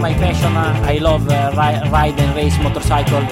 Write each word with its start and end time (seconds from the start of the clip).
my 0.00 0.12
passion. 0.14 0.52
I 0.56 0.98
love 0.98 1.28
uh, 1.28 1.50
ri- 1.54 1.88
ride 1.90 2.18
and 2.20 2.34
race 2.34 2.58
motorcycle. 2.62 3.22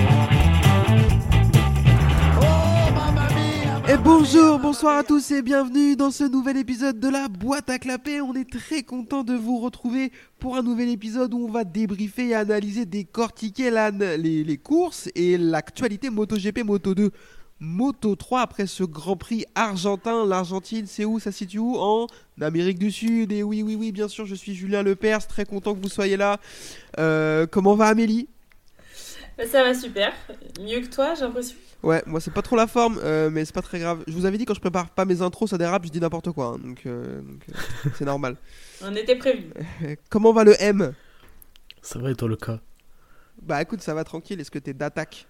Et 3.86 3.98
bonjour, 3.98 4.58
bonsoir 4.58 4.96
à 4.96 5.04
tous 5.04 5.30
et 5.30 5.42
bienvenue 5.42 5.94
dans 5.94 6.10
ce 6.10 6.24
nouvel 6.24 6.56
épisode 6.56 6.98
de 6.98 7.08
la 7.08 7.28
boîte 7.28 7.68
à 7.68 7.78
clapper. 7.78 8.22
On 8.22 8.32
est 8.34 8.50
très 8.50 8.82
content 8.82 9.22
de 9.24 9.34
vous 9.34 9.58
retrouver 9.58 10.10
pour 10.38 10.56
un 10.56 10.62
nouvel 10.62 10.88
épisode 10.88 11.34
où 11.34 11.46
on 11.46 11.50
va 11.50 11.64
débriefer 11.64 12.28
et 12.28 12.34
analyser, 12.34 12.86
décortiquer 12.86 13.70
les, 14.18 14.42
les 14.42 14.56
courses 14.56 15.10
et 15.14 15.36
l'actualité 15.36 16.08
MotoGP, 16.08 16.64
Moto 16.64 16.94
2, 16.94 17.10
Moto 17.60 18.16
3 18.16 18.40
après 18.40 18.66
ce 18.66 18.84
Grand 18.84 19.16
Prix 19.16 19.44
argentin. 19.54 20.26
L'Argentine, 20.26 20.86
c'est 20.86 21.04
où? 21.04 21.18
Ça 21.18 21.32
se 21.32 21.38
situe 21.38 21.58
où? 21.58 21.76
En 21.76 22.06
Amérique 22.40 22.78
du 22.78 22.90
Sud. 22.90 23.32
Et 23.32 23.42
oui, 23.42 23.62
oui, 23.62 23.76
oui, 23.76 23.92
bien 23.92 24.08
sûr, 24.08 24.26
je 24.26 24.34
suis 24.34 24.54
Julien 24.54 24.82
Lepers, 24.82 25.26
très 25.26 25.44
content 25.44 25.74
que 25.74 25.80
vous 25.80 25.88
soyez 25.88 26.16
là. 26.16 26.38
Euh, 26.98 27.46
comment 27.46 27.74
va 27.74 27.86
Amélie? 27.86 28.28
Ça 29.50 29.64
va 29.64 29.74
super. 29.74 30.12
Mieux 30.60 30.80
que 30.80 30.86
toi, 30.86 31.14
j'ai 31.14 31.22
l'impression. 31.22 31.56
Ouais, 31.82 32.02
moi 32.06 32.18
c'est 32.18 32.32
pas 32.32 32.40
trop 32.40 32.56
la 32.56 32.66
forme, 32.66 32.98
euh, 33.02 33.28
mais 33.30 33.44
c'est 33.44 33.54
pas 33.54 33.60
très 33.60 33.78
grave. 33.78 34.04
Je 34.06 34.12
vous 34.14 34.24
avais 34.24 34.38
dit 34.38 34.46
quand 34.46 34.54
je 34.54 34.60
prépare 34.60 34.88
pas 34.88 35.04
mes 35.04 35.20
intros, 35.20 35.50
ça 35.50 35.58
dérape, 35.58 35.84
je 35.84 35.90
dis 35.90 36.00
n'importe 36.00 36.30
quoi, 36.32 36.54
hein, 36.54 36.58
donc 36.58 36.80
euh, 36.86 37.20
c'est 37.98 38.06
normal. 38.06 38.36
On 38.82 38.94
était 38.96 39.16
prévus. 39.16 39.50
Euh, 39.82 39.94
Comment 40.08 40.32
va 40.32 40.44
le 40.44 40.54
M? 40.62 40.94
Ça 41.82 41.98
va 41.98 42.10
et 42.10 42.14
toi 42.14 42.26
le 42.26 42.36
cas 42.36 42.60
Bah 43.42 43.60
écoute, 43.60 43.82
ça 43.82 43.92
va 43.92 44.02
tranquille. 44.02 44.40
Est-ce 44.40 44.50
que 44.50 44.58
t'es 44.58 44.72
d'attaque? 44.72 45.26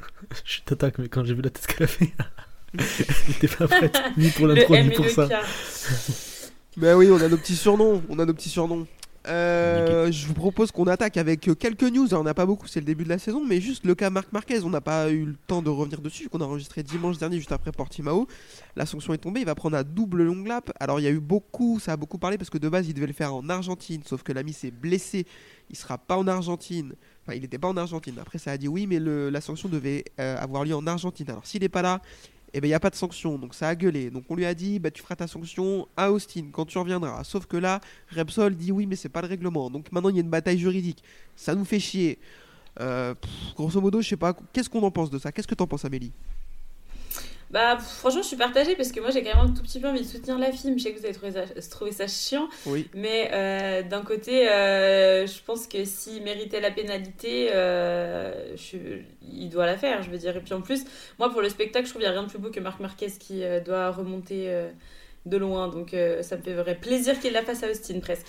Je 0.44 0.60
t'attaque, 0.62 0.98
mais 0.98 1.08
quand 1.08 1.24
j'ai 1.24 1.34
vu 1.34 1.42
la 1.42 1.50
tête 1.50 1.66
qu'elle 1.66 1.84
a 1.84 1.86
fait, 1.86 2.12
j'étais 3.26 3.48
pas 3.48 3.68
prête, 3.68 3.98
ni 4.16 4.30
pour 4.30 4.46
l'intro, 4.46 4.76
ni 4.76 4.90
pour 4.90 5.08
ça. 5.08 5.28
Bah 6.76 6.96
oui, 6.96 7.08
on 7.10 7.20
a 7.20 7.28
nos 7.28 7.36
petits 7.36 7.56
surnoms, 7.56 8.02
on 8.08 8.18
a 8.18 8.24
nos 8.24 8.34
petits 8.34 8.50
surnoms. 8.50 8.86
Euh, 9.26 10.10
je 10.10 10.26
vous 10.26 10.34
propose 10.34 10.70
qu'on 10.70 10.86
attaque 10.86 11.16
avec 11.16 11.48
euh, 11.48 11.54
quelques 11.54 11.82
news. 11.82 12.06
Alors, 12.06 12.22
on 12.22 12.24
n'a 12.24 12.34
pas 12.34 12.46
beaucoup, 12.46 12.66
c'est 12.66 12.80
le 12.80 12.86
début 12.86 13.04
de 13.04 13.08
la 13.08 13.18
saison, 13.18 13.44
mais 13.44 13.60
juste 13.60 13.84
le 13.84 13.94
cas 13.94 14.10
Marc 14.10 14.32
Marquez. 14.32 14.62
On 14.62 14.70
n'a 14.70 14.80
pas 14.80 15.10
eu 15.10 15.24
le 15.26 15.36
temps 15.46 15.60
de 15.60 15.68
revenir 15.68 16.00
dessus, 16.00 16.28
qu'on 16.28 16.40
a 16.40 16.44
enregistré 16.44 16.82
dimanche 16.82 17.18
dernier, 17.18 17.36
juste 17.36 17.52
après 17.52 17.72
Portimao. 17.72 18.26
La 18.76 18.86
sanction 18.86 19.12
est 19.12 19.18
tombée, 19.18 19.40
il 19.40 19.46
va 19.46 19.54
prendre 19.54 19.76
un 19.76 19.82
double 19.82 20.22
long 20.22 20.44
lap. 20.44 20.70
Alors, 20.80 21.00
il 21.00 21.02
y 21.02 21.06
a 21.06 21.10
eu 21.10 21.20
beaucoup, 21.20 21.78
ça 21.78 21.92
a 21.92 21.96
beaucoup 21.96 22.18
parlé 22.18 22.38
parce 22.38 22.48
que 22.48 22.58
de 22.58 22.68
base, 22.68 22.88
il 22.88 22.94
devait 22.94 23.06
le 23.06 23.12
faire 23.12 23.34
en 23.34 23.48
Argentine, 23.48 24.02
sauf 24.04 24.22
que 24.22 24.32
l'ami 24.32 24.52
s'est 24.52 24.70
blessé. 24.70 25.26
Il 25.68 25.76
sera 25.76 25.98
pas 25.98 26.16
en 26.16 26.26
Argentine. 26.26 26.94
Il 27.34 27.42
n'était 27.42 27.58
pas 27.58 27.68
en 27.68 27.76
Argentine. 27.76 28.14
Après, 28.20 28.38
ça 28.38 28.52
a 28.52 28.56
dit 28.56 28.68
oui, 28.68 28.86
mais 28.86 28.98
la 28.98 29.40
sanction 29.40 29.68
devait 29.68 30.04
euh, 30.20 30.36
avoir 30.38 30.64
lieu 30.64 30.74
en 30.74 30.86
Argentine. 30.86 31.30
Alors, 31.30 31.46
s'il 31.46 31.62
n'est 31.62 31.68
pas 31.68 31.82
là, 31.82 32.00
eh 32.54 32.60
ben 32.60 32.66
il 32.66 32.70
n'y 32.70 32.74
a 32.74 32.80
pas 32.80 32.90
de 32.90 32.94
sanction, 32.94 33.38
donc 33.38 33.54
ça 33.54 33.68
a 33.68 33.74
gueulé. 33.74 34.10
Donc 34.10 34.24
on 34.28 34.34
lui 34.34 34.46
a 34.46 34.54
dit, 34.54 34.78
bah 34.78 34.90
tu 34.90 35.02
feras 35.02 35.16
ta 35.16 35.26
sanction 35.26 35.86
à 35.96 36.10
Austin 36.10 36.46
quand 36.50 36.64
tu 36.64 36.78
reviendras. 36.78 37.22
Sauf 37.24 37.46
que 37.46 37.56
là, 37.56 37.80
Repsol 38.14 38.54
dit 38.54 38.72
oui, 38.72 38.86
mais 38.86 38.96
c'est 38.96 39.10
pas 39.10 39.20
le 39.20 39.28
règlement. 39.28 39.70
Donc 39.70 39.92
maintenant 39.92 40.08
il 40.08 40.16
y 40.16 40.18
a 40.18 40.22
une 40.22 40.30
bataille 40.30 40.58
juridique. 40.58 41.02
Ça 41.36 41.54
nous 41.54 41.64
fait 41.64 41.80
chier. 41.80 42.18
Euh, 42.80 43.14
grosso 43.56 43.80
modo, 43.80 44.00
je 44.00 44.08
sais 44.08 44.16
pas, 44.16 44.34
qu'est-ce 44.52 44.70
qu'on 44.70 44.82
en 44.82 44.90
pense 44.90 45.10
de 45.10 45.18
ça? 45.18 45.32
Qu'est-ce 45.32 45.48
que 45.48 45.54
t'en 45.54 45.66
penses, 45.66 45.84
Amélie? 45.84 46.12
Bah, 47.50 47.76
pff, 47.76 47.86
franchement, 47.86 48.20
je 48.20 48.26
suis 48.26 48.36
partagée 48.36 48.76
parce 48.76 48.92
que 48.92 49.00
moi, 49.00 49.10
j'ai 49.10 49.22
quand 49.22 49.34
même 49.34 49.46
un 49.50 49.54
tout 49.54 49.62
petit 49.62 49.80
peu 49.80 49.88
envie 49.88 50.00
de 50.02 50.06
soutenir 50.06 50.38
la 50.38 50.52
film. 50.52 50.78
Je 50.78 50.82
sais 50.84 50.92
que 50.92 50.98
vous 50.98 51.04
avez 51.06 51.14
trouvé 51.14 51.32
ça, 51.32 51.44
trouvé 51.70 51.92
ça 51.92 52.06
chiant, 52.06 52.46
Oui. 52.66 52.86
mais 52.94 53.30
euh, 53.32 53.82
d'un 53.82 54.02
côté, 54.02 54.48
euh, 54.50 55.26
je 55.26 55.40
pense 55.46 55.66
que 55.66 55.82
s'il 55.86 56.22
méritait 56.24 56.60
la 56.60 56.70
pénalité, 56.70 57.48
euh, 57.54 58.54
je- 58.56 59.00
il 59.32 59.48
doit 59.48 59.64
la 59.64 59.78
faire, 59.78 60.02
je 60.02 60.10
veux 60.10 60.18
dire. 60.18 60.36
Et 60.36 60.40
puis 60.40 60.52
en 60.52 60.60
plus, 60.60 60.84
moi, 61.18 61.30
pour 61.30 61.40
le 61.40 61.48
spectacle, 61.48 61.86
je 61.86 61.90
trouve 61.92 62.02
qu'il 62.02 62.10
n'y 62.10 62.14
a 62.14 62.18
rien 62.18 62.26
de 62.26 62.30
plus 62.30 62.38
beau 62.38 62.50
que 62.50 62.60
Marc 62.60 62.80
Marquez 62.80 63.10
qui 63.18 63.42
doit 63.64 63.90
remonter 63.92 64.52
de 65.24 65.36
loin. 65.38 65.68
Donc, 65.68 65.96
ça 66.22 66.36
me 66.36 66.42
fait 66.42 66.54
vrai 66.54 66.74
plaisir 66.74 67.18
qu'il 67.18 67.32
la 67.32 67.42
fasse 67.42 67.62
à 67.62 67.70
Austin, 67.70 68.00
presque. 68.00 68.26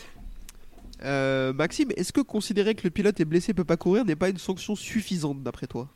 Maxime, 1.03 1.89
est-ce 1.97 2.13
que 2.13 2.21
considérer 2.21 2.73
que 2.75 2.83
le 2.85 2.89
pilote 2.89 3.19
est 3.19 3.25
blessé 3.25 3.51
et 3.51 3.53
peut 3.53 3.65
pas 3.65 3.77
courir 3.77 4.05
n'est 4.05 4.15
pas 4.15 4.29
une 4.29 4.37
sanction 4.37 4.75
suffisante 4.75 5.43
d'après 5.43 5.67
toi? 5.67 5.89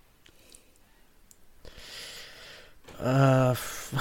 Ah, 3.04 3.52
pff, 3.54 3.94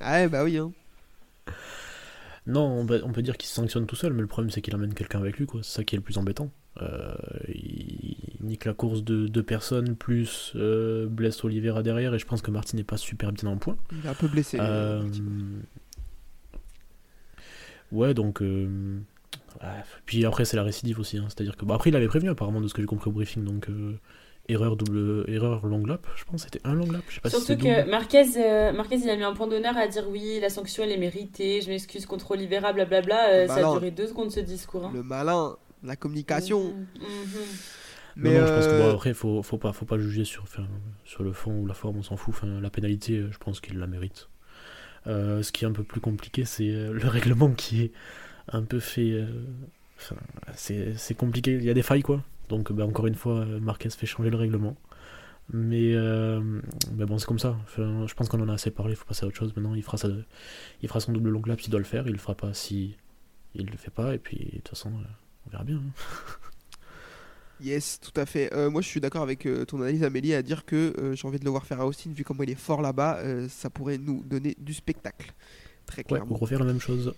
Ah 0.00 0.12
ouais, 0.20 0.28
bah 0.28 0.44
oui. 0.44 0.58
Hein. 0.58 0.72
non, 2.46 2.80
on 2.80 2.86
peut, 2.86 3.00
on 3.04 3.12
peut 3.12 3.22
dire 3.22 3.36
qu'il 3.36 3.48
se 3.48 3.54
sanctionne 3.54 3.86
tout 3.86 3.96
seul, 3.96 4.12
mais 4.12 4.22
le 4.22 4.26
problème 4.26 4.50
c'est 4.50 4.60
qu'il 4.60 4.74
emmène 4.74 4.94
quelqu'un 4.94 5.18
avec 5.20 5.38
lui, 5.38 5.46
quoi. 5.46 5.62
C'est 5.62 5.76
ça 5.76 5.84
qui 5.84 5.94
est 5.94 5.98
le 5.98 6.02
plus 6.04 6.18
embêtant. 6.18 6.50
Euh, 6.82 7.14
il 7.48 8.16
nique 8.40 8.64
la 8.64 8.74
course 8.74 9.02
de 9.04 9.26
deux 9.26 9.42
personnes, 9.42 9.96
plus 9.96 10.52
euh, 10.56 11.06
blesse 11.06 11.44
Oliveira 11.44 11.82
derrière, 11.82 12.14
et 12.14 12.18
je 12.18 12.26
pense 12.26 12.42
que 12.42 12.50
Martin 12.50 12.76
n'est 12.76 12.84
pas 12.84 12.96
super 12.96 13.32
bien 13.32 13.48
en 13.48 13.56
point. 13.56 13.76
Il 13.92 14.04
est 14.06 14.08
un 14.08 14.14
peu 14.14 14.28
blessé. 14.28 14.58
Euh, 14.60 15.02
ouais, 17.92 18.14
donc. 18.14 18.42
euh, 18.42 18.98
ouais, 19.62 19.68
Puis 20.06 20.24
après, 20.24 20.44
c'est 20.44 20.56
la 20.56 20.62
récidive 20.62 20.98
aussi. 21.00 21.18
hein. 21.18 21.26
C'est-à-dire 21.28 21.56
que. 21.56 21.64
Bah, 21.64 21.74
après, 21.74 21.90
il 21.90 21.96
avait 21.96 22.08
prévenu, 22.08 22.30
apparemment, 22.30 22.60
de 22.60 22.68
ce 22.68 22.74
que 22.74 22.82
j'ai 22.82 22.86
compris 22.86 23.08
au 23.10 23.12
briefing. 23.12 23.44
Donc, 23.44 23.68
euh, 23.68 23.98
erreur, 24.50 24.76
double, 24.76 25.24
erreur 25.28 25.66
long 25.66 25.84
lap, 25.86 26.06
je 26.16 26.24
pense. 26.24 26.42
C'était 26.44 26.60
un 26.64 26.74
long 26.74 26.90
lap. 26.90 27.02
Je 27.08 27.14
sais 27.16 27.20
pas 27.20 27.30
Surtout 27.30 27.56
que. 27.56 27.88
Marquez, 27.88 28.24
euh, 28.36 28.72
Marquez, 28.72 28.96
il 28.96 29.08
a 29.10 29.16
mis 29.16 29.22
un 29.22 29.32
point 29.32 29.46
d'honneur 29.46 29.76
à 29.76 29.86
dire 29.86 30.04
oui, 30.08 30.38
la 30.40 30.50
sanction 30.50 30.82
elle 30.84 30.92
est 30.92 30.96
méritée, 30.98 31.60
je 31.62 31.68
m'excuse 31.68 32.06
contre 32.06 32.30
Oliveira, 32.32 32.72
blablabla. 32.72 33.30
Euh, 33.30 33.46
ça 33.46 33.68
a 33.68 33.72
duré 33.72 33.90
deux 33.90 34.06
secondes 34.06 34.30
ce 34.30 34.40
discours. 34.40 34.86
hein. 34.86 34.90
Le 34.94 35.02
malin, 35.02 35.56
la 35.82 35.96
communication. 35.96 36.74
Mhm. 37.00 37.40
Mais 38.16 38.34
non, 38.34 38.40
non, 38.40 38.46
je 38.48 38.52
pense 38.52 38.66
que 38.66 38.72
euh, 38.72 38.82
bon, 38.82 38.94
après, 38.94 39.14
faut, 39.14 39.42
faut, 39.42 39.56
pas, 39.56 39.72
faut 39.72 39.86
pas 39.86 39.96
juger 39.98 40.24
sur, 40.24 40.42
enfin, 40.42 40.66
sur 41.04 41.22
le 41.22 41.32
fond 41.32 41.52
ou 41.60 41.66
la 41.66 41.74
forme, 41.74 41.98
on 41.98 42.02
s'en 42.02 42.16
fout. 42.16 42.34
Enfin, 42.34 42.60
la 42.60 42.68
pénalité, 42.68 43.24
je 43.30 43.38
pense 43.38 43.60
qu'il 43.60 43.78
la 43.78 43.86
mérite. 43.86 44.28
Euh, 45.06 45.42
ce 45.42 45.52
qui 45.52 45.64
est 45.64 45.68
un 45.68 45.72
peu 45.72 45.84
plus 45.84 46.00
compliqué, 46.00 46.44
c'est 46.44 46.64
le 46.70 46.98
règlement 47.08 47.50
qui 47.50 47.82
est 47.82 47.92
un 48.48 48.62
peu 48.62 48.80
fait. 48.80 49.12
euh, 49.12 49.26
enfin, 49.96 50.16
c'est 50.54 51.14
compliqué, 51.16 51.52
il 51.54 51.64
y 51.64 51.70
a 51.70 51.74
des 51.74 51.82
failles 51.82 52.02
quoi. 52.02 52.22
Donc, 52.50 52.70
bah, 52.72 52.84
encore 52.84 53.06
une 53.06 53.14
fois, 53.14 53.46
Marquez 53.46 53.88
fait 53.90 54.06
changer 54.06 54.28
le 54.30 54.36
règlement. 54.36 54.76
Mais, 55.52 55.94
euh, 55.94 56.60
mais 56.96 57.06
bon, 57.06 57.18
c'est 57.18 57.26
comme 57.26 57.38
ça. 57.40 57.56
Enfin, 57.64 58.06
je 58.06 58.14
pense 58.14 58.28
qu'on 58.28 58.40
en 58.40 58.48
a 58.48 58.52
assez 58.54 58.70
parlé, 58.70 58.92
il 58.92 58.96
faut 58.96 59.04
passer 59.06 59.24
à 59.24 59.28
autre 59.28 59.36
chose. 59.36 59.52
Maintenant, 59.56 59.74
il 59.74 59.82
fera, 59.82 59.96
sa, 59.96 60.08
il 60.82 60.88
fera 60.88 61.00
son 61.00 61.12
double 61.12 61.30
long 61.30 61.42
lap 61.46 61.60
s'il 61.60 61.70
doit 61.70 61.80
le 61.80 61.84
faire, 61.86 62.06
il 62.06 62.12
le 62.12 62.18
fera 62.18 62.34
pas 62.36 62.54
si 62.54 62.94
il 63.54 63.66
le 63.66 63.76
fait 63.76 63.90
pas, 63.90 64.14
et 64.14 64.18
puis 64.18 64.36
de 64.38 64.56
toute 64.58 64.68
façon, 64.68 64.90
euh, 64.90 65.04
on 65.46 65.50
verra 65.50 65.64
bien. 65.64 65.76
hein. 65.78 65.92
Yes, 67.62 68.00
tout 68.00 68.18
à 68.18 68.24
fait. 68.24 68.52
Euh, 68.54 68.70
moi, 68.70 68.80
je 68.80 68.86
suis 68.88 69.00
d'accord 69.00 69.22
avec 69.22 69.44
euh, 69.44 69.66
ton 69.66 69.82
analyse, 69.82 70.02
Amélie, 70.02 70.32
à 70.32 70.42
dire 70.42 70.64
que 70.64 70.94
euh, 70.98 71.14
j'ai 71.14 71.28
envie 71.28 71.38
de 71.38 71.44
le 71.44 71.50
voir 71.50 71.66
faire 71.66 71.80
à 71.80 71.86
Austin, 71.86 72.10
vu 72.14 72.24
comment 72.24 72.42
il 72.42 72.50
est 72.50 72.54
fort 72.54 72.80
là-bas, 72.80 73.20
ça 73.48 73.68
pourrait 73.68 73.98
nous 73.98 74.22
donner 74.24 74.54
du 74.58 74.72
spectacle. 74.72 75.32
Très 75.84 76.00
Ouais, 76.02 76.04
clairement. 76.04 76.32
ou 76.32 76.38
refaire 76.38 76.60
la 76.60 76.64
même 76.66 76.80
chose. 76.80 77.12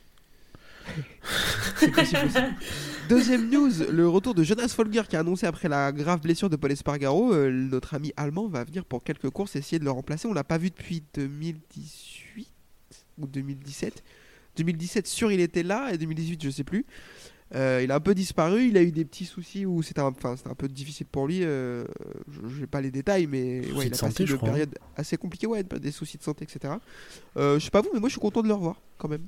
Deuxième 3.09 3.50
news, 3.50 3.70
le 3.91 4.09
retour 4.09 4.34
de 4.34 4.43
Jonas 4.43 4.69
Folger 4.69 5.03
qui 5.09 5.16
a 5.16 5.20
annoncé 5.20 5.47
après 5.47 5.69
la 5.69 5.93
grave 5.93 6.20
blessure 6.20 6.48
de 6.48 6.56
Paul 6.56 6.72
Espargaro, 6.72 7.32
euh, 7.34 7.50
notre 7.50 7.94
ami 7.94 8.12
allemand 8.16 8.48
va 8.48 8.65
venir 8.65 8.84
pour 8.84 9.03
quelques 9.03 9.28
courses 9.31 9.56
essayer 9.56 9.78
de 9.78 9.84
le 9.84 9.91
remplacer. 9.91 10.28
On 10.28 10.32
l'a 10.32 10.44
pas 10.44 10.59
vu 10.59 10.71
depuis 10.71 11.03
2018 11.15 12.48
ou 13.19 13.26
2017. 13.26 14.03
2017 14.56 15.06
sûr 15.06 15.32
il 15.32 15.41
était 15.41 15.62
là 15.62 15.92
et 15.92 15.98
2018 15.98 16.44
je 16.44 16.50
sais 16.50 16.65
plus. 16.65 16.87
Euh, 17.54 17.82
il 17.84 17.91
a 17.91 17.97
un 17.97 18.00
peu 18.00 18.15
disparu, 18.15 18.69
il 18.69 18.78
a 18.78 18.82
eu 18.82 18.92
des 18.92 19.04
petits 19.04 19.26
soucis 19.26 19.66
où 19.66 19.82
c'était 19.82 20.00
un, 20.00 20.12
un 20.25 20.54
peu 20.54 20.69
difficile 20.69 21.06
pour 21.06 21.26
lui. 21.26 21.41
euh, 21.42 21.84
je 22.48 22.60
n'ai 22.60 22.66
pas 22.66 22.81
les 22.81 22.91
détails, 22.91 23.26
mais 23.26 23.60
ouais, 23.72 23.88
il 23.88 23.92
a 23.92 23.97
santé, 23.97 24.25
passé 24.25 24.32
une 24.32 24.37
crois, 24.38 24.48
hein. 24.48 24.53
période 24.53 24.75
assez 24.97 25.19
compliquée, 25.19 25.47
ouais, 25.47 25.62
des 25.62 25.91
soucis 25.91 26.16
de 26.16 26.22
santé, 26.22 26.44
etc. 26.44 26.75
Je 27.37 27.59
sais 27.59 27.71
pas 27.71 27.82
vous, 27.82 27.91
mais 27.92 28.00
moi 28.00 28.09
je 28.09 28.15
suis 28.15 28.21
content 28.21 28.42
de 28.42 28.48
le 28.48 28.54
revoir 28.54 28.81
quand 28.97 29.09
même. 29.09 29.26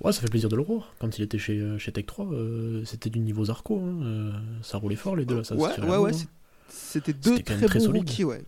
Ouais, 0.00 0.12
ça 0.12 0.20
fait 0.20 0.28
plaisir 0.30 0.48
de 0.48 0.56
le 0.56 0.62
revoir. 0.62 0.92
Quand 0.98 1.16
il 1.18 1.22
était 1.22 1.38
chez, 1.38 1.58
euh, 1.58 1.78
chez 1.78 1.92
Tech 1.92 2.06
3, 2.06 2.26
euh, 2.32 2.84
c'était 2.84 3.10
du 3.10 3.20
niveau 3.20 3.44
Zarco. 3.44 3.78
hein, 3.78 4.02
euh, 4.02 4.32
ça 4.62 4.78
roulait 4.78 4.96
fort 4.96 5.14
les 5.16 5.24
deux 5.24 5.36
là. 5.38 5.44
Ça 5.44 5.54
ouais, 5.54 5.96
ouais, 5.98 6.12
c'est- 6.12 6.26
c'était 6.68 7.12
deux 7.12 7.36
C'était 7.36 7.42
quand 7.42 7.50
même 7.52 7.58
très 7.60 7.66
très 7.68 7.78
bons 7.78 7.84
solide. 7.86 8.08
rookies, 8.08 8.24
ouais. 8.24 8.44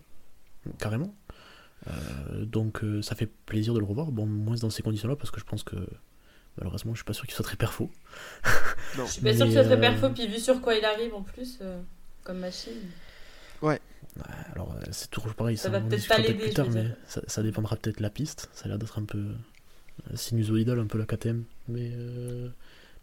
hein, 0.67 0.71
carrément. 0.79 1.15
Euh, 1.87 2.45
donc 2.45 2.83
euh, 2.83 3.01
ça 3.01 3.15
fait 3.15 3.27
plaisir 3.45 3.73
de 3.73 3.79
le 3.79 3.85
revoir. 3.85 4.11
Bon, 4.11 4.25
moins 4.25 4.55
dans 4.55 4.69
ces 4.69 4.81
conditions-là 4.81 5.15
parce 5.15 5.29
que 5.31 5.39
je 5.39 5.45
pense 5.45 5.63
que 5.63 5.75
malheureusement, 6.57 6.93
je 6.93 6.97
suis 6.99 7.05
pas 7.05 7.13
sûr 7.13 7.25
qu'il 7.25 7.35
soit 7.35 7.45
très 7.45 7.57
perfo. 7.57 7.89
Non. 8.97 9.05
Je 9.05 9.11
suis 9.11 9.21
pas 9.21 9.31
Mais, 9.33 9.37
que 9.37 9.45
ce 9.45 9.51
soit 9.51 9.63
très 9.63 9.79
perfo, 9.79 10.09
puis 10.09 10.27
vu 10.27 10.39
sur 10.39 10.59
quoi 10.61 10.75
il 10.75 10.83
arrive 10.83 11.13
en 11.13 11.21
plus, 11.21 11.59
euh, 11.61 11.79
comme 12.23 12.39
machine. 12.39 12.73
Ouais, 13.61 13.79
Alors 14.53 14.75
c'est 14.91 15.09
toujours 15.09 15.33
pareil. 15.35 15.57
Ça 15.57 15.63
Ça, 15.63 15.69
va 15.69 15.79
peut-être 15.81 16.07
pas 16.07 16.17
l'aider, 16.17 16.53
mais 16.73 16.87
ça, 17.07 17.21
ça 17.27 17.43
dépendra 17.43 17.75
peut-être 17.77 17.97
de 17.97 18.03
la 18.03 18.09
piste. 18.09 18.49
Ça 18.53 18.65
a 18.65 18.67
l'air 18.69 18.77
d'être 18.79 18.99
un 18.99 19.05
peu 19.05 19.27
euh, 20.11 20.15
sinusoïdal, 20.15 20.79
un 20.79 20.87
peu 20.87 20.97
la 20.97 21.05
KTM. 21.05 21.43
Mais, 21.67 21.91
euh, 21.93 22.49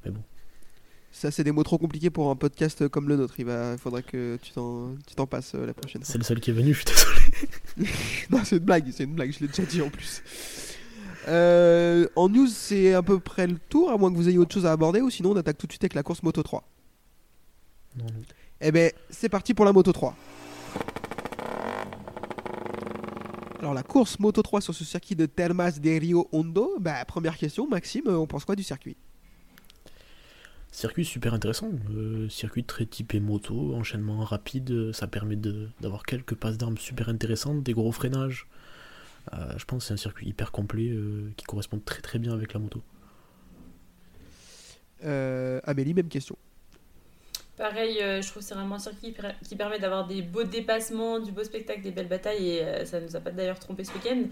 mais 0.04 0.10
bon. 0.10 0.22
Ça, 1.12 1.30
c'est 1.30 1.44
des 1.44 1.52
mots 1.52 1.62
trop 1.62 1.76
compliqués 1.76 2.08
pour 2.08 2.30
un 2.30 2.36
podcast 2.36 2.88
comme 2.88 3.06
le 3.06 3.16
nôtre. 3.16 3.34
Il 3.38 3.44
va, 3.44 3.76
faudra 3.76 4.00
que 4.00 4.38
tu 4.42 4.52
t'en, 4.52 4.94
tu 5.06 5.14
t'en 5.14 5.26
passes 5.26 5.54
euh, 5.54 5.66
la 5.66 5.74
prochaine 5.74 6.02
fois. 6.02 6.10
C'est 6.10 6.18
le 6.18 6.24
seul 6.24 6.40
qui 6.40 6.50
est 6.50 6.54
venu, 6.54 6.72
je 6.72 6.78
suis 6.78 6.86
désolé. 6.86 7.92
non, 8.30 8.38
c'est 8.44 8.56
une 8.56 8.64
blague, 8.64 8.90
c'est 8.90 9.04
une 9.04 9.14
blague, 9.14 9.30
je 9.30 9.40
l'ai 9.40 9.48
déjà 9.48 9.64
dit 9.64 9.82
en 9.82 9.90
plus. 9.90 10.22
Euh, 11.28 12.08
en 12.16 12.30
news, 12.30 12.46
c'est 12.46 12.94
à 12.94 13.02
peu 13.02 13.20
près 13.20 13.46
le 13.46 13.58
tour, 13.68 13.90
à 13.90 13.98
moins 13.98 14.10
que 14.10 14.16
vous 14.16 14.28
ayez 14.28 14.38
autre 14.38 14.54
chose 14.54 14.64
à 14.64 14.72
aborder, 14.72 15.02
ou 15.02 15.10
sinon 15.10 15.32
on 15.32 15.36
attaque 15.36 15.58
tout 15.58 15.66
de 15.66 15.72
suite 15.72 15.84
avec 15.84 15.94
la 15.94 16.02
course 16.02 16.22
Moto 16.22 16.42
3. 16.42 16.64
Non, 17.98 18.06
non. 18.06 18.22
Eh 18.62 18.72
ben, 18.72 18.90
c'est 19.10 19.28
parti 19.28 19.52
pour 19.52 19.66
la 19.66 19.72
Moto 19.72 19.92
3. 19.92 20.16
Alors 23.62 23.74
la 23.74 23.84
course 23.84 24.18
Moto 24.18 24.42
3 24.42 24.60
sur 24.60 24.74
ce 24.74 24.84
circuit 24.84 25.14
de 25.14 25.24
Termas 25.24 25.78
de 25.78 25.90
Rio 25.90 26.28
Hondo, 26.32 26.78
bah, 26.80 27.04
première 27.04 27.36
question, 27.36 27.68
Maxime, 27.68 28.08
on 28.08 28.26
pense 28.26 28.44
quoi 28.44 28.56
du 28.56 28.64
circuit? 28.64 28.96
Circuit 30.72 31.04
super 31.04 31.32
intéressant. 31.32 31.70
Euh, 31.94 32.28
circuit 32.28 32.64
très 32.64 32.86
typé 32.86 33.20
moto, 33.20 33.76
enchaînement 33.76 34.24
rapide, 34.24 34.68
euh, 34.72 34.92
ça 34.92 35.06
permet 35.06 35.36
d'avoir 35.80 36.04
quelques 36.04 36.34
passes 36.34 36.58
d'armes 36.58 36.76
super 36.76 37.08
intéressantes, 37.08 37.62
des 37.62 37.72
gros 37.72 37.92
freinages. 37.92 38.48
Euh, 39.32 39.56
je 39.56 39.64
pense 39.64 39.84
que 39.84 39.86
c'est 39.86 39.94
un 39.94 39.96
circuit 39.96 40.26
hyper 40.26 40.50
complet 40.50 40.88
euh, 40.88 41.30
qui 41.36 41.44
correspond 41.44 41.78
très 41.78 42.02
très 42.02 42.18
bien 42.18 42.32
avec 42.32 42.54
la 42.54 42.58
moto. 42.58 42.82
Amélie, 45.04 45.94
même 45.94 46.08
question. 46.08 46.36
Pareil, 47.56 48.00
euh, 48.00 48.22
je 48.22 48.28
trouve 48.28 48.42
que 48.42 48.48
c'est 48.48 48.54
vraiment 48.54 48.76
un 48.76 48.78
circuit 48.78 49.08
qui, 49.08 49.12
per- 49.12 49.34
qui 49.46 49.56
permet 49.56 49.78
d'avoir 49.78 50.06
des 50.06 50.22
beaux 50.22 50.42
dépassements, 50.42 51.18
du 51.20 51.32
beau 51.32 51.44
spectacle, 51.44 51.82
des 51.82 51.90
belles 51.90 52.08
batailles, 52.08 52.48
et 52.48 52.62
euh, 52.64 52.84
ça 52.86 52.98
nous 53.00 53.14
a 53.14 53.20
pas 53.20 53.30
d'ailleurs 53.30 53.58
trompé 53.58 53.84
ce 53.84 53.92
week-end. 53.92 54.22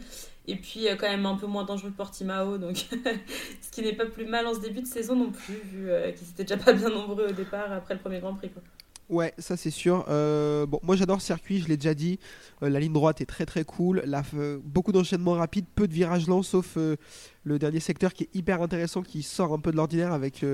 Et 0.46 0.56
puis 0.56 0.88
euh, 0.88 0.96
quand 0.96 1.08
même 1.08 1.26
un 1.26 1.37
peu 1.37 1.46
moins 1.46 1.64
dangereux 1.64 1.90
que 1.90 1.96
Portimao, 1.96 2.56
donc 2.56 2.76
ce 3.61 3.70
qui 3.70 3.82
n'est 3.82 3.93
pas 3.94 4.06
plus 4.06 4.25
mal 4.25 4.46
en 4.46 4.55
ce 4.55 4.61
début 4.61 4.81
de 4.81 4.87
saison 4.87 5.14
non 5.17 5.31
plus, 5.31 5.55
vu 5.64 5.90
qu'ils 6.17 6.31
étaient 6.31 6.44
déjà 6.44 6.56
pas 6.56 6.72
bien 6.72 6.88
nombreux 6.88 7.28
au 7.28 7.32
départ 7.32 7.70
après 7.72 7.94
le 7.94 8.00
premier 8.00 8.20
Grand 8.20 8.34
Prix. 8.34 8.50
Quoi. 8.50 8.62
Ouais, 9.11 9.35
ça 9.39 9.57
c'est 9.57 9.73
sûr. 9.73 10.05
Euh, 10.09 10.67
bon, 10.67 10.79
moi 10.85 10.95
j'adore 10.95 11.21
ce 11.21 11.27
circuit, 11.27 11.59
je 11.59 11.67
l'ai 11.67 11.77
déjà 11.77 11.95
dit. 11.95 12.21
Euh, 12.62 12.69
la 12.69 12.79
ligne 12.79 12.93
droite 12.93 13.21
est 13.21 13.27
très 13.27 13.45
très 13.45 13.65
cool. 13.65 14.05
Euh, 14.35 14.59
beaucoup 14.62 14.93
d'enchaînements 14.93 15.33
rapides, 15.33 15.67
peu 15.75 15.89
de 15.89 15.93
virages 15.93 16.29
lents, 16.29 16.45
sauf 16.45 16.77
euh, 16.77 16.95
le 17.43 17.59
dernier 17.59 17.81
secteur 17.81 18.15
qui 18.15 18.25
est 18.25 18.35
hyper 18.35 18.62
intéressant, 18.62 19.03
qui 19.03 19.25
sort 19.25 19.53
un 19.53 19.59
peu 19.59 19.73
de 19.73 19.77
l'ordinaire 19.77 20.12
avec 20.12 20.45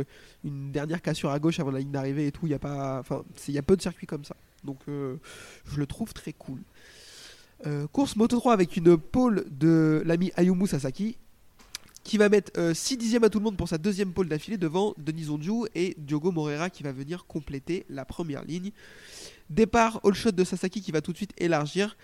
une 0.43 0.73
dernière 0.73 1.03
cassure 1.03 1.31
à 1.31 1.38
gauche 1.38 1.61
avant 1.61 1.70
la 1.70 1.81
ligne 1.81 1.91
d'arrivée 1.91 2.29
et 2.29 2.32
tout. 2.32 2.47
Il 2.47 2.50
y 2.50 2.55
a 2.55 2.58
pas, 2.58 2.99
enfin, 2.99 3.25
il 3.47 3.55
y 3.55 3.58
a 3.58 3.62
peu 3.62 3.76
de 3.76 3.82
circuits 3.82 4.06
comme 4.06 4.25
ça. 4.25 4.37
Donc 4.64 4.79
je 4.87 5.76
le 5.76 5.87
trouve 5.87 6.14
très 6.14 6.32
cool. 6.32 6.62
Course 7.93 8.17
Moto 8.17 8.38
3 8.38 8.55
avec 8.55 8.76
une 8.76 8.97
pole 8.97 9.44
de 9.50 10.02
l'ami 10.06 10.32
Ayumu 10.37 10.67
Sasaki 10.67 11.19
qui 12.06 12.19
va 12.19 12.29
mettre 12.29 12.73
6 12.73 12.99
dixièmes 12.99 13.25
à 13.25 13.31
tout 13.31 13.38
le 13.38 13.44
monde 13.44 13.56
pour 13.56 13.69
sa 13.69 13.79
deuxième 13.79 14.12
pole 14.12 14.29
d'affilée 14.29 14.56
devant 14.56 14.94
Denis 14.97 15.29
Ondiou 15.29 15.67
et 15.75 15.97
Diogo 15.99 16.31
Moreira 16.31 16.70
qui 16.70 16.85
va 16.85 16.93
venir 16.93 17.26
compléter 17.26 17.85
la 17.91 18.05
première 18.05 18.44
ligne. 18.44 18.70
Départ 19.50 20.00
all 20.05 20.14
shot 20.14 20.31
de 20.31 20.44
Sasaki 20.44 20.82
qui 20.82 20.93
va 20.93 21.00
tout 21.00 21.11
de 21.11 21.17
suite 21.17 21.32
élargir. 21.37 21.97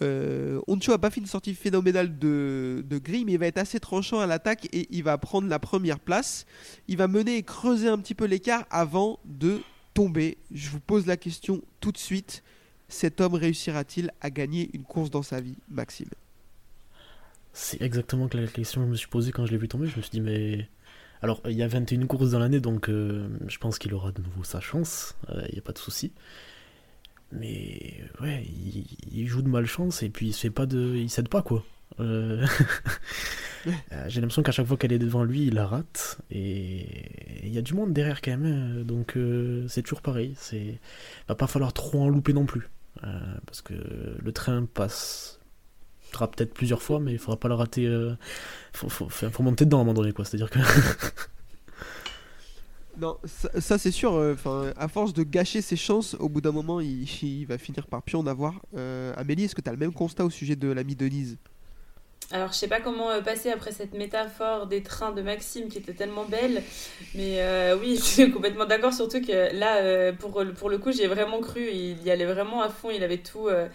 Euh, 0.00 0.60
Oncho 0.68 0.92
a 0.92 0.98
pas 0.98 1.10
fait 1.10 1.20
une 1.20 1.26
sortie 1.26 1.54
phénoménale 1.54 2.20
de, 2.20 2.84
de 2.88 2.98
grille, 2.98 3.24
mais 3.24 3.32
il 3.32 3.38
va 3.38 3.48
être 3.48 3.58
assez 3.58 3.80
tranchant 3.80 4.20
à 4.20 4.28
l'attaque 4.28 4.68
et 4.72 4.86
il 4.90 5.02
va 5.02 5.18
prendre 5.18 5.48
la 5.48 5.58
première 5.58 5.98
place. 5.98 6.46
Il 6.86 6.96
va 6.96 7.08
mener 7.08 7.36
et 7.36 7.42
creuser 7.42 7.88
un 7.88 7.98
petit 7.98 8.14
peu 8.14 8.26
l'écart 8.26 8.64
avant 8.70 9.18
de 9.24 9.60
tomber. 9.92 10.38
Je 10.52 10.70
vous 10.70 10.80
pose 10.80 11.06
la 11.06 11.16
question 11.16 11.62
tout 11.80 11.90
de 11.90 11.98
suite. 11.98 12.44
Cet 12.88 13.20
homme 13.20 13.34
réussira-t-il 13.34 14.12
à 14.20 14.30
gagner 14.30 14.70
une 14.72 14.84
course 14.84 15.10
dans 15.10 15.22
sa 15.22 15.40
vie, 15.40 15.56
Maxime? 15.68 16.10
C'est 17.52 17.82
exactement 17.82 18.28
la 18.32 18.46
question 18.46 18.80
que 18.80 18.86
je 18.86 18.90
me 18.92 18.96
suis 18.96 19.08
posée 19.08 19.32
quand 19.32 19.44
je 19.46 19.52
l'ai 19.52 19.58
vu 19.58 19.68
tomber. 19.68 19.86
Je 19.86 19.96
me 19.96 20.02
suis 20.02 20.10
dit, 20.10 20.20
mais. 20.20 20.68
Alors, 21.22 21.40
il 21.46 21.52
y 21.52 21.62
a 21.62 21.68
21 21.68 22.06
courses 22.06 22.32
dans 22.32 22.40
l'année, 22.40 22.60
donc 22.60 22.88
euh, 22.88 23.28
je 23.46 23.58
pense 23.58 23.78
qu'il 23.78 23.94
aura 23.94 24.10
de 24.10 24.22
nouveau 24.22 24.42
sa 24.42 24.60
chance. 24.60 25.16
euh, 25.30 25.42
Il 25.48 25.52
n'y 25.54 25.58
a 25.58 25.62
pas 25.62 25.72
de 25.72 25.78
souci. 25.78 26.12
Mais 27.30 28.02
ouais, 28.20 28.44
il, 28.44 28.86
il 29.10 29.26
joue 29.26 29.40
de 29.42 29.48
malchance 29.48 30.02
et 30.02 30.10
puis 30.10 30.28
il 30.28 30.32
se 30.32 30.40
fait 30.40 30.50
pas 30.50 30.66
de. 30.66 30.96
Il 30.96 31.08
cède 31.10 31.28
pas, 31.28 31.42
quoi. 31.42 31.64
Euh, 32.00 32.46
euh, 33.66 34.04
J'ai 34.08 34.20
l'impression 34.20 34.42
qu'à 34.42 34.52
chaque 34.52 34.66
fois 34.66 34.76
qu'elle 34.76 34.92
est 34.92 34.98
devant 34.98 35.24
lui, 35.24 35.46
il 35.46 35.54
la 35.54 35.66
rate. 35.66 36.18
Et 36.30 36.86
il 37.42 37.52
y 37.52 37.58
a 37.58 37.62
du 37.62 37.74
monde 37.74 37.92
derrière 37.92 38.20
quand 38.20 38.36
même. 38.36 38.84
Donc 38.84 39.16
euh, 39.16 39.66
c'est 39.68 39.82
toujours 39.82 40.02
pareil. 40.02 40.34
C'est 40.36 40.78
va 41.28 41.34
pas 41.34 41.46
falloir 41.46 41.72
trop 41.72 42.02
en 42.02 42.08
louper 42.08 42.32
non 42.34 42.44
plus. 42.46 42.68
Euh, 43.04 43.08
parce 43.46 43.62
que 43.62 43.74
le 43.74 44.32
train 44.32 44.64
passe 44.66 45.40
passera 46.12 46.30
peut-être 46.30 46.54
plusieurs 46.54 46.82
fois, 46.82 47.00
mais 47.00 47.12
il 47.12 47.18
faudra 47.18 47.38
pas 47.40 47.48
le 47.48 47.54
rater. 47.54 47.86
euh, 47.86 48.14
Faut, 48.74 48.88
faut, 48.90 49.08
faut- 49.10 49.30
faut 49.30 49.42
monter 49.44 49.64
dedans 49.66 49.78
à 49.78 49.82
un 49.82 49.84
moment 49.84 49.94
donné, 50.00 50.12
quoi. 50.12 50.24
C'est-à-dire 50.26 50.50
que. 50.50 50.60
Non, 52.96 53.16
ça, 53.24 53.48
ça, 53.60 53.78
c'est 53.78 53.90
sûr. 53.90 54.14
euh, 54.14 54.34
Enfin, 54.34 54.72
à 54.76 54.86
force 54.88 55.14
de 55.14 55.22
gâcher 55.22 55.62
ses 55.62 55.76
chances, 55.76 56.14
au 56.18 56.28
bout 56.28 56.40
d'un 56.42 56.52
moment, 56.52 56.80
il, 56.80 57.04
il 57.22 57.46
va 57.46 57.56
finir 57.58 57.86
par 57.86 58.02
plus 58.02 58.16
en 58.16 58.26
avoir. 58.26 58.60
Euh, 58.76 59.14
Amélie, 59.16 59.44
est-ce 59.44 59.54
que 59.54 59.62
tu 59.62 59.68
as 59.70 59.72
le 59.72 59.78
même 59.78 59.94
constat 59.94 60.24
au 60.24 60.30
sujet 60.30 60.56
de 60.56 60.68
l'ami 60.68 60.94
Denise? 60.94 61.38
Alors, 62.30 62.48
je 62.48 62.54
sais 62.54 62.68
pas 62.68 62.80
comment 62.80 63.20
passer 63.22 63.50
après 63.50 63.72
cette 63.72 63.92
métaphore 63.92 64.66
des 64.66 64.82
trains 64.82 65.12
de 65.12 65.20
Maxime 65.20 65.68
qui 65.68 65.76
était 65.78 65.92
tellement 65.92 66.24
belle, 66.24 66.62
mais 67.14 67.42
euh, 67.42 67.76
oui, 67.78 67.96
je 67.98 68.00
suis 68.02 68.30
complètement 68.32 68.64
d'accord. 68.64 68.92
Surtout 68.94 69.20
que 69.20 69.54
là, 69.54 69.78
euh, 69.82 70.12
pour, 70.12 70.42
le- 70.42 70.54
pour 70.54 70.70
le 70.70 70.78
coup, 70.78 70.92
j'ai 70.92 71.08
vraiment 71.08 71.40
cru, 71.40 71.68
il 71.70 72.02
y 72.02 72.10
allait 72.10 72.24
vraiment 72.24 72.62
à 72.62 72.70
fond, 72.70 72.90
il 72.90 73.02
avait 73.04 73.18
tout, 73.18 73.48
euh, 73.48 73.68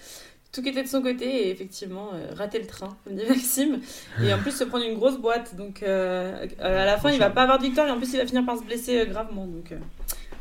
tout 0.52 0.62
qui 0.62 0.70
était 0.70 0.84
de 0.84 0.88
son 0.88 1.02
côté, 1.02 1.26
et 1.26 1.52
effectivement, 1.52 2.12
euh, 2.14 2.34
rater 2.36 2.60
le 2.60 2.66
train, 2.66 2.96
comme 3.04 3.16
dit 3.16 3.26
Maxime, 3.28 3.80
et 4.24 4.34
en 4.34 4.40
plus 4.40 4.52
se 4.52 4.64
prendre 4.64 4.86
une 4.86 4.96
grosse 4.96 5.18
boîte. 5.20 5.56
Donc, 5.56 5.84
euh, 5.84 6.46
euh, 6.62 6.82
à 6.84 6.86
la 6.86 6.98
fin, 6.98 7.12
il 7.12 7.20
va 7.20 7.30
pas 7.30 7.44
avoir 7.44 7.60
de 7.60 7.64
victoire, 7.64 7.88
et 7.88 7.92
en 7.92 7.98
plus, 7.98 8.14
il 8.14 8.18
va 8.18 8.26
finir 8.26 8.46
par 8.46 8.58
se 8.58 8.64
blesser 8.64 9.00
euh, 9.00 9.06
gravement. 9.06 9.46
Donc, 9.46 9.74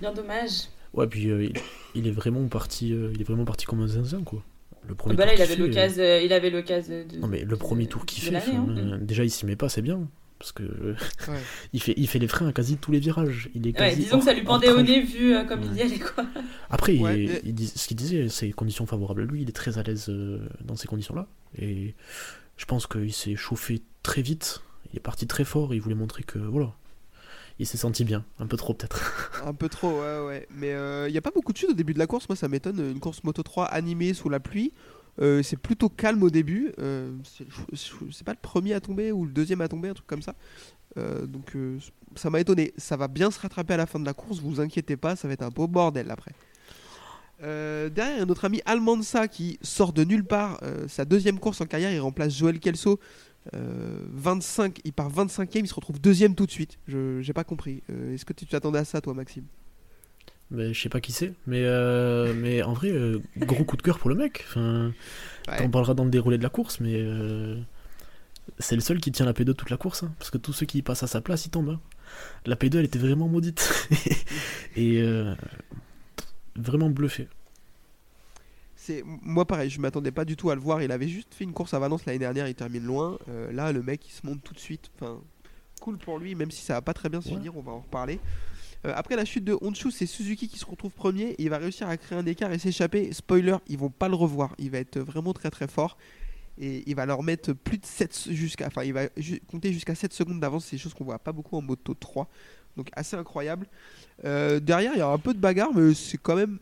bien 0.01 0.13
dommage. 0.13 0.69
Ouais, 0.95 1.07
puis 1.07 1.23
il, 1.25 1.53
il 1.95 2.07
est 2.07 2.13
vraiment 2.13 2.47
parti, 2.49 2.89
il 2.89 3.21
est 3.21 3.25
vraiment 3.25 3.45
parti 3.45 3.67
comme 3.67 3.81
un 3.81 3.89
zinzin, 3.89 4.23
quoi. 4.23 4.43
Le 4.89 4.95
premier 4.95 5.17
Bah 5.17 5.27
là, 5.27 5.33
tour 5.33 5.41
il 5.41 5.43
avait 5.43 5.55
fait, 5.57 5.61
euh, 5.63 5.67
l'occasion, 5.67 6.05
il 6.25 6.33
avait 6.33 6.51
l'occasion 6.51 7.05
de. 7.13 7.19
Non 7.19 7.27
mais 7.27 7.41
le 7.43 7.57
premier 7.57 7.87
tour 7.87 8.07
qu'il 8.07 8.23
fait, 8.23 8.37
hein. 8.55 8.99
déjà 9.01 9.25
il 9.25 9.31
s'y 9.31 9.45
met 9.45 9.57
pas, 9.57 9.69
c'est 9.69 9.83
bien. 9.83 10.09
Parce 10.39 10.53
que 10.53 10.63
euh, 10.63 10.95
Ouais. 11.29 11.41
il, 11.73 11.81
fait, 11.81 11.95
il 11.97 12.07
fait 12.09 12.19
les 12.19 12.29
freins 12.29 12.49
à 12.49 12.53
quasi 12.53 12.77
tous 12.77 12.93
les 12.93 12.99
virages. 12.99 13.49
Il 13.55 13.67
est 13.67 13.71
Ouais, 13.79 13.89
quasi 13.91 14.03
disons 14.03 14.19
que 14.19 14.25
ça 14.27 14.35
lui 14.35 14.43
pendait 14.43 14.71
au 14.71 14.83
nez 14.83 15.01
vu 15.01 15.35
euh, 15.35 15.45
comme 15.45 15.63
il 15.63 15.71
Ouais. 15.71 15.77
y 15.79 15.83
allait 15.83 15.99
quoi. 15.99 16.27
Après, 16.71 16.97
Ouais, 16.99 17.23
il- 17.23 17.29
mais- 17.31 17.41
il 17.45 17.55
dis- 17.55 17.73
ce 17.75 17.89
qu'il 17.89 17.97
disait, 17.97 18.29
c'est 18.29 18.51
conditions 18.53 18.85
favorables 18.87 19.23
à 19.23 19.25
lui, 19.25 19.43
il 19.43 19.49
est 19.49 19.53
très 19.53 19.79
à 19.79 19.83
l'aise 19.83 20.07
euh, 20.09 20.47
dans 20.65 20.77
ces 20.77 20.89
conditions-là. 20.89 21.27
Et 21.59 21.95
je 22.59 22.65
pense 22.67 22.87
qu'il 22.87 23.13
s'est 23.13 23.37
chauffé 23.37 23.81
très 24.03 24.21
vite, 24.23 24.61
il 24.93 24.97
est 24.99 25.01
parti 25.01 25.27
très 25.27 25.45
fort, 25.45 25.75
il 25.75 25.81
voulait 25.81 25.95
montrer 25.95 26.23
que 26.23 26.39
voilà, 26.39 26.75
il 27.59 27.67
s'est 27.67 27.79
senti 27.79 28.05
bien, 28.05 28.23
un 28.39 28.47
peu 28.47 28.59
trop 28.59 28.75
peut-être. 28.75 29.33
Un 29.47 29.55
peu 29.55 29.69
trop, 29.71 29.91
ouais, 30.01 30.27
ouais. 30.27 30.47
Mais 30.51 30.73
il 31.09 31.13
n'y 31.13 31.19
a 31.19 31.23
pas 31.23 31.31
beaucoup 31.35 31.53
de 31.53 31.57
chutes 31.59 31.71
au 31.71 31.75
début 31.75 31.95
de 31.95 31.99
la 31.99 32.07
course. 32.07 32.29
Moi, 32.29 32.37
ça 32.37 32.49
m'étonne. 32.49 32.79
Une 32.81 32.99
course 33.01 33.23
Moto 33.25 33.43
3 33.43 33.65
animée 33.67 34.13
sous 34.13 34.29
la 34.29 34.41
pluie. 34.41 34.73
Euh, 35.21 35.43
c'est 35.43 35.57
plutôt 35.57 35.89
calme 35.89 36.23
au 36.23 36.31
début. 36.31 36.73
Euh, 36.79 37.13
c'est 37.75 38.25
pas 38.25 38.33
le 38.33 38.39
premier 38.41 38.75
à 38.75 38.81
tomber 38.81 39.13
ou 39.13 39.25
le 39.25 39.33
deuxième 39.33 39.61
à 39.61 39.69
tomber, 39.69 39.89
un 39.89 39.95
truc 39.95 40.07
comme 40.07 40.23
ça. 40.23 40.35
Euh, 40.99 41.27
donc 41.27 41.55
euh, 41.57 41.79
ça 42.15 42.31
m'a 42.31 42.41
étonné. 42.41 42.73
Ça 42.77 42.97
va 42.97 43.09
bien 43.09 43.31
se 43.31 43.41
rattraper 43.41 43.75
à 43.75 43.77
la 43.79 43.87
fin 43.87 43.99
de 43.99 44.05
la 44.05 44.15
course. 44.15 44.41
Vous 44.41 44.61
inquiétez 44.61 44.97
pas, 44.97 45.17
ça 45.17 45.29
va 45.29 45.35
être 45.35 45.43
un 45.43 45.51
beau 45.51 45.67
bordel 45.67 46.11
après. 46.11 46.33
Derrière, 47.39 48.27
notre 48.27 48.47
ami 48.47 48.63
Almansa 48.65 49.29
qui 49.29 49.59
sort 49.61 49.93
de 49.93 50.05
nulle 50.05 50.25
part. 50.25 50.59
Sa 50.89 51.05
deuxième 51.05 51.39
course 51.39 51.61
en 51.61 51.67
carrière, 51.67 51.93
il 51.93 52.01
remplace 52.01 52.35
Joël 52.35 52.59
Kelso. 52.59 52.99
Euh, 53.55 54.07
25, 54.13 54.81
il 54.85 54.93
part 54.93 55.11
25ème, 55.11 55.61
il 55.61 55.69
se 55.69 55.75
retrouve 55.75 56.01
deuxième 56.01 56.35
tout 56.35 56.47
de 56.47 56.51
suite. 56.51 56.79
Je 56.89 57.21
j'ai 57.21 57.33
pas 57.33 57.45
compris. 57.45 57.83
Est-ce 58.13 58.25
que 58.25 58.33
tu 58.33 58.47
t'attendais 58.47 58.79
à 58.79 58.85
ça, 58.85 59.01
toi, 59.01 59.15
Maxime? 59.15 59.45
Mais 60.53 60.73
je 60.73 60.81
sais 60.81 60.89
pas 60.89 61.01
qui 61.01 61.11
c'est, 61.13 61.33
mais, 61.47 61.63
euh, 61.65 62.33
mais 62.35 62.63
en 62.63 62.73
vrai, 62.73 62.91
euh, 62.93 63.21
gros 63.39 63.65
coup 63.65 63.77
de 63.77 63.83
cœur 63.83 63.99
pour 63.99 64.09
le 64.11 64.15
mec. 64.17 64.45
Enfin, 64.49 64.93
Ouais. 65.49 65.59
T'en 65.59 65.71
parleras 65.71 65.95
dans 65.95 66.05
le 66.05 66.11
déroulé 66.11 66.39
de 66.39 66.43
la 66.43 66.49
course, 66.49 66.81
mais 66.81 66.95
euh, 66.97 67.57
c'est 68.59 68.75
le 68.75 68.81
seul 68.81 69.01
qui 69.01 69.13
tient 69.13 69.25
la 69.27 69.33
P2 69.33 69.55
toute 69.55 69.71
la 69.71 69.77
course, 69.77 70.03
hein, 70.03 70.13
parce 70.19 70.31
que 70.31 70.39
tous 70.39 70.53
ceux 70.53 70.67
qui 70.67 70.83
passent 70.83 71.05
à 71.05 71.07
sa 71.07 71.21
place, 71.21 71.47
ils 71.47 71.51
tombent. 71.51 71.71
hein. 71.71 71.81
La 72.47 72.57
P2, 72.57 72.79
elle 72.79 72.85
était 72.85 72.99
vraiment 72.99 73.29
maudite. 73.29 73.89
Et 74.77 75.01
euh, 75.03 75.35
vraiment 76.57 76.91
bluffé. 76.91 77.29
C'est 78.77 79.03
moi 79.05 79.45
pareil, 79.47 79.71
je 79.71 79.81
m'attendais 79.81 80.13
pas 80.13 80.25
du 80.25 80.37
tout 80.37 80.51
à 80.51 80.55
le 80.55 80.61
voir. 80.61 80.83
Il 80.83 80.93
avait 80.93 81.09
juste 81.09 81.35
fait 81.35 81.45
une 81.45 81.53
course 81.53 81.75
à 81.75 81.79
Valence 81.79 82.05
l'année 82.07 82.19
dernière, 82.21 82.47
il 82.49 82.55
termine 82.55 82.85
loin. 82.85 83.19
Là, 83.53 83.73
le 83.73 83.83
mec, 83.83 84.07
il 84.09 84.13
se 84.13 84.25
monte 84.27 84.43
tout 84.45 84.55
de 84.55 84.59
suite. 84.61 84.91
Enfin, 85.01 85.19
cool 85.81 85.97
pour 85.99 86.19
lui, 86.19 86.35
même 86.35 86.51
si 86.51 86.63
ça 86.65 86.75
va 86.75 86.83
pas 86.83 86.93
très 86.95 87.09
bien 87.09 87.21
se 87.21 87.29
Ouais. 87.29 87.35
finir, 87.37 87.57
on 87.57 87.63
va 87.63 87.73
en 87.73 87.81
reparler. 87.81 88.21
Euh, 88.87 88.93
après 88.95 89.17
la 89.17 89.25
chute 89.25 89.45
de 89.45 89.57
Honshu, 89.61 89.91
c'est 89.91 90.07
Suzuki 90.07 90.49
qui 90.49 90.59
se 90.59 90.65
retrouve 90.65 90.93
premier. 90.93 91.35
Il 91.39 91.51
va 91.51 91.59
réussir 91.59 91.89
à 91.89 91.97
créer 91.97 92.19
un 92.19 92.27
écart 92.27 92.53
et 92.53 92.59
s'échapper. 92.59 93.13
Spoiler, 93.13 93.57
ils 93.69 93.79
vont 93.79 93.91
pas 93.91 94.09
le 94.09 94.15
revoir. 94.15 94.55
Il 94.59 94.71
va 94.71 94.79
être 94.79 94.99
vraiment 94.99 95.33
très 95.33 95.51
très 95.51 95.67
fort. 95.67 95.97
Et 96.59 96.85
il 96.87 96.95
va 96.95 97.05
leur 97.05 97.23
mettre 97.23 97.53
plus 97.53 97.79
de 97.79 97.85
7 97.85 98.29
jusqu'à. 98.31 98.69
Enfin, 98.69 98.85
il 98.85 98.93
va 98.93 99.09
compter 99.51 99.73
jusqu'à 99.73 99.95
7 99.95 100.13
secondes 100.13 100.41
d'avance. 100.41 100.67
C'est 100.67 100.77
des 100.77 100.83
choses 100.83 100.95
qu'on 100.95 101.05
voit 101.05 101.19
pas 101.19 101.33
beaucoup 101.33 101.57
en 101.57 101.63
moto 101.63 101.95
3. 101.95 102.29
Donc 102.77 102.91
assez 102.95 103.17
incroyable. 103.17 103.67
Euh, 104.25 104.61
derrière, 104.61 104.93
il 104.95 104.99
y 104.99 105.03
a 105.03 105.09
un 105.09 105.19
peu 105.19 105.35
de 105.35 105.39
bagarre, 105.39 105.75
mais 105.75 105.95
c'est 105.95 106.19
quand 106.19 106.37
même 106.37 106.59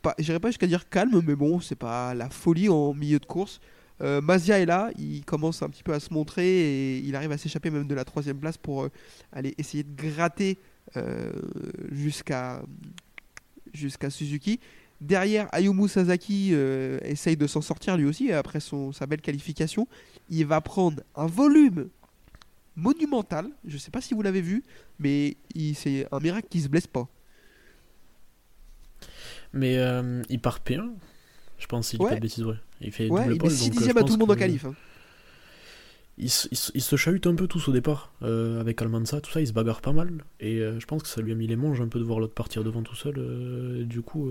pas, 0.00 0.14
j'irais 0.18 0.40
pas 0.40 0.48
jusqu'à 0.48 0.66
dire 0.66 0.88
calme, 0.88 1.20
mais 1.26 1.34
bon, 1.34 1.60
c'est 1.60 1.76
pas 1.76 2.14
la 2.14 2.30
folie 2.30 2.68
en 2.68 2.94
milieu 2.94 3.18
de 3.18 3.26
course. 3.26 3.60
Euh, 4.02 4.20
Mazia 4.20 4.60
est 4.60 4.66
là, 4.66 4.90
il 4.98 5.24
commence 5.24 5.62
un 5.62 5.70
petit 5.70 5.82
peu 5.82 5.92
à 5.92 6.00
se 6.00 6.12
montrer 6.12 6.46
et 6.46 6.98
il 6.98 7.16
arrive 7.16 7.32
à 7.32 7.38
s'échapper 7.38 7.70
même 7.70 7.86
de 7.86 7.94
la 7.94 8.04
troisième 8.04 8.38
place 8.38 8.58
pour 8.58 8.84
euh, 8.84 8.90
aller 9.32 9.54
essayer 9.58 9.84
de 9.84 9.96
gratter 9.96 10.58
jusqu'à 11.90 12.62
jusqu'à 13.74 14.10
Suzuki. 14.10 14.60
Derrière, 15.00 15.48
Ayumu 15.52 15.88
Sasaki 15.88 16.50
euh, 16.54 16.98
essaye 17.02 17.36
de 17.36 17.46
s'en 17.46 17.60
sortir 17.60 17.96
lui 17.98 18.06
aussi 18.06 18.32
après 18.32 18.60
son, 18.60 18.92
sa 18.92 19.06
belle 19.06 19.20
qualification. 19.20 19.86
Il 20.30 20.46
va 20.46 20.60
prendre 20.62 21.02
un 21.14 21.26
volume 21.26 21.88
monumental. 22.76 23.48
Je 23.66 23.76
sais 23.76 23.90
pas 23.90 24.00
si 24.00 24.14
vous 24.14 24.22
l'avez 24.22 24.40
vu, 24.40 24.62
mais 24.98 25.36
il- 25.54 25.74
c'est 25.74 26.06
un 26.10 26.18
miracle 26.20 26.48
qu'il 26.48 26.62
se 26.62 26.68
blesse 26.68 26.86
pas. 26.86 27.06
Mais 29.52 29.76
euh, 29.78 30.22
il 30.28 30.40
part 30.40 30.60
P1, 30.64 30.90
je 31.58 31.66
pense, 31.66 31.90
dis 31.94 31.98
Ouais. 32.00 32.10
pas 32.10 32.16
de 32.16 32.20
bêtises, 32.20 32.44
ouais. 32.44 32.56
Il 32.80 32.92
fait 32.92 33.08
Ouais, 33.10 33.22
double 33.22 33.34
il 33.34 33.38
pole, 33.38 33.50
met 33.50 33.56
6 33.56 33.64
donc, 33.64 33.68
euh, 33.68 33.78
dixièmes 33.78 33.96
je 33.96 34.00
à 34.02 34.04
tout 34.04 34.12
le 34.14 34.18
monde 34.18 34.30
en 34.30 34.34
qualif. 34.36 34.64
hein. 34.64 34.74
Ils, 36.18 36.30
se- 36.30 36.48
ils 36.50 36.56
se- 36.56 36.72
ils 36.74 36.80
se 36.82 36.96
chahutent 36.96 37.26
un 37.26 37.34
peu 37.34 37.46
tous 37.46 37.68
au 37.68 37.72
départ. 37.72 38.12
euh, 38.22 38.60
avec 38.60 38.80
Almanza, 38.82 39.20
tout 39.20 39.30
ça, 39.30 39.40
ils 39.40 39.46
se 39.48 39.52
bagarrent 39.52 39.80
pas 39.82 39.92
mal. 39.92 40.24
Et 40.40 40.58
euh, 40.60 40.78
je 40.80 40.86
pense 40.86 41.02
que 41.02 41.08
ça 41.08 41.20
lui 41.20 41.32
a 41.32 41.34
mis 41.34 41.46
les 41.46 41.56
manches 41.56 41.80
un 41.80 41.88
peu 41.88 41.98
de 41.98 42.04
voir 42.04 42.18
l'autre 42.20 42.34
partir 42.34 42.64
devant 42.64 42.82
tout 42.82 42.94
seul. 42.96 43.14
euh, 43.18 43.82
et 43.82 43.84
du 43.84 44.02
coup, 44.02 44.30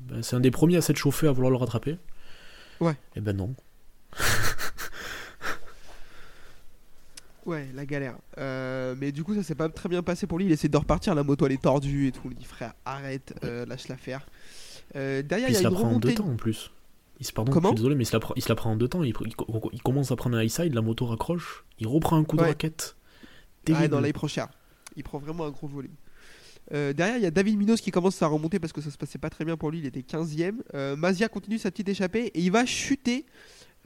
ben, 0.00 0.22
c'est 0.22 0.36
un 0.36 0.40
des 0.40 0.50
premiers 0.50 0.76
à 0.76 0.80
s'être 0.82 0.96
chauffé 0.98 1.26
à 1.28 1.32
vouloir 1.32 1.50
le 1.50 1.56
rattraper. 1.56 1.96
Ouais. 2.80 2.96
Et 3.14 3.20
ben 3.20 3.36
non. 3.36 3.54
Ouais, 7.44 7.68
la 7.74 7.86
galère. 7.86 8.16
Mais 8.36 9.12
du 9.12 9.22
coup, 9.22 9.34
ça 9.34 9.42
s'est 9.42 9.54
pas 9.54 9.68
très 9.68 9.88
bien 9.88 10.02
passé 10.02 10.26
pour 10.26 10.38
lui. 10.38 10.46
Il 10.46 10.52
essaie 10.52 10.68
de 10.68 10.76
repartir, 10.76 11.14
la 11.14 11.22
moto 11.22 11.46
elle 11.46 11.52
est 11.52 11.62
tordue 11.62 12.08
et 12.08 12.12
tout. 12.12 12.22
Il 12.30 12.36
dit 12.36 12.44
frère, 12.44 12.72
arrête, 12.84 13.34
lâche 13.68 13.86
l'affaire. 13.88 14.26
Derrière, 14.94 15.24
Puis 15.28 15.36
il 15.38 15.46
il 15.48 15.50
y 15.52 15.54
se 15.54 15.58
a 15.60 15.62
la 15.62 15.68
une 15.70 15.74
prend 15.76 15.90
en 15.92 15.98
deux 16.00 16.14
temps 16.14 16.28
en 16.28 16.36
plus. 16.36 16.70
Il 17.18 17.26
se, 17.26 17.32
pardon, 17.32 17.50
Comment 17.52 17.68
je 17.70 17.74
suis 17.74 17.76
désolé, 17.76 17.94
mais 17.94 18.02
il 18.02 18.06
se 18.06 18.12
la, 18.12 18.20
prend- 18.20 18.34
il 18.36 18.42
se 18.42 18.48
la 18.48 18.54
prend 18.54 18.70
en 18.72 18.76
deux 18.76 18.88
temps. 18.88 19.02
Il, 19.02 19.14
il- 19.24 19.34
il 19.72 19.82
commence 19.82 20.10
à 20.10 20.16
prendre 20.16 20.36
un 20.36 20.42
high 20.42 20.50
side, 20.50 20.74
la 20.74 20.82
moto 20.82 21.06
raccroche, 21.06 21.64
il 21.78 21.86
reprend 21.86 22.16
un 22.16 22.24
coup 22.24 22.36
de 22.36 22.42
Ouais. 22.42 22.48
raquette. 22.48 22.96
Ah, 23.74 23.88
non, 23.88 24.00
là, 24.00 24.08
il 24.08 24.12
prend 24.12 24.28
cher. 24.28 24.48
Il 24.96 25.02
prend 25.02 25.18
vraiment 25.18 25.44
un 25.46 25.50
gros 25.50 25.66
volume. 25.66 25.92
Euh, 26.72 26.92
derrière, 26.92 27.16
il 27.16 27.22
y 27.22 27.26
a 27.26 27.30
David 27.30 27.56
Minos 27.58 27.80
qui 27.80 27.90
commence 27.90 28.20
à 28.22 28.26
remonter 28.26 28.58
parce 28.58 28.72
que 28.72 28.80
ça 28.80 28.90
se 28.90 28.96
passait 28.98 29.18
pas 29.18 29.30
très 29.30 29.44
bien 29.44 29.56
pour 29.56 29.70
lui. 29.70 29.78
Il 29.78 29.86
était 29.86 30.00
15ème. 30.02 30.56
Euh, 30.74 30.94
Mazia 30.96 31.28
continue 31.28 31.58
sa 31.58 31.70
petite 31.70 31.88
échappée 31.88 32.26
et 32.34 32.40
il 32.40 32.50
va 32.52 32.66
chuter. 32.66 33.24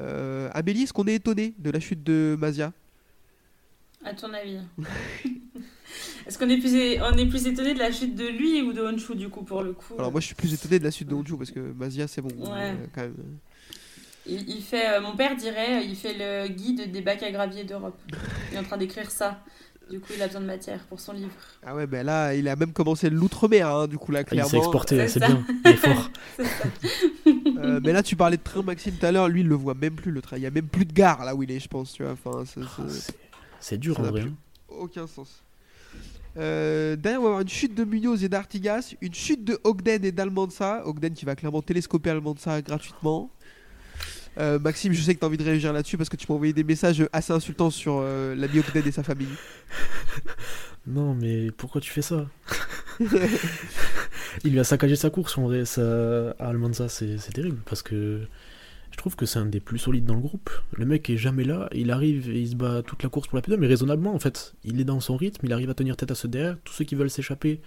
Euh, 0.00 0.48
Amélie, 0.54 0.82
est-ce 0.82 0.92
qu'on 0.92 1.04
est 1.06 1.14
étonné 1.14 1.54
de 1.58 1.70
la 1.70 1.78
chute 1.80 2.02
de 2.02 2.36
Mazia 2.38 2.72
À 4.04 4.14
ton 4.14 4.32
avis 4.32 4.58
Est-ce 6.26 6.38
qu'on 6.38 6.48
est 6.48 6.58
plus, 6.58 6.74
é- 6.74 7.00
on 7.02 7.16
est 7.16 7.26
plus 7.26 7.46
étonné 7.46 7.74
de 7.74 7.78
la 7.78 7.90
chute 7.90 8.14
de 8.14 8.26
lui 8.28 8.62
ou 8.62 8.72
de 8.72 8.80
Honshu 8.80 9.16
du 9.16 9.28
coup 9.28 9.42
pour 9.42 9.62
le 9.62 9.72
coup 9.72 9.94
Alors, 9.98 10.12
moi, 10.12 10.20
je 10.20 10.26
suis 10.26 10.34
plus 10.34 10.54
étonné 10.54 10.78
de 10.78 10.84
la 10.84 10.90
chute 10.90 11.08
de 11.08 11.14
Honju 11.14 11.36
parce 11.36 11.50
que 11.50 11.58
Mazia, 11.60 12.06
c'est 12.06 12.22
bon. 12.22 12.28
Ouais. 12.52 12.70
euh, 12.72 12.74
quand 12.94 13.00
même. 13.02 13.14
il, 14.26 14.48
il 14.48 14.62
fait, 14.62 14.88
euh, 14.88 15.00
mon 15.00 15.16
père 15.16 15.34
dirait, 15.36 15.84
il 15.84 15.96
fait 15.96 16.14
le 16.16 16.48
guide 16.48 16.92
des 16.92 17.00
bacs 17.00 17.22
à 17.22 17.30
gravier 17.32 17.64
d'Europe. 17.64 17.98
Il 18.50 18.56
est 18.56 18.60
en 18.60 18.62
train 18.64 18.76
d'écrire 18.76 19.10
ça. 19.10 19.42
Du 19.90 19.98
coup, 19.98 20.12
il 20.14 20.22
a 20.22 20.26
besoin 20.28 20.40
de 20.42 20.46
matière 20.46 20.78
pour 20.84 21.00
son 21.00 21.12
livre. 21.12 21.32
Ah 21.66 21.74
ouais, 21.74 21.88
ben 21.88 22.06
là, 22.06 22.32
il 22.36 22.46
a 22.48 22.54
même 22.54 22.72
commencé 22.72 23.10
l'outre-mer, 23.10 23.66
hein, 23.68 23.88
du 23.88 23.98
coup, 23.98 24.12
là, 24.12 24.20
Ah, 24.20 24.22
il 24.22 24.26
clairement. 24.26 24.48
s'est 24.50 24.58
exporté, 24.58 24.96
C'est 25.08 25.08
c'est 25.18 25.26
bien, 25.26 25.44
il 25.64 25.70
est 25.72 25.74
fort. 25.74 26.10
C'est 26.36 26.44
ça. 26.44 26.64
Euh, 27.58 27.80
mais 27.82 27.92
là, 27.92 28.02
tu 28.04 28.14
parlais 28.14 28.36
de 28.36 28.42
train, 28.42 28.62
Maxime, 28.62 28.94
tout 28.94 29.04
à 29.04 29.10
l'heure. 29.10 29.28
Lui, 29.28 29.40
il 29.40 29.48
le 29.48 29.56
voit 29.56 29.74
même 29.74 29.96
plus, 29.96 30.12
le 30.12 30.22
train. 30.22 30.36
Il 30.36 30.44
y 30.44 30.46
a 30.46 30.50
même 30.52 30.68
plus 30.68 30.84
de 30.84 30.92
gare, 30.92 31.24
là 31.24 31.34
où 31.34 31.42
il 31.42 31.50
est, 31.50 31.58
je 31.58 31.66
pense, 31.66 31.92
tu 31.92 32.04
vois. 32.04 32.12
Enfin, 32.12 32.44
c'est- 32.46 32.60
Ah, 32.78 32.86
c'est- 33.60 33.78
dur 33.78 33.94
ça 33.96 34.00
en 34.02 34.04
n'a 34.06 34.10
vrai. 34.10 34.20
plus 34.22 34.30
hein. 34.30 34.34
aucun 34.68 35.06
sens. 35.06 35.42
Euh, 36.36 36.94
derrière, 36.96 37.20
on 37.20 37.24
va 37.24 37.28
avoir 37.30 37.40
une 37.42 37.48
chute 37.48 37.74
de 37.74 37.82
Munoz 37.84 38.22
et 38.22 38.28
d'Artigas, 38.28 38.94
une 39.00 39.14
chute 39.14 39.44
de 39.44 39.58
Ogden 39.64 40.04
et 40.04 40.12
d'Almanza. 40.12 40.86
Ogden 40.86 41.12
qui 41.12 41.24
va 41.24 41.34
clairement 41.34 41.60
télescoper 41.62 42.10
Almanza 42.10 42.62
gratuitement. 42.62 43.30
Euh, 44.38 44.60
Maxime, 44.60 44.92
je 44.92 45.02
sais 45.02 45.12
que 45.14 45.18
tu 45.18 45.24
as 45.24 45.28
envie 45.28 45.36
de 45.38 45.42
réagir 45.42 45.72
là-dessus 45.72 45.96
parce 45.98 46.08
que 46.08 46.16
tu 46.16 46.26
m'as 46.28 46.36
envoyé 46.36 46.52
des 46.52 46.62
messages 46.62 47.04
assez 47.12 47.32
insultants 47.32 47.70
sur 47.70 47.98
euh, 48.00 48.36
l'ami 48.36 48.60
Ogden 48.60 48.86
et 48.86 48.92
sa 48.92 49.02
famille. 49.02 49.28
Non, 50.86 51.14
mais 51.14 51.50
pourquoi 51.50 51.80
tu 51.82 51.90
fais 51.90 52.00
ça? 52.00 52.26
Il 54.44 54.52
lui 54.52 54.60
a 54.60 54.64
saccagé 54.64 54.96
sa 54.96 55.10
course 55.10 55.36
en 55.36 55.42
vrai, 55.42 55.64
ça, 55.66 56.30
à 56.38 56.48
Almanza, 56.48 56.88
c'est 56.88 57.16
terrible 57.34 57.58
parce 57.66 57.82
que 57.82 58.22
trouve 59.00 59.16
que 59.16 59.26
c'est 59.26 59.38
un 59.38 59.46
des 59.46 59.60
plus 59.60 59.78
solides 59.78 60.04
dans 60.04 60.14
le 60.14 60.20
groupe. 60.20 60.50
Le 60.76 60.86
mec 60.86 61.10
est 61.10 61.16
jamais 61.16 61.44
là, 61.44 61.68
il 61.72 61.90
arrive 61.90 62.30
et 62.30 62.40
il 62.40 62.48
se 62.48 62.54
bat 62.56 62.82
toute 62.82 63.02
la 63.02 63.08
course 63.08 63.26
pour 63.28 63.36
la 63.36 63.42
P2, 63.42 63.56
mais 63.56 63.66
raisonnablement 63.66 64.14
en 64.14 64.18
fait. 64.18 64.54
Il 64.64 64.80
est 64.80 64.84
dans 64.84 65.00
son 65.00 65.16
rythme, 65.16 65.46
il 65.46 65.52
arrive 65.52 65.70
à 65.70 65.74
tenir 65.74 65.96
tête 65.96 66.10
à 66.10 66.14
ceux 66.14 66.28
derrière. 66.28 66.56
Tous 66.64 66.72
ceux 66.72 66.84
qui 66.84 66.94
veulent 66.94 67.10
s'échapper, 67.10 67.60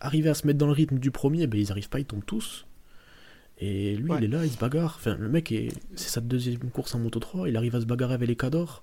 arriver 0.00 0.28
à 0.28 0.34
se 0.34 0.46
mettre 0.46 0.58
dans 0.58 0.66
le 0.66 0.72
rythme 0.72 0.98
du 0.98 1.10
premier, 1.10 1.46
ben 1.46 1.58
ils 1.60 1.70
arrivent 1.72 1.88
pas, 1.88 2.00
ils 2.00 2.04
tombent 2.04 2.24
tous. 2.26 2.66
Et 3.58 3.96
lui, 3.96 4.10
Ouais. 4.10 4.18
il 4.18 4.24
est 4.24 4.28
là, 4.28 4.44
il 4.44 4.50
se 4.50 4.58
bagarre. 4.58 4.96
Enfin, 4.98 5.16
le 5.18 5.28
mec, 5.28 5.52
est... 5.52 5.68
c'est 5.94 6.08
sa 6.08 6.20
deuxième 6.20 6.58
course 6.70 6.94
en 6.94 6.98
Moto 6.98 7.20
3, 7.20 7.48
il 7.48 7.56
arrive 7.56 7.76
à 7.76 7.80
se 7.80 7.86
bagarrer 7.86 8.14
avec 8.14 8.28
les 8.28 8.36
cadors. 8.36 8.82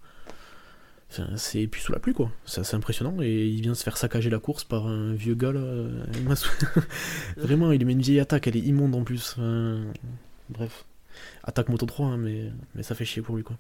Enfin, 1.10 1.28
c'est 1.36 1.68
puis 1.68 1.82
sous 1.82 1.92
la 1.92 2.00
pluie 2.00 2.14
quoi. 2.14 2.32
C'est 2.46 2.62
assez 2.62 2.76
impressionnant 2.76 3.22
et 3.22 3.46
il 3.48 3.62
vient 3.62 3.74
se 3.76 3.84
faire 3.84 3.98
saccager 3.98 4.30
la 4.30 4.40
course 4.40 4.64
par 4.64 4.88
un 4.88 5.14
vieux 5.14 5.36
gars 5.36 5.52
là. 5.52 5.62
Vraiment, 7.38 7.74
il 7.74 7.80
lui 7.80 7.86
met 7.86 7.92
une 7.92 8.02
vieille 8.02 8.22
attaque, 8.22 8.48
elle 8.48 8.56
est 8.56 8.62
immonde 8.62 8.96
en 8.96 9.04
plus. 9.04 9.34
Enfin, 9.38 9.82
bref. 10.50 10.86
Attaque 11.44 11.70
Moto 11.70 11.86
3, 11.86 12.06
hein, 12.06 12.18
mais, 12.18 12.84
ça 12.84 12.96
fait 12.96 13.06
chier 13.06 13.22
pour 13.22 13.36
lui 13.36 13.44
quoi. 13.44 13.58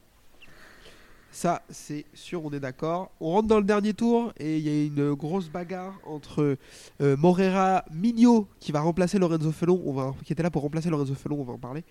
Ça, 1.33 1.61
c'est 1.69 2.03
sûr, 2.13 2.43
on 2.43 2.51
est 2.51 2.59
d'accord. 2.59 3.09
On 3.21 3.31
rentre 3.31 3.47
dans 3.47 3.57
le 3.57 3.63
dernier 3.63 3.93
tour 3.93 4.33
et 4.37 4.57
il 4.57 4.67
y 4.67 4.69
a 4.69 4.85
une 4.85 5.13
grosse 5.13 5.47
bagarre 5.47 5.97
entre 6.05 6.57
euh, 7.01 7.15
Morera 7.15 7.85
Mignot 7.89 8.49
qui 8.59 8.73
va 8.73 8.81
remplacer 8.81 9.17
Lorenzo 9.17 9.53
Felon, 9.53 10.13
qui 10.25 10.33
était 10.33 10.43
là 10.43 10.51
pour 10.51 10.61
remplacer 10.61 10.89
Lorenzo 10.89 11.15
Felon, 11.15 11.39
on 11.39 11.45
va 11.45 11.53
en 11.53 11.57
parler, 11.57 11.85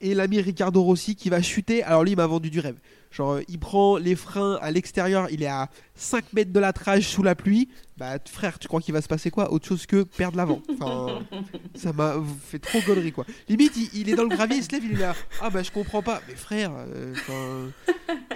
et 0.00 0.14
l'ami 0.14 0.40
Ricardo 0.40 0.80
Rossi 0.80 1.16
qui 1.16 1.28
va 1.28 1.42
chuter. 1.42 1.82
Alors 1.82 2.04
lui, 2.04 2.12
il 2.12 2.16
m'a 2.16 2.28
vendu 2.28 2.50
du 2.50 2.60
rêve. 2.60 2.76
Genre, 3.16 3.34
euh, 3.34 3.42
il 3.48 3.60
prend 3.60 3.96
les 3.96 4.16
freins 4.16 4.58
à 4.60 4.72
l'extérieur, 4.72 5.28
il 5.30 5.42
est 5.42 5.46
à 5.46 5.68
5 5.94 6.32
mètres 6.32 6.52
de 6.52 6.58
l'atrage 6.58 7.06
sous 7.06 7.22
la 7.22 7.36
pluie. 7.36 7.68
Bah, 7.96 8.16
frère, 8.28 8.58
tu 8.58 8.66
crois 8.66 8.80
qu'il 8.80 8.92
va 8.92 9.00
se 9.00 9.06
passer 9.06 9.30
quoi? 9.30 9.52
Autre 9.52 9.68
chose 9.68 9.86
que 9.86 10.02
perdre 10.02 10.36
l'avant. 10.36 10.60
Enfin, 10.80 11.20
ça 11.76 11.92
m'a 11.92 12.16
fait 12.44 12.58
trop 12.58 12.80
gaulerie 12.84 13.12
quoi. 13.12 13.24
Limite, 13.48 13.76
il, 13.76 14.00
il 14.00 14.08
est 14.08 14.16
dans 14.16 14.24
le 14.24 14.30
gravier, 14.30 14.56
il 14.56 14.64
se 14.64 14.72
lève, 14.72 14.82
il 14.84 14.94
est 14.96 15.00
là. 15.00 15.14
Ah 15.40 15.48
bah, 15.48 15.62
je 15.62 15.70
comprends 15.70 16.02
pas. 16.02 16.20
Mais 16.26 16.34
frère, 16.34 16.72
euh, 16.76 17.12
enfin, 17.12 17.70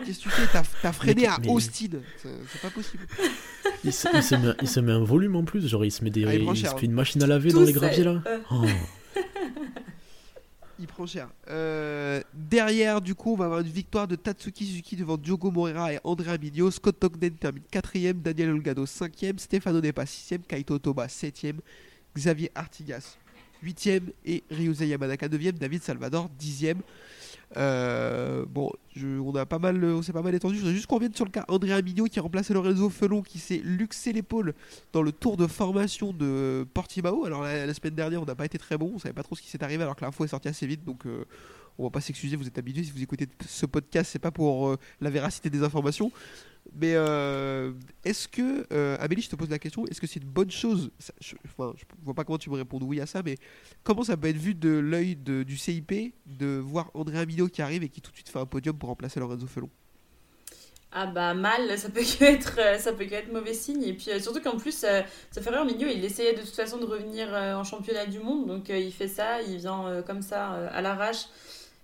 qu'est-ce 0.04 0.18
que 0.18 0.22
tu 0.24 0.30
fais? 0.30 0.46
T'as 0.52 0.62
t'as 0.80 0.92
freiné 0.92 1.22
Mais- 1.22 1.26
à 1.26 1.38
mais- 1.42 1.48
Austin. 1.50 1.98
C'est 2.22 2.28
c'est 2.52 2.60
pas 2.62 2.70
possible. 2.70 3.04
Il 3.82 3.92
se, 3.92 4.06
il 4.14 4.22
se 4.22 4.34
met, 4.36 4.54
il 4.62 4.68
se 4.68 4.78
met 4.78 4.92
un 4.92 5.02
volume 5.02 5.34
en 5.34 5.42
plus, 5.44 5.66
genre 5.66 5.84
il 5.84 5.90
se 5.90 6.04
met 6.04 6.10
des, 6.10 6.24
Ah, 6.24 6.34
il 6.34 6.44
prend 6.44 6.52
il 6.54 6.60
cher, 6.60 6.70
se 6.70 6.76
hein. 6.76 6.78
fait 6.78 6.86
une 6.86 6.92
machine 6.92 7.20
à 7.22 7.26
laver 7.26 7.50
dans 7.50 7.62
les 7.62 7.72
graviers 7.72 8.04
là. 8.04 8.22
euh, 8.28 8.38
Oh. 8.52 8.64
Il 10.80 10.86
prend 10.86 11.06
cher. 11.06 11.28
Euh, 11.48 12.22
derrière, 12.32 13.00
du 13.00 13.14
coup, 13.14 13.32
on 13.32 13.36
va 13.36 13.46
avoir 13.46 13.60
une 13.60 13.66
victoire 13.66 14.06
de 14.06 14.14
Tatsuki 14.14 14.64
Suzuki 14.64 14.94
devant 14.94 15.16
Diogo 15.16 15.50
Moreira 15.50 15.92
et 15.92 15.98
Andrea 16.04 16.38
Migno. 16.38 16.70
Scott 16.70 17.02
Ogden 17.02 17.34
termine 17.34 17.64
4ème, 17.72 18.22
Daniel 18.22 18.50
Olgado 18.50 18.84
5ème, 18.84 19.38
Stefano 19.38 19.80
Nepa 19.80 20.04
6ème, 20.04 20.42
Kaito 20.42 20.78
Toba 20.78 21.06
7ème, 21.06 21.56
Xavier 22.16 22.52
Artigas 22.54 23.18
8ème 23.64 24.04
et 24.26 24.42
Ryuze 24.50 24.80
Yamanaka 24.80 25.28
9ème, 25.28 25.52
David 25.58 25.82
Salvador 25.82 26.28
10ème. 26.38 26.78
Euh, 27.56 28.44
bon, 28.46 28.70
je- 28.94 29.06
on 29.18 29.34
a 29.34 29.46
pas 29.46 29.58
mal, 29.58 29.82
on 29.82 30.02
s'est 30.02 30.12
pas 30.12 30.20
mal 30.20 30.34
étendu. 30.34 30.56
Je 30.56 30.60
voudrais 30.60 30.74
juste 30.74 30.86
qu'on 30.86 30.96
revienne 30.96 31.14
sur 31.14 31.24
le 31.24 31.30
cas 31.30 31.46
Andrea 31.48 31.80
Migno 31.82 32.04
qui 32.04 32.18
a 32.18 32.22
remplacé 32.22 32.52
Lorenzo 32.52 32.90
Felon 32.90 33.22
qui 33.22 33.38
s'est 33.38 33.62
luxé 33.64 34.12
l'épaule 34.12 34.52
dans 34.92 35.00
le 35.02 35.12
tour 35.12 35.36
de 35.38 35.46
formation 35.46 36.12
de 36.12 36.66
Portimao. 36.74 37.24
Alors 37.24 37.42
la, 37.42 37.64
la 37.66 37.72
semaine 37.74 37.94
dernière, 37.94 38.20
on 38.22 38.26
n'a 38.26 38.34
pas 38.34 38.44
été 38.44 38.58
très 38.58 38.76
bon, 38.76 38.92
on 38.94 38.98
savait 38.98 39.14
pas 39.14 39.22
trop 39.22 39.34
ce 39.34 39.40
qui 39.40 39.48
s'est 39.48 39.64
arrivé 39.64 39.82
alors 39.82 39.96
que 39.96 40.04
l'info 40.04 40.24
est 40.24 40.28
sortie 40.28 40.48
assez 40.48 40.66
vite, 40.66 40.84
donc 40.84 41.06
euh, 41.06 41.24
on 41.78 41.84
va 41.84 41.90
pas 41.90 42.00
s'excuser. 42.00 42.36
Vous 42.36 42.46
êtes 42.46 42.58
habitués 42.58 42.84
si 42.84 42.90
vous 42.90 43.02
écoutez 43.02 43.26
ce 43.46 43.66
podcast, 43.66 44.10
c'est 44.12 44.18
pas 44.18 44.30
pour 44.30 44.68
euh, 44.68 44.76
la 45.00 45.10
véracité 45.10 45.48
des 45.48 45.62
informations, 45.62 46.10
mais 46.74 46.94
euh, 46.94 47.72
est-ce 48.04 48.28
que 48.28 48.66
euh, 48.72 48.96
Amélie, 49.00 49.22
je 49.22 49.30
te 49.30 49.36
pose 49.36 49.48
la 49.48 49.58
question, 49.58 49.86
est-ce 49.86 50.00
que 50.00 50.06
c'est 50.06 50.20
une 50.20 50.28
bonne 50.28 50.50
chose 50.50 50.90
je, 51.20 51.36
enfin, 51.46 51.72
je 51.76 51.84
vois 52.04 52.14
pas 52.14 52.24
comment 52.24 52.38
tu 52.38 52.50
me 52.50 52.56
réponds 52.56 52.78
oui 52.82 53.00
à 53.00 53.06
ça, 53.06 53.22
mais 53.24 53.36
comment 53.84 54.02
ça 54.02 54.16
peut 54.16 54.28
être 54.28 54.36
vu 54.36 54.54
de 54.54 54.70
l'œil 54.70 55.16
du 55.16 55.56
CIP 55.56 56.14
de 56.26 56.58
voir 56.58 56.90
Andrea 56.94 57.24
Mino 57.26 57.46
qui 57.48 57.62
arrive 57.62 57.84
et 57.84 57.88
qui 57.88 58.00
tout 58.00 58.10
de 58.10 58.16
suite 58.16 58.28
fait 58.28 58.40
un 58.40 58.46
podium 58.46 58.76
pour 58.76 58.88
remplacer 58.88 59.20
Lorenzo 59.20 59.46
Felon? 59.46 59.70
Ah 60.90 61.06
bah 61.06 61.34
mal, 61.34 61.78
ça 61.78 61.90
peut 61.90 62.00
être, 62.20 62.58
ça 62.78 62.94
peut 62.94 63.06
être 63.12 63.30
mauvais 63.30 63.52
signe. 63.52 63.82
Et 63.82 63.92
puis 63.92 64.06
surtout 64.20 64.40
qu'en 64.40 64.56
plus, 64.56 64.72
ça 64.72 65.04
fait 65.30 65.50
rire 65.50 65.66
Mignon, 65.66 65.86
il 65.94 66.02
essayait 66.02 66.32
de 66.32 66.40
toute 66.40 66.54
façon 66.54 66.78
de 66.78 66.86
revenir 66.86 67.28
en 67.28 67.62
championnat 67.62 68.06
du 68.06 68.20
monde. 68.20 68.46
Donc 68.46 68.70
il 68.70 68.90
fait 68.90 69.06
ça, 69.06 69.42
il 69.42 69.58
vient 69.58 70.02
comme 70.06 70.22
ça 70.22 70.48
à 70.68 70.80
l'arrache 70.80 71.26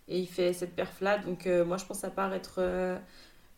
et 0.09 0.19
il 0.19 0.27
fait 0.27 0.53
cette 0.53 0.75
perf 0.75 1.01
là. 1.01 1.19
Donc 1.19 1.47
euh, 1.47 1.65
moi 1.65 1.77
je 1.77 1.85
pense 1.85 2.05
à 2.05 2.11
part 2.11 2.33
être... 2.35 2.57
euh, 2.59 2.99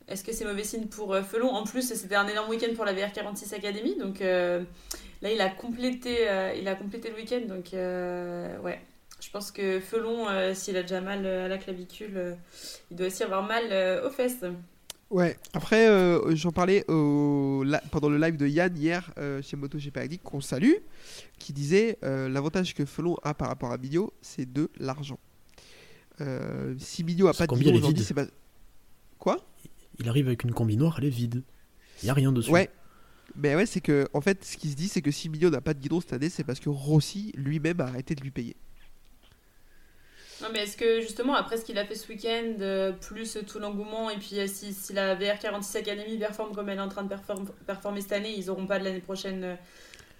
Est-ce 0.09 0.23
que 0.25 0.33
c'est 0.33 0.45
mauvais 0.45 0.65
signe 0.65 0.87
pour 0.87 1.13
euh, 1.15 1.23
Felon? 1.23 1.51
En 1.51 1.65
plus, 1.65 1.83
c'était 1.95 2.15
un 2.15 2.29
énorme 2.29 2.51
week-end 2.51 2.73
pour 2.75 2.85
la 2.85 2.95
VR46 2.95 3.55
Academy. 3.55 3.97
Donc 3.99 4.21
là, 4.21 5.31
il 5.33 5.41
a 5.41 5.49
complété, 5.51 6.29
il 6.59 6.69
a 6.69 6.75
complété 6.75 7.11
le 7.11 7.17
week-end. 7.17 7.43
Donc 7.49 7.73
ouais. 7.73 8.81
Je 9.19 9.31
pense 9.31 9.51
que 9.51 9.81
Felon, 9.81 10.27
s'il 10.55 10.77
a 10.77 10.83
déjà 10.83 11.01
mal 11.01 11.27
à 11.27 11.49
la 11.49 11.57
clavicule, 11.59 12.37
il 12.91 12.97
doit 12.97 13.07
aussi 13.07 13.23
avoir 13.23 13.43
mal 13.43 13.65
aux 14.05 14.11
fesses. 14.11 14.45
Ouais, 15.09 15.37
après, 15.55 15.89
j'en 16.37 16.53
parlais 16.53 16.85
pendant 16.87 18.09
le 18.11 18.19
live 18.19 18.37
de 18.37 18.47
Yann 18.47 18.77
hier 18.77 19.11
euh, 19.19 19.41
chez 19.41 19.57
MotoGP 19.57 19.97
Addict, 19.97 20.23
qu'on 20.23 20.41
salue, 20.41 20.75
qui 21.39 21.53
disait 21.53 21.99
l'avantage 22.03 22.75
que 22.75 22.85
Felon 22.85 23.17
a 23.23 23.33
par 23.33 23.49
rapport 23.49 23.73
à 23.73 23.79
Mignot, 23.79 24.13
c'est 24.21 24.53
de 24.53 24.69
l'argent. 24.79 25.19
Euh, 26.21 26.75
si 26.79 27.05
Mignot 27.05 27.29
a 27.29 27.35
pas 27.35 27.45
de 27.47 27.51
combi, 27.51 27.69
est 27.69 27.73
aujourd'hui, 27.73 27.95
vide. 27.99 28.05
c'est 28.07 28.15
pas. 28.15 28.27
Quoi 29.19 29.39
Il 29.99 30.09
arrive 30.09 30.27
avec 30.29 30.45
une 30.45 30.53
combi 30.53 30.77
noire, 30.77 30.97
elle 30.99 31.05
est 31.07 31.11
vide. 31.11 31.43
Il 32.03 32.07
y 32.07 32.11
a 32.11 32.15
rien 32.15 32.33
dessus. 32.33 32.51
Ouais. 32.51 32.71
Mais 33.35 33.55
ouais, 33.55 33.67
c'est 33.67 33.81
que, 33.81 34.09
en 34.15 34.21
fait, 34.21 34.45
ce 34.45 34.57
qui 34.57 34.71
se 34.71 34.77
dit, 34.77 34.89
c'est 34.89 35.03
que 35.03 35.11
si 35.11 35.29
Mignot 35.29 35.51
n'a 35.51 35.61
pas 35.61 35.75
de 35.75 35.81
guidon 35.81 36.01
cette 36.01 36.13
année, 36.15 36.31
c'est 36.31 36.45
parce 36.45 36.61
que 36.61 36.69
Rossi 36.71 37.33
lui-même 37.37 37.81
a 37.81 37.85
arrêté 37.85 38.15
de 38.15 38.23
lui 38.23 38.31
payer. 38.31 38.57
Non, 40.43 40.49
mais 40.53 40.65
est-ce 40.65 40.77
que 40.77 41.01
justement, 41.01 41.35
après 41.35 41.57
ce 41.57 41.65
qu'il 41.65 41.79
a 41.79 41.85
fait 41.87 41.95
ce 41.95 42.09
week-end, 42.09 42.57
euh, 42.61 42.93
plus 42.93 43.39
tout 43.47 43.59
l'engouement, 43.59 44.11
et 44.11 44.19
puis 44.19 44.39
euh, 44.39 44.47
si, 44.47 44.75
si 44.75 44.93
la 44.93 45.17
VR46 45.17 45.79
Academy 45.79 46.19
performe 46.19 46.55
comme 46.55 46.69
elle 46.69 46.77
est 46.79 46.83
en 46.83 46.89
train 46.91 47.05
de 47.05 47.09
perform- 47.15 47.49
performer 47.67 48.03
cette 48.03 48.13
année, 48.13 48.35
ils 48.37 48.51
auront 48.51 48.67
pas 48.67 48.79
de 48.79 48.85
l'année 48.85 49.01
prochaine 49.01 49.45
euh, 49.45 49.55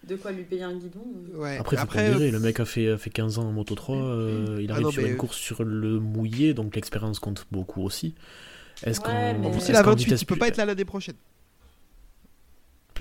de 0.05 0.17
quoi 0.17 0.33
lui 0.33 0.45
payer 0.45 0.63
un 0.63 0.75
guidon 0.77 1.05
euh. 1.35 1.39
Ouais. 1.39 1.57
Après, 1.59 1.77
faut 1.77 1.83
Après, 1.83 2.11
pondérer. 2.13 2.31
Le 2.31 2.39
mec 2.41 2.61
a 2.61 2.65
fait, 2.65 2.91
a 2.91 2.99
fait 2.99 3.11
15 3.11 3.39
ans 3.39 3.45
en 3.49 3.53
Moto 3.53 3.75
3. 3.75 3.97
euh, 3.97 4.59
il 4.61 4.71
Ah 4.71 4.75
arrive 4.75 4.87
non, 4.87 4.91
sur 4.93 5.03
mais- 5.03 5.11
une 5.11 5.17
course 5.17 5.37
sur 5.37 5.65
le 5.65 5.99
mouillé, 5.99 6.55
donc 6.55 6.75
l'expérience 6.77 7.19
compte 7.19 7.47
beaucoup 7.51 7.83
aussi. 7.83 8.15
Est-ce 8.85 9.01
Ouais, 9.01 9.07
qu'en 9.07 9.39
mais- 9.41 9.47
En 9.47 9.51
plus, 9.51 9.59
est-ce 9.59 9.71
il 9.71 9.77
a 9.77 9.83
qu'en 9.83 9.91
28, 9.91 10.05
vitesse 10.05 10.23
il 10.23 10.27
peut 10.27 10.37
pas 10.37 10.49
être 10.49 10.57
là 10.59 10.65
l'année 10.67 10.85
prochaine. 10.85 11.17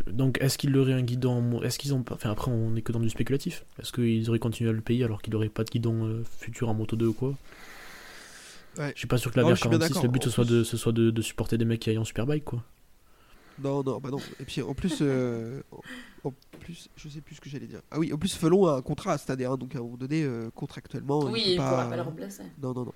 Donc, 0.07 0.37
est-ce 0.41 0.57
qu'il 0.57 0.75
aurait 0.77 0.93
un 0.93 1.01
guidon 1.03 1.61
Est-ce 1.61 1.79
qu'ils 1.79 1.93
ont 1.93 2.03
pas- 2.03 2.15
Enfin, 2.15 2.29
après, 2.31 2.51
on 2.51 2.75
est 2.75 2.81
que 2.81 2.91
dans 2.91 2.99
du 2.99 3.09
spéculatif. 3.09 3.63
Est-ce 3.81 3.93
qu'ils 3.93 4.27
auraient 4.29 4.39
continué 4.39 4.69
à 4.69 4.73
le 4.73 4.81
payer 4.81 5.05
alors 5.05 5.21
qu'il 5.21 5.33
aurait 5.35 5.47
pas 5.49 5.63
de 5.63 5.69
guidon 5.69 6.05
euh, 6.05 6.23
futur 6.39 6.67
en 6.69 6.73
moto 6.73 6.95
2 6.97 7.07
ou 7.07 7.13
quoi? 7.13 7.33
Ouais. 8.77 8.91
Je 8.93 8.99
suis 8.99 9.07
pas 9.07 9.17
sûr 9.17 9.31
que 9.31 9.37
la 9.37 9.43
Non, 9.43 9.49
je 9.51 9.55
suis 9.55 9.69
bien 9.69 9.77
VR46, 9.77 9.87
d'accord. 9.93 10.03
le 10.03 10.09
but 10.09 10.23
ce 10.23 10.29
En 10.29 10.31
soit, 10.33 10.43
plus- 10.45 10.53
de, 10.53 10.63
ce 10.65 10.75
soit 10.75 10.91
de, 10.91 11.11
de 11.11 11.21
supporter 11.21 11.57
des 11.57 11.63
mecs 11.63 11.79
qui 11.79 11.89
aillent 11.89 11.97
en 11.97 12.03
superbike 12.03 12.43
quoi. 12.43 12.61
Non, 13.63 13.83
non, 13.83 13.99
bah 13.99 14.09
non. 14.09 14.19
Et 14.39 14.43
puis 14.43 14.61
en 14.61 14.73
plus, 14.73 14.97
euh, 15.01 15.61
en 16.23 16.31
plus, 16.59 16.89
je 16.95 17.09
sais 17.09 17.21
plus 17.21 17.35
ce 17.35 17.41
que 17.41 17.49
j'allais 17.49 17.67
dire. 17.67 17.81
Ah 17.91 17.99
oui, 17.99 18.11
en 18.11 18.17
plus, 18.17 18.35
Felon 18.35 18.65
a 18.67 18.77
un 18.77 18.81
contrat 18.81 19.17
cette 19.17 19.29
année, 19.29 19.45
hein, 19.45 19.57
donc 19.57 19.75
à 19.75 19.79
un 19.79 19.81
moment 19.81 19.97
donné, 19.97 20.23
euh, 20.23 20.49
contractuellement, 20.55 21.19
Oui, 21.25 21.43
il 21.45 21.51
ne 21.53 21.57
pourra 21.57 21.89
pas 21.89 21.95
le 21.95 22.01
remplacer. 22.01 22.43
Non, 22.61 22.73
non, 22.73 22.85
non. 22.85 22.93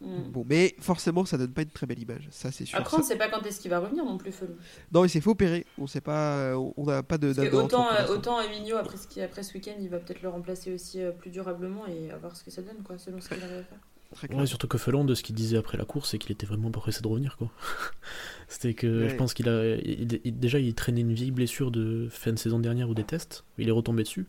Mm. 0.00 0.30
Bon, 0.30 0.44
mais 0.48 0.74
forcément, 0.78 1.24
ça 1.24 1.36
donne 1.36 1.52
pas 1.52 1.62
une 1.62 1.70
très 1.70 1.86
belle 1.86 1.98
image. 1.98 2.28
Ça, 2.30 2.52
c'est 2.52 2.64
sûr. 2.64 2.78
Après, 2.78 2.96
on 2.96 3.00
ne 3.00 3.04
sait 3.04 3.16
pas 3.16 3.28
quand 3.28 3.44
est-ce 3.44 3.60
qu'il 3.60 3.70
va 3.70 3.80
revenir 3.80 4.04
non 4.04 4.16
plus, 4.16 4.32
Felou. 4.32 4.54
Non, 4.92 5.04
il 5.04 5.10
s'est 5.10 5.20
fait 5.20 5.30
opérer. 5.30 5.66
On 5.78 5.86
sait 5.86 6.00
pas. 6.00 6.56
On 6.56 6.84
n'a 6.84 7.02
pas 7.02 7.18
de. 7.18 7.32
Date 7.32 7.52
autant, 7.52 7.88
euh, 7.92 8.06
autant 8.08 8.40
Emilio, 8.40 8.76
après 8.76 8.96
ce, 8.96 9.06
qui, 9.06 9.20
après 9.20 9.42
ce 9.42 9.54
week-end, 9.54 9.74
il 9.80 9.88
va 9.88 9.98
peut-être 9.98 10.22
le 10.22 10.28
remplacer 10.28 10.72
aussi 10.72 11.02
euh, 11.02 11.10
plus 11.10 11.30
durablement 11.30 11.86
et 11.86 12.10
à 12.10 12.16
voir 12.16 12.36
ce 12.36 12.44
que 12.44 12.50
ça 12.50 12.62
donne, 12.62 12.82
quoi, 12.84 12.98
selon 12.98 13.20
ce 13.20 13.28
qu'il 13.28 13.42
arrive 13.42 13.58
à 13.58 13.64
faire. 13.64 13.78
Très 14.14 14.26
Ouais, 14.28 14.34
clair. 14.34 14.48
surtout 14.48 14.68
que 14.68 14.78
Felon, 14.78 15.04
de 15.04 15.14
ce 15.14 15.22
qu'il 15.22 15.34
disait 15.34 15.58
après 15.58 15.76
la 15.76 15.84
course, 15.84 16.10
c'est 16.10 16.18
qu'il 16.18 16.32
était 16.32 16.46
vraiment 16.46 16.70
pas 16.70 16.80
pressé 16.80 17.02
de 17.02 17.08
revenir 17.08 17.36
quoi. 17.36 17.50
C'était 18.48 18.72
que 18.74 19.02
Ouais. 19.04 19.08
je 19.10 19.14
pense 19.16 19.34
qu'il 19.34 19.48
a. 19.48 19.76
il- 19.76 20.20
il- 20.24 20.38
déjà, 20.38 20.58
il 20.58 20.74
traînait 20.74 21.02
une 21.02 21.12
vieille 21.12 21.30
blessure 21.30 21.70
de 21.70 22.08
fin 22.10 22.32
de 22.32 22.38
saison 22.38 22.58
dernière 22.58 22.88
ou 22.88 22.94
des 22.94 23.04
tests. 23.04 23.44
Il 23.58 23.68
est 23.68 23.72
retombé 23.72 24.02
dessus. 24.04 24.26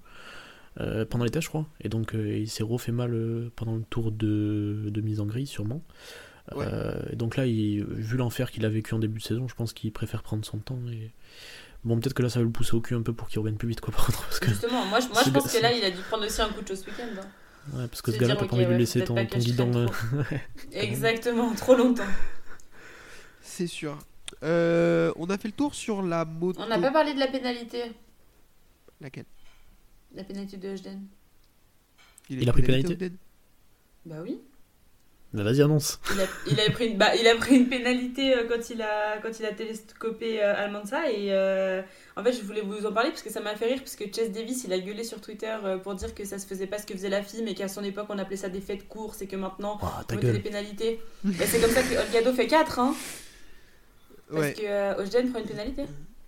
euh, 0.80 1.04
pendant 1.06 1.26
les 1.26 1.32
tests, 1.32 1.44
je 1.46 1.50
crois. 1.50 1.66
Et 1.82 1.90
donc, 1.90 2.14
euh, 2.16 2.38
il 2.38 2.48
s'est 2.50 2.64
refait 2.64 2.92
mal 2.94 3.14
euh, 3.14 3.50
pendant 3.56 3.76
le 3.76 3.84
tour 3.90 4.12
de, 4.12 4.86
de 4.90 5.02
mise 5.02 5.20
en 5.20 5.26
grille, 5.26 5.48
sûrement. 5.48 5.84
Ouais. 6.56 6.66
Euh, 6.68 7.02
et 7.12 7.16
donc 7.18 7.36
là, 7.38 7.46
il, 7.48 7.84
vu 7.84 8.16
l'enfer 8.18 8.50
qu'il 8.52 8.66
a 8.66 8.70
vécu 8.70 8.94
en 8.94 9.00
début 9.00 9.20
de 9.20 9.24
saison, 9.24 9.48
je 9.48 9.56
pense 9.56 9.74
qu'il 9.74 9.92
préfère 9.92 10.24
prendre 10.24 10.46
son 10.46 10.58
temps. 10.60 10.80
Et... 10.92 11.12
Bon, 11.84 12.00
peut-être 12.00 12.14
que 12.14 12.22
là, 12.24 12.30
ça 12.30 12.40
va 12.40 12.46
le 12.46 12.52
pousser 12.52 12.76
au 12.76 12.82
cul 12.82 12.96
un 12.96 13.02
peu 13.02 13.14
pour 13.14 13.28
qu'il 13.28 13.40
revienne 13.40 13.58
plus 13.58 13.68
vite, 13.68 13.82
quoi, 13.82 13.94
par 13.94 14.06
contre. 14.06 14.22
Parce 14.26 14.40
que, 14.40 14.48
Justement, 14.50 14.86
moi, 14.86 15.00
je, 15.02 15.08
moi, 15.08 15.16
je 15.20 15.24
C'est- 15.26 15.32
pense 15.32 15.52
que 15.52 15.62
là, 15.62 15.74
il 15.74 15.84
a 15.84 15.90
dû 15.92 16.02
prendre 16.08 16.26
aussi 16.26 16.42
un 16.42 16.50
coup 16.50 16.62
de 16.62 16.68
chaud 16.68 16.76
ce 16.76 16.86
week-end. 16.86 17.08
hein. 17.22 17.28
Ouais, 17.74 17.88
parce 17.88 18.02
que 18.02 18.12
ce 18.12 18.18
gars-là, 18.18 18.36
t'as 18.36 18.46
pas 18.46 18.56
envie 18.56 18.66
de 18.66 18.72
lui 18.72 18.80
laisser 18.80 19.04
ton, 19.04 19.16
ton 19.26 19.38
guidon. 19.38 19.72
euh, 19.76 19.88
trop. 20.24 20.24
Exactement, 20.72 21.54
trop 21.56 21.76
longtemps. 21.76 22.04
C'est 23.42 23.68
sûr. 23.68 23.98
Euh, 24.44 25.12
on 25.16 25.30
a 25.30 25.38
fait 25.38 25.48
le 25.48 25.54
tour 25.54 25.76
sur 25.76 26.02
la 26.02 26.26
moto. 26.26 26.60
On 26.62 26.68
n'a 26.68 26.80
pas 26.80 26.92
parlé 26.92 27.14
de 27.14 27.20
la 27.20 27.28
pénalité. 27.28 27.92
Laquelle? 29.02 29.26
La 30.14 30.24
pénalité 30.24 30.58
de 30.58 30.70
Hojden. 30.70 31.06
est 32.30 32.34
Il 32.34 32.50
a 32.50 32.54
pris 32.54 32.62
pénalité, 32.62 32.96
pénalité 32.96 33.18
Bah 34.06 34.18
oui. 34.24 34.40
Bah, 35.32 35.44
Vas-y, 35.44 35.62
annonce. 35.62 36.00
Il 36.12 36.20
a, 36.22 36.26
il 36.48 36.60
a 36.60 36.72
pris 36.72 36.88
une, 36.88 36.98
bah, 36.98 37.16
il 37.16 37.28
a 37.28 37.36
pris 37.36 37.56
une 37.58 37.70
pénalité 37.70 38.36
euh, 38.36 38.46
quand 38.50 38.70
il 38.72 38.82
a, 38.82 39.20
quand 39.22 39.40
il 39.40 39.46
a 39.46 39.52
télescopé 39.54 40.42
euh, 40.44 40.56
Almanza 40.56 41.08
et 41.12 41.28
euh, 41.32 41.84
en 42.18 42.24
fait 42.24 42.32
je 42.34 42.42
voulais 42.42 42.62
vous 42.62 42.88
en 42.88 42.92
parler 42.92 43.12
parce 43.12 43.22
que 43.22 43.30
ça 43.30 43.40
m'a 43.40 43.56
fait 43.56 43.68
rire 43.68 43.78
parce 43.80 43.96
que 43.96 44.06
Chess 44.06 44.32
Davis 44.32 44.64
il 44.64 44.74
a 44.74 44.80
gueulé 44.80 45.04
sur 45.04 45.22
Twitter 45.22 45.56
euh, 45.64 45.78
pour 45.78 45.94
dire 45.94 46.16
que 46.16 46.26
ça 46.26 46.40
se 46.40 46.48
faisait 46.48 46.66
pas 46.66 46.80
ce 46.80 46.88
que 46.88 46.96
faisait 46.96 47.10
la 47.10 47.22
FIM 47.22 47.46
et 47.48 47.54
qu'à 47.54 47.68
son 47.68 47.84
époque 47.84 48.08
on 48.10 48.18
appelait 48.18 48.38
ça 48.38 48.50
des 48.50 48.60
faits 48.60 48.80
de 48.80 48.84
course 48.86 49.22
et 49.22 49.28
que 49.28 49.36
maintenant 49.36 49.78
Oh, 49.84 49.86
on 50.00 50.04
ta 50.04 50.16
mettait 50.16 50.32
des 50.32 50.40
pénalités. 50.40 51.00
et 51.28 51.46
c'est 51.46 51.60
comme 51.62 51.70
ça 51.70 51.84
que 51.84 51.96
Olgado 52.08 52.34
fait 52.34 52.48
4 52.48 52.80
hein, 52.80 52.96
parce 54.32 54.42
Ouais. 54.48 54.54
que 54.54 54.62
euh, 54.66 54.96
Hojden 54.98 55.30
prend 55.32 55.40
une 55.42 55.48
pénalité. 55.48 55.84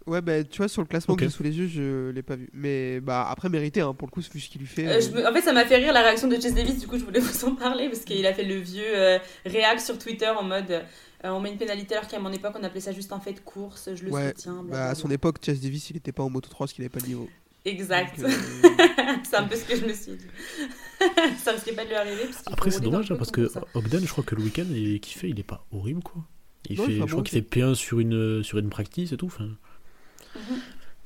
Ouais, 0.07 0.21
bah 0.21 0.43
tu 0.43 0.57
vois, 0.57 0.67
sur 0.67 0.81
le 0.81 0.87
classement 0.87 1.13
Ok. 1.13 1.19
que 1.19 1.25
j'ai 1.25 1.31
sous 1.31 1.43
les 1.43 1.57
yeux, 1.57 1.67
je 1.67 2.09
l'ai 2.09 2.23
pas 2.23 2.35
vu. 2.35 2.49
Mais 2.53 2.99
bah 2.99 3.27
après, 3.29 3.49
mérité, 3.49 3.81
hein, 3.81 3.93
pour 3.93 4.07
le 4.07 4.11
coup, 4.11 4.21
vu 4.21 4.39
ce 4.39 4.49
qu'il 4.49 4.59
lui 4.61 4.67
fait. 4.67 4.87
Euh, 4.87 4.97
euh, 4.97 5.01
je 5.01 5.09
me- 5.11 5.27
En 5.27 5.31
fait, 5.33 5.41
ça 5.41 5.53
m'a 5.53 5.63
fait 5.65 5.77
rire 5.77 5.93
la 5.93 6.01
réaction 6.01 6.27
de 6.27 6.35
Chess 6.35 6.55
Davis, 6.55 6.79
du 6.79 6.87
coup, 6.87 6.97
je 6.97 7.03
voulais 7.05 7.19
vous 7.21 7.45
en 7.45 7.55
parler 7.55 7.87
parce 7.87 8.01
qu'il 8.03 8.25
a 8.25 8.33
fait 8.33 8.43
le 8.45 8.55
vieux 8.55 8.81
euh, 8.85 9.19
réac 9.45 9.79
sur 9.79 9.97
Twitter 9.99 10.27
en 10.29 10.43
mode 10.43 10.71
euh, 10.71 11.29
on 11.29 11.39
met 11.39 11.51
une 11.51 11.57
pénalité 11.59 11.93
alors 11.95 12.07
qu'à 12.07 12.19
mon 12.19 12.31
époque 12.31 12.53
on 12.59 12.63
appelait 12.63 12.79
ça 12.81 12.91
juste 12.93 13.13
un 13.13 13.19
fait 13.19 13.33
de 13.33 13.39
course, 13.41 13.89
je 13.93 14.03
le 14.05 14.11
Ouais, 14.11 14.29
soutiens. 14.29 14.53
bah, 14.53 14.59
à 14.59 14.63
blablabla. 14.63 14.95
son 14.95 15.11
époque, 15.11 15.35
Chase 15.45 15.59
Davis, 15.61 15.91
il 15.91 15.97
était 15.97 16.11
pas 16.11 16.23
en 16.23 16.31
moto 16.31 16.49
3 16.49 16.65
parce 16.65 16.73
qu'il 16.73 16.83
avait 16.83 16.89
pas 16.89 16.99
le 16.99 17.07
niveau. 17.07 17.29
Exact. 17.63 18.19
Euh, 18.23 19.13
c'est 19.29 19.35
un 19.35 19.43
peu 19.43 19.55
ce 19.55 19.63
que 19.65 19.75
je 19.75 19.85
me 19.85 19.93
suis 19.93 20.13
dit. 20.13 20.25
ça 21.43 21.51
risquait 21.51 21.73
pas 21.73 21.83
de 21.83 21.89
lui 21.89 21.95
arriver. 21.95 22.23
Parce 22.25 22.41
qu'il 22.43 22.53
Après, 22.53 22.71
c'est 22.71 22.81
dommage 22.81 23.11
hein, 23.11 23.15
parce 23.17 23.31
que. 23.31 23.51
Ogden, 23.75 24.01
je 24.01 24.07
crois 24.07 24.23
que 24.23 24.35
le 24.35 24.41
week-end 24.43 24.65
il- 24.71 24.99
qu'il 24.99 25.17
fait, 25.19 25.29
il 25.29 25.39
est 25.39 25.43
pas 25.43 25.65
horrible 25.71 26.01
quoi. 26.01 26.23
Il 26.69 26.77
Non, 26.77 26.85
fait, 26.85 26.93
je 26.93 26.99
bon 26.99 27.05
crois 27.07 27.23
qu'il 27.23 27.41
fait 27.41 27.47
P1 27.59 27.73
sur 27.75 27.99
une, 27.99 28.43
sur 28.43 28.57
une 28.57 28.69
practice 28.69 29.11
et 29.11 29.17
tout. 29.17 29.25
Enfin. 29.27 29.49
Mhm. 30.35 30.59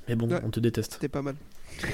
Mais 0.08 0.16
bon, 0.16 0.30
Ouais. 0.32 0.40
on 0.44 0.50
te 0.50 0.60
déteste. 0.60 0.94
C'était 0.94 1.08
pas 1.10 1.22
mal. 1.22 1.36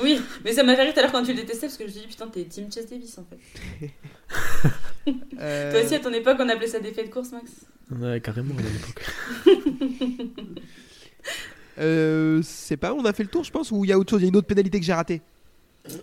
Oui, 0.00 0.20
mais 0.44 0.52
ça 0.52 0.62
m'a 0.62 0.76
fait 0.76 0.82
rire 0.84 0.94
tout 0.94 1.00
à 1.00 1.02
l'heure 1.02 1.10
quand 1.10 1.24
tu 1.24 1.32
le 1.32 1.38
détestais 1.40 1.66
parce 1.66 1.76
que 1.76 1.82
je 1.82 1.88
me 1.88 1.92
suis 1.92 2.02
dit 2.02 2.06
putain, 2.06 2.28
t'es 2.28 2.44
Team 2.44 2.70
Chess 2.72 2.88
Davis 2.88 3.18
en 3.18 3.24
fait. 3.24 3.90
Euh, 5.40 5.72
Toi 5.72 5.82
aussi 5.82 5.94
à 5.96 5.98
ton 5.98 6.12
époque 6.12 6.36
on 6.38 6.48
appelait 6.48 6.68
ça 6.68 6.78
des 6.78 6.92
faits 6.92 7.08
de 7.08 7.12
course, 7.12 7.32
Max? 7.32 7.50
Ouais, 7.90 8.20
carrément 8.20 8.54
à 8.56 8.62
l'époque. 8.62 9.04
euh, 11.78 12.40
c'est 12.44 12.76
pas, 12.76 12.94
on 12.94 13.04
a 13.04 13.12
fait 13.12 13.24
le 13.24 13.28
tour, 13.28 13.42
je 13.42 13.50
pense, 13.50 13.72
ou 13.72 13.84
il 13.84 13.88
y 13.88 13.92
a 13.92 13.98
autre 13.98 14.10
chose, 14.10 14.20
il 14.20 14.24
y 14.24 14.26
a 14.26 14.28
une 14.28 14.36
autre 14.36 14.46
pénalité 14.46 14.78
que 14.78 14.86
j'ai 14.86 14.92
ratée? 14.94 15.20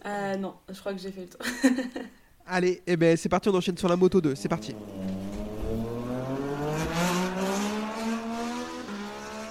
Euh, 0.06 0.36
non, 0.36 0.56
je 0.70 0.80
crois 0.80 0.94
que 0.94 1.00
j'ai 1.00 1.12
fait 1.12 1.22
le 1.22 1.28
tour. 1.28 1.40
Allez, 2.46 2.82
et 2.86 2.98
ben 2.98 3.16
c'est 3.16 3.30
parti, 3.30 3.48
on 3.48 3.56
enchaîne 3.56 3.78
sur 3.78 3.88
la 3.88 3.96
moto 3.96 4.20
2, 4.20 4.36
c'est 4.36 4.50
parti. 4.50 4.76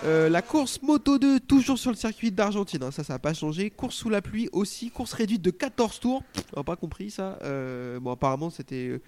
Euh, 0.04 0.28
la 0.28 0.42
course 0.42 0.82
Moto 0.82 1.16
2, 1.18 1.38
toujours 1.40 1.78
sur 1.78 1.90
le 1.92 1.96
circuit 1.96 2.32
d'Argentine, 2.32 2.82
hein, 2.82 2.90
ça 2.90 3.04
ça 3.04 3.12
n'a 3.12 3.18
pas 3.20 3.34
changé. 3.34 3.70
Course 3.70 3.94
sous 3.94 4.10
la 4.10 4.20
pluie 4.20 4.48
aussi, 4.52 4.90
course 4.90 5.12
réduite 5.12 5.42
de 5.42 5.50
14 5.52 6.00
tours. 6.00 6.22
On 6.54 6.60
n'a 6.60 6.64
pas 6.64 6.74
compris 6.74 7.10
ça. 7.10 7.38
Euh, 7.42 8.00
bon, 8.00 8.10
apparemment 8.10 8.50
c'était. 8.50 8.88
euh. 8.88 9.00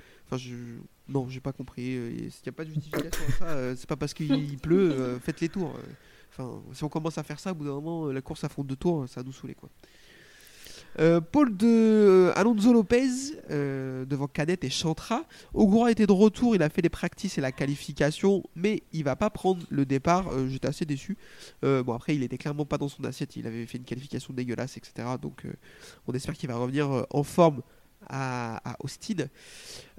Non, 1.09 1.29
j'ai 1.29 1.41
pas 1.41 1.53
compris. 1.53 1.83
Il 1.83 2.23
n'y 2.27 2.49
a 2.49 2.53
pas 2.53 2.65
de 2.65 2.71
justification 2.71 3.23
à 3.29 3.33
ça. 3.39 3.45
euh, 3.49 3.75
c'est 3.77 3.89
pas 3.89 3.97
parce 3.97 4.15
qu'il 4.15 4.57
pleut, 4.59 5.19
faites 5.23 5.41
les 5.41 5.49
tours. 5.49 5.75
Enfin, 6.31 6.63
si 6.73 6.83
on 6.85 6.89
commence 6.89 7.19
à 7.19 7.23
faire 7.23 7.39
ça, 7.41 7.53
au 7.53 7.55
bout 7.55 7.65
d'un 7.65 7.73
moment, 7.73 8.07
la 8.07 8.21
course 8.21 8.45
à 8.45 8.49
fond 8.49 8.65
de 8.65 8.75
tours, 8.75 9.09
ça 9.09 9.23
nous 9.23 9.33
saouler 9.33 9.55
quoi. 9.55 9.69
Euh, 11.01 11.21
Paul 11.21 11.57
de 11.57 11.67
euh, 11.67 12.33
Alonso 12.37 12.73
Lopez 12.73 13.09
euh, 13.51 14.05
devant 14.05 14.27
Canet 14.27 14.63
et 14.65 14.71
Chantra. 14.71 15.25
Ogura 15.53 15.91
était 15.91 16.07
de 16.07 16.13
retour, 16.13 16.55
il 16.55 16.63
a 16.63 16.69
fait 16.69 16.83
les 16.83 16.89
practices 16.89 17.39
et 17.39 17.41
la 17.41 17.53
qualification, 17.53 18.45
mais 18.55 18.83
il 18.93 19.05
va 19.05 19.17
pas 19.17 19.31
prendre 19.31 19.65
le 19.71 19.85
départ. 19.85 20.31
J'étais 20.49 20.69
assez 20.69 20.85
déçu. 20.85 21.17
Bon 21.63 21.93
après, 21.93 22.15
il 22.15 22.23
était 22.23 22.39
clairement 22.39 22.65
pas 22.65 22.79
dans 22.79 22.89
son 22.89 23.05
assiette, 23.05 23.37
il 23.37 23.47
avait 23.47 23.67
fait 23.67 23.79
une 23.79 23.85
qualification 23.85 24.33
dégueulasse, 24.35 24.77
etc. 24.77 25.09
Donc 25.21 25.45
on 26.07 26.13
espère 26.13 26.35
qu'il 26.35 26.49
va 26.49 26.57
revenir 26.57 27.07
en 27.11 27.23
forme 27.23 27.63
à, 28.09 28.57
à 28.73 28.77
Austin. 28.81 29.27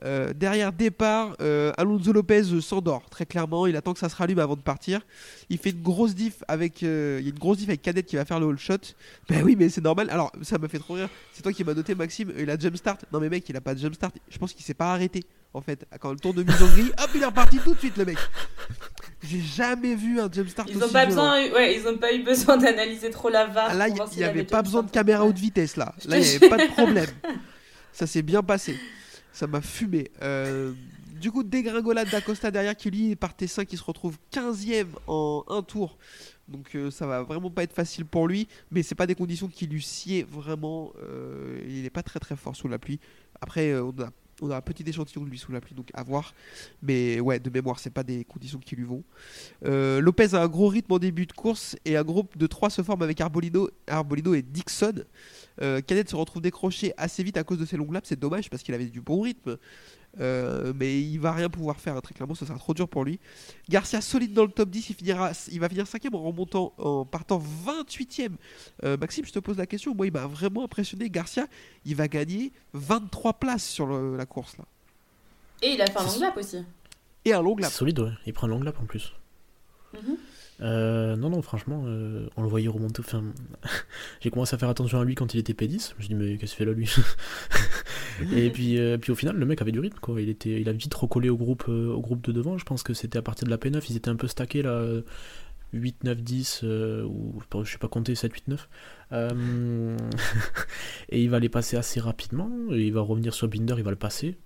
Euh, 0.04 0.34
derrière 0.34 0.74
départ, 0.74 1.36
euh, 1.42 1.72
Alonso 1.78 2.12
Lopez 2.12 2.44
s'endort 2.62 3.10
très 3.10 3.26
clairement. 3.26 3.66
Il 3.66 3.76
attend 3.78 3.94
que 3.94 4.00
ça 4.00 4.10
se 4.10 4.16
rallume 4.16 4.40
avant 4.40 4.56
de 4.56 4.62
partir. 4.62 5.02
Il 5.50 5.58
fait 5.58 5.70
une 5.70 5.82
grosse 5.82 6.14
diff 6.16 6.44
avec, 6.48 6.84
euh, 6.84 7.18
il 7.22 7.26
y 7.26 7.30
a 7.30 7.32
une 7.32 7.40
grosse 7.40 7.58
diff 7.58 7.70
avec 7.70 7.82
Canet 7.82 8.06
qui 8.06 8.18
va 8.18 8.26
faire 8.26 8.40
le 8.40 8.48
all 8.50 8.58
shot. 8.58 8.78
Ben 9.30 9.42
oui, 9.44 9.56
mais 9.58 9.70
c'est 9.70 9.84
normal. 9.84 10.10
Alors 10.10 10.32
ça 10.42 10.58
m'a 10.58 10.68
fait 10.68 10.80
trop 10.80 10.96
rire. 10.96 11.10
C'est 11.34 11.42
toi 11.42 11.54
qui 11.54 11.64
m'as 11.64 11.74
noté 11.74 11.96
Maxime. 11.96 12.34
Il 12.38 12.50
a 12.50 12.58
jump 12.58 12.76
start. 12.76 13.06
Non 13.14 13.20
mais 13.20 13.30
mec, 13.30 13.48
il 13.48 13.56
a 13.56 13.62
pas 13.62 13.74
de 13.74 13.80
jump 13.80 13.96
start. 13.96 14.14
Je 14.30 14.38
pense 14.38 14.54
qu'il 14.54 14.66
s'est 14.66 14.74
pas 14.74 14.92
arrêté 14.92 15.24
en 15.54 15.62
fait. 15.62 15.86
Quand 16.00 16.12
le 16.12 16.20
tour 16.20 16.34
de 16.34 16.44
mise 16.44 16.62
en 16.62 16.68
grille, 16.68 16.92
hop, 17.02 17.10
il 17.16 17.22
est 17.22 17.26
reparti 17.26 17.58
tout 17.60 17.74
de 17.74 17.80
suite 17.80 17.96
le 17.98 18.06
mec. 18.06 18.18
J'ai 19.24 19.40
jamais 19.42 19.96
vu 19.96 20.20
un 20.20 20.30
jump 20.32 20.50
start 20.50 20.70
Ils 20.70 20.78
ont 20.78 20.84
aussi 20.84 20.94
pas 20.94 21.06
violent. 21.06 21.32
besoin, 21.32 21.54
ouais, 21.56 21.78
ils 21.80 21.88
ont 21.88 21.98
pas 21.98 22.14
eu 22.14 22.22
besoin 22.22 22.58
d'analyser 22.58 23.10
trop 23.10 23.30
la 23.30 23.46
VAR. 23.48 23.68
Ah, 23.70 23.74
là, 23.74 23.88
il 23.88 23.94
n'y 23.94 24.02
avait 24.02 24.24
avait 24.26 24.44
pas 24.44 24.62
besoin 24.62 24.84
de 24.84 24.92
caméra 24.92 25.26
haute 25.26 25.38
vitesse 25.40 25.78
là. 25.78 25.96
Là, 26.06 26.20
il 26.20 26.24
n'y 26.24 26.36
avait 26.36 26.50
pas 26.50 26.58
de 26.58 26.72
problème. 26.74 27.08
Ça 27.96 28.06
s'est 28.08 28.24
bien 28.24 28.44
passé. 28.44 28.76
Ça 29.32 29.48
m'a 29.48 29.62
fumé. 29.62 30.12
Euh, 30.22 30.74
du 31.22 31.32
coup, 31.32 31.44
dégringolade 31.44 32.10
d'Acosta 32.10 32.52
derrière 32.52 32.76
qui 32.76 32.92
lui 32.92 33.16
partait 33.16 33.48
5 33.48 33.66
qui 33.66 33.78
se 33.78 33.84
retrouve 33.84 34.18
15ème 34.34 34.88
en 35.08 35.46
un 35.48 35.62
tour. 35.62 35.98
Donc 36.50 36.76
euh, 36.76 36.92
ça 36.92 37.08
va 37.08 37.24
vraiment 37.24 37.50
pas 37.50 37.64
être 37.64 37.72
facile 37.72 38.04
pour 38.04 38.28
lui. 38.28 38.50
Mais 38.70 38.84
c'est 38.84 38.96
pas 38.96 39.08
des 39.08 39.16
conditions 39.16 39.48
qui 39.48 39.66
lui 39.66 39.82
sied 39.82 40.24
vraiment. 40.30 40.92
Euh, 41.02 41.64
il 41.66 41.84
n'est 41.84 41.90
pas 41.90 42.04
très 42.04 42.20
très 42.20 42.36
fort 42.36 42.54
sous 42.54 42.68
la 42.68 42.80
pluie. 42.80 43.00
Après, 43.40 43.74
on 43.80 43.92
a. 44.02 44.10
Un 44.42 44.60
petit 44.60 44.84
échantillon 44.86 45.24
de 45.24 45.30
lui 45.30 45.40
sous 45.40 45.54
la 45.54 45.62
pluie, 45.62 45.74
donc 45.74 45.88
à 45.94 46.04
voir. 46.04 46.34
Mais 46.84 47.22
ouais, 47.22 47.40
de 47.40 47.50
mémoire, 47.50 47.80
c'est 47.80 47.90
pas 47.90 48.04
des 48.04 48.26
conditions 48.26 48.60
qui 48.60 48.76
lui 48.76 48.84
vont. 48.84 49.02
Lopez 49.62 50.36
a 50.36 50.42
un 50.42 50.48
gros 50.50 50.68
rythme 50.68 50.92
en 50.92 51.00
début 51.00 51.26
de 51.26 51.32
course 51.32 51.78
et 51.86 51.96
un 51.96 52.04
groupe 52.04 52.38
de 52.38 52.46
3 52.46 52.70
se 52.70 52.82
forme 52.82 53.02
avec 53.02 53.22
Arbolino, 53.22 53.70
Arbolino 53.88 54.34
et 54.34 54.42
Dixon. 54.42 55.06
Euh, 55.62 55.82
Canet 55.82 56.10
se 56.10 56.16
retrouve 56.16 56.42
décroché 56.42 56.94
assez 56.98 57.24
vite 57.24 57.38
à 57.38 57.44
cause 57.44 57.58
de 57.58 57.66
ses 57.66 57.78
longues 57.78 57.94
laps, 57.94 58.10
c'est 58.10 58.20
dommage 58.20 58.50
parce 58.50 58.62
qu'il 58.64 58.74
avait 58.74 58.86
du 58.86 59.02
bon 59.02 59.22
rythme. 59.22 59.58
Euh, 60.22 60.72
mais 60.76 61.02
il 61.02 61.18
va 61.18 61.34
rien 61.34 61.50
pouvoir 61.50 61.78
faire, 61.82 62.02
très 62.02 62.14
clairement, 62.14 62.36
ça 62.36 62.46
sera 62.46 62.58
trop 62.58 62.74
dur 62.74 62.88
pour 62.88 63.04
lui. 63.04 63.20
Garcia 63.70 64.00
solide 64.00 64.32
dans 64.34 64.44
le 64.46 64.52
top 64.52 64.70
10, 64.70 64.90
il, 64.92 64.96
finira, 64.96 65.32
il 65.52 65.60
va 65.60 65.68
finir 65.68 65.84
5ème 65.86 66.16
en 66.16 66.24
remontant, 66.24 66.74
en 66.78 67.04
partant 67.04 67.38
28ème. 67.66 68.36
Euh, 68.86 68.96
Maxime, 68.96 69.26
je 69.26 69.34
te 69.34 69.40
pose 69.40 69.58
la 69.58 69.66
question, 69.66 69.94
moi 69.94 70.08
il 70.08 70.14
m'a 70.14 70.26
vraiment 70.26 70.64
impressionné. 70.64 71.10
Garcia, 71.10 71.48
il 71.84 71.96
va 71.98 72.08
gagner 72.08 72.54
23 72.74 73.34
places 73.34 73.66
sur 73.68 73.88
le- 73.88 74.16
la 74.16 74.26
course 74.26 74.58
là. 74.58 74.64
Et 75.62 75.74
il 75.74 75.82
a 75.82 75.86
fait 75.88 75.98
un 75.98 76.04
long 76.06 76.20
lap 76.20 76.38
aussi. 76.38 76.64
Et 77.26 77.34
un 77.34 77.42
long 77.42 77.58
lap. 77.58 77.72
solide, 77.72 78.00
ouais. 78.00 78.12
Il 78.26 78.32
prend 78.34 78.48
un 78.48 78.52
long 78.52 78.62
lap 78.64 78.80
en 78.82 78.86
plus. 78.86 79.14
Mhm. 79.94 80.16
Euh, 80.62 81.16
non, 81.18 81.30
non, 81.30 81.42
franchement, 81.42 81.84
euh, 81.86 82.28
on 82.38 82.44
le 82.44 82.48
voyait 82.48 82.68
remonter. 82.68 83.02
Enfin, 83.02 83.24
j'ai 84.22 84.30
commencé 84.30 84.56
à 84.56 84.58
faire 84.58 84.70
attention 84.70 85.00
à 85.00 85.06
lui 85.06 85.16
quand 85.16 85.34
il 85.34 85.40
était 85.40 85.54
P10. 85.54 85.94
Je 85.98 86.04
me 86.04 86.08
dis, 86.08 86.16
mais 86.16 86.38
qu'est-ce 86.38 86.56
qu'il 86.56 86.66
fait 86.66 86.66
là, 86.66 86.74
lui 86.74 86.90
Et 88.36 88.50
puis, 88.50 88.80
euh, 88.80 88.98
puis 88.98 89.12
au 89.12 89.16
final, 89.16 89.36
le 89.36 89.46
mec 89.46 89.62
avait 89.62 89.72
du 89.72 89.80
rythme, 89.80 90.00
quoi. 90.00 90.22
Il, 90.22 90.30
était, 90.30 90.62
il 90.62 90.70
a 90.70 90.72
vite 90.72 90.94
recollé 90.94 91.30
au 91.30 91.38
groupe, 91.38 91.66
euh, 91.68 91.92
au 91.92 92.00
groupe 92.02 92.24
de 92.26 92.32
devant. 92.32 92.58
Je 92.58 92.66
pense 92.66 92.84
que 92.84 92.94
c'était 92.94 93.18
à 93.18 93.22
partir 93.22 93.46
de 93.46 93.52
la 93.52 93.58
P9, 93.58 93.84
ils 93.90 93.98
étaient 93.98 94.10
un 94.10 94.16
peu 94.16 94.28
stackés 94.28 94.62
là. 94.62 94.70
euh, 94.70 95.02
8, 95.74 96.06
9, 96.06 96.22
10, 96.22 96.62
euh, 96.64 97.04
ou 97.04 97.42
je 97.64 97.72
sais 97.72 97.78
pas 97.78 97.90
compter, 97.90 98.16
7, 98.16 98.32
8, 98.34 98.48
9. 98.48 98.70
Euh, 99.12 99.98
et 101.10 101.22
il 101.22 101.30
va 101.30 101.40
les 101.40 101.50
passer 101.50 101.76
assez 101.76 102.00
rapidement. 102.00 102.50
Et 102.72 102.88
il 102.88 102.94
va 102.94 103.02
revenir 103.02 103.34
sur 103.34 103.48
Binder, 103.50 103.76
il 103.78 103.84
va 103.84 103.92
le 103.92 103.98
passer. 103.98 104.38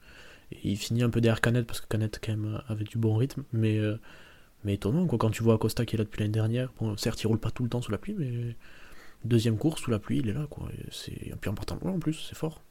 Et 0.52 0.69
il 0.72 0.78
finit 0.78 1.04
un 1.04 1.12
peu 1.12 1.22
derrière 1.22 1.41
Canet 1.41 1.67
parce 1.67 1.82
que 1.82 1.88
Canet 1.88 2.19
quand 2.24 2.32
même 2.32 2.62
avait 2.67 2.86
du 2.86 2.98
bon 2.98 3.15
rythme. 3.15 3.43
Mais, 3.54 3.80
mais 4.63 4.74
étonnant, 4.76 5.06
quoi. 5.08 5.17
Quand 5.17 5.30
tu 5.32 5.43
vois 5.43 5.56
Acosta 5.56 5.86
qui 5.86 5.95
est 5.95 5.98
là 6.00 6.04
depuis 6.04 6.19
l'année 6.22 6.34
dernière, 6.34 6.72
bon, 6.80 6.95
certes, 6.98 7.22
il 7.24 7.28
roule 7.28 7.39
pas 7.39 7.52
tout 7.52 7.63
le 7.63 7.69
temps 7.69 7.82
sous 7.82 7.91
la 7.91 7.98
pluie, 7.98 8.15
mais 8.17 8.56
deuxième 9.26 9.58
course 9.58 9.82
sous 9.82 9.91
la 9.91 10.00
pluie, 10.00 10.19
il 10.19 10.30
est 10.30 10.34
là, 10.34 10.48
quoi. 10.50 10.67
Et 11.08 11.34
puis 11.39 11.50
en 11.50 11.54
partant 11.54 11.78
loin 11.82 11.93
en 11.93 12.00
plus, 12.00 12.26
c'est 12.30 12.38
fort. 12.38 12.62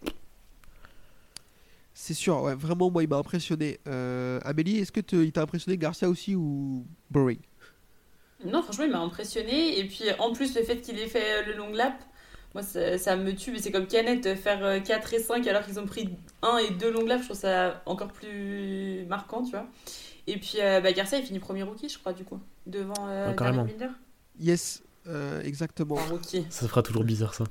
C'est 1.95 2.15
sûr, 2.15 2.41
ouais, 2.43 2.55
vraiment, 2.55 2.91
moi, 2.91 3.03
il 3.03 3.09
m'a 3.09 3.17
impressionné. 3.17 3.81
Euh, 3.89 4.39
Amélie, 4.45 4.79
est-ce 4.79 4.93
que 4.93 5.01
te- 5.01 5.17
il 5.17 5.33
t'a 5.33 5.43
impressionné 5.43 5.77
Garcia 5.77 6.09
aussi 6.09 6.37
ou 6.37 6.87
Boring? 7.11 7.41
Non, 8.45 8.63
franchement, 8.63 8.85
il 8.85 8.93
m'a 8.93 9.01
impressionné. 9.01 9.81
Et 9.81 9.85
puis, 9.85 10.05
en 10.21 10.33
plus, 10.33 10.55
le 10.55 10.63
fait 10.63 10.81
qu'il 10.81 10.97
ait 11.01 11.09
fait 11.09 11.41
euh, 11.43 11.47
le 11.47 11.55
long 11.55 11.73
lap, 11.73 11.95
moi, 12.55 12.63
ça, 12.63 12.99
ça 12.99 13.17
me 13.17 13.35
tue. 13.35 13.51
Mais 13.51 13.59
c'est 13.59 13.73
comme 13.73 13.89
Canet, 13.89 14.25
euh, 14.27 14.37
faire 14.37 14.65
euh, 14.65 14.79
4 14.79 15.13
et 15.15 15.19
5 15.19 15.45
alors 15.49 15.65
qu'ils 15.67 15.81
ont 15.81 15.87
pris 15.87 16.09
1 16.43 16.59
et 16.59 16.71
2 16.71 16.93
long 16.93 17.05
laps, 17.05 17.23
je 17.25 17.29
trouve 17.31 17.41
ça 17.41 17.83
encore 17.85 18.13
plus 18.13 19.05
marquant, 19.09 19.43
tu 19.43 19.51
vois. 19.51 19.67
Et 20.31 20.37
puis, 20.37 20.55
euh, 20.61 20.81
bah, 20.81 20.93
Garcia, 20.93 21.19
il 21.19 21.25
finit 21.25 21.39
premier 21.39 21.63
rookie, 21.63 21.89
je 21.89 21.99
crois, 21.99 22.13
du 22.13 22.23
coup, 22.25 22.39
devant 22.67 22.95
euh. 23.09 23.35
Darren 23.35 23.65
Binder. 23.65 23.89
Yes, 24.39 24.83
euh, 25.07 25.41
exactement. 25.43 25.95
Rookie. 26.11 26.45
Ça 26.51 26.69
fera 26.69 26.83
toujours 26.83 27.03
bizarre 27.05 27.35
ça. 27.35 27.45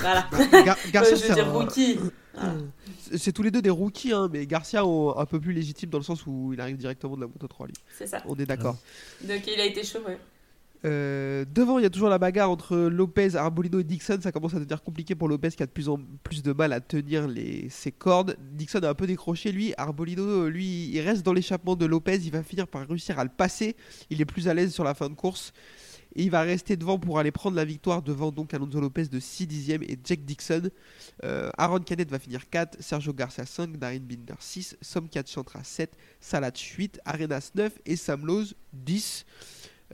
Voilà. 0.00 0.26
Gar- 0.64 0.76
Euh, 0.86 0.90
Garcia, 0.92 1.16
je 1.16 1.22
veux 1.22 1.28
c'est 1.28 1.34
dire 1.34 1.48
un- 1.48 1.52
rookie. 1.52 1.98
Voilà. 2.34 2.54
C'est- 3.00 3.18
C'est 3.18 3.32
tous 3.32 3.42
les 3.42 3.50
deux 3.50 3.62
des 3.62 3.70
rookies, 3.70 4.12
hein, 4.12 4.28
mais 4.32 4.46
Garcia 4.46 4.84
on- 4.86 5.16
un 5.18 5.24
peu 5.26 5.40
plus 5.40 5.52
légitime 5.52 5.88
dans 5.90 5.98
le 5.98 6.04
sens 6.04 6.26
où 6.26 6.52
il 6.52 6.60
arrive 6.60 6.76
directement 6.76 7.16
de 7.16 7.22
la 7.22 7.26
Moto 7.28 7.46
3, 7.48 7.66
lui. 7.66 7.74
C'est 7.96 8.06
ça. 8.06 8.22
On 8.26 8.34
est 8.36 8.46
d'accord. 8.46 8.76
Donc, 9.22 9.42
il 9.46 9.58
a 9.60 9.64
été 9.64 9.82
chaud, 9.84 10.00
ouais. 10.06 10.18
Euh, 10.84 11.44
devant, 11.48 11.78
il 11.78 11.82
y 11.82 11.86
a 11.86 11.90
toujours 11.90 12.08
la 12.08 12.18
bagarre 12.18 12.50
entre 12.50 12.76
Lopez, 12.76 13.36
Arbolino 13.36 13.80
et 13.80 13.84
Dixon. 13.84 14.18
Ça 14.20 14.32
commence 14.32 14.54
à 14.54 14.58
devenir 14.58 14.82
compliqué 14.82 15.14
pour 15.14 15.28
Lopez 15.28 15.50
qui 15.50 15.62
a 15.62 15.66
de 15.66 15.70
plus 15.70 15.88
en 15.88 15.98
plus 16.22 16.42
de 16.42 16.52
mal 16.52 16.72
à 16.72 16.80
tenir 16.80 17.28
ses 17.70 17.92
cordes. 17.92 18.36
Dixon 18.52 18.80
a 18.80 18.90
un 18.90 18.94
peu 18.94 19.06
décroché, 19.06 19.52
lui. 19.52 19.74
Arbolino, 19.76 20.48
lui, 20.48 20.88
il 20.88 21.00
reste 21.00 21.24
dans 21.24 21.32
l'échappement 21.32 21.76
de 21.76 21.86
Lopez. 21.86 22.16
Il 22.24 22.32
va 22.32 22.42
finir 22.42 22.66
par 22.66 22.86
réussir 22.88 23.18
à 23.18 23.24
le 23.24 23.30
passer. 23.30 23.76
Il 24.10 24.20
est 24.20 24.24
plus 24.24 24.48
à 24.48 24.54
l'aise 24.54 24.72
sur 24.72 24.84
la 24.84 24.94
fin 24.94 25.08
de 25.08 25.14
course. 25.14 25.52
Et 26.14 26.24
il 26.24 26.30
va 26.30 26.42
rester 26.42 26.76
devant 26.76 26.98
pour 26.98 27.18
aller 27.18 27.30
prendre 27.30 27.56
la 27.56 27.64
victoire 27.64 28.02
devant 28.02 28.30
donc 28.30 28.52
Alonso 28.52 28.80
Lopez 28.80 29.06
de 29.06 29.18
6 29.18 29.46
dixièmes 29.46 29.82
et 29.82 29.98
Jack 30.04 30.24
Dixon. 30.24 30.68
Euh, 31.24 31.50
Aaron 31.56 31.78
Canet 31.78 32.10
va 32.10 32.18
finir 32.18 32.50
4, 32.50 32.82
Sergio 32.82 33.14
Garcia 33.14 33.46
5, 33.46 33.78
Darren 33.78 34.00
Binder 34.00 34.34
6, 34.38 34.76
Somkat 34.82 35.24
Chantra 35.26 35.64
7, 35.64 35.96
Salat 36.20 36.52
8, 36.54 37.00
Arenas 37.04 37.52
9 37.54 37.78
et 37.86 37.96
Sam 37.96 38.26
Lowe 38.26 38.44
10. 38.74 39.24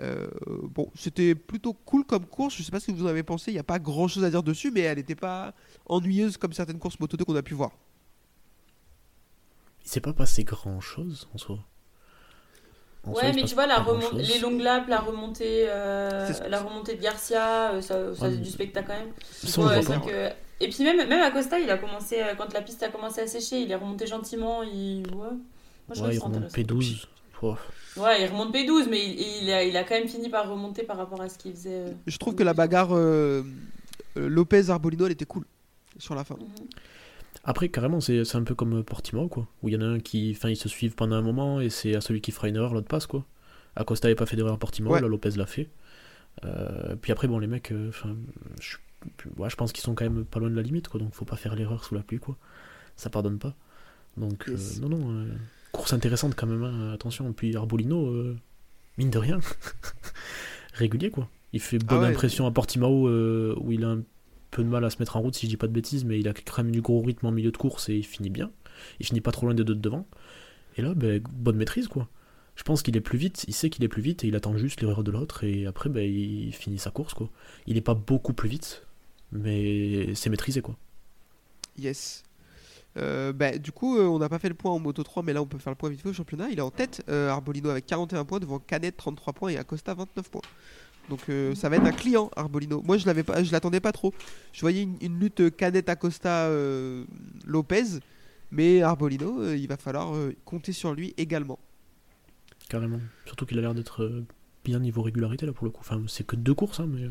Euh, 0.01 0.29
bon, 0.63 0.91
c'était 0.95 1.35
plutôt 1.35 1.73
cool 1.73 2.05
comme 2.05 2.25
course. 2.27 2.55
Je 2.57 2.63
sais 2.63 2.71
pas 2.71 2.81
ce 2.81 2.87
que 2.87 2.93
vous 2.93 3.05
en 3.05 3.09
avez 3.09 3.23
pensé. 3.23 3.51
Il 3.51 3.55
n'y 3.55 3.61
a 3.61 3.65
pas 3.65 3.79
grand 3.79 4.07
chose 4.09 4.25
à 4.25 4.31
dire 4.31 4.43
dessus, 4.43 4.71
mais 4.71 4.81
elle 4.83 4.99
n'était 4.99 5.15
pas 5.17 5.53
ennuyeuse 5.87 6.37
comme 6.37 6.53
certaines 6.53 6.79
courses 6.79 7.01
Moto 7.01 7.17
2 7.17 7.25
qu'on 7.25 7.35
a 7.37 7.43
pu 7.43 7.55
voir. 7.55 7.73
Il 9.85 9.91
s'est 9.91 10.01
pas 10.01 10.13
passé 10.13 10.45
grand 10.45 10.81
chose 10.81 11.29
en 11.35 11.39
soi. 11.39 11.59
En 13.05 13.13
Ouais, 13.13 13.33
mais 13.33 13.45
tu 13.45 13.55
vois, 13.55 13.67
la 13.67 13.85
les 14.15 14.39
longues 14.41 14.61
laps, 14.61 14.89
la 14.89 15.01
remontée, 15.01 15.65
euh, 15.69 16.31
la 16.49 16.61
remontée 16.61 16.95
de 16.97 17.01
Garcia, 17.03 17.73
euh, 17.73 17.81
ça, 17.81 17.95
ça 17.95 18.11
Ouais, 18.11 18.17
c'est 18.21 18.29
mais- 18.31 18.37
du 18.37 18.51
spectacle 18.51 18.87
quand 18.89 18.99
même. 18.99 19.13
Ça, 19.31 19.63
Ouais, 19.63 19.81
que- 20.07 20.31
Et 20.61 20.69
puis 20.69 20.83
même, 20.85 20.97
même 21.09 21.23
Acosta, 21.23 21.59
il 21.59 21.71
a 21.71 21.79
commencé, 21.79 22.21
quand 22.37 22.53
la 22.53 22.61
piste 22.63 22.83
a 22.83 22.89
commencé 22.89 23.21
à 23.21 23.27
sécher, 23.29 23.61
il 23.63 23.71
est 23.71 23.77
remonté 23.77 24.07
gentiment. 24.07 24.63
Il... 24.65 25.05
Ouais, 25.15 25.29
Moi, 25.31 25.95
je 25.95 26.03
Ouais, 26.03 26.15
il 26.15 26.19
remonte 26.19 26.37
intéressant. 26.45 26.55
P12. 26.57 27.07
Oh. 27.43 27.57
Ouais, 27.97 28.23
il 28.23 28.27
remonte 28.27 28.55
P12, 28.55 28.89
mais 28.91 29.05
il, 29.05 29.45
il 29.45 29.51
a, 29.53 29.63
il 29.65 29.77
a 29.77 29.85
quand 29.85 29.95
même 29.95 30.09
fini 30.09 30.29
par 30.29 30.49
remonter 30.51 30.83
par 30.83 30.97
rapport 30.97 31.21
à 31.21 31.29
ce 31.29 31.39
qu'il 31.39 31.53
faisait. 31.53 31.71
euh. 31.89 31.93
Je 32.07 32.17
trouve 32.19 32.35
que 32.35 32.43
la 32.43 32.55
bagarre 32.55 32.93
euh, 32.93 33.43
euh, 34.17 34.29
Lopez-Arbolino, 34.29 35.07
elle 35.07 35.13
était 35.13 35.25
cool 35.25 35.45
sur 35.99 36.15
la 36.15 36.25
fin. 36.25 36.35
Mhm. 36.37 36.67
Après, 37.45 37.69
carrément, 37.69 38.01
c'est 38.01 38.35
un 38.35 38.43
peu 38.43 38.55
comme 38.55 38.83
Portimao, 38.85 39.29
quoi. 39.29 39.47
Où 39.63 39.69
il 39.69 39.75
y 39.75 39.77
en 39.77 39.81
a 39.81 39.87
un 39.87 40.01
qui. 40.01 40.35
Enfin, 40.37 40.51
ils 40.51 40.57
se 40.57 40.69
suivent 40.69 40.95
pendant 40.95 41.17
un 41.17 41.23
moment 41.23 41.61
et 41.61 41.71
c'est 41.71 41.95
à 41.95 42.01
celui 42.01 42.21
qui 42.21 42.31
fera 42.33 42.49
une 42.49 42.57
erreur, 42.57 42.75
l'autre 42.75 42.89
passe, 42.89 43.07
quoi. 43.07 43.25
Acosta 43.77 44.09
n'avait 44.09 44.17
pas 44.17 44.27
fait 44.27 44.37
d'erreur 44.37 44.55
à 44.55 44.59
Portimao, 44.59 44.93
Ouais. 44.93 45.01
là, 45.01 45.09
Lopez 45.09 45.31
l'a 45.37 45.47
fait. 45.47 45.69
Euh, 46.45 46.97
puis 47.01 47.13
après, 47.13 47.27
bon, 47.29 47.39
les 47.39 47.47
mecs, 47.47 47.73
enfin, 47.89 48.17
je, 48.61 48.77
ouais, 49.37 49.49
je 49.49 49.57
pense 49.57 49.73
qu'ils 49.73 49.83
sont 49.85 49.95
quand 49.95 50.05
même 50.05 50.25
pas 50.25 50.41
loin 50.41 50.51
de 50.51 50.57
la 50.57 50.63
limite, 50.63 50.89
quoi. 50.89 51.01
Donc, 51.01 51.15
faut 51.15 51.25
pas 51.25 51.37
faire 51.37 51.55
l'erreur 51.55 51.85
sous 51.85 51.95
la 51.95 52.03
pluie, 52.03 52.19
quoi. 52.19 52.37
Ça 52.97 53.09
pardonne 53.11 53.39
pas. 53.39 53.55
Donc, 54.17 54.49
euh, 54.49 54.53
Yes. 54.53 54.81
non, 54.81 54.89
non. 54.89 55.27
Course 55.73 55.93
intéressante 55.93 56.35
quand 56.35 56.47
même, 56.47 56.65
hein, 56.65 56.93
attention. 56.93 57.33
Puis 57.33 57.57
Arbolino, 57.57 58.07
euh, 58.07 58.37
mine 58.97 59.11
de 59.11 59.19
rien, 59.19 59.41
régulier, 60.75 61.11
quoi. 61.11 61.29
Il 61.53 61.61
fait 61.61 61.79
bonne 61.79 61.99
Ah 61.99 62.03
ouais. 62.03 62.09
impression 62.09 62.47
à 62.47 62.51
Portimao 62.51 63.09
euh, 63.09 63.55
où 63.61 63.73
il 63.73 63.85
a 63.85 63.89
un 63.89 64.03
peu 64.51 64.63
de 64.63 64.69
mal 64.69 64.85
à 64.85 64.91
se 64.91 64.99
mettre 64.99 65.17
en 65.17 65.21
route, 65.21 65.35
si 65.35 65.47
je 65.47 65.51
dis 65.51 65.57
pas 65.57 65.67
de 65.67 65.73
bêtises, 65.73 66.05
mais 66.05 66.19
il 66.19 66.29
a 66.29 66.35
quand 66.35 66.63
même 66.63 66.73
du 66.73 66.81
gros 66.81 67.01
rythme 67.03 67.27
en 67.27 67.31
milieu 67.33 67.51
de 67.51 67.57
course 67.57 67.89
et 67.89 67.97
il 67.97 68.05
finit 68.05 68.31
bien. 68.31 68.51
Il 69.01 69.07
finit 69.07 69.21
pas 69.21 69.33
trop 69.33 69.47
loin 69.47 69.55
des 69.55 69.65
deux 69.65 69.75
de 69.75 69.81
devant. 69.81 70.07
Et 70.77 70.83
là, 70.83 70.95
ben, 70.95 71.23
bonne 71.33 71.57
maîtrise, 71.57 71.89
quoi. 71.89 72.09
Je 72.55 72.63
pense 72.65 72.83
qu'il 72.83 72.97
est 72.97 73.01
plus 73.01 73.19
vite, 73.19 73.45
il 73.47 73.55
sait 73.55 73.71
qu'il 73.71 73.85
est 73.85 73.89
plus 73.89 74.03
vite 74.03 74.25
et 74.25 74.29
il 74.29 74.35
attend 74.37 74.57
juste 74.57 74.81
l'erreur 74.81 75.05
de 75.05 75.11
l'autre 75.13 75.45
et 75.45 75.67
après, 75.67 75.89
ben, 75.89 76.03
il 76.03 76.53
finit 76.53 76.79
sa 76.79 76.91
course, 76.91 77.15
quoi. 77.15 77.31
Il 77.67 77.77
est 77.77 77.83
pas 77.83 77.95
beaucoup 77.95 78.33
plus 78.33 78.49
vite, 78.49 78.85
mais 79.33 80.15
c'est 80.15 80.29
maîtrisé, 80.29 80.61
quoi. 80.61 80.77
Yes. 81.79 82.25
Euh, 82.99 83.33
bah, 83.33 83.57
du 83.59 83.71
coup, 83.73 83.97
euh, 83.99 84.07
on 84.07 84.19
n'a 84.19 84.29
pas 84.29 84.39
fait 84.39 84.49
le 84.49 84.55
point 84.55 84.73
en 84.73 84.79
Moto 84.79 85.03
3, 85.03 85.23
mais 85.23 85.33
là 85.33 85.41
on 85.43 85.47
peut 85.47 85.59
faire 85.59 85.71
le 85.73 85.77
point 85.77 85.89
vite 85.91 86.01
fait 86.03 86.09
au 86.09 86.13
championnat. 86.13 86.49
Il 86.51 86.59
est 86.59 86.63
en 86.63 86.71
tête, 86.71 87.03
euh, 87.09 87.31
Arbolino 87.31 87.71
avec 87.71 87.87
41 87.87 88.25
points 88.25 88.41
devant 88.41 88.59
Canet 88.59 88.97
33 88.97 89.33
points 89.33 89.51
et 89.51 89.57
Acosta 89.59 89.95
29 89.95 90.31
points. 90.31 90.43
Donc 91.09 91.21
euh, 91.31 91.55
ça 91.55 91.69
va 91.69 91.77
être 91.77 91.87
un 91.87 91.93
client 91.93 92.31
Arbolino. 92.37 92.83
Moi 92.83 92.99
je 92.99 93.07
l'avais 93.07 93.23
pas, 93.23 93.43
je 93.43 93.51
l'attendais 93.53 93.81
pas 93.81 93.93
trop. 93.93 94.13
Je 94.53 94.61
voyais 94.61 94.83
une, 94.83 94.97
une 95.01 95.19
lutte 95.19 95.57
Canet 95.57 95.89
Acosta 95.89 96.47
euh, 96.49 97.05
Lopez, 97.47 97.85
mais 98.51 98.83
Arbolino, 98.83 99.41
euh, 99.43 99.57
il 99.57 99.69
va 99.69 99.77
falloir 99.77 100.13
compter 100.45 100.73
sur 100.73 100.93
lui 100.95 101.15
également. 101.17 101.59
Carrément. 102.69 103.01
Surtout 103.25 103.47
qu'il 103.47 103.59
a 103.59 103.63
l'air 103.63 103.75
d'être 103.75 104.25
bien 104.65 104.79
niveau 104.81 105.01
régularité, 105.03 105.47
là, 105.47 105.53
pour 105.53 105.65
le 105.65 105.71
coup. 105.71 105.81
Enfin, 105.81 106.03
c'est 106.09 106.27
que 106.27 106.37
deux 106.37 106.53
courses, 106.55 106.81
hein, 106.81 106.87
mais. 106.87 107.07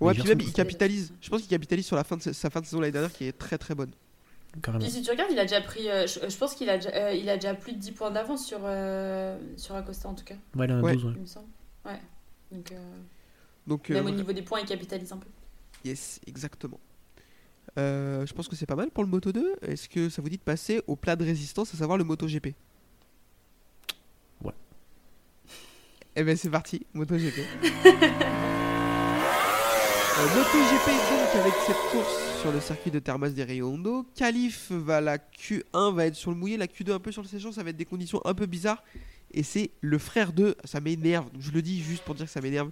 Ouais, 0.00 0.12
puis 0.14 0.22
même 0.30 0.38
il 0.40 0.46
capitalise. 0.56 1.12
Je 1.20 1.30
pense 1.30 1.40
qu'il 1.42 1.50
capitalise 1.50 1.86
sur 1.86 1.94
la 1.94 2.02
fin 2.02 2.16
de 2.16 2.22
sa- 2.22 2.32
sa 2.32 2.50
fin 2.50 2.60
de 2.60 2.66
saison 2.66 2.80
l'année 2.80 2.90
dernière 2.92 3.12
qui 3.12 3.24
est 3.26 3.32
très 3.38 3.58
très 3.58 3.76
bonne. 3.76 3.92
Carrément. 4.62 4.82
Puis 4.84 4.92
si 4.92 5.02
tu 5.02 5.10
regardes, 5.10 5.30
il 5.32 5.38
a 5.38 5.42
déjà 5.42 5.60
pris. 5.60 5.90
euh, 5.90 6.06
je, 6.06 6.28
je 6.28 6.36
pense 6.36 6.54
qu'il 6.54 6.68
a, 6.70 6.76
déjà- 6.78 6.94
euh, 6.94 7.12
il 7.12 7.28
a 7.28 7.36
déjà 7.36 7.54
plus 7.54 7.72
de 7.72 7.78
10 7.78 7.92
points 7.92 8.10
d'avance 8.10 8.46
sur, 8.46 8.60
euh, 8.62 9.38
sur 9.56 9.74
Acosta 9.74 10.08
en 10.08 10.14
tout 10.14 10.24
cas, 10.24 10.36
Ouais, 10.56 10.66
il 10.66 10.72
en 10.72 10.78
a 10.78 10.82
Ouais. 10.82 10.92
12, 10.94 11.04
ouais. 11.06 11.12
il 11.16 11.20
me 11.22 11.26
semble. 11.26 11.48
Ouais. 11.84 12.00
Donc, 12.52 12.72
euh, 12.72 12.76
Donc 13.66 13.90
euh, 13.90 13.94
même 13.94 14.06
au 14.06 14.10
niveau 14.10 14.32
des 14.32 14.42
points, 14.42 14.60
il 14.60 14.66
capitalise 14.66 15.10
un 15.12 15.16
peu. 15.18 15.28
Yes, 15.84 16.20
exactement. 16.26 16.78
Euh, 17.78 18.24
je 18.24 18.32
pense 18.32 18.46
que 18.46 18.54
c'est 18.56 18.66
pas 18.66 18.76
mal 18.76 18.90
pour 18.90 19.02
le 19.02 19.10
Moto 19.10 19.32
2. 19.32 19.56
Est-ce 19.62 19.88
que 19.88 20.08
ça 20.08 20.22
vous 20.22 20.28
dit 20.28 20.36
de 20.38 20.42
passer 20.42 20.80
au 20.86 20.94
plat 20.96 21.16
de 21.16 21.24
résistance, 21.24 21.74
à 21.74 21.76
savoir 21.76 21.98
le 21.98 22.04
Moto 22.04 22.26
GP 22.28 22.54
Ouais. 24.42 24.52
Eh 26.14 26.22
ben 26.22 26.36
c'est 26.36 26.50
parti, 26.50 26.86
Moto 26.94 27.16
GP. 27.16 27.40
Moto 30.16 30.58
GP 30.58 30.86
donc 31.10 31.42
avec 31.42 31.54
cette 31.66 31.90
course 31.90 32.40
sur 32.40 32.52
le 32.52 32.60
circuit 32.60 32.92
de 32.92 33.00
Termas 33.00 33.30
des 33.30 33.42
Rio 33.42 33.66
Hondo. 33.66 34.06
Calif 34.14 34.70
va 34.70 35.00
la 35.00 35.18
Q1 35.18 35.92
va 35.92 36.06
être 36.06 36.14
sur 36.14 36.30
le 36.30 36.36
mouillé, 36.36 36.56
la 36.56 36.68
Q2 36.68 36.92
un 36.92 36.98
peu 37.00 37.10
sur 37.10 37.20
le 37.20 37.26
séchant, 37.26 37.50
ça 37.50 37.64
va 37.64 37.70
être 37.70 37.76
des 37.76 37.84
conditions 37.84 38.20
un 38.24 38.32
peu 38.32 38.46
bizarres. 38.46 38.84
Et 39.32 39.42
c'est 39.42 39.72
le 39.80 39.98
frère 39.98 40.32
de, 40.32 40.56
ça 40.62 40.80
m'énerve, 40.80 41.26
je 41.40 41.50
le 41.50 41.62
dis 41.62 41.82
juste 41.82 42.04
pour 42.04 42.14
dire 42.14 42.26
que 42.26 42.30
ça 42.30 42.40
m'énerve. 42.40 42.70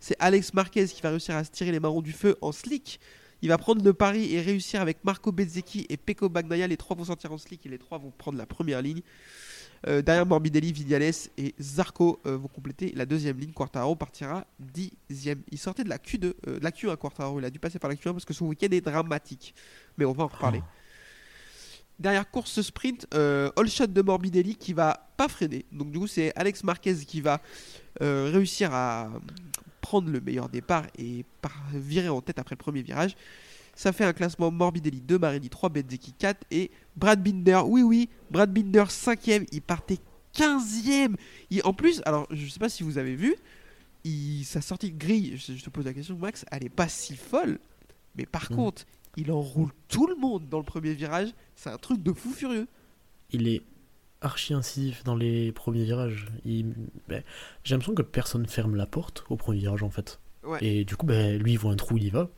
C'est 0.00 0.16
Alex 0.18 0.54
Marquez 0.54 0.86
qui 0.86 1.02
va 1.02 1.10
réussir 1.10 1.36
à 1.36 1.44
se 1.44 1.50
tirer 1.50 1.72
les 1.72 1.80
marrons 1.80 2.00
du 2.00 2.12
feu 2.12 2.38
en 2.40 2.52
slick. 2.52 3.00
Il 3.42 3.50
va 3.50 3.58
prendre 3.58 3.84
le 3.84 3.92
pari 3.92 4.34
et 4.34 4.40
réussir 4.40 4.80
avec 4.80 5.04
Marco 5.04 5.30
Bezzecchi 5.30 5.86
et 5.90 5.98
Pecco 5.98 6.30
Bagnaia. 6.30 6.66
Les 6.66 6.78
trois 6.78 6.96
vont 6.96 7.04
sortir 7.04 7.32
en 7.32 7.38
slick 7.38 7.66
et 7.66 7.68
les 7.68 7.78
trois 7.78 7.98
vont 7.98 8.12
prendre 8.16 8.38
la 8.38 8.46
première 8.46 8.80
ligne. 8.80 9.02
Euh, 9.86 10.02
derrière 10.02 10.26
Morbidelli, 10.26 10.72
Vignales 10.72 11.12
et 11.36 11.54
Zarco 11.60 12.20
euh, 12.26 12.36
vont 12.36 12.48
compléter 12.48 12.92
la 12.96 13.06
deuxième 13.06 13.38
ligne. 13.38 13.52
Quartaro 13.52 13.94
partira 13.94 14.44
dixième. 14.58 15.42
Il 15.50 15.58
sortait 15.58 15.84
de 15.84 15.88
la 15.88 15.98
Q2, 15.98 16.34
euh, 16.46 16.58
de 16.58 16.64
la 16.64 16.70
Q1 16.70 16.96
Quartaro. 16.96 17.38
Il 17.38 17.44
a 17.44 17.50
dû 17.50 17.58
passer 17.58 17.78
par 17.78 17.90
la 17.90 17.96
Q1 17.96 18.12
parce 18.12 18.24
que 18.24 18.34
son 18.34 18.46
week-end 18.46 18.68
est 18.70 18.80
dramatique. 18.80 19.54
Mais 19.96 20.04
on 20.04 20.12
va 20.12 20.24
en 20.24 20.28
reparler. 20.28 20.62
Derrière 21.98 22.30
course 22.30 22.60
sprint, 22.62 23.12
all 23.12 23.68
shot 23.68 23.88
de 23.88 24.02
Morbidelli 24.02 24.54
qui 24.54 24.72
va 24.72 25.10
pas 25.16 25.26
freiner. 25.26 25.66
Donc 25.72 25.90
du 25.90 25.98
coup 25.98 26.06
c'est 26.06 26.32
Alex 26.36 26.62
Marquez 26.62 26.94
qui 27.04 27.20
va 27.20 27.40
réussir 28.00 28.72
à 28.72 29.10
prendre 29.80 30.08
le 30.08 30.20
meilleur 30.20 30.48
départ 30.48 30.84
et 30.96 31.24
par 31.42 31.60
virer 31.74 32.08
en 32.08 32.20
tête 32.20 32.38
après 32.38 32.54
le 32.54 32.58
premier 32.58 32.82
virage. 32.82 33.16
Ça 33.78 33.92
fait 33.92 34.04
un 34.04 34.12
classement 34.12 34.50
Morbidelli 34.50 35.00
2, 35.00 35.20
Marini 35.20 35.48
3, 35.48 35.68
Bezzecchi 35.68 36.12
4 36.12 36.44
et 36.50 36.72
Brad 36.96 37.22
Binder. 37.22 37.60
Oui 37.64 37.82
oui, 37.82 38.08
Brad 38.28 38.52
Binder 38.52 38.82
5ème, 38.88 39.46
il 39.52 39.62
partait 39.62 39.98
15ème. 40.34 41.14
Il- 41.50 41.62
en 41.64 41.72
plus, 41.72 42.02
alors 42.04 42.26
je 42.32 42.46
sais 42.48 42.58
pas 42.58 42.68
si 42.68 42.82
vous 42.82 42.98
avez 42.98 43.14
vu, 43.14 43.36
il, 44.02 44.42
sa 44.44 44.60
sortie 44.60 44.90
de 44.90 44.98
grille, 44.98 45.36
je, 45.36 45.52
je 45.54 45.64
te 45.64 45.70
pose 45.70 45.84
la 45.84 45.92
question 45.94 46.16
Max, 46.18 46.44
elle 46.50 46.64
est 46.64 46.68
pas 46.70 46.88
si 46.88 47.14
folle. 47.16 47.60
Mais 48.16 48.26
par 48.26 48.50
Non. 48.50 48.56
contre, 48.56 48.84
il 49.16 49.30
enroule 49.30 49.70
tout 49.86 50.08
le 50.08 50.16
monde 50.16 50.48
dans 50.48 50.58
le 50.58 50.64
premier 50.64 50.94
virage. 50.94 51.28
C'est 51.54 51.70
un 51.70 51.78
truc 51.78 52.02
de 52.02 52.12
fou 52.12 52.30
furieux. 52.32 52.66
Il 53.30 53.46
est 53.46 53.62
archi 54.20 54.54
incisif 54.54 55.04
dans 55.04 55.14
les 55.14 55.52
premiers 55.52 55.84
virages. 55.84 56.26
Il... 56.44 56.74
ben, 57.08 57.22
J'ai 57.62 57.74
l'impression 57.76 57.94
que 57.94 58.02
personne 58.02 58.46
ferme 58.46 58.74
la 58.74 58.86
porte 58.86 59.24
au 59.28 59.36
premier 59.36 59.58
virage 59.60 59.84
en 59.84 59.90
fait. 59.90 60.18
Ouais. 60.42 60.58
Et 60.64 60.84
du 60.84 60.96
coup, 60.96 61.06
ben, 61.06 61.40
lui 61.40 61.52
il 61.52 61.58
voit 61.58 61.70
un 61.72 61.76
trou, 61.76 61.96
il 61.96 62.04
y 62.04 62.10
va. 62.10 62.28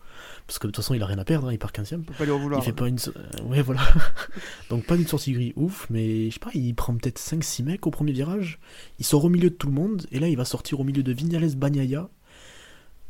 Parce 0.46 0.58
que 0.58 0.66
de 0.66 0.72
toute 0.72 0.76
façon, 0.82 0.94
il 0.94 1.02
a 1.02 1.06
rien 1.06 1.18
à 1.18 1.24
perdre, 1.24 1.48
hein, 1.48 1.52
il 1.52 1.58
part 1.58 1.72
15 1.72 1.92
On 1.94 2.00
peut 2.02 2.12
pas 2.14 2.24
lui 2.24 2.32
en 2.32 2.38
vouloir. 2.38 2.60
Il 2.60 2.64
fait 2.64 2.72
pas 2.72 2.88
une. 2.88 2.98
so- 2.98 3.12
euh, 3.16 3.42
Ouais, 3.44 3.62
voilà. 3.62 3.82
Donc, 4.70 4.84
pas 4.84 4.96
une 4.96 5.06
sortie 5.06 5.32
gris 5.32 5.52
ouf, 5.56 5.86
mais 5.90 6.26
je 6.28 6.34
sais 6.34 6.40
pas, 6.40 6.50
il 6.54 6.74
prend 6.74 6.94
peut-être 6.96 7.18
5-6 7.20 7.62
mecs 7.64 7.86
au 7.86 7.90
premier 7.90 8.12
virage. 8.12 8.58
Il 8.98 9.04
sort 9.06 9.24
au 9.24 9.28
milieu 9.28 9.50
de 9.50 9.54
tout 9.54 9.66
le 9.68 9.72
monde, 9.72 10.06
et 10.12 10.18
là, 10.18 10.28
il 10.28 10.36
va 10.36 10.44
sortir 10.44 10.80
au 10.80 10.84
milieu 10.84 11.02
de 11.02 11.12
Vignales 11.12 11.54
Bagnaia. 11.56 12.08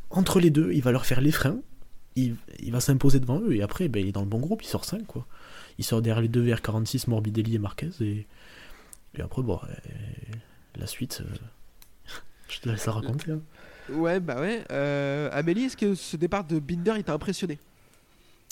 Entre 0.09 0.39
les 0.39 0.49
deux, 0.49 0.71
il 0.73 0.81
va 0.81 0.91
leur 0.91 1.05
faire 1.05 1.21
les 1.21 1.31
freins. 1.31 1.59
Il, 2.17 2.35
il 2.59 2.71
va 2.73 2.81
s'imposer 2.81 3.19
devant 3.21 3.39
eux, 3.39 3.55
et 3.55 3.61
après, 3.61 3.87
ben, 3.87 4.01
il 4.01 4.09
est 4.09 4.11
dans 4.11 4.21
le 4.21 4.27
bon 4.27 4.39
groupe, 4.39 4.61
il 4.63 4.67
sort 4.67 4.83
5, 4.85 5.05
quoi. 5.07 5.25
Il 5.77 5.85
sort 5.85 6.01
derrière 6.01 6.21
les 6.21 6.27
deux 6.27 6.43
VR46, 6.45 7.09
Morbidelli 7.09 7.55
et 7.55 7.59
Marquez, 7.59 7.89
et, 8.01 8.27
et 9.17 9.21
après, 9.21 9.41
bon, 9.41 9.59
euh, 9.63 9.73
la 10.75 10.87
suite, 10.87 11.23
euh, 11.25 11.35
je 12.49 12.59
te 12.59 12.67
laisse 12.69 12.85
la 12.85 12.91
raconter. 12.91 13.31
hein. 13.31 13.39
Ouais, 13.91 14.19
bah 14.19 14.39
ouais. 14.39 14.63
Euh, 14.71 15.29
Amélie, 15.31 15.65
est-ce 15.65 15.77
que 15.77 15.95
ce 15.95 16.17
départ 16.17 16.43
de 16.43 16.59
Binder 16.59 16.93
il 16.97 17.03
t'a 17.03 17.13
impressionné? 17.13 17.59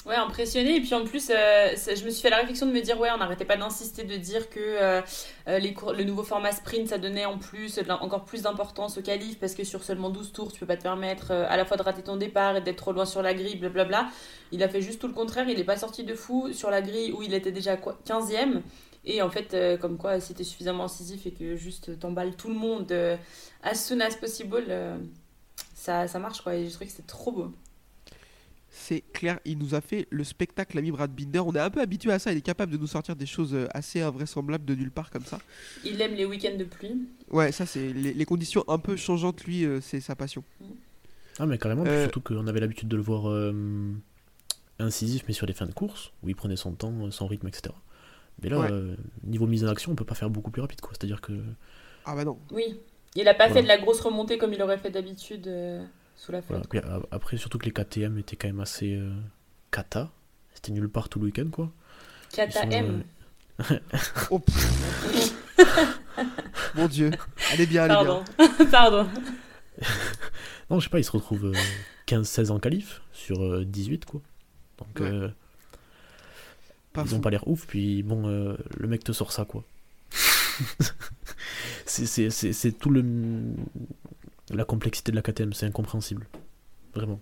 Ouais, 0.05 0.15
impressionné. 0.15 0.77
Et 0.77 0.81
puis 0.81 0.93
en 0.93 1.03
plus, 1.03 1.29
euh, 1.29 1.75
je 1.75 2.05
me 2.05 2.09
suis 2.09 2.21
fait 2.21 2.29
la 2.29 2.37
réflexion 2.37 2.65
de 2.65 2.71
me 2.71 2.81
dire, 2.81 2.99
ouais, 2.99 3.09
on 3.13 3.17
n'arrêtait 3.17 3.45
pas 3.45 3.57
d'insister, 3.57 4.03
de 4.03 4.15
dire 4.15 4.49
que 4.49 4.59
euh, 4.59 5.01
les 5.47 5.75
le 5.97 6.03
nouveau 6.03 6.23
format 6.23 6.51
sprint, 6.51 6.87
ça 6.87 6.97
donnait 6.97 7.25
en 7.25 7.37
plus, 7.37 7.79
encore 7.89 8.25
plus 8.25 8.43
d'importance 8.43 8.97
au 8.97 9.01
qualif, 9.01 9.39
parce 9.39 9.55
que 9.55 9.63
sur 9.63 9.83
seulement 9.83 10.09
12 10.09 10.31
tours, 10.31 10.51
tu 10.51 10.59
peux 10.59 10.65
pas 10.65 10.77
te 10.77 10.83
permettre 10.83 11.31
à 11.31 11.57
la 11.57 11.65
fois 11.65 11.77
de 11.77 11.83
rater 11.83 12.01
ton 12.01 12.15
départ 12.15 12.55
et 12.57 12.61
d'être 12.61 12.77
trop 12.77 12.93
loin 12.93 13.05
sur 13.05 13.21
la 13.21 13.33
grille, 13.33 13.57
blablabla. 13.57 14.09
Il 14.51 14.63
a 14.63 14.69
fait 14.69 14.81
juste 14.81 14.99
tout 14.99 15.07
le 15.07 15.13
contraire, 15.13 15.47
il 15.49 15.59
est 15.59 15.65
pas 15.65 15.77
sorti 15.77 16.03
de 16.03 16.15
fou 16.15 16.53
sur 16.53 16.69
la 16.71 16.81
grille 16.81 17.11
où 17.11 17.21
il 17.21 17.33
était 17.33 17.51
déjà 17.51 17.75
quoi, 17.77 17.99
15ème. 18.07 18.61
Et 19.05 19.21
en 19.21 19.29
fait, 19.29 19.55
comme 19.79 19.97
quoi, 19.97 20.19
si 20.19 20.33
suffisamment 20.43 20.85
incisif 20.85 21.25
et 21.25 21.31
que 21.31 21.55
juste 21.55 21.99
t'emballes 21.99 22.35
tout 22.35 22.49
le 22.49 22.55
monde 22.55 22.91
as 23.63 23.75
soon 23.75 23.99
as 24.01 24.15
possible, 24.15 24.63
ça, 25.89 26.07
ça 26.07 26.19
marche 26.19 26.41
quoi. 26.41 26.55
Et 26.55 26.65
je 26.65 26.69
trouvais 26.71 26.85
que 26.85 26.91
c'était 26.91 27.07
trop 27.07 27.31
beau. 27.31 27.51
C'est 28.71 29.01
clair, 29.13 29.39
il 29.45 29.57
nous 29.57 29.73
a 29.73 29.81
fait 29.81 30.07
le 30.11 30.23
spectacle 30.23 30.77
ami 30.77 30.91
Brad 30.91 31.11
Binder. 31.11 31.39
On 31.39 31.53
est 31.55 31.59
un 31.59 31.71
peu 31.71 31.81
habitué 31.81 32.11
à 32.11 32.19
ça, 32.19 32.31
il 32.31 32.37
est 32.37 32.41
capable 32.41 32.71
de 32.71 32.77
nous 32.77 32.85
sortir 32.85 33.15
des 33.15 33.25
choses 33.25 33.55
euh, 33.55 33.67
assez 33.73 33.99
invraisemblables 34.01 34.63
de 34.65 34.75
nulle 34.75 34.91
part 34.91 35.09
comme 35.09 35.25
ça. 35.25 35.39
Il 35.83 35.99
aime 35.99 36.13
les 36.13 36.25
week-ends 36.25 36.55
de 36.55 36.65
pluie. 36.65 37.07
Ouais, 37.31 37.51
ça 37.51 37.65
c'est 37.65 37.91
les, 37.91 38.13
les 38.13 38.25
conditions 38.25 38.63
un 38.67 38.77
peu 38.77 38.95
changeantes, 38.95 39.43
lui, 39.45 39.65
euh, 39.65 39.81
c'est 39.81 39.99
sa 40.01 40.15
passion. 40.15 40.43
Ah, 41.39 41.47
mais 41.47 41.57
carrément, 41.57 41.83
Euh, 41.87 42.03
surtout 42.03 42.21
qu'on 42.21 42.45
avait 42.45 42.59
l'habitude 42.59 42.87
de 42.87 42.95
le 42.95 43.01
voir 43.01 43.27
euh, 43.27 43.51
incisif, 44.77 45.23
mais 45.27 45.33
sur 45.33 45.47
les 45.47 45.53
fins 45.53 45.65
de 45.65 45.73
course, 45.73 46.11
où 46.21 46.29
il 46.29 46.35
prenait 46.35 46.55
son 46.55 46.73
temps, 46.73 47.09
son 47.09 47.25
rythme, 47.25 47.47
etc. 47.47 47.73
Mais 48.43 48.49
là, 48.49 48.59
Ouais. 48.59 48.71
euh, 48.71 48.95
niveau 49.23 49.47
mise 49.47 49.63
en 49.65 49.69
action, 49.69 49.91
on 49.91 49.95
peut 49.95 50.05
pas 50.05 50.15
faire 50.15 50.29
beaucoup 50.29 50.51
plus 50.51 50.61
rapide, 50.61 50.79
quoi. 50.81 50.91
C'est-à-dire 50.93 51.21
que. 51.21 51.33
Ah 52.05 52.15
bah 52.15 52.23
non. 52.23 52.37
Oui. 52.51 52.79
Il 53.15 53.27
a 53.27 53.33
pas 53.33 53.45
Voilà. 53.47 53.53
fait 53.55 53.63
de 53.63 53.67
la 53.67 53.77
grosse 53.77 54.01
remontée 54.01 54.37
comme 54.37 54.53
il 54.53 54.61
aurait 54.61 54.77
fait 54.77 54.91
d'habitude 54.91 55.47
euh, 55.47 55.83
sous 56.15 56.31
la 56.31 56.41
flotte. 56.41 56.65
Après, 57.11 57.37
surtout 57.37 57.57
que 57.57 57.65
les 57.65 57.71
KTM 57.71 58.17
étaient 58.19 58.35
quand 58.35 58.47
même 58.47 58.59
assez 58.59 58.93
euh, 58.95 59.11
cata. 59.71 60.11
C'était 60.53 60.71
nulle 60.71 60.89
part 60.89 61.09
tout 61.09 61.19
le 61.19 61.25
week-end, 61.25 61.49
quoi. 61.51 61.71
Kata 62.31 62.61
sont, 62.61 62.69
M. 62.69 63.03
Oh, 64.31 64.39
pff. 64.39 65.33
Mon 66.75 66.87
dieu. 66.87 67.11
Allez 67.53 67.65
bien, 67.65 67.83
allez 67.83 68.05
bien. 68.05 68.23
Pardon. 68.71 69.07
Pardon. 69.07 69.07
Non, 70.69 70.79
je 70.79 70.83
sais 70.83 70.89
pas, 70.91 70.99
ils 70.99 71.03
se 71.03 71.09
retrouvent 71.11 71.45
euh, 71.47 71.53
15-16 72.05 72.51
en 72.51 72.59
qualif 72.59 73.01
sur 73.11 73.41
euh, 73.43 73.65
18, 73.65 74.05
quoi. 74.05 74.21
Donc, 74.77 74.99
Ouais. 74.99 75.07
euh, 75.07 75.29
Pas 76.93 77.01
ils 77.01 77.07
fou. 77.07 77.15
ont 77.15 77.21
pas 77.21 77.31
l'air 77.31 77.47
ouf, 77.47 77.65
puis 77.65 78.03
bon, 78.03 78.27
euh, 78.27 78.55
le 78.77 78.87
mec 78.87 79.03
te 79.03 79.11
sort 79.11 79.31
ça, 79.31 79.45
quoi. 79.45 79.63
c'est- 81.85 82.71
tout 82.77 82.89
le. 82.89 83.03
La 84.51 84.65
complexité 84.65 85.11
de 85.11 85.15
la 85.15 85.21
KTM, 85.21 85.53
c'est 85.53 85.65
incompréhensible. 85.67 86.27
Vraiment. 86.95 87.19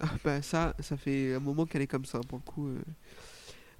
Ah 0.00 0.10
bah 0.24 0.42
ça, 0.42 0.74
ça 0.80 0.96
fait 0.96 1.34
un 1.34 1.40
moment 1.40 1.66
qu'elle 1.66 1.82
est 1.82 1.86
comme 1.86 2.04
ça 2.04 2.20
pour 2.28 2.38
le 2.38 2.50
coup. 2.52 2.68
euh. 2.68 2.80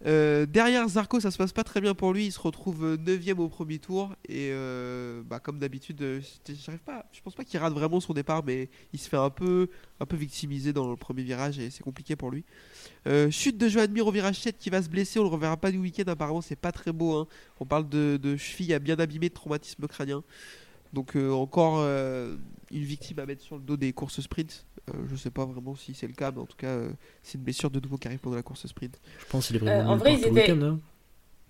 Euh, 0.04 0.46
derrière 0.46 0.88
Zarco, 0.88 1.20
ça 1.20 1.30
se 1.30 1.38
passe 1.38 1.52
pas 1.52 1.64
très 1.64 1.80
bien 1.80 1.94
pour 1.94 2.12
lui. 2.12 2.26
Il 2.26 2.32
se 2.32 2.40
retrouve 2.40 2.96
9ème 2.96 3.38
au 3.38 3.48
premier 3.48 3.78
tour 3.78 4.14
et 4.28 4.50
euh, 4.50 5.22
bah, 5.24 5.38
comme 5.38 5.58
d'habitude, 5.58 6.02
euh, 6.02 6.20
j'arrive 6.48 6.80
pas. 6.80 7.06
Je 7.12 7.20
pense 7.20 7.34
pas 7.34 7.44
qu'il 7.44 7.60
rate 7.60 7.72
vraiment 7.72 8.00
son 8.00 8.12
départ, 8.12 8.42
mais 8.44 8.68
il 8.92 8.98
se 8.98 9.08
fait 9.08 9.16
un 9.16 9.30
peu, 9.30 9.68
un 10.00 10.06
peu 10.06 10.16
victimiser 10.16 10.72
dans 10.72 10.90
le 10.90 10.96
premier 10.96 11.22
virage 11.22 11.58
et 11.58 11.70
c'est 11.70 11.82
compliqué 11.82 12.16
pour 12.16 12.30
lui. 12.30 12.44
Euh, 13.06 13.30
chute 13.30 13.58
de 13.58 13.68
Joan 13.68 13.90
Mir 13.90 14.06
au 14.06 14.12
virage 14.12 14.40
7 14.40 14.58
qui 14.58 14.70
va 14.70 14.82
se 14.82 14.88
blesser. 14.88 15.20
On 15.20 15.24
le 15.24 15.28
reverra 15.28 15.56
pas 15.56 15.70
du 15.70 15.78
week-end. 15.78 16.04
Apparemment, 16.06 16.40
c'est 16.40 16.56
pas 16.56 16.72
très 16.72 16.92
beau. 16.92 17.16
hein. 17.16 17.26
On 17.60 17.66
parle 17.66 17.88
de, 17.88 18.36
cheville 18.36 18.74
à 18.74 18.78
bien 18.78 18.96
abîmé 18.96 19.28
de 19.28 19.34
traumatisme 19.34 19.86
crânien. 19.86 20.22
Donc 20.92 21.16
euh, 21.16 21.30
encore 21.30 21.76
euh, 21.78 22.36
une 22.70 22.82
victime 22.82 23.18
à 23.18 23.26
mettre 23.26 23.42
sur 23.42 23.56
le 23.56 23.62
dos 23.62 23.76
des 23.76 23.92
courses 23.92 24.20
sprint. 24.20 24.66
Euh, 24.90 24.94
je 25.10 25.16
sais 25.16 25.30
pas 25.30 25.44
vraiment 25.44 25.74
si 25.76 25.94
c'est 25.94 26.06
le 26.08 26.12
cas, 26.12 26.32
mais 26.32 26.40
en 26.40 26.46
tout 26.46 26.56
cas, 26.56 26.66
euh, 26.68 26.90
c'est 27.22 27.38
une 27.38 27.44
blessure 27.44 27.70
de 27.70 27.78
nouveau 27.80 27.98
qui 27.98 28.08
arrive 28.08 28.18
pendant 28.18 28.36
la 28.36 28.42
course 28.42 28.66
sprint. 28.66 29.00
Je 29.18 29.24
pense 29.26 29.46
qu'il 29.46 29.56
est 29.56 29.62
Euh, 29.62 29.64
vraiment 29.64 29.90
en 29.90 29.92
nulle 29.92 29.98
vrai, 30.00 30.12
ils 30.14 30.18
étaient- 30.26 30.30
week-end. 30.52 30.62
hein. 30.62 30.78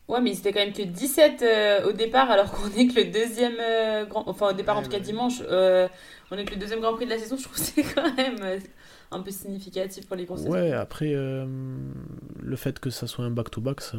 Ouais, 0.08 0.20
mais 0.20 0.34
c'était 0.34 0.52
quand 0.52 0.60
même 0.60 0.74
que 0.74 0.82
17 0.82 1.40
euh, 1.42 1.88
au 1.88 1.92
départ, 1.92 2.30
alors 2.30 2.50
qu'on 2.52 2.68
est 2.76 2.88
que 2.88 3.00
le 3.00 3.10
deuxième 3.10 3.54
euh, 3.58 4.04
grand. 4.04 4.28
Enfin, 4.28 4.50
au 4.50 4.52
départ, 4.52 4.76
en 4.76 4.82
tout 4.82 4.90
cas 4.90 4.96
ouais. 4.98 5.02
dimanche, 5.02 5.40
euh, 5.48 5.88
on 6.30 6.36
est 6.36 6.44
que 6.44 6.50
le 6.54 6.60
deuxième 6.60 6.80
Grand 6.80 6.92
Prix 6.94 7.06
de 7.06 7.10
la 7.10 7.18
saison. 7.18 7.36
Je 7.38 7.44
trouve 7.44 7.54
que 7.54 7.60
c'est 7.62 7.82
quand 7.94 8.14
même 8.16 8.36
euh, 8.42 8.58
un 9.12 9.20
peu 9.20 9.30
significatif 9.30 10.06
pour 10.06 10.16
les 10.16 10.26
courses. 10.26 10.42
Ouais, 10.42 10.72
après, 10.72 11.12
euh, 11.14 11.46
le 12.40 12.56
fait 12.56 12.80
que 12.80 12.90
ça 12.90 13.06
soit 13.06 13.24
un 13.24 13.30
back-to-back, 13.30 13.80
ça, 13.80 13.96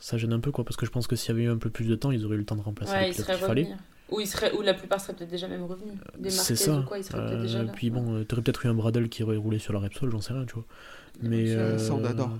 ça 0.00 0.18
gêne 0.18 0.32
un 0.34 0.40
peu, 0.40 0.50
quoi. 0.50 0.64
Parce 0.64 0.76
que 0.76 0.84
je 0.84 0.90
pense 0.90 1.06
que 1.06 1.16
s'il 1.16 1.28
y 1.28 1.32
avait 1.32 1.44
eu 1.44 1.50
un 1.50 1.56
peu 1.58 1.70
plus 1.70 1.86
de 1.88 1.94
temps, 1.94 2.10
ils 2.10 2.26
auraient 2.26 2.34
eu 2.34 2.38
le 2.40 2.44
temps 2.44 2.56
de 2.56 2.60
remplacer 2.62 2.92
Ouais, 2.92 3.00
les 3.04 3.08
il 3.08 3.12
pilotes 3.14 3.26
serait 3.28 3.38
qu'il 3.38 3.46
fallait. 3.46 3.68
Ou, 4.10 4.20
il 4.20 4.26
serait... 4.26 4.52
ou 4.52 4.60
la 4.62 4.74
plupart 4.74 5.00
seraient 5.00 5.14
peut-être 5.14 5.30
déjà 5.30 5.48
même 5.48 5.64
revenus. 5.64 5.94
Des 6.18 6.30
C'est 6.30 6.56
ça. 6.56 6.78
ou 6.78 6.82
quoi, 6.82 6.98
ils 6.98 7.04
seraient 7.04 7.24
peut-être 7.26 7.40
déjà 7.42 7.60
Euh, 7.60 7.64
là. 7.64 7.72
puis 7.72 7.90
bon, 7.90 8.14
euh, 8.16 8.24
t'aurais 8.24 8.42
peut-être 8.42 8.64
eu 8.66 8.68
un 8.68 8.74
Bradle 8.74 9.08
qui 9.08 9.22
aurait 9.22 9.36
roulé 9.36 9.58
sur 9.58 9.72
la 9.72 9.78
Repsol, 9.80 10.10
j'en 10.10 10.20
sais 10.20 10.32
rien, 10.34 10.44
tu 10.44 10.54
vois. 10.54 10.64
Mais, 11.22 11.54
Ça- 11.54 11.78
ça, 11.78 11.94
on 11.94 12.04
euh, 12.04 12.08
adore. 12.08 12.38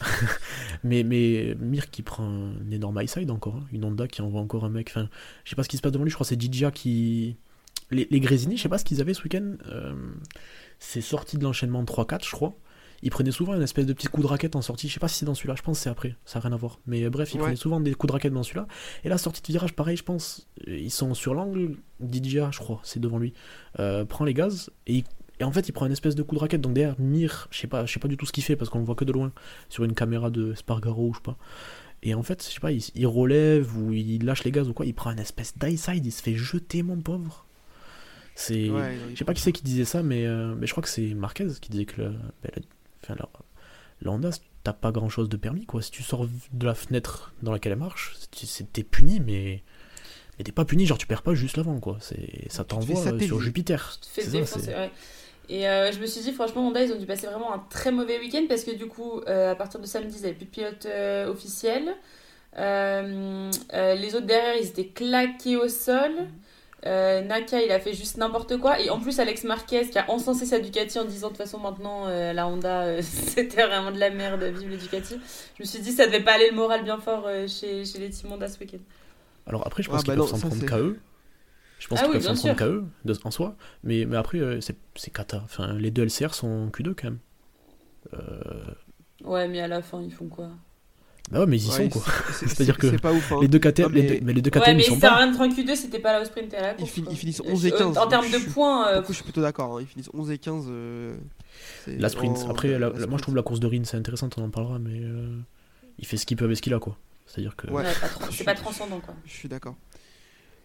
mais, 0.84 1.02
mais 1.02 1.56
Mir 1.58 1.90
qui 1.90 2.02
prend 2.02 2.24
un 2.24 2.70
énorme 2.70 3.00
high 3.00 3.08
side 3.08 3.30
encore, 3.30 3.56
hein. 3.56 3.64
une 3.72 3.84
Honda 3.84 4.06
qui 4.06 4.22
envoie 4.22 4.40
encore 4.40 4.64
un 4.64 4.68
mec. 4.68 4.88
Enfin, 4.90 5.08
je 5.44 5.50
sais 5.50 5.56
pas 5.56 5.62
ce 5.64 5.68
qui 5.68 5.76
se 5.76 5.82
passe 5.82 5.92
devant 5.92 6.04
lui, 6.04 6.10
je 6.10 6.16
crois 6.16 6.24
que 6.24 6.28
c'est 6.28 6.40
Gigia 6.40 6.70
qui. 6.70 7.36
Les, 7.90 8.06
les 8.10 8.20
Grésini, 8.20 8.56
je 8.56 8.62
sais 8.62 8.68
pas 8.68 8.78
ce 8.78 8.84
qu'ils 8.84 9.00
avaient 9.00 9.14
ce 9.14 9.22
week-end. 9.22 9.54
euh, 9.68 9.94
c'est 10.78 11.00
sorti 11.00 11.38
de 11.38 11.42
l'enchaînement 11.44 11.82
3-4, 11.82 12.24
je 12.26 12.30
crois. 12.32 12.54
Ils 13.02 13.10
prenaient 13.10 13.30
souvent 13.30 13.54
une 13.54 13.62
espèce 13.62 13.86
de 13.86 13.92
petit 13.92 14.08
coup 14.08 14.20
de 14.22 14.26
raquette 14.26 14.56
en 14.56 14.62
sortie. 14.62 14.88
Je 14.88 14.94
sais 14.94 15.00
pas 15.00 15.06
si 15.08 15.16
c'est 15.20 15.26
dans 15.26 15.34
celui-là, 15.34 15.54
je 15.56 15.62
pense 15.62 15.78
que 15.78 15.82
c'est 15.84 15.90
après, 15.90 16.16
ça 16.24 16.38
n'a 16.38 16.44
rien 16.48 16.52
à 16.52 16.56
voir. 16.56 16.80
Mais 16.86 17.04
euh, 17.04 17.10
bref, 17.10 17.30
ils 17.32 17.36
Ouais. 17.36 17.42
prenaient 17.42 17.56
souvent 17.56 17.80
des 17.80 17.94
coups 17.94 18.08
de 18.08 18.12
raquette 18.12 18.32
dans 18.32 18.42
celui-là. 18.42 18.66
Et 19.04 19.08
la 19.08 19.18
sortie 19.18 19.40
de 19.40 19.46
virage, 19.46 19.72
pareil, 19.74 19.96
je 19.96 20.02
pense. 20.02 20.48
euh, 20.66 20.76
Ils 20.76 20.90
sont 20.90 21.14
sur 21.14 21.34
l'angle. 21.34 21.76
Didia, 22.00 22.50
je 22.52 22.58
crois, 22.58 22.80
c'est 22.82 23.00
devant 23.00 23.18
lui. 23.18 23.32
euh, 23.78 24.04
prend 24.04 24.24
les 24.24 24.34
gaz 24.34 24.70
et, 24.86 24.96
il- 24.98 25.04
et 25.40 25.44
en 25.44 25.52
fait, 25.52 25.68
il 25.68 25.72
prend 25.72 25.86
une 25.86 25.92
espèce 25.92 26.16
de 26.16 26.22
coup 26.24 26.34
de 26.34 26.40
raquette. 26.40 26.60
Donc 26.60 26.72
derrière, 26.74 26.96
Mir, 26.98 27.46
je 27.52 27.58
sais 27.60 27.66
pas, 27.68 27.86
je 27.86 27.92
sais 27.92 28.00
pas 28.00 28.08
du 28.08 28.16
tout 28.16 28.26
ce 28.26 28.32
qu'il 28.32 28.42
fait 28.42 28.56
parce 28.56 28.68
qu'on 28.70 28.80
le 28.80 28.84
voit 28.84 28.96
que 28.96 29.04
de 29.04 29.12
loin 29.12 29.30
sur 29.68 29.84
une 29.84 29.94
caméra 29.94 30.30
de 30.30 30.54
Spargaro 30.54 31.06
ou 31.08 31.12
je 31.14 31.18
sais 31.18 31.22
pas. 31.22 31.36
Et 32.02 32.14
en 32.14 32.22
fait, 32.24 32.44
je 32.44 32.52
sais 32.54 32.60
pas, 32.60 32.72
il, 32.72 32.82
il 32.96 33.06
relève 33.06 33.76
ou 33.76 33.92
il 33.92 34.24
lâche 34.24 34.42
les 34.44 34.50
gaz 34.50 34.68
ou 34.68 34.72
quoi. 34.72 34.86
Il 34.86 34.94
prend 34.94 35.10
une 35.12 35.18
espèce 35.20 35.56
d'high 35.56 35.76
side, 35.78 36.04
il 36.06 36.10
se 36.12 36.22
fait 36.22 36.34
jeter, 36.34 36.82
mon 36.82 36.96
pauvre. 36.96 37.44
C'est. 38.34 38.70
Ouais, 38.70 38.96
Je 39.12 39.18
sais 39.18 39.24
pas 39.24 39.34
qui 39.34 39.42
c'est 39.42 39.52
qui 39.52 39.62
disait 39.64 39.84
ça, 39.84 40.02
mais, 40.02 40.26
euh, 40.26 40.54
mais 40.56 40.66
je 40.66 40.72
crois 40.72 40.82
que 40.82 40.88
c'est 40.88 41.12
Marquez 41.14 41.46
qui 41.60 41.70
disait 41.70 41.86
que 41.86 42.02
le, 42.02 42.08
ben, 42.42 42.52
enfin, 43.10 43.44
Honda, 44.04 44.30
t'as 44.64 44.72
pas 44.72 44.92
grand 44.92 45.08
chose 45.08 45.28
de 45.28 45.36
permis 45.36 45.66
quoi. 45.66 45.82
Si 45.82 45.90
tu 45.90 46.02
sors 46.02 46.26
de 46.52 46.66
la 46.66 46.74
fenêtre 46.74 47.32
dans 47.42 47.52
laquelle 47.52 47.72
elle 47.72 47.78
marche, 47.78 48.16
t'es 48.72 48.82
puni, 48.82 49.20
mais, 49.20 49.62
mais 50.38 50.44
t'es 50.44 50.52
pas 50.52 50.64
puni, 50.64 50.86
genre 50.86 50.98
tu 50.98 51.06
perds 51.06 51.22
pas 51.22 51.34
juste 51.34 51.56
l'avant 51.56 51.78
quoi. 51.80 51.96
C'est, 52.00 52.50
ça 52.50 52.64
t'envoie 52.64 53.00
euh, 53.06 53.18
sur 53.20 53.40
Jupiter. 53.40 53.98
Tu 54.00 54.08
te 54.08 54.12
fais 54.14 54.22
C'est 54.22 54.26
ça, 54.30 54.38
défoncer, 54.38 54.60
c'est- 54.66 54.74
ouais. 54.74 54.90
Et 55.50 55.66
euh, 55.66 55.90
je 55.92 55.98
me 55.98 56.04
suis 56.06 56.20
dit, 56.20 56.32
franchement, 56.32 56.68
Honda, 56.68 56.82
ils 56.84 56.92
ont 56.92 56.98
dû 56.98 57.06
passer 57.06 57.26
vraiment 57.26 57.54
un 57.54 57.58
très 57.70 57.90
mauvais 57.90 58.18
week-end 58.18 58.44
parce 58.48 58.64
que 58.64 58.70
du 58.70 58.86
coup, 58.86 59.20
euh, 59.28 59.52
à 59.52 59.54
partir 59.54 59.80
de 59.80 59.86
samedi, 59.86 60.16
ils 60.18 60.22
n'avaient 60.22 60.34
plus 60.34 60.44
de 60.44 60.50
pilote 60.50 60.84
euh, 60.86 61.28
officiel. 61.30 61.94
Les 62.54 64.14
autres 64.14 64.26
derrière, 64.26 64.56
ils 64.60 64.66
étaient 64.66 64.88
claqués 64.88 65.56
au 65.56 65.68
sol. 65.68 66.12
Euh, 66.86 67.22
Naka, 67.22 67.60
il 67.62 67.70
a 67.72 67.80
fait 67.80 67.92
juste 67.94 68.16
n'importe 68.18 68.56
quoi. 68.58 68.80
Et 68.80 68.90
en 68.90 69.00
plus, 69.00 69.18
Alex 69.20 69.44
Marquez 69.44 69.88
qui 69.90 69.98
a 69.98 70.08
encensé 70.10 70.46
sa 70.46 70.60
Ducati 70.60 70.98
en 70.98 71.04
disant 71.04 71.28
de 71.28 71.32
toute 71.32 71.38
façon, 71.42 71.58
maintenant, 71.58 72.06
euh, 72.06 72.32
la 72.32 72.46
Honda, 72.48 72.82
euh, 72.84 73.02
c'était 73.02 73.66
vraiment 73.66 73.90
de 73.90 73.98
la 73.98 74.10
merde, 74.10 74.42
vive 74.44 74.70
les 74.70 74.76
Ducati. 74.78 75.14
Je 75.56 75.62
me 75.62 75.66
suis 75.66 75.80
dit, 75.80 75.92
ça 75.92 76.06
devait 76.06 76.22
pas 76.22 76.32
aller 76.34 76.50
le 76.50 76.56
moral 76.56 76.84
bien 76.84 76.98
fort 76.98 77.24
euh, 77.26 77.46
chez, 77.48 77.84
chez 77.84 77.98
les 77.98 78.10
Team 78.10 78.32
Honda 78.32 78.48
ce 78.48 78.58
week-end. 78.60 78.78
Alors 79.46 79.66
après, 79.66 79.82
je 79.82 79.90
Ah, 79.90 79.90
pense 79.90 80.04
bah 80.04 80.12
qu'ils 80.12 80.14
peuvent 80.14 80.24
non, 80.24 80.26
s'en 80.26 80.38
prendre 80.40 80.64
qu'à 80.64 80.78
eux. 80.78 81.00
Je 81.78 81.88
pense 81.88 82.02
Ah 82.02 82.02
qu'ils 82.02 82.12
oui, 82.12 82.12
peuvent 82.12 82.22
s'en 82.22 82.36
prendre 82.36 82.56
qu'à 82.56 82.66
eux 82.68 82.86
de- 83.04 83.14
en 83.24 83.30
soi. 83.30 83.56
Mais, 83.84 84.04
mais 84.06 84.16
après, 84.16 84.38
euh, 84.40 84.60
c'est, 84.60 84.76
c'est 84.96 85.12
cata. 85.12 85.42
Enfin, 85.44 85.74
les 85.74 85.90
deux 85.90 86.04
LCR 86.04 86.34
sont 86.34 86.70
Q2 86.70 86.94
quand 86.94 87.04
même. 87.04 87.18
Euh, 88.14 88.74
Ouais, 89.24 89.46
mais 89.48 89.60
à 89.60 89.68
la 89.68 89.80
fin, 89.82 90.02
ils 90.02 90.12
font 90.12 90.28
quoi? 90.28 90.50
Bah 91.30 91.40
ouais, 91.40 91.46
mais 91.46 91.56
ils 91.58 91.66
y 91.66 91.68
Ouais, 91.70 91.76
sont 91.76 91.88
quoi. 91.88 92.02
c'est- 92.32 92.46
C'est-à-dire 92.48 92.74
c'est- 92.76 92.80
que 92.80 92.90
c'est 92.90 93.00
pas 93.02 93.12
ouf. 93.12 93.32
hein. 93.32 93.38
Les 93.42 93.48
deux 93.48 93.58
KTM, 93.58 93.86
Non, 93.88 93.92
mais- 93.94 94.00
les 94.02 94.08
deux- 94.18 94.24
mais 94.24 94.32
les 94.32 94.42
deux 94.42 94.50
KTM 94.50 94.62
Ouais, 94.62 94.74
mais 94.74 94.80
ils 94.82 94.84
ça 94.86 94.90
sont 94.94 95.00
sert 95.00 95.12
à 95.12 95.14
pas. 95.16 95.22
rien 95.22 95.30
de 95.32 95.36
prendre 95.36 95.54
Q2, 95.54 95.76
c'était 95.76 95.98
pas 95.98 96.12
là 96.12 96.22
au 96.22 96.24
sprint 96.24 96.52
et 96.52 96.56
à 96.56 96.62
la 96.62 96.72
Ils 96.72 96.76
course. 96.78 96.90
fin- 96.90 97.02
quoi. 97.02 97.12
ils 97.12 97.16
finissent 97.16 97.40
Euh, 97.40 97.52
11 97.52 97.66
et 97.66 97.70
15, 97.72 97.98
En 97.98 98.06
termes 98.06 98.30
de 98.30 98.38
points, 98.52 98.84
Pour 98.84 98.92
euh, 98.92 99.00
coup, 99.02 99.08
je 99.12 99.16
suis 99.16 99.24
plutôt 99.24 99.42
d'accord. 99.42 99.76
hein. 99.76 99.80
Ils 99.82 99.86
finissent 99.86 100.10
11 100.14 100.30
et 100.30 100.38
15. 100.38 100.66
euh, 100.68 101.16
C'est- 101.84 101.98
La 101.98 102.08
sprint. 102.08 102.36
en- 102.38 102.50
Après, 102.50 102.68
la- 102.68 102.78
la 102.78 102.88
la- 102.90 103.06
moi 103.06 103.18
je 103.18 103.22
trouve 103.22 103.34
la 103.36 103.42
course 103.42 103.58
de 103.60 103.66
Rin 103.66 103.82
c'est 103.84 103.96
intéressant, 103.96 104.28
on 104.36 104.42
en 104.42 104.50
parlera, 104.50 104.78
mais 104.78 105.00
euh, 105.02 105.36
il 105.98 106.06
fait 106.06 106.16
ce 106.16 106.24
qu'il 106.26 106.36
peut 106.36 106.44
avec 106.44 106.56
ce 106.56 106.62
qu'il 106.62 106.72
a, 106.74 106.78
quoi. 106.78 106.96
C'est-à-dire 107.26 107.56
que. 107.56 107.68
Ouais. 107.70 107.84
C'est 108.30 108.44
pas 108.44 108.54
transcendant 108.54 109.00
quoi. 109.00 109.14
Je 109.26 109.32
suis 109.32 109.48
d'accord. 109.48 109.74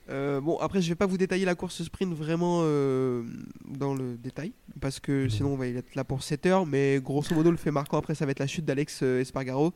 Euh, 0.10 0.41
bon, 0.41 0.58
après, 0.60 0.82
je 0.82 0.89
vais 0.89 0.95
pas 0.95 1.06
vous 1.06 1.17
détailler 1.17 1.45
la 1.45 1.56
course 1.56 1.82
sprint 1.82 2.13
vraiment 2.13 2.60
euh, 2.63 3.23
dans 3.65 3.93
le 3.93 4.17
détail, 4.17 4.52
parce 4.82 4.99
que 4.99 5.23
Mhm. 5.23 5.30
sinon 5.30 5.54
on 5.54 5.56
va 5.56 5.67
y 5.67 5.78
être 5.78 5.95
là 5.95 6.04
pour 6.04 6.23
7 6.23 6.45
heures, 6.45 6.65
mais 6.65 6.99
grosso 7.02 7.34
modo, 7.34 7.49
le 7.52 7.56
fait 7.58 7.71
marquant 7.71 7.97
après, 7.99 8.13
ça 8.13 8.26
va 8.26 8.32
être 8.32 8.39
la 8.39 8.47
chute 8.47 8.65
d'Alex 8.65 8.99
euh, 9.02 9.21
Espargaro, 9.21 9.67
euh, 9.67 9.71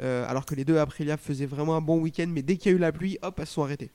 alors 0.00 0.46
que 0.46 0.54
les 0.54 0.64
deux 0.64 0.78
Aprilia 0.78 1.16
faisaient 1.16 1.46
vraiment 1.46 1.76
un 1.76 1.80
bon 1.80 1.98
week-end, 1.98 2.26
mais 2.28 2.42
dès 2.42 2.56
qu'il 2.56 2.70
y 2.70 2.74
a 2.74 2.76
eu 2.76 2.80
la 2.80 2.92
pluie, 2.92 3.18
hop, 3.22 3.38
elles 3.38 3.46
se 3.46 3.54
sont 3.54 3.62
arrêtées. 3.62 3.90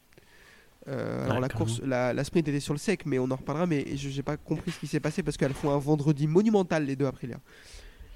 Euh, 0.87 1.25
alors 1.25 1.39
la 1.39 1.49
course, 1.49 1.81
la, 1.81 2.13
la 2.13 2.23
sprint 2.23 2.47
était 2.47 2.59
sur 2.59 2.73
le 2.73 2.79
sec, 2.79 3.05
mais 3.05 3.19
on 3.19 3.31
en 3.31 3.35
reparlera, 3.35 3.65
mais 3.65 3.95
je 3.95 4.09
n'ai 4.09 4.23
pas 4.23 4.37
compris 4.37 4.71
ce 4.71 4.79
qui 4.79 4.87
s'est 4.87 4.99
passé, 4.99 5.23
parce 5.23 5.37
qu'elles 5.37 5.53
font 5.53 5.71
un 5.71 5.77
vendredi 5.77 6.27
monumental, 6.27 6.85
les 6.85 6.95
deux 6.95 7.05
Aprilia. 7.05 7.39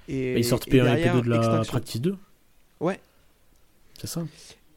Et, 0.08 0.38
ils 0.38 0.44
sortent 0.44 0.68
et 0.68 0.72
P1 0.72 0.74
et 0.74 0.82
derrière, 0.82 1.16
P2 1.16 1.24
de 1.24 1.30
la 1.30 1.36
extinction. 1.36 1.70
Practice 1.70 2.00
2 2.00 2.16
Ouais. 2.80 3.00
C'est 3.98 4.06
ça? 4.06 4.22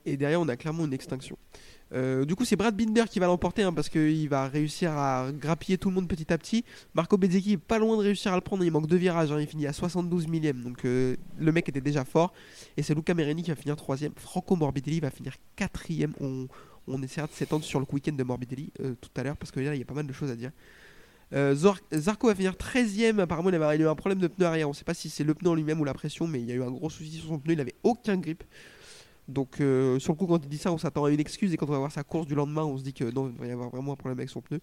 Et 0.05 0.17
derrière, 0.17 0.41
on 0.41 0.47
a 0.47 0.55
clairement 0.55 0.85
une 0.85 0.93
extinction. 0.93 1.37
Euh, 1.93 2.23
du 2.25 2.35
coup, 2.35 2.45
c'est 2.45 2.55
Brad 2.55 2.75
Binder 2.75 3.03
qui 3.09 3.19
va 3.19 3.27
l'emporter 3.27 3.63
hein, 3.63 3.73
parce 3.73 3.89
qu'il 3.89 4.29
va 4.29 4.47
réussir 4.47 4.91
à 4.91 5.31
grappiller 5.31 5.77
tout 5.77 5.89
le 5.89 5.95
monde 5.95 6.07
petit 6.07 6.31
à 6.31 6.37
petit. 6.37 6.63
Marco 6.93 7.17
Bezzecchi 7.17 7.53
est 7.53 7.57
pas 7.57 7.79
loin 7.79 7.97
de 7.97 8.01
réussir 8.01 8.31
à 8.31 8.35
le 8.35 8.41
prendre. 8.41 8.63
Il 8.63 8.71
manque 8.71 8.87
deux 8.87 8.97
virages. 8.97 9.31
hein, 9.31 9.39
il 9.39 9.47
finit 9.47 9.67
à 9.67 9.73
72 9.73 10.27
millième. 10.27 10.61
Donc 10.61 10.85
euh, 10.85 11.15
le 11.37 11.51
mec 11.51 11.67
était 11.67 11.81
déjà 11.81 12.05
fort. 12.05 12.33
Et 12.77 12.83
c'est 12.83 12.93
Luca 12.95 13.13
Merini 13.13 13.43
qui 13.43 13.49
va 13.51 13.55
finir 13.55 13.75
troisième. 13.75 14.13
Franco 14.15 14.55
Morbidelli 14.55 14.99
va 14.99 15.11
finir 15.11 15.35
quatrième. 15.55 16.13
On, 16.21 16.47
on 16.87 17.01
essaiera 17.03 17.27
de 17.27 17.33
s'étendre 17.33 17.65
sur 17.65 17.79
le 17.79 17.85
week-end 17.91 18.13
de 18.13 18.23
Morbidelli 18.23 18.71
euh, 18.81 18.95
tout 18.99 19.09
à 19.17 19.23
l'heure 19.23 19.37
parce 19.37 19.51
que 19.51 19.59
là, 19.59 19.75
il 19.75 19.79
y 19.79 19.83
a 19.83 19.85
pas 19.85 19.93
mal 19.93 20.07
de 20.07 20.13
choses 20.13 20.31
à 20.31 20.35
dire. 20.35 20.51
Zarco 21.93 22.27
va 22.27 22.35
finir 22.35 22.53
13ème. 22.53 23.19
Apparemment, 23.19 23.49
il 23.49 23.55
avait 23.55 23.65
a 23.65 23.75
eu 23.75 23.87
un 23.87 23.95
problème 23.95 24.19
de 24.19 24.27
pneu 24.27 24.45
arrière. 24.45 24.67
On 24.67 24.73
sait 24.73 24.83
pas 24.83 24.93
si 24.93 25.09
c'est 25.09 25.23
le 25.23 25.33
pneu 25.33 25.49
en 25.49 25.55
lui-même 25.55 25.79
ou 25.79 25.85
la 25.85 25.93
pression, 25.93 26.27
mais 26.27 26.41
il 26.41 26.45
y 26.45 26.51
a 26.51 26.55
eu 26.55 26.63
un 26.63 26.71
gros 26.71 26.89
souci 26.89 27.19
sur 27.19 27.29
son 27.29 27.39
pneu. 27.39 27.53
Il 27.53 27.61
avait 27.61 27.75
aucun 27.83 28.17
grip. 28.17 28.43
Donc, 29.27 29.61
euh, 29.61 29.99
sur 29.99 30.13
le 30.13 30.17
coup, 30.17 30.27
quand 30.27 30.43
il 30.43 30.49
dit 30.49 30.57
ça, 30.57 30.71
on 30.71 30.77
s'attend 30.77 31.05
à 31.05 31.11
une 31.11 31.19
excuse. 31.19 31.53
Et 31.53 31.57
quand 31.57 31.67
on 31.67 31.71
va 31.71 31.77
voir 31.77 31.91
sa 31.91 32.03
course 32.03 32.27
du 32.27 32.35
lendemain, 32.35 32.63
on 32.63 32.77
se 32.77 32.83
dit 32.83 32.93
que 32.93 33.03
non, 33.05 33.29
il 33.29 33.39
va 33.39 33.47
y 33.47 33.51
avoir 33.51 33.69
vraiment 33.69 33.93
un 33.93 33.95
problème 33.95 34.19
avec 34.19 34.29
son 34.29 34.41
pneu. 34.41 34.59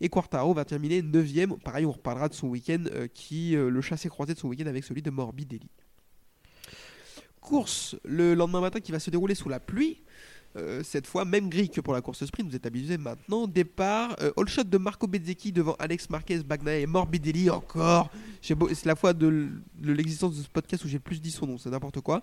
Et 0.00 0.08
Quartaro 0.08 0.54
va 0.54 0.64
terminer 0.64 1.02
9ème. 1.02 1.58
Pareil, 1.58 1.86
on 1.86 1.92
reparlera 1.92 2.28
de 2.28 2.34
son 2.34 2.48
week-end 2.48 2.84
euh, 2.92 3.08
qui, 3.12 3.56
euh, 3.56 3.68
le 3.68 3.80
chassé 3.80 4.08
croisé 4.08 4.34
de 4.34 4.38
son 4.38 4.48
week-end 4.48 4.66
avec 4.66 4.84
celui 4.84 5.02
de 5.02 5.10
Morbidelli. 5.10 5.68
Course 7.40 7.96
le 8.04 8.34
lendemain 8.34 8.60
matin 8.60 8.80
qui 8.80 8.92
va 8.92 9.00
se 9.00 9.10
dérouler 9.10 9.34
sous 9.34 9.48
la 9.48 9.60
pluie. 9.60 10.02
Cette 10.84 11.06
fois, 11.06 11.24
même 11.24 11.48
grille 11.48 11.70
que 11.70 11.80
pour 11.80 11.94
la 11.94 12.02
course 12.02 12.26
sprint, 12.26 12.50
vous 12.50 12.54
êtes 12.54 12.66
habitués 12.66 12.98
maintenant. 12.98 13.46
Départ, 13.46 14.14
all 14.36 14.46
shot 14.46 14.64
de 14.64 14.76
Marco 14.76 15.06
Bezzecchi 15.06 15.50
devant 15.50 15.74
Alex 15.78 16.10
Marquez, 16.10 16.40
Bagnaia 16.40 16.80
et 16.80 16.86
Morbidelli 16.86 17.48
encore. 17.48 18.10
C'est 18.42 18.84
la 18.84 18.94
fois 18.94 19.14
de 19.14 19.48
l'existence 19.82 20.36
de 20.36 20.42
ce 20.42 20.48
podcast 20.50 20.84
où 20.84 20.88
j'ai 20.88 20.98
plus 20.98 21.22
dit 21.22 21.30
son 21.30 21.46
nom, 21.46 21.56
c'est 21.56 21.70
n'importe 21.70 22.02
quoi. 22.02 22.22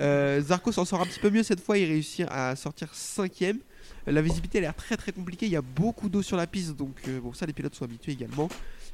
Euh, 0.00 0.40
Zarco 0.40 0.72
s'en 0.72 0.84
sort 0.84 1.00
un 1.00 1.06
petit 1.06 1.20
peu 1.20 1.30
mieux 1.30 1.42
cette 1.42 1.60
fois, 1.60 1.78
il 1.78 1.86
réussit 1.86 2.26
à 2.28 2.56
sortir 2.56 2.94
cinquième. 2.94 3.58
La 4.06 4.20
visibilité 4.20 4.58
a 4.58 4.60
l'air 4.60 4.74
très 4.74 4.96
très 4.96 5.12
compliquée, 5.12 5.46
il 5.46 5.52
y 5.52 5.56
a 5.56 5.62
beaucoup 5.62 6.08
d'eau 6.08 6.22
sur 6.22 6.36
la 6.36 6.46
piste, 6.46 6.76
donc 6.76 6.96
euh, 7.08 7.20
bon 7.20 7.32
ça 7.32 7.46
les 7.46 7.52
pilotes 7.54 7.74
sont 7.74 7.84
habitués 7.84 8.12
également. 8.12 8.48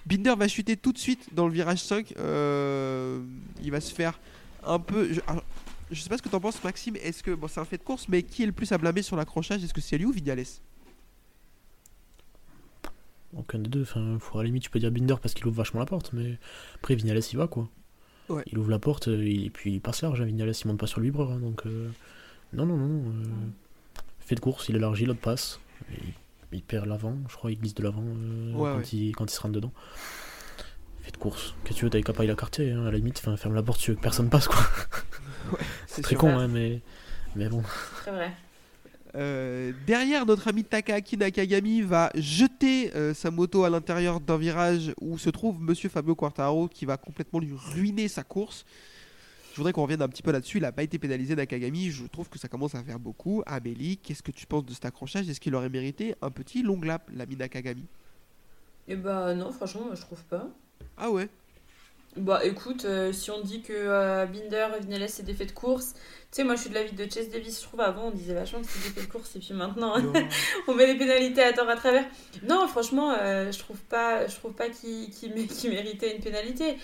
Binder 0.06 0.34
va 0.36 0.46
chuter 0.46 0.76
tout 0.76 0.92
de 0.92 0.98
suite 0.98 1.34
dans 1.34 1.46
le 1.46 1.52
virage 1.52 1.82
5, 1.82 2.14
euh, 2.18 3.22
il 3.62 3.70
va 3.70 3.80
se 3.80 3.92
faire 3.92 4.18
un 4.64 4.78
peu... 4.78 5.12
Je, 5.12 5.20
alors, 5.26 5.44
je 5.90 6.00
sais 6.00 6.08
pas 6.08 6.16
ce 6.16 6.22
que 6.22 6.28
t'en 6.28 6.40
penses 6.40 6.62
Maxime, 6.62 6.96
est-ce 6.96 7.22
que... 7.22 7.32
Bon 7.32 7.48
c'est 7.48 7.60
un 7.60 7.64
fait 7.64 7.78
de 7.78 7.82
course, 7.82 8.08
mais 8.08 8.22
qui 8.22 8.44
est 8.44 8.46
le 8.46 8.52
plus 8.52 8.70
à 8.70 8.78
blâmer 8.78 9.02
sur 9.02 9.16
l'accrochage 9.16 9.64
Est-ce 9.64 9.74
que 9.74 9.80
c'est 9.80 9.98
lui 9.98 10.06
ou 10.06 10.12
Vignales 10.12 10.44
Aucun 13.36 13.58
des 13.58 13.68
deux. 13.68 13.86
À 13.94 14.36
la 14.38 14.42
limite, 14.44 14.64
tu 14.64 14.70
peux 14.70 14.80
dire 14.80 14.90
Binder 14.90 15.16
parce 15.20 15.34
qu'il 15.34 15.46
ouvre 15.46 15.56
vachement 15.56 15.80
la 15.80 15.86
porte, 15.86 16.12
mais 16.12 16.38
après, 16.76 16.94
Vignales, 16.94 17.20
il 17.32 17.36
va 17.36 17.46
quoi. 17.46 17.68
Ouais. 18.30 18.42
Il 18.46 18.58
ouvre 18.58 18.70
la 18.70 18.78
porte 18.78 19.08
euh, 19.08 19.22
et 19.26 19.50
puis 19.50 19.72
il 19.74 19.80
passe 19.80 20.02
large. 20.02 20.20
hein. 20.20 20.24
Vignales, 20.24 20.52
il 20.52 20.66
monte 20.68 20.78
pas 20.78 20.86
sur 20.86 21.00
le 21.00 21.06
vibreur. 21.06 21.30
hein, 21.32 21.38
donc, 21.40 21.66
euh, 21.66 21.88
non, 22.52 22.64
non, 22.66 22.76
non. 22.76 22.86
non, 22.88 23.10
euh, 23.10 23.24
Fait 24.20 24.34
de 24.34 24.40
course, 24.40 24.68
il 24.68 24.76
élargit, 24.76 25.04
l'autre 25.06 25.20
passe. 25.20 25.60
Et 25.92 25.96
il, 26.52 26.58
il 26.58 26.62
perd 26.62 26.86
l'avant, 26.86 27.16
je 27.28 27.36
crois, 27.36 27.50
il 27.52 27.58
glisse 27.58 27.74
de 27.74 27.82
l'avant 27.82 28.02
euh, 28.04 28.52
Ouais, 28.54 28.70
quand, 28.70 28.76
ouais. 28.78 28.84
Il, 28.92 29.14
quand 29.16 29.24
il 29.30 29.34
se 29.34 29.40
rentre 29.40 29.54
dedans. 29.54 29.72
Fait 31.02 31.12
de 31.12 31.16
course. 31.16 31.54
Qu'est-ce 31.64 31.74
que 31.74 31.78
tu 31.78 31.84
veux, 31.86 31.90
t'avais 31.90 32.02
qu'à 32.04 32.12
pas 32.12 32.24
y 32.24 32.26
la 32.28 32.34
quartier, 32.34 32.70
hein, 32.72 32.86
à 32.86 32.90
la 32.90 32.96
limite, 32.98 33.18
ferme 33.18 33.54
la 33.54 33.62
porte, 33.62 33.80
tu 33.80 33.90
veux 33.90 33.96
que 33.96 34.02
personne 34.02 34.28
passe 34.30 34.48
quoi. 34.48 34.60
C'est 35.86 36.02
Très 36.02 36.10
sûr. 36.10 36.20
con, 36.20 36.28
hein, 36.38 36.46
mais, 36.48 36.80
mais 37.36 37.48
bon. 37.48 37.62
Très 38.02 38.10
vrai. 38.12 38.32
Euh, 39.16 39.72
derrière, 39.86 40.24
notre 40.26 40.48
ami 40.48 40.64
Takaaki 40.64 41.16
Nakagami 41.16 41.82
va 41.82 42.10
jeter 42.14 42.94
euh, 42.94 43.14
sa 43.14 43.30
moto 43.30 43.64
à 43.64 43.70
l'intérieur 43.70 44.20
d'un 44.20 44.36
virage 44.36 44.92
où 45.00 45.18
se 45.18 45.30
trouve 45.30 45.60
Monsieur 45.60 45.88
Fabio 45.88 46.14
Quartaro 46.14 46.68
qui 46.68 46.84
va 46.84 46.96
complètement 46.96 47.40
lui 47.40 47.52
ruiner 47.52 48.08
sa 48.08 48.22
course. 48.22 48.64
Je 49.52 49.56
voudrais 49.56 49.72
qu'on 49.72 49.82
revienne 49.82 50.02
un 50.02 50.08
petit 50.08 50.22
peu 50.22 50.30
là-dessus. 50.30 50.58
Il 50.58 50.62
n'a 50.62 50.72
pas 50.72 50.84
été 50.84 50.98
pénalisé 50.98 51.34
Nakagami. 51.34 51.90
Je 51.90 52.04
trouve 52.06 52.28
que 52.28 52.38
ça 52.38 52.46
commence 52.46 52.74
à 52.74 52.82
faire 52.84 53.00
beaucoup. 53.00 53.42
Amélie, 53.46 53.96
qu'est-ce 53.96 54.22
que 54.22 54.30
tu 54.30 54.46
penses 54.46 54.64
de 54.64 54.72
cet 54.72 54.84
accrochage? 54.84 55.28
Est-ce 55.28 55.40
qu'il 55.40 55.54
aurait 55.54 55.68
mérité 55.68 56.14
un 56.22 56.30
petit 56.30 56.62
long 56.62 56.80
lap, 56.80 57.10
l'ami 57.12 57.36
Nakagami? 57.36 57.84
Et 58.86 58.96
bah 58.96 59.34
non, 59.34 59.50
franchement, 59.50 59.86
moi, 59.86 59.94
je 59.96 60.02
trouve 60.02 60.22
pas. 60.24 60.48
Ah 60.96 61.10
ouais? 61.10 61.28
Bah 62.16 62.40
écoute, 62.44 62.84
euh, 62.86 63.12
si 63.12 63.30
on 63.30 63.40
dit 63.40 63.62
que 63.62 63.72
euh, 63.72 64.26
Binder 64.26 64.66
et 64.76 64.82
Vinales 64.84 65.08
c'est 65.08 65.22
des 65.22 65.32
faits 65.34 65.48
de 65.50 65.52
course, 65.52 65.92
tu 65.94 66.00
sais, 66.32 66.44
moi 66.44 66.56
je 66.56 66.62
suis 66.62 66.70
de 66.70 66.74
l'avis 66.74 66.92
de 66.92 67.04
Chase 67.08 67.28
Davis, 67.30 67.58
je 67.60 67.64
trouve. 67.66 67.80
Avant 67.80 68.08
on 68.08 68.10
disait 68.10 68.34
vachement 68.34 68.60
que 68.60 68.66
c'était 68.66 68.88
des 68.88 68.94
faits 68.94 69.06
de 69.06 69.12
course 69.12 69.36
et 69.36 69.38
puis 69.38 69.54
maintenant 69.54 69.94
on 70.68 70.74
met 70.74 70.86
les 70.86 70.96
pénalités 70.98 71.42
à 71.42 71.52
tort 71.52 71.68
à 71.68 71.76
travers. 71.76 72.04
Non, 72.48 72.66
franchement, 72.66 73.14
euh, 73.20 73.52
je 73.52 73.58
trouve 73.60 73.78
pas, 73.88 74.26
je 74.26 74.34
trouve 74.34 74.52
pas 74.52 74.68
qu'il 74.68 75.10
qu'il 75.10 75.32
mé- 75.34 75.46
qu'il 75.46 75.70
méritait 75.70 76.14
une 76.16 76.20
pénalité. 76.22 76.76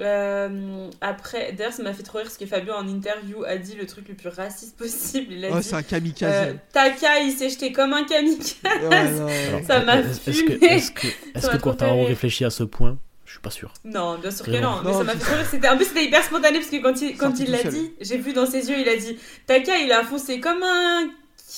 Euh, 0.00 0.88
après, 1.00 1.52
d'ailleurs, 1.52 1.72
ça 1.72 1.82
m'a 1.82 1.92
fait 1.94 2.02
trop 2.02 2.18
rire 2.18 2.26
parce 2.26 2.36
que 2.36 2.46
Fabio 2.46 2.72
en 2.74 2.86
interview 2.88 3.44
a 3.44 3.56
dit 3.56 3.76
le 3.76 3.86
truc 3.86 4.08
le 4.08 4.14
plus 4.14 4.28
raciste 4.28 4.76
possible. 4.76 5.32
Il 5.32 5.44
a 5.44 5.50
Oh, 5.52 5.62
c'est 5.62 5.74
un 5.74 5.78
euh, 5.78 5.82
kamikaze. 5.82 6.56
Taka, 6.72 7.20
il 7.20 7.32
s'est 7.32 7.48
jeté 7.48 7.72
comme 7.72 7.92
un 7.92 8.04
kamikaze. 8.04 8.56
Ouais, 8.64 9.10
non, 9.12 9.26
Alors, 9.28 9.66
Ça 9.66 9.80
m'a 9.84 10.00
est-ce 10.00 10.30
est-ce 10.30 10.42
que, 10.42 10.64
est-ce 10.64 10.90
que, 10.92 11.06
m'a 11.46 11.56
que 11.56 11.62
Quartaro 11.62 12.04
réfléchit 12.06 12.44
à 12.44 12.50
ce 12.50 12.64
point? 12.64 12.98
Suis 13.34 13.42
pas 13.42 13.50
sûr. 13.50 13.72
Non, 13.84 14.18
bien 14.18 14.30
sûr 14.30 14.44
que 14.46 14.50
non. 14.52 14.80
Mais 14.84 14.90
Non, 14.90 14.98
ça 14.98 15.04
m'a 15.04 15.12
c'est- 15.12 15.18
fait 15.18 15.24
trop 15.26 15.34
rire. 15.36 15.46
C'était, 15.50 15.68
en 15.68 15.76
plus, 15.76 15.86
c'était 15.86 16.04
hyper 16.04 16.22
spontané 16.24 16.58
parce 16.58 16.70
que 16.70 16.76
quand 16.82 17.00
il, 17.02 17.16
quand 17.16 17.38
il 17.38 17.50
l'a 17.50 17.58
seul. 17.62 17.70
dit, 17.72 17.92
j'ai 18.00 18.18
vu 18.18 18.32
dans 18.32 18.46
ses 18.46 18.68
yeux, 18.70 18.78
il 18.78 18.88
a 18.88 18.96
dit 18.96 19.18
Taka, 19.46 19.76
il 19.78 19.92
a 19.92 20.02
foncé 20.02 20.40
comme 20.40 20.62
un 20.62 21.08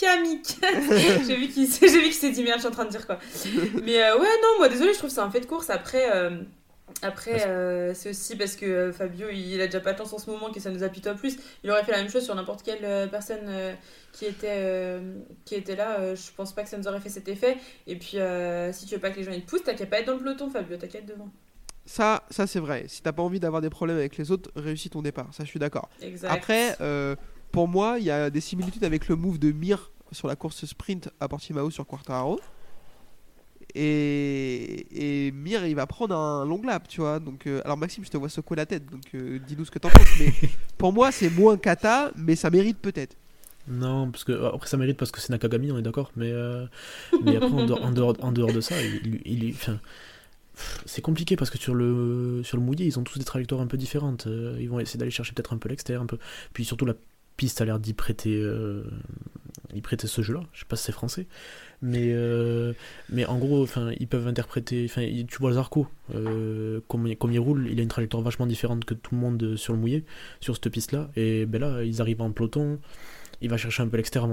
kamikaze. 0.01 1.25
j'ai 1.27 1.37
vu 1.37 1.49
qu'il 1.49 1.67
s'est, 1.67 1.89
j'ai 1.89 1.99
vu 1.99 2.05
qu'il 2.05 2.13
s'est 2.15 2.31
dit 2.31 2.43
merde, 2.43 2.57
je 2.57 2.61
suis 2.61 2.69
en 2.69 2.73
train 2.73 2.85
de 2.85 2.91
dire 2.91 3.07
quoi. 3.07 3.19
Mais 3.83 4.03
euh, 4.03 4.19
ouais, 4.19 4.29
non, 4.43 4.59
moi 4.59 4.69
désolé, 4.69 4.93
je 4.93 4.99
trouve 4.99 5.11
que 5.11 5.15
c'est 5.15 5.21
un 5.23 5.31
fait 5.31 5.41
de 5.41 5.47
course. 5.47 5.71
Après, 5.71 6.11
euh, 6.15 6.31
après 7.03 7.47
euh, 7.47 7.93
c'est 7.95 8.11
aussi 8.11 8.37
parce 8.37 8.57
que 8.57 8.67
euh, 8.67 8.93
Fabio, 8.93 9.29
il 9.33 9.61
a 9.61 9.67
déjà 9.67 9.81
pas 9.81 9.93
de 9.93 9.99
chance 9.99 10.13
en 10.13 10.19
ce 10.19 10.31
moment 10.31 10.51
que 10.51 10.61
ça 10.61 10.71
nous 10.71 10.83
apitoie 10.83 11.15
plus. 11.15 11.37
Il 11.65 11.71
aurait 11.71 11.85
fait 11.85 11.93
la 11.93 11.99
même 11.99 12.11
chose 12.11 12.25
sur 12.25 12.35
n'importe 12.35 12.63
quelle 12.63 12.85
euh, 12.85 13.07
personne 13.07 13.41
euh, 13.49 13.73
qui, 14.13 14.27
était, 14.27 14.49
euh, 14.51 15.15
qui 15.45 15.55
était 15.55 15.77
là. 15.77 15.99
Euh, 16.01 16.17
je 16.17 16.31
pense 16.37 16.53
pas 16.55 16.63
que 16.63 16.69
ça 16.69 16.77
nous 16.79 16.89
aurait 16.89 17.01
fait 17.01 17.09
cet 17.11 17.29
effet. 17.29 17.57
Et 17.87 17.97
puis, 17.97 18.19
euh, 18.19 18.73
si 18.73 18.87
tu 18.87 18.95
veux 18.95 19.01
pas 19.01 19.11
que 19.11 19.17
les 19.17 19.25
gens 19.25 19.33
ils 19.33 19.43
te 19.43 19.51
poussent, 19.51 19.65
t'as 19.65 19.75
qu'à 19.75 19.87
pas 19.87 20.01
être 20.01 20.07
dans 20.07 20.15
le 20.15 20.19
peloton, 20.21 20.51
Fabio, 20.51 20.77
t'as 20.79 20.87
qu'à 20.89 20.99
être 20.99 21.07
devant. 21.07 21.29
Ça, 21.87 22.25
ça 22.31 22.47
c'est 22.47 22.59
vrai. 22.61 22.85
Si 22.89 23.01
t'as 23.03 23.13
pas 23.13 23.23
envie 23.23 23.41
d'avoir 23.41 23.63
des 23.63 23.71
problèmes 23.71 23.97
avec 23.97 24.17
les 24.17 24.31
autres, 24.33 24.51
réussis 24.57 24.91
ton 24.91 25.03
départ. 25.03 25.29
Ça, 25.33 25.45
je 25.45 25.49
suis 25.49 25.61
d'accord. 25.61 25.89
Après, 26.33 26.77
euh, 26.81 27.15
pour 27.53 27.69
moi, 27.69 27.97
il 27.99 28.05
y 28.05 28.11
a 28.11 28.29
des 28.29 28.41
similitudes 28.41 28.85
avec 28.85 29.09
le 29.09 29.17
move 29.17 29.39
de 29.39 29.53
Mir 29.53 29.91
sur 30.13 30.27
la 30.29 30.37
course 30.37 30.65
sprint 30.67 31.09
à 31.21 31.29
Portimao 31.29 31.71
sur 31.71 31.87
Quartaro. 31.87 32.41
Et, 33.75 35.27
et 35.27 35.33
Mir, 35.33 35.67
il 35.67 35.75
va 35.75 35.87
prendre 35.87 36.15
un 36.17 36.45
long 36.45 36.63
lap, 36.63 36.89
tu 36.89 37.01
vois. 37.01 37.19
Donc, 37.21 37.47
euh, 37.47 37.61
alors 37.65 37.77
Maxime, 37.77 38.05
je 38.05 38.11
te 38.11 38.17
vois 38.17 38.29
secouer 38.29 38.57
la 38.57 38.67
tête, 38.67 38.87
donc 38.91 39.03
euh, 39.15 39.39
dis-nous 39.47 39.65
ce 39.65 39.71
que 39.71 39.79
t'en 39.79 39.91
penses. 39.91 40.07
Mais 40.19 40.33
pour 40.79 40.93
moi, 40.93 41.13
c'est 41.13 41.31
moins 41.31 41.57
kata, 41.57 42.11
mais 42.17 42.37
ça 42.37 42.51
mérite 42.51 42.79
peut-être. 42.79 43.17
Non, 43.69 44.11
parce 44.13 44.23
que 44.23 44.45
après 44.55 44.69
ça 44.69 44.77
mérite 44.77 44.97
parce 44.97 45.11
que 45.11 45.21
c'est 45.21 45.31
Nakagami, 45.31 45.73
on 45.73 45.79
est 45.79 45.83
d'accord, 45.83 46.13
mais, 46.15 46.31
euh, 46.31 46.67
mais 47.21 47.35
après 47.37 47.51
en 47.51 47.67
dehors, 47.67 47.85
en 47.85 47.91
dehors, 47.91 48.15
en 48.21 48.31
dehors 48.31 48.53
de 48.53 48.61
ça, 48.61 48.81
il, 48.81 49.21
il, 49.27 49.43
il- 49.45 49.55
enfin, 49.55 49.73
pff, 49.73 49.83
c'est 50.85 51.03
compliqué 51.03 51.37
parce 51.37 51.51
que 51.51 51.59
sur 51.59 51.75
le, 51.75 52.43
sur 52.45 52.57
le 52.57 52.63
mouillé, 52.63 52.87
ils 52.87 52.99
ont 52.99 53.05
tous 53.05 53.19
des 53.19 53.25
trajectoires 53.25 53.61
un 53.61 53.67
peu 53.67 53.77
différentes. 53.77 54.27
euh, 54.27 54.57
ils 54.61 54.69
vont 54.69 54.81
essayer 54.81 54.99
d'aller 54.99 55.11
chercher 55.11 55.33
peut-être 55.33 55.53
un 55.53 55.59
peu 55.59 55.69
l'extérieur, 55.69 56.07
peu. 56.07 56.19
Puis 56.53 56.65
surtout 56.65 56.87
la 56.87 56.95
piste 57.37 57.61
a 57.61 57.65
l'air 57.65 57.79
d'y 57.79 57.93
prêter, 57.93 58.35
euh, 58.35 58.83
prêter 59.83 60.07
ce 60.07 60.23
jeu-là. 60.23 60.43
Je 60.53 60.61
sais 60.61 60.65
pas 60.67 60.77
si 60.77 60.85
c'est 60.85 60.93
français, 60.93 61.27
mais 61.83 62.13
euh, 62.13 62.73
mais 63.11 63.27
en 63.27 63.39
gros, 63.39 63.67
ils 63.99 64.09
peuvent 64.09 64.27
interpréter. 64.27 64.87
Tu 64.89 65.39
vois 65.39 65.53
Zarco, 65.53 65.87
euh, 66.15 66.81
comme, 66.89 67.07
il 67.07 67.39
roule, 67.39 67.69
il 67.71 67.79
a 67.79 67.83
une 67.83 67.89
trajectoire 67.89 68.23
vachement 68.23 68.47
différente 68.47 68.85
que 68.85 68.95
tout 68.95 69.15
le 69.15 69.21
monde 69.21 69.57
sur 69.57 69.75
le 69.75 69.79
mouillé, 69.79 70.05
sur 70.41 70.55
cette 70.55 70.71
piste-là. 70.71 71.11
Et 71.17 71.47
ben 71.47 71.61
là, 71.61 71.83
ils 71.85 72.01
arrivent 72.01 72.23
en 72.23 72.31
peloton. 72.33 72.79
Il 73.43 73.51
va 73.51 73.59
chercher 73.59 73.83
un 73.83 73.89
peu 73.89 73.99
l'extérieur 73.99 74.31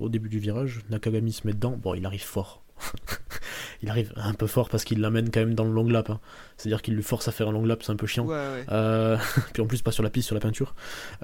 au 0.00 0.08
début 0.08 0.28
du 0.28 0.38
virage. 0.38 0.80
Nakagami 0.90 1.32
se 1.32 1.44
met 1.46 1.54
dedans. 1.54 1.76
Bon, 1.76 1.94
il 1.94 2.06
arrive 2.06 2.22
fort. 2.22 2.62
il 3.82 3.90
arrive 3.90 4.12
un 4.16 4.34
peu 4.34 4.46
fort 4.46 4.68
parce 4.68 4.84
qu'il 4.84 5.00
l'amène 5.00 5.30
quand 5.30 5.40
même 5.40 5.54
dans 5.54 5.64
le 5.64 5.72
long 5.72 5.88
lap. 5.88 6.10
hein. 6.10 6.20
C'est-à-dire 6.56 6.82
qu'il 6.82 6.94
lui 6.94 7.02
force 7.02 7.28
à 7.28 7.32
faire 7.32 7.48
un 7.48 7.52
long 7.52 7.64
lap, 7.64 7.82
c'est 7.82 7.92
un 7.92 7.96
peu 7.96 8.06
chiant. 8.06 8.24
Ouais, 8.24 8.34
ouais. 8.34 8.64
Euh, 8.70 9.16
puis 9.52 9.62
en 9.62 9.66
plus, 9.66 9.82
pas 9.82 9.92
sur 9.92 10.02
la 10.02 10.10
piste, 10.10 10.26
sur 10.26 10.34
la 10.34 10.40
peinture. 10.40 10.74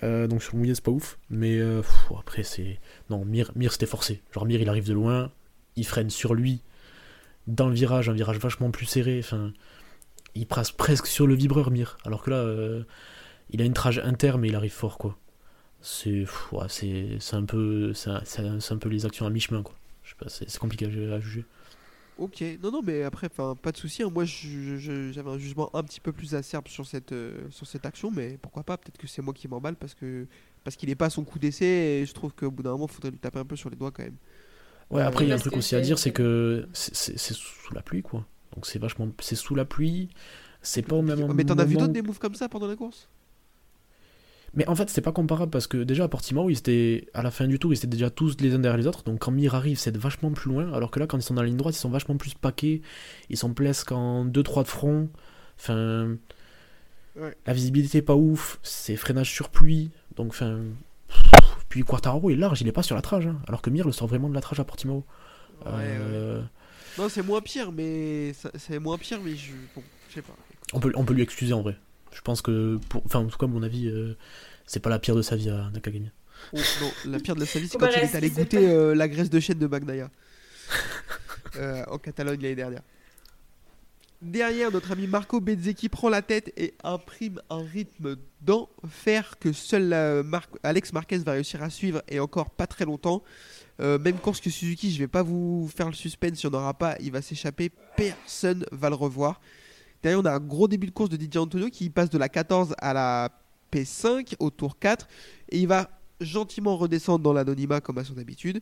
Euh, 0.03 0.27
donc 0.27 0.43
sur 0.43 0.55
le 0.55 0.61
mouillé, 0.61 0.75
c'est 0.75 0.85
pas 0.85 0.91
ouf. 0.91 1.19
Mais 1.31 1.59
euh, 1.59 1.81
pff, 1.83 2.13
après, 2.19 2.43
c'est. 2.43 2.79
Non, 3.11 3.25
Mir, 3.25 3.51
Mir 3.57 3.73
c'était 3.73 3.87
forcé. 3.87 4.23
Genre, 4.33 4.47
Mir, 4.47 4.61
il 4.61 4.69
arrive 4.69 4.87
de 4.87 4.95
loin, 4.95 5.31
il 5.77 5.87
freine 5.87 6.11
sur 6.11 6.35
lui, 6.35 6.63
dans 7.47 7.69
le 7.69 7.75
virage, 7.75 8.09
un 8.09 8.13
virage 8.15 8.39
vachement 8.39 8.71
plus 8.71 8.87
serré. 8.87 9.19
Enfin, 9.23 9.53
il 10.35 10.47
passe 10.47 10.73
presque 10.73 11.07
sur 11.07 11.27
le 11.27 11.35
vibreur 11.35 11.71
Mir. 11.71 11.97
Alors 12.05 12.23
que 12.23 12.31
là, 12.31 12.37
euh, 12.37 12.85
il 13.51 13.61
a 13.63 13.65
une 13.65 13.75
trage 13.75 13.99
inter, 14.01 14.35
mais 14.39 14.49
il 14.49 14.57
arrive 14.57 14.73
fort, 14.73 14.99
quoi. 14.99 15.17
C'est 15.81 16.25
ouais, 16.53 16.67
un 17.33 17.45
peu 17.45 17.93
c'est 17.93 18.11
un, 18.11 18.59
un 18.71 18.77
peu 18.79 18.89
les 18.89 19.05
actions 19.05 19.27
à 19.27 19.31
mi-chemin, 19.31 19.63
quoi. 19.63 19.75
Je 20.05 20.11
sais 20.11 20.17
pas, 20.19 20.29
c'est 20.29 20.49
c'est 20.49 20.59
compliqué 20.59 20.87
à, 20.87 21.21
juger. 21.21 21.45
Ok, 22.17 22.45
non, 22.63 22.71
non, 22.71 22.83
mais 22.83 23.03
après, 23.03 23.27
enfin, 23.27 23.57
pas 23.61 23.73
de 23.73 23.77
souci. 23.77 24.03
hein. 24.05 24.11
Moi, 24.11 24.25
je- 24.25 24.77
je- 24.79 25.11
j'avais 25.13 25.31
un 25.31 25.39
jugement 25.39 25.75
un 25.75 25.83
petit 25.83 26.01
peu 26.01 26.13
plus 26.13 26.35
acerbe 26.37 26.69
sur 26.69 26.87
cette, 26.87 27.11
euh, 27.13 27.51
sur 27.51 27.67
cette 27.67 27.85
action, 27.87 28.11
mais 28.13 28.39
pourquoi 28.41 28.63
pas 28.63 28.77
Peut-être 28.79 28.99
que 28.99 29.09
c'est 29.09 29.23
moi 29.23 29.35
qui 29.35 29.49
m'emballe 29.49 29.77
parce 29.77 29.95
que 29.95 30.27
parce 30.63 30.77
qu'il 30.77 30.89
est 30.91 30.95
pas 30.95 31.07
à 31.07 31.11
son 31.11 31.25
coup 31.25 31.39
d'essai 31.39 31.67
et 31.67 32.07
je 32.07 32.15
trouve 32.15 32.33
qu'au 32.35 32.51
bout 32.51 32.63
d'un 32.63 32.71
moment, 32.73 32.87
il 32.89 32.93
faudrait 32.95 33.11
lui 33.11 33.19
taper 33.19 33.39
un 33.41 33.45
peu 33.45 33.57
sur 33.57 33.69
les 33.69 33.77
doigts 33.77 33.91
quand 33.91 34.05
même. 34.05 34.17
Ouais, 34.91 35.03
Euh, 35.03 35.07
après, 35.09 35.25
il 35.25 35.29
y 35.29 35.33
a 35.33 35.35
un 35.35 35.39
truc 35.39 35.57
aussi 35.57 35.75
à 35.75 35.81
dire, 35.81 35.99
c'est 35.99 36.13
que 36.13 36.69
c'est- 36.73 36.95
c'est 36.95 37.19
c'est 37.19 37.35
sous 37.35 37.75
la 37.75 37.83
pluie, 37.83 38.03
quoi. 38.03 38.27
Donc 38.55 38.67
c'est 38.67 38.79
vachement. 38.79 39.09
C'est 39.21 39.35
sous 39.37 39.55
la 39.55 39.65
pluie. 39.65 40.09
C'est 40.63 40.83
pas 40.83 40.97
au 40.97 41.03
même 41.03 41.19
mais 41.35 41.45
t'en 41.45 41.59
as 41.59 41.65
vu 41.65 41.75
moment- 41.75 41.81
d'autres 41.81 41.93
des 41.93 42.03
moves 42.03 42.19
comme 42.19 42.35
ça 42.35 42.49
pendant 42.49 42.67
la 42.67 42.77
course? 42.77 43.09
Mais 44.57 44.69
en 44.69 44.75
fait, 44.77 44.89
c'est 44.91 45.01
pas 45.01 45.13
comparable 45.13 45.51
parce 45.51 45.67
que 45.67 45.79
déjà 45.83 46.05
à 46.05 46.09
Portimao, 46.09 46.49
ils 46.51 46.59
étaient 46.59 47.09
à 47.15 47.23
la 47.23 47.31
fin 47.31 47.47
du 47.49 47.59
tour, 47.59 47.73
ils 47.73 47.77
étaient 47.77 47.87
déjà 47.87 48.11
tous 48.11 48.37
les 48.41 48.55
uns 48.55 48.59
derrière 48.61 48.79
les 48.79 48.87
autres. 48.87 49.03
Donc 49.03 49.19
quand 49.21 49.33
Mir 49.33 49.55
arrive, 49.55 49.79
c'est 49.79 49.97
vachement 49.97 50.31
plus 50.31 50.51
loin. 50.51 50.73
Alors 50.73 50.91
que 50.91 51.01
là, 51.01 51.07
quand 51.07 51.19
ils 51.19 51.23
sont 51.23 51.35
dans 51.35 51.43
la 51.43 51.49
ligne 51.49 51.57
droite, 51.57 51.75
ils 51.75 51.79
sont 51.79 51.91
vachement 51.91 52.17
plus 52.17 52.35
paqués. 52.35 52.83
Ils 53.31 53.37
sont 53.37 53.53
presque 53.53 53.91
en 53.93 54.25
2-3 54.27 54.63
de 54.63 54.69
front. 54.69 55.09
Enfin, 55.59 56.17
Ouais. 57.17 57.33
la 57.47 57.53
visibilité 57.53 57.99
est 57.99 58.03
pas 58.03 58.17
ouf. 58.17 58.59
C'est 58.65 58.97
freinage 58.97 59.31
sur 59.31 59.49
pluie. 59.51 59.91
Donc, 60.17 60.29
enfin. 60.31 60.59
Puis 61.69 61.83
Quartararo 61.83 62.31
est 62.31 62.35
large, 62.37 62.61
il 62.61 62.69
est 62.69 62.73
pas 62.73 62.83
sur 62.83 62.97
la 62.97 63.03
trage. 63.03 63.27
hein. 63.27 63.37
alors 63.49 63.63
que 63.63 63.71
Mir 63.71 63.87
le 63.87 63.93
sort 63.93 64.09
vraiment 64.09 64.29
de 64.29 64.35
la 64.35 64.41
trage 64.41 64.59
à 64.61 64.65
Portimao. 64.65 65.05
Ouais, 65.65 65.71
ouais. 65.73 65.77
Euh, 65.81 66.43
Non, 66.99 67.09
c'est 67.09 67.23
moins 67.23 67.41
pire, 67.41 67.71
mais 67.73 68.33
c'est 68.57 68.79
moins 68.79 68.99
pire, 68.99 69.19
mais 69.25 69.35
je, 69.37 69.53
bon, 69.75 69.83
je 70.09 70.15
sais 70.15 70.23
pas. 70.23 70.35
on, 70.73 70.81
peut, 70.81 70.93
on 70.97 71.05
peut 71.05 71.15
lui 71.15 71.23
excuser 71.23 71.53
en 71.53 71.63
vrai. 71.63 71.77
Je 72.15 72.21
pense 72.23 72.41
que, 72.41 72.79
pour, 72.89 73.03
enfin, 73.05 73.19
en 73.21 73.27
tout 73.27 73.37
cas, 73.37 73.45
à 73.45 73.49
mon 73.49 73.63
avis, 73.63 73.89
euh, 73.89 74.17
c'est 74.67 74.81
pas 74.81 74.89
la 74.91 74.99
pire 74.99 75.15
de 75.17 75.23
sa 75.23 75.37
vie 75.37 75.51
à 75.51 75.69
Nakagami. 75.75 76.11
Oh, 76.53 76.59
non, 76.81 76.91
la 77.13 77.19
pire 77.19 77.35
de 77.35 77.41
la 77.41 77.47
sa 77.47 77.59
vie, 77.59 77.67
c'est 77.67 77.73
Faut 77.73 77.79
quand 77.79 77.87
pas 77.87 77.93
il 77.99 78.05
est 78.05 78.15
allé 78.15 78.31
goûter 78.31 78.69
euh, 78.69 78.95
la 78.95 79.09
graisse 79.09 79.31
de 79.31 79.41
chêne 79.41 79.59
de 79.59 79.67
Magnaya 79.67 80.11
Euh, 81.57 81.85
en 81.89 81.99
Catalogne 81.99 82.41
l'année 82.41 82.57
dernière. 82.57 82.83
Derrière, 84.23 84.73
notre 84.73 84.91
ami 84.91 85.07
Marco 85.07 85.41
Bezzecchi 85.41 85.89
prend 85.89 86.09
la 86.09 86.21
tête 86.23 86.53
et 86.57 86.75
imprime 86.83 87.41
un 87.51 87.63
rythme 87.63 88.17
d'enfer 88.41 89.39
que 89.39 89.53
seul 89.53 89.93
euh, 89.93 90.23
Mar- 90.25 90.49
Alex 90.63 90.93
Marquez 90.93 91.19
va 91.19 91.33
réussir 91.33 91.63
à 91.63 91.71
suivre 91.71 92.03
et 92.09 92.19
encore 92.19 92.51
pas 92.51 92.67
très 92.67 92.85
longtemps. 92.87 93.23
Euh, 93.81 93.99
même 93.99 94.17
course 94.19 94.41
que 94.41 94.51
Suzuki, 94.51 94.93
je 94.93 94.99
vais 94.99 95.07
pas 95.09 95.23
vous 95.23 95.71
faire 95.77 95.87
le 95.89 95.95
suspense, 95.95 96.43
il 96.43 96.49
n'y 96.49 96.57
en 96.57 96.59
aura 96.59 96.75
pas, 96.75 96.97
il 97.01 97.13
va 97.13 97.23
s'échapper, 97.23 97.71
personne 97.97 98.65
va 98.73 98.89
le 98.89 98.95
revoir. 98.97 99.41
Derrière, 100.05 100.21
on 100.21 100.27
a 100.27 100.33
un 100.35 100.41
gros 100.41 100.69
début 100.69 100.87
de 100.87 100.93
course 100.93 101.09
de 101.09 101.17
DJ 101.17 101.39
Antonio 101.39 101.71
qui 101.71 101.89
passe 101.89 102.11
de 102.11 102.19
la 102.19 102.29
14 102.29 102.75
à 102.77 102.93
la 102.93 103.31
P5 103.73 104.35
au 104.39 104.51
tour 104.51 104.79
4 104.79 105.09
et 105.49 105.59
il 105.59 105.67
va 105.67 105.89
gentiment 106.21 106.77
redescendre 106.77 107.21
dans 107.21 107.33
l'anonymat 107.33 107.81
comme 107.81 107.97
à 107.97 108.05
son 108.05 108.19
habitude. 108.19 108.61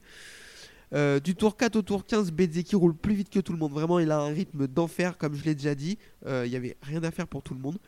Euh, 0.95 1.19
du 1.19 1.35
tour 1.35 1.57
4 1.57 1.75
au 1.75 1.83
tour 1.83 2.07
15, 2.07 2.31
Bezzecchi 2.31 2.77
roule 2.77 2.95
plus 2.95 3.15
vite 3.15 3.29
que 3.29 3.41
tout 3.41 3.53
le 3.53 3.59
monde. 3.59 3.73
Vraiment, 3.73 3.99
il 3.99 4.13
a 4.13 4.21
un 4.21 4.29
rythme 4.29 4.69
d'enfer, 4.69 5.19
comme 5.19 5.35
je 5.35 5.43
l'ai 5.43 5.57
déjà 5.57 5.75
dit. 5.75 5.99
Euh, 6.27 6.45
Il 6.47 6.51
n'y 6.51 6.57
avait 6.57 6.77
rien 6.81 7.03
à 7.03 7.11
faire 7.11 7.27
pour 7.27 7.43
tout 7.43 7.55
le 7.55 7.61
monde. 7.61 7.79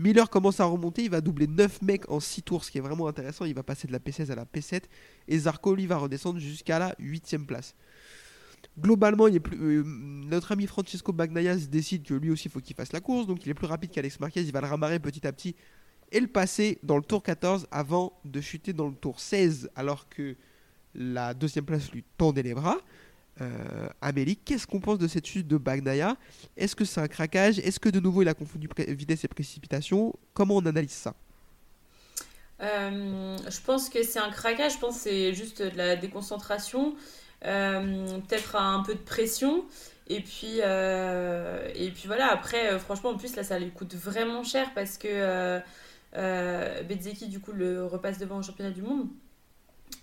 Miller 0.00 0.28
commence 0.28 0.58
à 0.58 0.64
remonter, 0.64 1.04
il 1.04 1.10
va 1.10 1.20
doubler 1.20 1.46
9 1.46 1.82
mecs 1.82 2.10
en 2.10 2.18
6 2.18 2.42
tours, 2.42 2.64
ce 2.64 2.72
qui 2.72 2.78
est 2.78 2.80
vraiment 2.80 3.06
intéressant. 3.06 3.44
Il 3.44 3.54
va 3.54 3.62
passer 3.62 3.86
de 3.86 3.92
la 3.92 4.00
P16 4.00 4.32
à 4.32 4.34
la 4.34 4.46
P7. 4.46 4.82
Et 5.28 5.38
Zarco, 5.38 5.76
lui, 5.76 5.86
va 5.86 5.96
redescendre 5.96 6.40
jusqu'à 6.40 6.80
la 6.80 6.92
8ème 7.00 7.46
place. 7.46 7.76
Globalement, 8.78 9.26
il 9.26 9.40
plus, 9.40 9.56
euh, 9.58 9.82
notre 9.84 10.52
ami 10.52 10.66
Francesco 10.66 11.12
Bagnaia 11.12 11.56
décide 11.56 12.02
que 12.02 12.14
lui 12.14 12.30
aussi, 12.30 12.48
faut 12.48 12.60
qu'il 12.60 12.76
fasse 12.76 12.92
la 12.92 13.00
course. 13.00 13.26
Donc, 13.26 13.44
il 13.46 13.50
est 13.50 13.54
plus 13.54 13.66
rapide 13.66 13.90
qu'Alex 13.90 14.20
Marquez. 14.20 14.42
Il 14.42 14.52
va 14.52 14.60
le 14.60 14.66
ramarrer 14.66 14.98
petit 14.98 15.26
à 15.26 15.32
petit 15.32 15.54
et 16.12 16.20
le 16.20 16.26
passer 16.26 16.78
dans 16.82 16.96
le 16.96 17.02
tour 17.02 17.22
14 17.22 17.66
avant 17.70 18.12
de 18.24 18.40
chuter 18.40 18.72
dans 18.72 18.88
le 18.88 18.94
tour 18.94 19.20
16, 19.20 19.70
alors 19.74 20.08
que 20.08 20.36
la 20.94 21.34
deuxième 21.34 21.64
place 21.64 21.90
lui 21.90 22.04
tendait 22.16 22.42
les 22.42 22.54
bras. 22.54 22.78
Euh, 23.40 23.88
Amélie, 24.00 24.36
qu'est-ce 24.36 24.66
qu'on 24.66 24.80
pense 24.80 24.98
de 24.98 25.08
cette 25.08 25.26
chute 25.26 25.46
de 25.46 25.58
Bagnaia? 25.58 26.16
Est-ce 26.56 26.74
que 26.74 26.84
c'est 26.84 27.00
un 27.00 27.08
craquage? 27.08 27.58
Est-ce 27.58 27.78
que 27.78 27.88
de 27.88 28.00
nouveau 28.00 28.22
il 28.22 28.28
a 28.28 28.34
confondu 28.34 28.68
vitesse 28.88 29.24
et 29.24 29.28
précipitation? 29.28 30.14
Comment 30.32 30.56
on 30.56 30.66
analyse 30.66 30.92
ça? 30.92 31.14
Euh, 32.62 33.36
je 33.36 33.60
pense 33.60 33.90
que 33.90 34.02
c'est 34.02 34.18
un 34.18 34.30
craquage, 34.30 34.74
je 34.74 34.78
pense 34.78 34.96
que 34.96 35.02
c'est 35.02 35.34
juste 35.34 35.60
de 35.60 35.76
la 35.76 35.96
déconcentration, 35.96 36.94
peut-être 37.40 38.56
un 38.56 38.82
peu 38.82 38.94
de 38.94 39.00
pression. 39.00 39.64
Et 40.08 40.20
puis, 40.20 40.60
euh, 40.62 41.68
et 41.74 41.90
puis 41.90 42.04
voilà, 42.06 42.30
après, 42.32 42.72
euh, 42.72 42.78
franchement, 42.78 43.10
en 43.10 43.16
plus, 43.16 43.34
là, 43.36 43.42
ça 43.42 43.58
lui 43.58 43.70
coûte 43.70 43.94
vraiment 43.94 44.44
cher 44.44 44.72
parce 44.74 44.98
que 44.98 45.08
euh, 45.10 45.58
euh, 46.16 46.82
Bezzecchi, 46.84 47.28
du 47.28 47.40
coup, 47.40 47.52
le 47.52 47.84
repasse 47.86 48.18
devant 48.18 48.38
au 48.38 48.42
championnat 48.42 48.70
du 48.70 48.82
monde. 48.82 49.08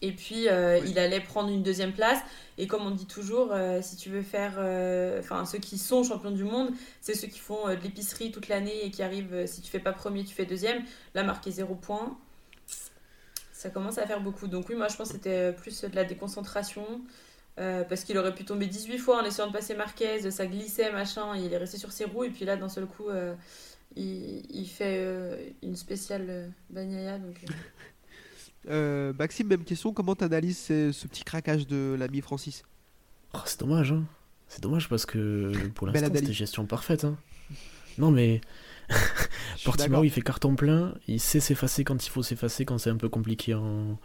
Et 0.02 0.12
puis, 0.12 0.50
euh, 0.50 0.80
Oui. 0.82 0.90
il 0.92 1.00
allait 1.00 1.22
prendre 1.22 1.50
une 1.50 1.64
deuxième 1.64 1.94
place. 1.94 2.20
Et 2.58 2.68
comme 2.68 2.86
on 2.86 2.92
dit 2.92 3.06
toujours, 3.08 3.50
euh, 3.54 3.82
si 3.82 3.96
tu 3.96 4.10
veux 4.10 4.22
faire. 4.22 4.54
euh, 4.58 5.20
Enfin, 5.20 5.46
ceux 5.46 5.60
qui 5.60 5.78
sont 5.78 6.04
champions 6.04 6.32
du 6.32 6.44
monde, 6.44 6.72
c'est 7.02 7.16
ceux 7.16 7.28
qui 7.28 7.40
font 7.40 7.68
euh, 7.68 7.76
de 7.76 7.82
l'épicerie 7.84 8.32
toute 8.32 8.48
l'année 8.50 8.86
et 8.86 8.92
qui 8.92 9.04
arrivent, 9.04 9.34
euh, 9.34 9.48
si 9.48 9.62
tu 9.62 9.70
fais 9.72 9.80
pas 9.80 9.94
premier, 9.94 10.24
tu 10.26 10.34
fais 10.36 10.46
deuxième. 10.46 10.84
Là, 11.16 11.24
marqué 11.24 11.52
zéro 11.52 11.76
point. 11.76 12.18
Ça 13.64 13.70
commence 13.70 13.98
à 13.98 14.06
faire 14.06 14.20
beaucoup. 14.22 14.48
Donc, 14.48 14.68
oui, 14.70 14.76
moi, 14.76 14.90
je 14.90 14.98
pense 14.98 15.08
que 15.08 15.14
c'était 15.14 15.54
plus 15.54 15.82
de 15.86 15.96
la 15.96 16.04
déconcentration. 16.04 16.86
euh, 17.60 17.84
parce 17.86 18.04
qu'il 18.04 18.18
aurait 18.18 18.34
pu 18.36 18.44
tomber 18.46 18.66
18 18.68 18.98
fois 18.98 19.22
en 19.22 19.26
essayant 19.26 19.48
de 19.48 19.54
passer 19.54 19.74
Marquez, 19.76 20.30
ça 20.32 20.46
glissait, 20.48 20.92
machin, 20.92 21.36
et 21.36 21.46
il 21.46 21.54
est 21.54 21.58
resté 21.58 21.78
sur 21.78 21.92
ses 21.92 22.04
roues. 22.06 22.26
Et 22.26 22.30
puis 22.30 22.44
là, 22.46 22.58
d'un 22.58 22.68
seul 22.68 22.86
coup, 22.88 23.08
euh, 23.10 23.36
il, 23.96 24.44
il 24.54 24.68
fait 24.68 24.98
euh, 25.00 25.38
une 25.62 25.76
spéciale 25.76 26.26
euh, 26.30 26.48
Bagnaia. 26.70 27.20
Donc, 27.20 27.38
euh, 27.50 27.54
Euh, 28.70 29.12
Maxime, 29.20 29.48
même 29.48 29.64
question. 29.66 29.92
Comment 29.94 30.16
tu 30.16 30.24
analyses 30.24 30.58
ce, 30.58 30.92
ce 30.94 31.06
petit 31.08 31.24
craquage 31.26 31.68
de 31.68 31.96
l'ami 32.00 32.22
Francis? 32.22 32.64
Oh, 33.34 33.40
c'est 33.46 33.60
dommage, 33.60 33.92
hein. 33.92 34.04
C'est 34.48 34.62
dommage 34.62 34.88
parce 34.88 35.06
que 35.06 35.52
pour 35.76 35.86
l'instant, 35.88 36.10
c'était 36.14 36.32
gestion 36.34 36.66
parfaite, 36.66 37.04
hein. 37.04 37.18
Non, 37.98 38.10
mais 38.10 38.40
Portimao, 39.66 40.04
il 40.04 40.10
fait 40.10 40.22
carton 40.22 40.56
plein, 40.56 40.94
il 41.08 41.20
sait 41.20 41.40
s'effacer 41.40 41.84
quand 41.84 42.06
il 42.06 42.10
faut 42.10 42.24
s'effacer, 42.24 42.66
quand 42.66 42.78
c'est 42.78 42.90
un 42.90 42.98
peu 42.98 43.10
compliqué 43.10 43.54
en, 43.54 44.00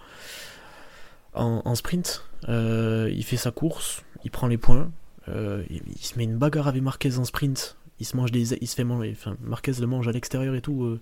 en, 1.35 1.63
en 1.65 1.75
sprint. 1.75 2.25
Euh, 2.49 3.11
il 3.13 3.25
fait 3.25 3.37
sa 3.37 3.51
course, 3.51 4.05
il 4.25 4.31
prend 4.31 4.47
les 4.47 4.59
points, 4.59 4.91
euh, 5.29 5.65
il, 5.69 5.83
il 5.89 6.05
se 6.05 6.17
met 6.17 6.25
une 6.25 6.37
bagarre 6.39 6.69
avec 6.69 6.83
Marquez 6.83 7.19
en 7.19 7.25
sprint, 7.25 7.77
il 7.99 8.07
se 8.07 8.17
mange 8.17 8.31
des, 8.31 8.55
il 8.55 8.69
se 8.69 8.77
fait 8.77 8.85
manger, 8.85 9.13
enfin 9.17 9.37
Marquez 9.41 9.73
le 9.81 9.87
mange 9.87 10.07
à 10.07 10.13
l'extérieur 10.13 10.55
et 10.55 10.61
tout, 10.61 10.85
euh, 10.85 11.01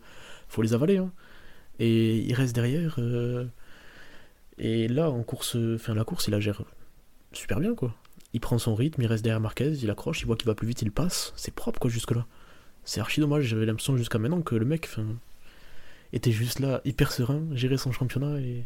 faut 0.48 0.62
les 0.62 0.72
avaler, 0.72 0.96
hein. 0.98 1.12
Et 1.78 2.16
il 2.16 2.32
reste 2.32 2.54
derrière. 2.54 2.94
euh, 2.98 3.44
et 4.56 4.88
là, 4.88 5.10
en 5.10 5.22
course, 5.22 5.56
enfin 5.74 5.94
la 5.94 6.04
course, 6.04 6.28
il 6.28 6.30
la 6.30 6.40
gère 6.40 6.62
super 7.32 7.60
bien, 7.60 7.74
quoi. 7.74 7.94
Il 8.32 8.40
prend 8.40 8.56
son 8.58 8.74
rythme, 8.74 9.02
il 9.02 9.06
reste 9.06 9.22
derrière 9.22 9.40
Marquez, 9.40 9.72
il 9.72 9.90
accroche, 9.90 10.22
il 10.22 10.26
voit 10.26 10.36
qu'il 10.36 10.46
va 10.46 10.54
plus 10.54 10.66
vite, 10.66 10.80
il 10.80 10.90
passe. 10.90 11.34
C'est 11.36 11.54
propre, 11.54 11.78
quoi, 11.78 11.90
jusque-là. 11.90 12.26
C'est 12.86 13.00
archi 13.00 13.20
dommage, 13.20 13.44
j'avais 13.44 13.66
l'impression 13.66 13.96
jusqu'à 13.98 14.18
maintenant 14.18 14.40
que 14.40 14.54
le 14.54 14.64
mec 14.64 14.88
était 16.14 16.30
juste 16.32 16.60
là, 16.60 16.80
hyper 16.86 17.12
serein, 17.12 17.42
gérer 17.52 17.76
son 17.76 17.92
championnat. 17.92 18.38
et 18.40 18.64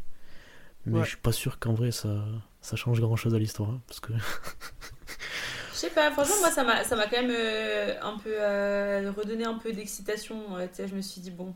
Mais 0.87 0.99
Ouais. 0.99 1.05
je 1.05 1.09
suis 1.09 1.16
pas 1.18 1.33
sûr 1.33 1.59
qu'en 1.59 1.75
vrai 1.75 1.91
ça, 1.91 2.25
ça 2.61 2.77
change 2.77 3.01
grand 3.01 3.16
chose 3.16 3.35
à 3.35 3.39
l'histoire. 3.39 3.71
hein, 3.71 3.81
parce 3.89 3.99
que 4.01 4.12
Je 5.73 5.77
sais 5.87 5.91
pas, 5.91 6.11
franchement, 6.11 6.37
moi, 6.41 6.51
ça 6.51 6.62
m'a 6.64 6.85
ça 6.85 6.95
m'a 6.97 7.07
quand 7.07 7.23
même 7.23 7.33
euh, 7.35 7.95
un 8.03 8.18
peu 8.18 8.31
euh, 8.39 9.11
redonné 9.16 9.45
un 9.45 9.55
peu 9.55 9.73
d'excitation. 9.73 10.57
euh, 10.57 10.66
tu 10.68 10.75
sais, 10.77 10.89
je 10.89 10.95
me 10.95 11.01
suis 11.01 11.21
dit, 11.23 11.31
bon, 11.31 11.55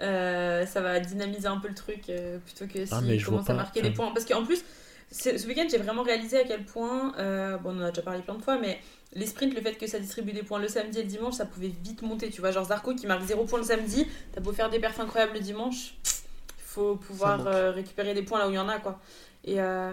euh, 0.00 0.64
ça 0.64 0.80
va 0.80 0.98
dynamiser 1.00 1.46
un 1.46 1.58
peu 1.58 1.68
le 1.68 1.74
truc 1.74 2.08
euh, 2.08 2.38
plutôt 2.38 2.66
que 2.66 2.78
Ah, 2.90 3.00
mais 3.02 3.18
je 3.18 3.26
commence 3.26 3.50
à 3.50 3.54
marquer 3.54 3.82
des 3.82 3.90
points. 3.90 4.10
Parce 4.12 4.24
qu'en 4.24 4.44
plus, 4.46 4.64
ce 5.12 5.46
week-end, 5.46 5.66
j'ai 5.70 5.78
vraiment 5.78 6.02
réalisé 6.02 6.38
à 6.38 6.44
quel 6.44 6.64
point, 6.64 7.14
euh, 7.18 7.58
bon, 7.58 7.76
on 7.76 7.80
en 7.80 7.84
a 7.84 7.88
déjà 7.90 8.02
parlé 8.02 8.22
plein 8.22 8.34
de 8.34 8.42
fois, 8.42 8.58
mais 8.58 8.78
les 9.12 9.26
sprints, 9.26 9.54
le 9.54 9.60
fait 9.60 9.74
que 9.74 9.86
ça 9.86 9.98
distribue 9.98 10.32
des 10.32 10.42
points 10.42 10.58
le 10.58 10.68
samedi 10.68 10.98
et 10.98 11.02
le 11.02 11.08
dimanche, 11.08 11.34
ça 11.34 11.44
pouvait 11.44 11.72
vite 11.84 12.02
monter. 12.02 12.30
Tu 12.30 12.40
vois, 12.40 12.50
genre 12.50 12.64
Zarco 12.64 12.94
qui 12.94 13.06
marque 13.06 13.22
0 13.22 13.44
points 13.44 13.58
le 13.58 13.64
samedi, 13.64 14.06
t'as 14.32 14.40
beau 14.40 14.52
faire 14.52 14.70
des 14.70 14.78
perfs 14.78 15.00
incroyables 15.00 15.34
le 15.34 15.40
dimanche, 15.40 15.94
il 16.04 16.64
faut 16.64 16.96
pouvoir 16.96 17.46
euh, 17.46 17.70
récupérer 17.70 18.14
des 18.14 18.22
points 18.22 18.38
là 18.38 18.48
où 18.48 18.50
il 18.50 18.56
y 18.56 18.58
en 18.58 18.68
a, 18.68 18.78
quoi. 18.78 19.00
Et, 19.44 19.60
euh, 19.60 19.92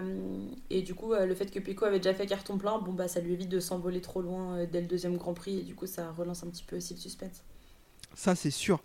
et 0.70 0.82
du 0.82 0.94
coup, 0.94 1.12
le 1.12 1.34
fait 1.34 1.50
que 1.50 1.58
Peko 1.58 1.84
avait 1.84 1.98
déjà 1.98 2.14
fait 2.14 2.26
carton 2.26 2.56
plein, 2.56 2.78
bon 2.78 2.92
bah 2.92 3.08
ça 3.08 3.20
lui 3.20 3.32
évite 3.32 3.48
de 3.48 3.58
s'envoler 3.58 4.00
trop 4.00 4.22
loin 4.22 4.64
dès 4.70 4.80
le 4.80 4.86
deuxième 4.86 5.16
Grand 5.16 5.34
Prix 5.34 5.58
et 5.58 5.62
du 5.62 5.74
coup 5.74 5.86
ça 5.86 6.12
relance 6.12 6.44
un 6.44 6.46
petit 6.46 6.62
peu 6.62 6.76
aussi 6.76 6.94
le 6.94 7.00
suspense. 7.00 7.42
Ça, 8.14 8.34
c'est 8.34 8.50
sûr. 8.50 8.82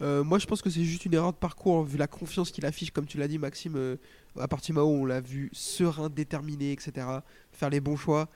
Euh, 0.00 0.22
moi, 0.24 0.38
je 0.38 0.46
pense 0.46 0.62
que 0.62 0.70
c'est 0.70 0.84
juste 0.84 1.04
une 1.04 1.14
erreur 1.14 1.32
de 1.32 1.38
parcours, 1.38 1.82
vu 1.84 1.98
la 1.98 2.06
confiance 2.06 2.50
qu'il 2.50 2.64
affiche, 2.64 2.90
comme 2.90 3.06
tu 3.06 3.18
l'as 3.18 3.28
dit, 3.28 3.38
Maxime. 3.38 3.74
euh, 3.76 3.96
à 4.38 4.46
partir 4.48 4.72
du 4.74 4.78
moment 4.80 4.90
où 4.92 5.02
on 5.02 5.04
l'a 5.04 5.20
vu 5.20 5.50
serein, 5.52 6.08
déterminé, 6.08 6.72
etc., 6.72 7.06
faire 7.52 7.70
les 7.70 7.80
bons 7.80 7.96
choix. 7.96 8.28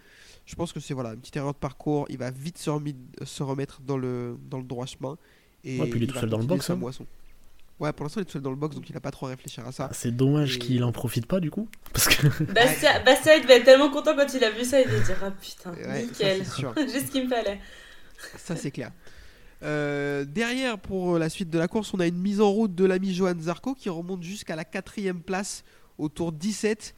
Je 0.45 0.55
pense 0.57 0.73
que 0.73 0.81
c'est 0.81 0.95
voilà, 0.95 1.11
une 1.11 1.21
petite 1.21 1.37
erreur 1.37 1.53
de 1.53 1.59
parcours. 1.59 2.07
Il 2.11 2.19
va 2.19 2.31
vite 2.33 2.59
se, 2.59 2.71
remis- 2.71 2.97
se 3.25 3.43
remettre 3.45 3.81
dans 3.83 3.97
le, 3.97 4.37
dans 4.51 4.59
le 4.59 4.65
droit 4.65 4.87
chemin. 4.87 5.17
Et 5.65 5.81
Ouais, 5.81 5.87
puis 5.89 6.01
il 6.01 6.03
est 6.03 6.07
tout 6.09 6.15
va 6.15 6.21
seul 6.23 6.31
dans 6.31 6.39
le 6.39 6.45
box, 6.45 6.69
hein. 6.71 6.75
moisson. 6.75 7.07
Ouais, 7.79 7.93
pour 7.93 8.05
l'instant, 8.05 8.21
il 8.21 8.23
est 8.23 8.27
tout 8.27 8.33
seul 8.33 8.43
dans 8.43 8.51
le 8.51 8.57
box, 8.57 8.75
donc 8.77 8.89
il 8.91 8.97
a 8.97 9.01
pas 9.01 9.11
trop 9.13 9.27
à 9.27 9.31
réfléchir 9.31 9.65
à 9.67 9.71
ça. 9.73 9.89
c'est 9.93 10.11
dommage 10.15 10.57
Et- 10.57 10.59
qu'il 10.59 10.83
en 10.85 10.91
profite 10.93 11.27
pas 11.27 11.39
du 11.39 11.51
coup. 11.53 11.69
Parce 11.93 12.09
que 12.09 12.43
Bastia, 12.53 12.99
Bastia 13.01 13.37
il 13.37 13.43
devait 13.43 13.59
être 13.59 13.65
tellement 13.65 13.91
content 13.91 14.17
quand 14.17 14.27
il 14.35 14.43
a 14.43 14.51
vu 14.51 14.65
ça, 14.65 14.81
il 14.81 14.89
devait 14.89 15.05
dire 15.05 15.17
ah 15.23 15.31
putain, 15.31 15.73
Ouais, 15.73 16.03
nickel, 16.03 16.43
j'ai 16.45 17.01
ce 17.01 17.11
qu'il 17.13 17.25
me 17.25 17.29
fallait. 17.29 17.61
Ça, 18.37 18.57
c'est 18.57 18.71
clair. 18.73 18.91
Euh, 19.63 20.25
derrière, 20.25 20.79
pour 20.79 21.19
la 21.19 21.29
suite 21.29 21.51
de 21.51 21.59
la 21.59 21.69
course, 21.69 21.95
on 21.95 22.01
a 22.01 22.07
une 22.07 22.19
mise 22.19 22.41
en 22.41 22.51
route 22.51 22.75
de 22.75 22.85
l'ami 22.85 23.15
Johan 23.15 23.39
Zarco 23.39 23.75
qui 23.75 23.89
remonte 23.89 24.23
jusqu'à 24.23 24.57
la 24.57 24.65
quatrième 24.65 25.21
place 25.21 25.65
au 25.99 26.09
tour 26.09 26.33
17. 26.33 26.95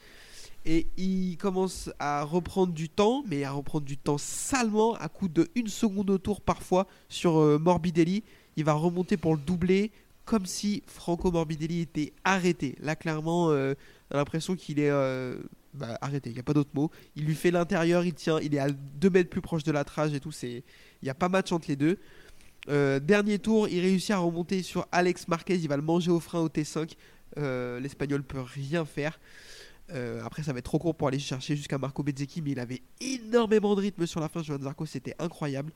Et 0.67 0.87
il 0.97 1.37
commence 1.37 1.91
à 1.99 2.23
reprendre 2.25 2.73
du 2.73 2.89
temps, 2.89 3.23
mais 3.29 3.45
à 3.45 3.51
reprendre 3.51 3.85
du 3.85 3.99
temps 3.99 4.17
salement, 4.17 4.95
à 4.95 5.09
coup 5.09 5.29
de 5.29 5.51
1 5.57 5.69
seconde 5.69 6.09
au 6.09 6.19
tour 6.19 6.41
parfois 6.41 6.87
sur 7.11 7.39
euh, 7.39 7.59
Morbidelli. 7.59 8.23
Il 8.57 8.65
va 8.65 8.73
remonter 8.73 9.19
pour 9.19 9.35
le 9.35 9.41
doubler, 9.41 9.93
comme 10.25 10.47
si 10.47 10.83
Franco 10.87 11.31
Morbidelli 11.31 11.81
était 11.81 12.15
arrêté. 12.25 12.77
Là, 12.81 12.97
clairement, 12.97 13.51
euh, 13.51 13.75
on 14.11 14.15
a 14.15 14.19
l'impression 14.19 14.57
qu'il 14.57 14.79
est 14.79 14.89
euh, 14.89 15.37
bah, 15.75 15.99
arrêté, 16.01 16.31
il 16.31 16.33
n'y 16.33 16.41
a 16.41 16.45
pas 16.45 16.55
d'autre 16.55 16.71
mot. 16.73 16.91
Il 17.15 17.27
lui 17.27 17.35
fait 17.35 17.51
l'intérieur, 17.51 18.07
il 18.07 18.15
tient, 18.15 18.41
il 18.41 18.55
est 18.55 18.59
à 18.59 18.71
2 18.71 19.11
mètres 19.11 19.29
plus 19.29 19.43
proche 19.43 19.65
de 19.65 19.73
la 19.73 19.85
trage 19.85 20.15
et 20.15 20.21
tout. 20.21 20.33
Il 20.43 20.63
n'y 21.03 21.11
a 21.11 21.15
pas 21.15 21.29
match 21.29 21.53
entre 21.53 21.69
les 21.69 21.77
deux. 21.77 21.99
Euh, 22.69 22.99
dernier 22.99 23.39
tour, 23.39 23.69
il 23.69 23.81
réussit 23.81 24.11
à 24.13 24.19
remonter 24.19 24.63
sur 24.63 24.87
Alex 24.93 25.29
Marquez, 25.29 25.57
il 25.57 25.69
va 25.69 25.77
le 25.77 25.83
manger 25.83 26.11
au 26.11 26.21
frein 26.21 26.41
au 26.41 26.49
T5. 26.49 26.95
Euh, 27.39 27.81
L'Espagnol 27.81 28.23
peut 28.23 28.41
rien 28.41 28.85
faire. 28.85 29.19
Euh, 29.93 30.23
après, 30.25 30.43
ça 30.43 30.53
va 30.53 30.61
être 30.61 30.65
trop 30.65 30.79
court 30.79 30.95
pour 30.95 31.09
aller 31.09 31.19
chercher 31.19 31.57
jusqu'à 31.57 31.79
Marco 31.79 32.03
Bezzecchi, 32.03 32.41
mais 32.41 32.53
il 32.53 32.61
avait 32.61 32.83
énormément 33.01 33.75
de 33.75 33.83
rythme 33.83 34.07
sur 34.07 34.21
la 34.21 34.29
fin. 34.29 34.43
Joan 34.43 34.63
Zarco, 34.63 34.87
c'était 34.87 35.15
incroyable. 35.19 35.73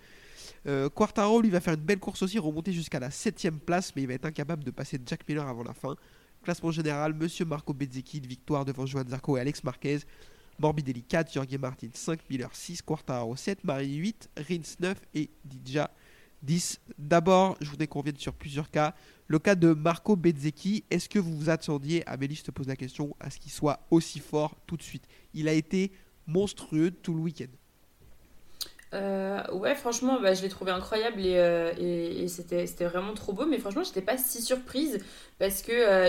Euh, 0.67 0.89
Quartaro, 0.89 1.43
lui, 1.43 1.51
va 1.51 1.61
faire 1.61 1.75
une 1.75 1.81
belle 1.81 1.99
course 1.99 2.23
aussi, 2.23 2.39
remonter 2.39 2.73
jusqu'à 2.73 3.01
la 3.01 3.11
7 3.11 3.51
place, 3.65 3.95
mais 3.95 4.03
il 4.03 4.09
va 4.09 4.15
être 4.15 4.25
incapable 4.25 4.65
de 4.65 4.71
passer 4.71 4.99
Jack 5.05 5.29
Miller 5.29 5.47
avant 5.47 5.63
la 5.63 5.75
fin. 5.75 5.95
Classement 6.43 6.71
général, 6.71 7.13
Monsieur 7.15 7.45
Marco 7.45 7.75
Bezzecchi, 7.75 8.21
victoire 8.21 8.65
devant 8.65 8.87
Joan 8.87 9.07
Zarco 9.09 9.37
et 9.37 9.41
Alex 9.41 9.63
Marquez. 9.65 9.99
Morbidelli 10.59 11.03
4, 11.03 11.33
Jorge 11.33 11.57
Martin 11.57 11.89
5, 11.93 12.19
Miller 12.31 12.51
6, 12.53 12.83
Quartaro 12.83 13.37
7, 13.37 13.63
Marie 13.63 13.95
8, 13.95 14.31
Rins 14.49 14.77
9 14.81 14.99
et 15.15 15.31
Didja 15.45 15.91
10. 16.43 16.81
D'abord, 16.99 17.57
je 17.61 17.71
voudrais 17.71 17.87
qu'on 17.87 18.01
vienne 18.01 18.17
sur 18.17 18.35
plusieurs 18.35 18.71
cas. 18.71 18.95
Le 19.27 19.39
cas 19.39 19.55
de 19.55 19.73
Marco 19.73 20.17
Bezzecchi, 20.17 20.85
est-ce 20.91 21.09
que 21.09 21.19
vous 21.19 21.37
vous 21.37 21.51
attendiez, 21.51 22.07
Amélie, 22.09 22.35
je 22.35 22.45
te 22.45 22.51
pose 22.51 22.67
la 22.67 22.77
question, 22.77 23.15
à 23.21 23.31
ce 23.31 23.39
qu'il 23.39 23.53
soit 23.53 23.81
aussi 23.91 24.21
fort 24.21 24.55
tout 24.67 24.77
de 24.77 24.83
suite? 24.83 25.05
Il 25.35 25.49
a 25.49 25.53
été 25.53 25.93
monstrueux 26.27 26.91
tout 26.91 27.15
le 27.15 27.21
week-end. 27.21 27.49
Euh, 28.95 29.43
ouais, 29.53 29.75
franchement, 29.75 30.19
bah, 30.21 30.33
je 30.33 30.43
l'ai 30.43 30.49
trouvé 30.49 30.71
incroyable 30.71 31.21
et, 31.21 31.37
euh, 31.37 32.27
c'était, 32.29 32.65
vraiment 32.87 33.15
trop 33.15 33.33
beau. 33.33 33.47
Mais 33.47 33.59
franchement, 33.59 33.83
j'étais 33.85 34.03
pas 34.03 34.17
si 34.17 34.41
surprise 34.41 34.99
parce 35.39 35.63
que 35.63 35.73
euh, 35.73 36.09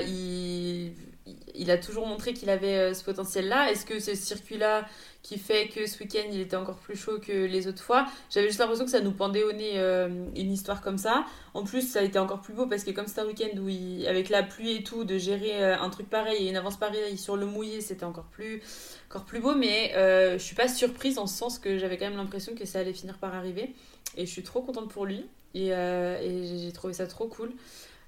il, 1.55 1.71
a 1.71 1.77
toujours 1.77 2.07
montré 2.07 2.34
qu'il 2.34 2.49
avait 2.49 2.93
ce 2.93 3.03
potentiel-là. 3.03 3.71
Est-ce 3.71 3.86
que 3.86 3.99
ce 3.99 4.15
circuit-là 4.15 4.86
qui 5.22 5.38
fait 5.38 5.67
que 5.67 5.86
ce 5.86 5.99
week-end 5.99 6.28
il 6.32 6.39
était 6.39 6.55
encore 6.55 6.78
plus 6.78 6.95
chaud 6.95 7.20
que 7.20 7.32
les 7.32 7.67
autres 7.67 7.84
fois 7.84 8.07
J'avais 8.30 8.47
juste 8.47 8.59
l'impression 8.59 8.86
que 8.86 8.91
ça 8.91 9.01
nous 9.01 9.11
pendait 9.11 9.43
au 9.43 9.51
nez 9.51 9.74
euh, 9.76 10.07
une 10.36 10.51
histoire 10.51 10.82
comme 10.82 10.97
ça. 10.97 11.26
En 11.53 11.63
plus, 11.63 11.82
ça 11.82 11.99
a 11.99 12.03
été 12.03 12.20
encore 12.20 12.41
plus 12.41 12.53
beau 12.53 12.67
parce 12.67 12.84
que 12.84 12.91
comme 12.91 13.07
c'était 13.07 13.22
un 13.22 13.26
week-end 13.26 13.57
où 13.57 13.67
avec 14.07 14.30
la 14.30 14.43
pluie 14.43 14.78
et 14.78 14.84
tout, 14.84 15.03
de 15.03 15.17
gérer 15.17 15.63
euh, 15.63 15.80
un 15.80 15.89
truc 15.89 16.09
pareil 16.09 16.45
et 16.45 16.49
une 16.49 16.55
avance 16.55 16.78
pareille 16.78 17.17
sur 17.17 17.36
le 17.36 17.45
mouillé, 17.45 17.82
c'était 17.82 18.05
encore 18.05 18.26
plus, 18.26 18.61
encore 19.09 19.26
plus 19.26 19.39
beau. 19.39 19.55
Mais 19.55 19.93
euh, 19.95 20.34
je 20.34 20.43
suis 20.43 20.55
pas 20.55 20.67
surprise 20.67 21.17
en 21.17 21.28
ce 21.28 21.38
sens 21.38 21.59
que 21.59 21.78
j'avais 21.78 21.97
quand 21.97 22.05
même 22.05 22.17
l'impression 22.17 22.55
que 22.55 22.65
ça 22.65 22.80
allait 22.80 22.93
finir 22.93 23.17
par 23.17 23.36
arriver. 23.36 23.74
Et 24.15 24.26
je 24.26 24.32
suis 24.32 24.43
trop 24.43 24.61
contente 24.61 24.89
pour 24.89 25.05
lui. 25.05 25.26
Et, 25.53 25.74
euh, 25.74 26.20
et 26.22 26.59
j'ai 26.63 26.72
trouvé 26.72 26.93
ça 26.93 27.07
trop 27.07 27.28
cool. 27.28 27.51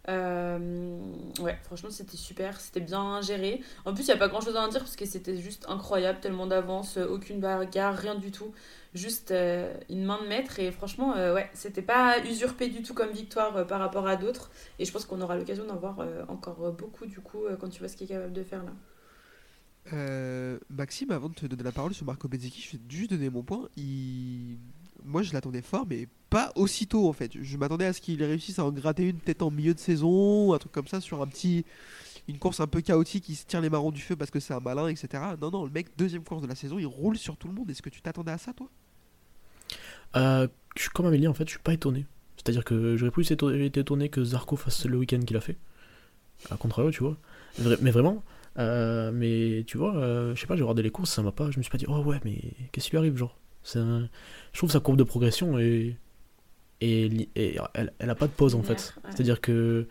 Euh, 0.10 0.99
ouais, 1.39 1.58
franchement, 1.64 1.89
c'était 1.91 2.18
super, 2.18 2.60
c'était 2.60 2.80
bien 2.80 3.22
géré. 3.22 3.62
En 3.86 3.93
plus, 3.93 4.04
il 4.04 4.08
n'y 4.08 4.14
a 4.14 4.18
pas 4.18 4.28
grand 4.28 4.41
chose 4.41 4.56
à 4.56 4.62
en 4.62 4.68
dire 4.68 4.80
parce 4.80 4.95
que 4.95 5.06
c'était 5.06 5.38
juste 5.38 5.66
incroyable, 5.70 6.20
tellement 6.20 6.47
d'avance, 6.47 6.97
euh, 6.97 7.08
aucune 7.08 7.39
bagarre, 7.39 7.95
rien 7.95 8.16
du 8.16 8.32
tout. 8.32 8.52
Juste 8.93 9.32
euh, 9.32 9.74
une 9.89 10.04
main 10.04 10.22
de 10.22 10.28
maître. 10.28 10.60
Et 10.60 10.72
franchement, 10.72 11.14
ouais, 11.14 11.49
c'était 11.54 11.82
pas 11.82 12.20
usurpé 12.26 12.68
du 12.68 12.82
tout 12.82 12.93
comme 12.93 13.12
victoire 13.12 13.66
par 13.68 13.80
rapport 13.80 14.08
à 14.08 14.16
d'autres. 14.16 14.52
Et 14.80 14.86
je 14.86 14.91
pense 14.91 15.06
qu'on 15.06 15.22
aura 15.22 15.36
l'occasion 15.38 15.66
d'en 15.66 15.78
voir 15.78 15.99
encore 16.28 16.74
beaucoup 16.74 17.06
du 17.06 17.20
coup 17.20 17.43
quand 17.60 17.70
tu 17.70 17.80
vois 17.80 17.88
ce 17.88 17.95
qu'il 17.95 18.06
est 18.06 18.16
capable 18.16 18.34
de 18.34 18.43
faire 18.43 18.64
là. 18.64 18.72
Maxime, 20.70 21.12
avant 21.12 21.30
de 21.30 21.36
te 21.36 21.45
donner 21.45 21.64
la 21.64 21.72
parole 21.72 21.93
sur 21.93 22.06
Marco 22.06 22.28
Bezzecchi, 22.28 22.62
je 22.62 22.72
vais 22.78 22.84
juste 22.89 23.12
donner 23.12 23.30
mon 23.30 23.43
point. 23.43 23.70
Il... 23.78 24.58
Moi, 25.06 25.24
je 25.24 25.34
l'attendais 25.34 25.62
fort, 25.62 25.86
mais 25.89 26.08
pas 26.30 26.52
aussitôt 26.56 27.08
en 27.10 27.14
fait. 27.14 27.32
Je 27.41 27.58
m'attendais 27.58 27.86
à 27.86 27.93
ce 27.93 28.02
qu'il 28.02 28.24
réussisse 28.24 28.60
à 28.60 28.66
en 28.66 28.72
gratter 28.72 29.04
une 29.04 29.18
peut-être 29.18 29.41
en 29.41 29.52
milieu 29.52 29.74
de 29.74 29.80
saison, 29.80 30.54
un 30.54 30.58
truc 30.58 30.72
comme 30.72 30.88
ça, 30.88 31.02
sur 31.02 31.22
un 31.22 31.28
petit, 31.28 31.66
une 32.28 32.39
course 32.39 32.60
un 32.60 32.68
peu 32.68 32.82
chaotique, 32.82 33.28
il 33.30 33.36
se 33.36 33.45
tire 33.45 33.62
les 33.62 33.70
marrons 33.70 33.91
du 33.91 34.02
feu 34.02 34.16
parce 34.16 34.32
que 34.32 34.39
c'est 34.39 34.54
un 34.54 34.60
malin, 34.60 34.88
etc. 34.88 35.24
Non, 35.41 35.52
non, 35.52 35.66
le 35.66 35.72
mec, 35.72 35.88
deuxième 35.97 36.24
course 36.24 36.41
de 36.41 36.47
la 36.47 36.56
saison, 36.56 36.80
il 36.80 36.86
roule 36.86 37.18
sur 37.18 37.38
tout 37.38 37.47
le 37.47 37.54
monde. 37.54 37.70
Est-ce 37.70 37.82
que 37.82 37.89
tu 37.89 38.02
t'attendais 38.02 38.32
à 38.32 38.38
ça, 38.38 38.54
toi? 38.54 38.70
Euh, 40.16 40.47
comme 40.93 41.06
Amélie, 41.06 41.28
en 41.28 41.34
fait, 41.34 41.45
je 41.45 41.52
suis 41.52 41.60
pas 41.60 41.74
étonné. 41.74 42.06
C'est-à-dire 42.38 42.64
que 42.64 42.97
j'aurais 42.97 43.12
plus 43.12 43.30
été 43.32 43.80
étonné 43.80 44.10
que 44.10 44.24
Zarco 44.24 44.56
fasse 44.56 44.86
le 44.86 44.97
week-end 44.97 45.20
qu'il 45.20 45.38
a 45.38 45.41
fait. 45.41 45.58
À 46.49 46.58
contrario, 46.58 46.91
tu 46.91 47.04
vois. 47.04 47.18
Mais 47.82 47.91
vraiment, 47.91 48.24
euh, 48.58 49.12
mais 49.14 49.64
tu 49.68 49.78
vois, 49.78 49.95
euh, 49.95 50.34
je 50.36 50.41
sais 50.41 50.47
pas, 50.47 50.56
j'ai 50.56 50.64
regardé 50.64 50.82
les 50.82 50.89
courses, 50.89 51.12
ça 51.12 51.22
m'a 51.22 51.32
pas. 51.32 51.52
Je 51.52 51.58
me 51.58 51.64
suis 51.64 51.72
pas 51.72 51.78
dit, 51.78 51.86
oh 51.88 51.99
ouais, 52.04 52.20
mais 52.26 52.39
qu'est-ce 52.72 52.86
qui 52.86 52.91
lui 52.91 52.97
arrive, 52.97 53.16
genre? 53.16 53.38
Un- 53.76 54.09
Je 54.53 54.57
trouve 54.59 54.72
sa 54.72 54.80
courbe 54.80 54.97
de 54.97 55.03
progression 55.03 55.57
et. 55.59 55.97
Et, 56.84 57.07
li- 57.09 57.30
et 57.36 57.57
elle, 57.76 57.93
elle 57.99 58.09
a 58.09 58.16
pas 58.16 58.26
de 58.28 58.32
pause 58.32 58.55
en 58.55 58.64
fait. 58.64 58.93
Ouais. 59.03 59.12
C'est-à-dire 59.12 59.39
que. 59.41 59.88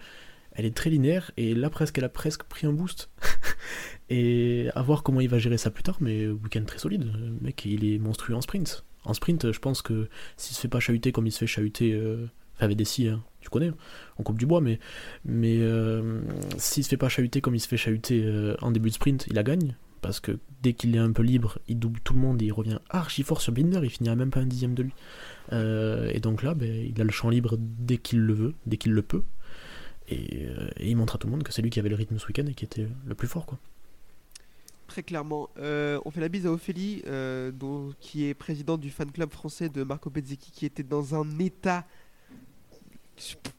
Elle 0.52 0.64
est 0.66 0.76
très 0.76 0.90
linéaire 0.90 1.30
et 1.36 1.54
là 1.54 1.70
presque 1.70 1.96
elle 1.98 2.04
a 2.04 2.08
presque 2.08 2.42
pris 2.42 2.66
un 2.66 2.72
boost. 2.72 3.08
et 4.10 4.68
à 4.74 4.82
voir 4.82 5.02
comment 5.04 5.20
il 5.20 5.28
va 5.28 5.38
gérer 5.38 5.56
ça 5.58 5.70
plus 5.70 5.82
tard, 5.84 5.96
mais 6.00 6.26
week-end 6.26 6.64
très 6.66 6.78
solide. 6.78 7.04
Le 7.04 7.30
mec, 7.40 7.64
il 7.64 7.84
est 7.84 7.98
monstrueux 7.98 8.34
en 8.34 8.40
sprint. 8.40 8.84
En 9.04 9.14
sprint, 9.14 9.52
je 9.52 9.58
pense 9.60 9.80
que 9.80 10.08
s'il 10.36 10.56
se 10.56 10.60
fait 10.60 10.68
pas 10.68 10.80
chahuter 10.80 11.12
comme 11.12 11.26
il 11.26 11.30
se 11.30 11.38
fait 11.38 11.46
chahuter, 11.46 11.92
euh, 11.92 12.26
enfin 12.56 12.64
avec 12.66 12.76
des 12.76 12.84
scies, 12.84 13.08
hein, 13.08 13.22
tu 13.40 13.48
connais, 13.48 13.68
hein, 13.68 13.76
on 14.18 14.22
coupe 14.24 14.38
du 14.38 14.44
bois, 14.44 14.60
mais, 14.60 14.78
mais 15.24 15.58
euh, 15.60 16.20
s'il 16.58 16.82
se 16.84 16.88
fait 16.88 16.96
pas 16.98 17.08
chahuter 17.08 17.40
comme 17.40 17.54
il 17.54 17.60
se 17.60 17.68
fait 17.68 17.76
chahuter 17.78 18.22
euh, 18.24 18.56
en 18.60 18.72
début 18.72 18.90
de 18.90 18.94
sprint, 18.94 19.26
il 19.28 19.34
la 19.34 19.42
gagne. 19.44 19.76
Parce 20.00 20.20
que 20.20 20.38
dès 20.62 20.72
qu'il 20.72 20.94
est 20.94 20.98
un 20.98 21.12
peu 21.12 21.22
libre, 21.22 21.58
il 21.68 21.78
double 21.78 22.00
tout 22.00 22.14
le 22.14 22.20
monde 22.20 22.40
et 22.42 22.46
il 22.46 22.52
revient 22.52 22.78
archi 22.88 23.22
fort 23.22 23.40
sur 23.40 23.52
Binder, 23.52 23.80
il 23.82 23.90
finira 23.90 24.16
même 24.16 24.30
pas 24.30 24.40
un 24.40 24.46
dixième 24.46 24.74
de 24.74 24.84
lui. 24.84 24.92
Euh, 25.52 26.10
et 26.12 26.20
donc 26.20 26.42
là, 26.42 26.54
ben, 26.54 26.68
il 26.68 27.00
a 27.00 27.04
le 27.04 27.10
champ 27.10 27.28
libre 27.28 27.56
dès 27.58 27.98
qu'il 27.98 28.20
le 28.20 28.32
veut, 28.32 28.54
dès 28.66 28.76
qu'il 28.76 28.92
le 28.92 29.02
peut. 29.02 29.22
Et, 30.08 30.46
euh, 30.46 30.68
et 30.76 30.90
il 30.90 30.96
montre 30.96 31.16
à 31.16 31.18
tout 31.18 31.26
le 31.26 31.32
monde 31.32 31.42
que 31.42 31.52
c'est 31.52 31.62
lui 31.62 31.70
qui 31.70 31.78
avait 31.78 31.88
le 31.88 31.96
rythme 31.96 32.18
ce 32.18 32.26
week-end 32.26 32.46
et 32.46 32.54
qui 32.54 32.64
était 32.64 32.88
le 33.04 33.14
plus 33.14 33.28
fort. 33.28 33.46
quoi. 33.46 33.58
Très 34.88 35.02
clairement. 35.02 35.50
Euh, 35.58 36.00
on 36.04 36.10
fait 36.10 36.20
la 36.20 36.28
bise 36.28 36.46
à 36.46 36.52
Ophélie, 36.52 37.02
qui 38.00 38.24
est 38.24 38.34
présidente 38.34 38.80
du 38.80 38.90
fan 38.90 39.10
club 39.12 39.30
français 39.30 39.68
de 39.68 39.82
Marco 39.82 40.10
Bezzecchi, 40.10 40.50
qui 40.50 40.66
était 40.66 40.82
dans 40.82 41.14
un 41.14 41.38
état. 41.38 41.86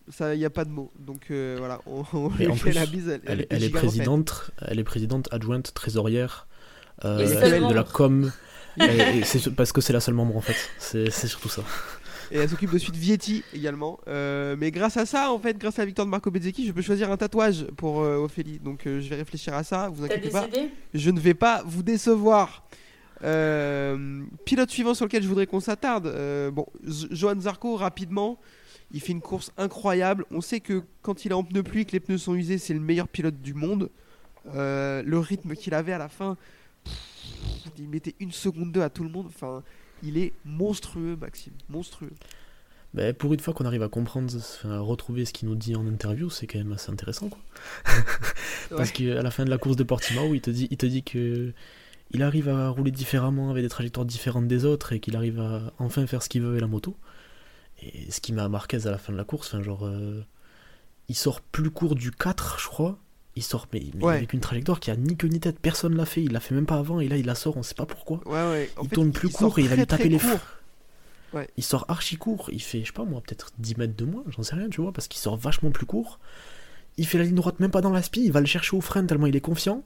Ça, 0.09 0.33
il 0.35 0.39
n'y 0.39 0.45
a 0.45 0.49
pas 0.49 0.65
de 0.65 0.69
mots. 0.71 0.91
Donc 0.99 1.27
euh, 1.31 1.55
voilà, 1.59 1.79
on, 1.85 2.03
on 2.13 2.29
Et 2.35 2.45
lui 2.45 2.47
en 2.47 2.55
fait 2.55 2.69
plus, 2.71 2.79
la 2.79 2.85
bise. 2.85 3.07
Elle, 3.09 3.21
Elle, 3.25 3.41
était 3.41 3.55
elle 3.55 3.63
est 3.63 3.69
présidente, 3.69 4.51
elle 4.65 4.79
est 4.79 4.83
présidente 4.83 5.27
adjointe 5.31 5.73
trésorière 5.73 6.47
euh, 7.05 7.17
de 7.69 7.73
la 7.73 7.83
com. 7.83 8.31
Et- 8.79 9.17
et 9.19 9.23
c'est 9.25 9.53
parce 9.53 9.73
que 9.73 9.81
c'est 9.81 9.91
la 9.91 9.99
seule 9.99 10.13
membre 10.13 10.37
en 10.37 10.41
fait. 10.41 10.55
C'est 10.79 11.11
surtout 11.27 11.49
ça. 11.49 11.61
Et 12.31 12.37
elle 12.37 12.47
s'occupe 12.47 12.71
de 12.71 12.77
suite 12.77 12.95
Vietti 12.95 13.43
également. 13.53 13.99
Euh, 14.07 14.55
mais 14.57 14.71
grâce 14.71 14.95
à 14.95 15.05
ça, 15.05 15.33
en 15.33 15.37
fait, 15.39 15.57
grâce 15.57 15.77
à 15.77 15.81
la 15.81 15.87
victoire 15.87 16.05
de 16.05 16.11
Marco 16.11 16.31
Bezzecchi, 16.31 16.65
je 16.65 16.71
peux 16.71 16.81
choisir 16.81 17.11
un 17.11 17.17
tatouage 17.17 17.65
pour 17.75 18.01
euh, 18.01 18.15
Ophélie. 18.15 18.59
Donc 18.59 18.87
euh, 18.87 19.01
je 19.01 19.09
vais 19.09 19.17
réfléchir 19.17 19.53
à 19.53 19.65
ça. 19.65 19.89
Vous 19.89 20.05
inquiétez 20.05 20.29
pas. 20.29 20.47
Je 20.93 21.09
ne 21.11 21.19
vais 21.19 21.33
pas 21.33 21.63
vous 21.65 21.83
décevoir. 21.83 22.63
Euh, 23.23 24.23
pilote 24.45 24.69
suivant 24.71 24.93
sur 24.93 25.05
lequel 25.05 25.21
je 25.23 25.27
voudrais 25.27 25.47
qu'on 25.47 25.59
s'attarde. 25.59 26.07
Euh, 26.07 26.49
bon, 26.51 26.65
Johan 27.11 27.39
Zarco, 27.39 27.75
rapidement, 27.75 28.39
il 28.93 28.99
fait 29.01 29.11
une 29.11 29.21
course 29.21 29.51
incroyable. 29.57 30.25
On 30.31 30.41
sait 30.41 30.59
que 30.59 30.83
quand 31.01 31.25
il 31.25 31.31
est 31.31 31.35
en 31.35 31.43
pneus 31.43 31.63
pluie, 31.63 31.85
que 31.85 31.91
les 31.93 31.99
pneus 31.99 32.17
sont 32.17 32.35
usés, 32.35 32.57
c'est 32.57 32.73
le 32.73 32.79
meilleur 32.79 33.07
pilote 33.07 33.41
du 33.41 33.53
monde. 33.53 33.89
Euh, 34.55 35.03
le 35.05 35.19
rythme 35.19 35.53
qu'il 35.55 35.73
avait 35.73 35.93
à 35.93 35.97
la 35.97 36.09
fin, 36.09 36.35
pff, 36.83 36.93
il 37.77 37.87
mettait 37.89 38.15
une 38.19 38.31
seconde 38.31 38.71
deux 38.71 38.81
à 38.81 38.89
tout 38.89 39.03
le 39.03 39.09
monde. 39.09 39.27
Enfin, 39.27 39.63
il 40.03 40.17
est 40.17 40.33
monstrueux, 40.45 41.15
Maxime, 41.15 41.53
monstrueux. 41.69 42.11
Mais 42.93 43.13
pour 43.13 43.33
une 43.33 43.39
fois 43.39 43.53
qu'on 43.53 43.63
arrive 43.65 43.83
à 43.83 43.87
comprendre, 43.87 44.33
à 44.65 44.79
retrouver 44.79 45.23
ce 45.23 45.31
qu'il 45.31 45.47
nous 45.47 45.55
dit 45.55 45.75
en 45.77 45.87
interview, 45.87 46.29
c'est 46.29 46.45
quand 46.45 46.57
même 46.57 46.73
assez 46.73 46.91
intéressant 46.91 47.29
quoi. 47.29 47.39
Parce 48.69 48.89
Ouais. 48.89 48.95
qu'à 49.13 49.21
la 49.21 49.31
fin 49.31 49.45
de 49.45 49.49
la 49.49 49.57
course 49.57 49.77
de 49.77 49.83
Portimao, 49.83 50.33
il 50.33 50.41
te 50.41 50.49
dit, 50.49 50.67
il 50.71 50.77
te 50.77 50.85
dit 50.85 51.01
que 51.03 51.53
il 52.13 52.21
arrive 52.23 52.49
à 52.49 52.67
rouler 52.67 52.91
différemment 52.91 53.49
avec 53.49 53.63
des 53.63 53.69
trajectoires 53.69 54.05
différentes 54.05 54.47
des 54.47 54.65
autres 54.65 54.91
et 54.91 54.99
qu'il 54.99 55.15
arrive 55.15 55.39
à 55.39 55.71
enfin 55.79 56.05
faire 56.07 56.21
ce 56.21 56.27
qu'il 56.27 56.41
veut 56.41 56.49
avec 56.49 56.59
la 56.61 56.67
moto. 56.67 56.97
Et 57.81 58.11
ce 58.11 58.21
qui 58.21 58.33
m'a 58.33 58.47
marqué 58.49 58.85
à 58.85 58.91
la 58.91 58.97
fin 58.97 59.11
de 59.13 59.17
la 59.17 59.23
course, 59.23 59.47
enfin 59.53 59.63
genre, 59.63 59.85
euh, 59.85 60.23
il 61.09 61.15
sort 61.15 61.41
plus 61.41 61.71
court 61.71 61.95
du 61.95 62.11
4, 62.11 62.59
je 62.59 62.67
crois. 62.67 62.97
Il 63.35 63.43
sort 63.43 63.67
mais, 63.73 63.83
mais 63.95 64.03
Ouais. 64.03 64.15
avec 64.17 64.33
une 64.33 64.41
trajectoire 64.41 64.79
qui 64.81 64.91
a 64.91 64.95
ni 64.95 65.15
queue 65.15 65.27
ni 65.29 65.39
tête, 65.39 65.57
personne 65.59 65.95
l'a 65.95 66.05
fait, 66.05 66.21
il 66.21 66.33
l'a 66.33 66.41
fait 66.41 66.53
même 66.53 66.65
pas 66.65 66.77
avant 66.77 66.99
et 66.99 67.07
là 67.07 67.15
il 67.17 67.25
la 67.25 67.33
sort, 67.35 67.55
on 67.57 67.63
sait 67.63 67.75
pas 67.75 67.85
pourquoi. 67.85 68.19
Ouais, 68.25 68.33
ouais. 68.33 68.69
En 68.77 68.83
il 68.83 68.89
fait, 68.89 68.95
tourne 68.95 69.11
plus 69.13 69.29
court 69.29 69.57
et 69.57 69.61
il 69.61 69.69
va 69.69 69.75
lui 69.77 69.87
taper 69.87 70.09
les 70.09 70.19
freins. 70.19 70.39
Il 71.55 71.63
sort 71.63 71.85
archi 71.87 72.17
court, 72.17 72.49
il 72.51 72.61
fait, 72.61 72.81
je 72.81 72.87
sais 72.87 72.91
pas 72.91 73.05
moi, 73.05 73.21
peut-être 73.21 73.51
10 73.57 73.77
mètres 73.77 73.95
de 73.95 74.03
moins, 74.03 74.23
j'en 74.27 74.43
sais 74.43 74.55
rien, 74.55 74.67
tu 74.67 74.81
vois, 74.81 74.91
parce 74.91 75.07
qu'il 75.07 75.21
sort 75.21 75.37
vachement 75.37 75.71
plus 75.71 75.85
court. 75.85 76.19
Il 76.97 77.07
fait 77.07 77.17
la 77.17 77.23
ligne 77.23 77.35
droite 77.35 77.61
même 77.61 77.71
pas 77.71 77.79
dans 77.79 77.89
la 77.91 78.01
spi, 78.03 78.25
il 78.25 78.33
va 78.33 78.41
le 78.41 78.45
chercher 78.45 78.75
au 78.75 78.81
frein 78.81 79.05
tellement 79.05 79.27
il 79.27 79.35
est 79.35 79.41
confiant. 79.41 79.81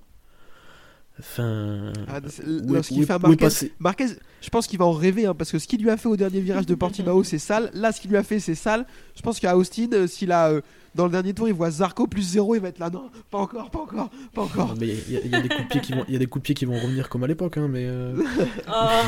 Enfin. 1.20 1.93
Ah, 2.08 2.20
Lorsqu'il 2.46 3.06
fait 3.06 3.20
Marquez, 3.20 3.72
Marquez, 3.80 4.08
je 4.46 4.50
pense 4.52 4.68
qu'il 4.68 4.78
va 4.78 4.86
en 4.86 4.91
rêver 4.91 5.26
hein, 5.26 5.34
parce 5.34 5.52
que 5.52 5.58
ce 5.60 5.68
qu'il 5.68 5.82
lui 5.82 5.89
a 5.89 5.98
fait 5.98 6.08
au 6.08 6.16
dernier 6.16 6.39
virage 6.39 6.66
de 6.68 6.76
Portimao, 6.76 7.24
c'est 7.32 7.39
sale. 7.39 7.72
Là, 7.74 7.91
ce 7.91 8.00
qu'il 8.00 8.12
lui 8.12 8.18
a 8.18 8.24
fait, 8.24 8.39
c'est 8.39 8.54
sale. 8.56 8.86
Je 9.16 9.22
pense 9.24 9.39
qu'à 9.39 9.58
Austin, 9.58 9.88
euh, 9.93 10.08
s'il 10.08 10.32
a 10.32 10.50
euh, 10.50 10.62
dans 10.93 11.06
le 11.06 11.12
dernier 11.12 11.34
tour, 11.34 11.48
il 11.50 11.54
voit 11.54 11.72
Zarco 11.72 12.08
plus 12.08 12.22
0, 12.22 12.56
il 12.56 12.62
va 12.62 12.68
être 12.70 12.80
là. 12.80 12.89
Non, 12.89 13.10
pas 13.32 13.39
encore, 13.39 13.70
pas 13.72 13.80
encore, 13.80 14.10
pas 14.34 14.43
encore. 14.43 14.68
Non, 14.70 14.76
mais 14.80 14.88
il 14.88 15.14
y, 15.14 15.18
a- 15.18 15.22
il 15.26 15.32
y 15.32 15.36
a 15.36 15.41
des 15.41 15.50
coups 15.50 15.64
de 15.64 15.68
pied 15.68 15.82
qui 15.82 15.91
vont, 15.93 16.06
il 16.08 16.14
y 16.14 16.16
a 16.16 16.20
des 16.20 16.28
coups 16.28 16.41
de 16.43 16.46
pied 16.46 16.56
qui 16.56 16.64
vont 16.66 16.80
revenir 16.80 17.10
comme 17.10 17.24
à 17.24 17.28
l'époque, 17.28 17.58
hein, 17.58 17.68
mais 17.70 17.86
euh, 17.86 18.16
Oh, 18.70 19.02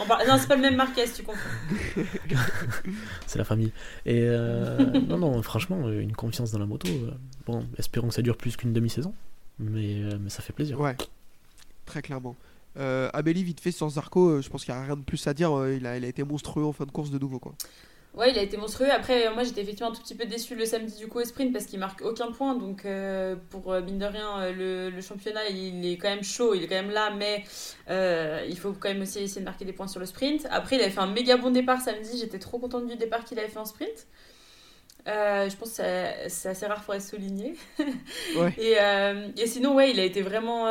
on 0.00 0.06
Non, 0.28 0.38
c'est 0.38 0.46
pas 0.48 0.56
le 0.56 0.62
même 0.62 0.76
Marquez, 0.76 1.04
tu 1.14 1.22
comprends. 1.24 1.40
c'est 3.26 3.38
la 3.38 3.44
famille. 3.44 3.72
Et 4.06 4.20
euh, 4.22 4.78
non, 5.08 5.18
non, 5.18 5.42
franchement, 5.42 5.80
euh, 5.86 6.00
une 6.00 6.12
confiance 6.12 6.52
dans 6.52 6.58
la 6.58 6.66
moto. 6.66 6.88
euh, 6.88 7.10
bon, 7.46 7.66
espérons 7.78 8.08
que 8.08 8.14
ça 8.14 8.22
dure 8.22 8.36
plus 8.36 8.56
qu'une 8.56 8.72
demi-saison, 8.72 9.12
mais, 9.58 10.02
euh, 10.02 10.18
mais 10.20 10.30
ça 10.30 10.42
fait 10.42 10.52
plaisir. 10.52 10.80
Ouais, 10.80 10.96
très 11.86 12.02
clairement. 12.02 12.36
Euh, 12.78 13.08
Amélie, 13.14 13.42
vite 13.44 13.60
fait, 13.60 13.72
sans 13.72 13.90
Zarco, 13.90 14.28
euh, 14.28 14.42
je 14.42 14.50
pense 14.50 14.64
qu'il 14.64 14.74
n'y 14.74 14.80
a 14.80 14.84
rien 14.84 14.96
de 14.96 15.02
plus 15.02 15.26
à 15.26 15.34
dire. 15.34 15.56
euh, 15.58 15.74
il, 15.74 15.86
a, 15.86 15.96
il 15.96 16.04
a 16.04 16.08
été 16.08 16.24
monstrueux 16.24 16.64
en 16.64 16.72
fin 16.72 16.84
de 16.84 16.90
course 16.90 17.10
de 17.10 17.18
nouveau. 17.18 17.38
quoi. 17.38 17.54
Ouais, 18.14 18.30
il 18.30 18.38
a 18.38 18.42
été 18.42 18.56
monstrueux. 18.56 18.90
Après, 18.90 19.26
euh, 19.26 19.34
moi, 19.34 19.42
j'étais 19.44 19.60
effectivement 19.60 19.90
un 19.90 19.94
tout 19.94 20.00
petit 20.02 20.14
peu 20.14 20.24
déçu 20.24 20.54
le 20.54 20.64
samedi 20.64 20.96
du 20.96 21.06
coup 21.06 21.20
au 21.20 21.24
sprint 21.24 21.52
parce 21.52 21.66
qu'il 21.66 21.78
marque 21.78 22.00
aucun 22.02 22.32
point. 22.32 22.54
Donc, 22.54 22.86
euh, 22.86 23.36
pour 23.50 23.72
mine 23.82 23.98
de 23.98 24.06
rien, 24.06 24.50
le, 24.52 24.88
le 24.90 25.00
championnat, 25.02 25.46
il 25.50 25.84
est 25.86 25.98
quand 25.98 26.08
même 26.08 26.24
chaud, 26.24 26.54
il 26.54 26.62
est 26.62 26.66
quand 26.66 26.76
même 26.76 26.90
là, 26.90 27.10
mais 27.14 27.44
euh, 27.90 28.44
il 28.48 28.58
faut 28.58 28.72
quand 28.72 28.88
même 28.88 29.02
aussi 29.02 29.18
essayer 29.18 29.40
de 29.42 29.44
marquer 29.46 29.66
des 29.66 29.74
points 29.74 29.86
sur 29.88 30.00
le 30.00 30.06
sprint. 30.06 30.46
Après, 30.50 30.76
il 30.76 30.82
avait 30.82 30.90
fait 30.90 31.00
un 31.00 31.12
méga 31.12 31.36
bon 31.36 31.50
départ 31.50 31.80
samedi. 31.82 32.18
J'étais 32.18 32.38
trop 32.38 32.58
contente 32.58 32.86
du 32.86 32.96
départ 32.96 33.24
qu'il 33.24 33.38
avait 33.38 33.48
fait 33.48 33.58
en 33.58 33.66
sprint. 33.66 34.06
Euh, 35.08 35.48
je 35.48 35.56
pense 35.56 35.68
que 35.70 35.74
c'est- 35.76 36.48
assez 36.48 36.66
rare 36.66 36.82
pour 36.82 36.94
être 36.94 37.02
souligné. 37.02 37.54
Ouais. 38.34 38.52
et, 38.58 38.76
et 39.40 39.46
sinon, 39.46 39.74
ouais, 39.76 39.90
il 39.90 40.00
a 40.00 40.04
été 40.04 40.22
vraiment, 40.22 40.64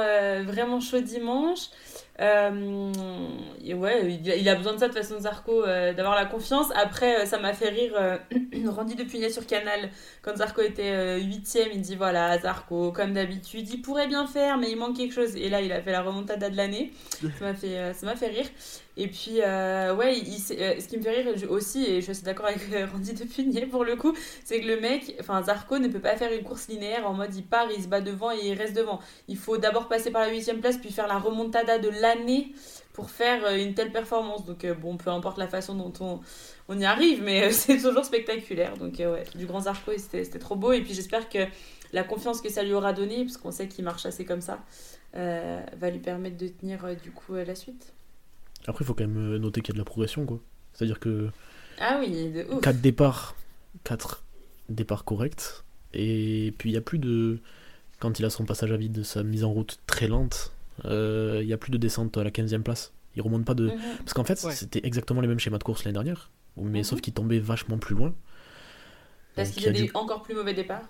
vraiment 0.43 0.79
chaud 0.81 0.99
dimanche. 0.99 1.69
Euh, 2.22 2.93
ouais, 3.74 4.20
il 4.24 4.49
a, 4.49 4.55
besoin 4.55 4.74
de 4.74 4.80
ça 4.80 4.88
de 4.88 4.93
façon, 4.93 5.20
Zarco, 5.20 5.63
euh, 5.63 5.93
d'avoir 5.93 6.16
la 6.16 6.26
confiance. 6.26 6.68
Après, 6.76 7.22
euh, 7.22 7.26
ça 7.26 7.39
m'a 7.39 7.53
fait 7.53 7.70
rire 7.70 7.93
euh, 7.97 8.18
Randy 8.68 8.95
Depugnet 8.95 9.30
sur 9.30 9.45
Canal 9.45 9.89
quand 10.22 10.38
Zarco 10.38 10.61
était 10.61 11.20
8 11.20 11.57
il 11.74 11.82
dit 11.82 11.95
voilà, 11.95 12.38
Zarco, 12.39 12.91
comme 12.91 13.13
d'habitude, 13.13 13.70
il 13.70 13.82
pourrait 13.82 14.07
bien 14.07 14.28
faire, 14.28 14.57
mais 14.57 14.72
il 14.72 14.78
manque 14.78 14.95
quelque 14.95 15.13
chose. 15.13 15.36
Et 15.36 15.49
là, 15.49 15.61
il 15.61 15.72
a 15.72 15.82
fait 15.82 15.91
la 15.91 16.01
remontada 16.01 16.49
de 16.49 16.55
l'année. 16.55 16.93
Ça 17.22 17.28
m'a 17.41 17.53
fait, 17.53 17.93
ça 17.93 18.05
m'a 18.05 18.16
fait 18.16 18.28
rire. 18.28 18.47
Et 18.97 19.07
puis, 19.07 19.41
euh, 19.41 19.93
ouais, 19.93 20.21
euh, 20.21 20.79
ce 20.79 20.87
qui 20.87 20.97
me 20.97 21.03
fait 21.03 21.21
rire 21.21 21.27
aussi, 21.49 21.83
et 21.83 22.01
je 22.01 22.13
suis 22.13 22.23
d'accord 22.23 22.45
avec 22.45 22.61
euh, 22.71 22.87
Randy 22.91 23.13
Depugnet 23.13 23.65
pour 23.65 23.83
le 23.83 23.97
coup, 23.97 24.13
c'est 24.45 24.61
que 24.61 24.67
le 24.67 24.79
mec, 24.79 25.15
enfin 25.19 25.43
Zarco 25.43 25.79
ne 25.79 25.89
peut 25.89 25.99
pas 25.99 26.15
faire 26.15 26.31
une 26.31 26.43
course 26.43 26.69
linéaire 26.69 27.05
en 27.05 27.13
mode 27.13 27.35
il 27.35 27.43
part, 27.43 27.67
il 27.75 27.83
se 27.83 27.89
bat 27.89 27.99
devant 27.99 28.31
et 28.31 28.39
il 28.41 28.53
reste 28.53 28.73
devant. 28.73 29.01
Il 29.27 29.37
faut 29.37 29.57
d'abord 29.57 29.89
passer 29.89 30.11
par 30.11 30.21
la 30.21 30.29
huitième 30.29 30.61
place, 30.61 30.77
puis 30.77 30.91
faire 30.91 31.07
la 31.07 31.19
remontada 31.19 31.77
de 31.77 31.89
l'année 31.89 32.53
pour 32.93 33.09
faire 33.09 33.53
une 33.53 33.73
telle 33.73 33.91
performance. 33.91 34.45
Donc 34.45 34.65
bon, 34.81 34.95
peu 34.95 35.09
importe 35.09 35.37
la 35.37 35.47
façon 35.49 35.75
dont 35.75 35.93
on, 35.99 36.21
on 36.69 36.79
y 36.79 36.85
arrive, 36.85 37.21
mais 37.21 37.51
c'est 37.51 37.77
toujours 37.77 38.05
spectaculaire. 38.05 38.77
Donc 38.77 38.95
ouais, 38.99 39.25
du 39.35 39.45
grand 39.45 39.61
Zarco, 39.61 39.91
c'était 39.97 40.39
trop 40.39 40.55
beau. 40.55 40.71
Et 40.71 40.81
puis 40.81 40.93
j'espère 40.93 41.27
que 41.27 41.39
la 41.91 42.03
confiance 42.03 42.39
que 42.39 42.49
ça 42.49 42.63
lui 42.63 42.73
aura 42.73 42.93
donnée, 42.93 43.25
parce 43.25 43.35
qu'on 43.35 43.51
sait 43.51 43.67
qu'il 43.67 43.83
marche 43.83 44.05
assez 44.05 44.23
comme 44.23 44.41
ça, 44.41 44.59
va 45.13 45.89
lui 45.89 45.99
permettre 45.99 46.37
de 46.37 46.47
tenir 46.47 46.95
du 46.95 47.11
coup 47.11 47.33
la 47.33 47.55
suite. 47.55 47.94
Après, 48.68 48.84
il 48.84 48.88
faut 48.88 48.93
quand 48.93 49.05
même 49.07 49.18
euh, 49.36 49.38
noter 49.39 49.61
qu'il 49.61 49.74
y 49.74 49.76
a 49.76 49.78
de 49.78 49.80
la 49.80 49.86
progression, 49.86 50.26
quoi. 50.26 50.39
C'est-à-dire 50.74 50.99
que 50.99 51.30
Ah 51.80 51.97
oui, 51.99 52.32
de 52.32 52.43
ouf. 52.53 52.61
4 52.61 52.82
départs, 52.82 53.36
4 53.84 54.24
départs 54.70 55.03
corrects, 55.05 55.63
et 55.93 56.53
puis 56.57 56.70
il 56.70 56.74
n'y 56.74 56.78
a 56.78 56.82
plus 56.82 56.99
de. 56.99 57.39
Quand 57.99 58.20
il 58.20 58.26
a 58.26 58.30
son 58.30 58.43
passage 58.45 58.72
à 58.72 58.78
vide, 58.78 59.03
sa 59.03 59.24
mise 59.24 59.43
en 59.43 59.51
route 59.53 59.80
très 59.88 60.07
lente, 60.07 60.51
euh, 60.86 61.39
il 61.41 61.47
n'y 61.47 61.53
a 61.53 61.57
plus 61.57 61.72
de 61.72 61.78
descente 61.78 62.18
à 62.18 62.24
la 62.24 62.32
15e 62.32 62.61
place. 62.63 62.91
Il 63.16 63.22
remonte 63.22 63.45
pas 63.45 63.53
de. 63.53 63.68
Mhm. 63.68 63.78
Parce 63.99 64.13
qu'en 64.13 64.26
fait, 64.26 64.43
Ouais. 64.43 64.51
c'était 64.53 64.82
exactement 64.86 65.22
les 65.22 65.28
mêmes 65.28 65.39
schémas 65.39 65.57
de 65.59 65.63
course 65.63 65.86
l'année 65.86 65.93
dernière, 65.93 66.30
mais 66.57 66.80
Mhm. 66.80 66.84
sauf 66.84 67.01
qu'il 67.01 67.13
tombait 67.13 67.39
vachement 67.39 67.78
plus 67.78 67.95
loin. 67.95 68.13
Parce 69.36 69.51
qu'il 69.51 69.68
a 69.68 69.72
des 69.72 69.89
encore 69.93 70.24
plus 70.24 70.34
mauvais 70.36 70.53
départs. 70.53 70.88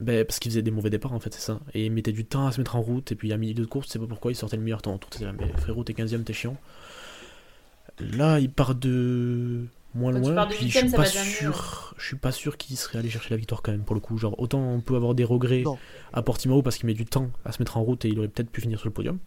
Ben, 0.00 0.24
parce 0.26 0.38
qu'il 0.38 0.50
faisait 0.50 0.60
des 0.62 0.70
mauvais 0.70 0.90
départs 0.90 1.14
en 1.14 1.20
fait, 1.20 1.32
c'est 1.32 1.40
ça. 1.40 1.60
Et 1.72 1.86
il 1.86 1.92
mettait 1.92 2.12
du 2.12 2.26
temps 2.26 2.46
à 2.46 2.52
se 2.52 2.60
mettre 2.60 2.76
en 2.76 2.82
route, 2.82 3.12
et 3.12 3.14
puis 3.14 3.32
à 3.32 3.38
milieu 3.38 3.54
de 3.54 3.64
course, 3.64 3.86
je 3.88 3.92
sais 3.92 3.98
pas 3.98 4.06
pourquoi, 4.06 4.30
il 4.30 4.34
sortait 4.34 4.56
le 4.58 4.62
meilleur 4.62 4.82
temps 4.82 4.92
en 4.94 4.98
tour. 4.98 5.10
Là, 5.22 5.32
mais 5.32 5.50
frérot, 5.58 5.84
t'es 5.84 5.94
15ème, 5.94 6.22
t'es 6.24 6.34
chiant. 6.34 6.56
Là, 8.00 8.38
il 8.40 8.50
part 8.50 8.74
de 8.74 9.64
moins 9.94 10.12
Quand 10.12 10.20
tu 10.20 10.24
loin, 10.26 10.34
pars 10.34 10.48
de 10.48 10.54
puis 10.54 10.70
je 10.70 10.78
suis 10.78 10.88
ça 10.90 10.96
pas 10.96 11.06
sûr, 11.06 11.94
je 11.96 12.04
suis 12.06 12.16
pas 12.16 12.32
sûr 12.32 12.56
qu'il 12.58 12.76
serait 12.76 12.98
allé 12.98 13.08
chercher 13.08 13.30
la 13.30 13.36
victoire 13.38 13.62
quand 13.62 13.72
même 13.72 13.84
pour 13.84 13.94
le 13.94 14.00
coup. 14.00 14.18
Genre, 14.18 14.38
autant 14.38 14.60
on 14.60 14.80
peut 14.80 14.96
avoir 14.96 15.14
des 15.14 15.24
regrets 15.24 15.62
Non. 15.62 15.78
à 16.12 16.22
Portimao 16.22 16.60
parce 16.62 16.76
qu'il 16.76 16.86
met 16.86 16.94
du 16.94 17.06
temps 17.06 17.30
à 17.46 17.52
se 17.52 17.60
mettre 17.62 17.76
en 17.78 17.82
route 17.82 18.04
et 18.04 18.08
il 18.08 18.18
aurait 18.18 18.28
peut-être 18.28 18.50
pu 18.50 18.60
finir 18.60 18.78
sur 18.78 18.88
le 18.88 18.92
podium. 18.92 19.18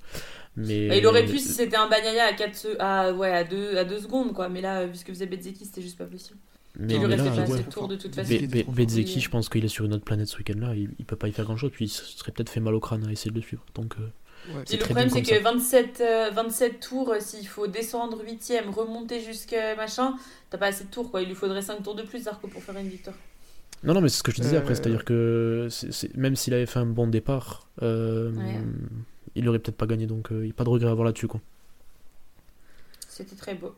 Mais 0.56 0.98
Il 1.00 1.08
aurait 1.08 1.26
pu 1.26 1.40
si 1.40 1.48
c'était 1.50 1.78
un 1.78 1.88
Bagnaia 1.90 2.26
à 2.26 2.34
4 2.34 2.56
se- 2.56 2.80
à, 2.82 3.12
ouais, 3.14 3.32
à 3.32 3.44
2 3.44 3.78
à 3.78 3.86
deux 3.86 4.00
secondes, 4.00 4.34
quoi. 4.34 4.50
Mais 4.50 4.62
là, 4.62 4.86
vu 4.86 4.96
ce 4.96 5.06
que 5.06 5.14
faisait 5.14 5.26
Bezzeki, 5.26 5.66
c'était 5.66 5.82
juste 5.82 5.98
pas 5.98 6.06
possible. 6.06 6.38
mais, 6.78 6.96
il 6.96 7.02
pas 7.02 7.08
ouais. 7.08 7.14
assez 7.14 7.64
de 7.88 7.96
toute 7.96 8.16
façon. 8.16 9.20
Je 9.20 9.30
pense 9.30 9.50
qu'il 9.50 9.66
est 9.66 9.70
sur 9.70 9.86
une 9.86 9.94
autre 9.94 10.04
planète 10.06 10.28
ce 10.28 10.38
week-end-là, 10.38 10.76
il, 10.76 10.90
il 11.00 11.06
peut 11.06 11.16
pas 11.16 11.28
y 11.28 11.32
faire 11.32 11.46
grand-chose, 11.46 11.72
puis 11.74 11.86
il 11.86 11.90
se 11.90 12.04
serait 12.06 12.32
peut-être 12.32 12.50
fait 12.50 12.60
mal 12.60 12.76
au 12.76 12.80
crâne 12.80 13.06
à 13.08 13.12
essayer 13.12 13.32
de 13.32 13.36
le 13.36 13.42
suivre. 13.42 13.64
Donc, 13.76 13.96
euh, 14.00 14.08
Ouais. 14.48 14.64
Et 14.72 14.78
le 14.78 14.84
problème, 14.84 15.10
c'est 15.10 15.22
que 15.22 15.40
27, 15.42 16.02
euh, 16.02 16.32
27 16.34 16.80
tours, 16.80 17.10
euh, 17.12 17.20
s'il 17.20 17.48
faut 17.48 17.68
descendre 17.68 18.24
8ème, 18.24 18.70
remonter 18.70 19.22
jusqu'à 19.22 19.76
machin, 19.76 20.16
t'as 20.50 20.58
pas 20.58 20.68
assez 20.68 20.86
de 20.86 20.90
tours, 20.90 21.12
quoi. 21.12 21.22
Il 21.22 21.28
lui 21.28 21.36
faudrait 21.36 21.62
5 21.62 21.84
tours 21.84 21.96
de 21.96 22.04
plus, 22.04 22.24
Zarco, 22.24 22.48
pour 22.48 22.64
faire 22.64 22.78
une 22.78 22.88
victoire. 22.88 23.16
Non, 23.84 23.94
non, 23.94 24.02
mais 24.02 24.10
c'est 24.10 24.18
ce 24.18 24.24
que 24.24 24.32
je 24.32 24.42
disais 24.42 24.56
Euh, 24.58 24.60
après, 24.60 24.76
c'est-à-dire 24.76 25.06
que 25.06 25.68
même 26.16 26.36
s'il 26.36 26.54
avait 26.54 26.66
fait 26.66 26.80
un 26.80 26.86
bon 26.86 27.08
départ, 27.08 27.68
euh, 27.82 28.32
Ouais. 28.34 28.60
il 29.36 29.48
aurait 29.48 29.60
peut-être 29.60 29.78
pas 29.78 29.86
gagné, 29.88 30.06
donc 30.08 30.32
euh, 30.32 30.40
il 30.42 30.46
n'y 30.46 30.52
a 30.52 30.54
pas 30.54 30.64
de 30.66 30.70
regret 30.70 30.88
à 30.90 30.92
avoir 30.92 31.06
là-dessus. 31.06 31.28
Quoi. 31.28 31.40
C'était 33.08 33.36
très 33.36 33.56
beau. 33.56 33.76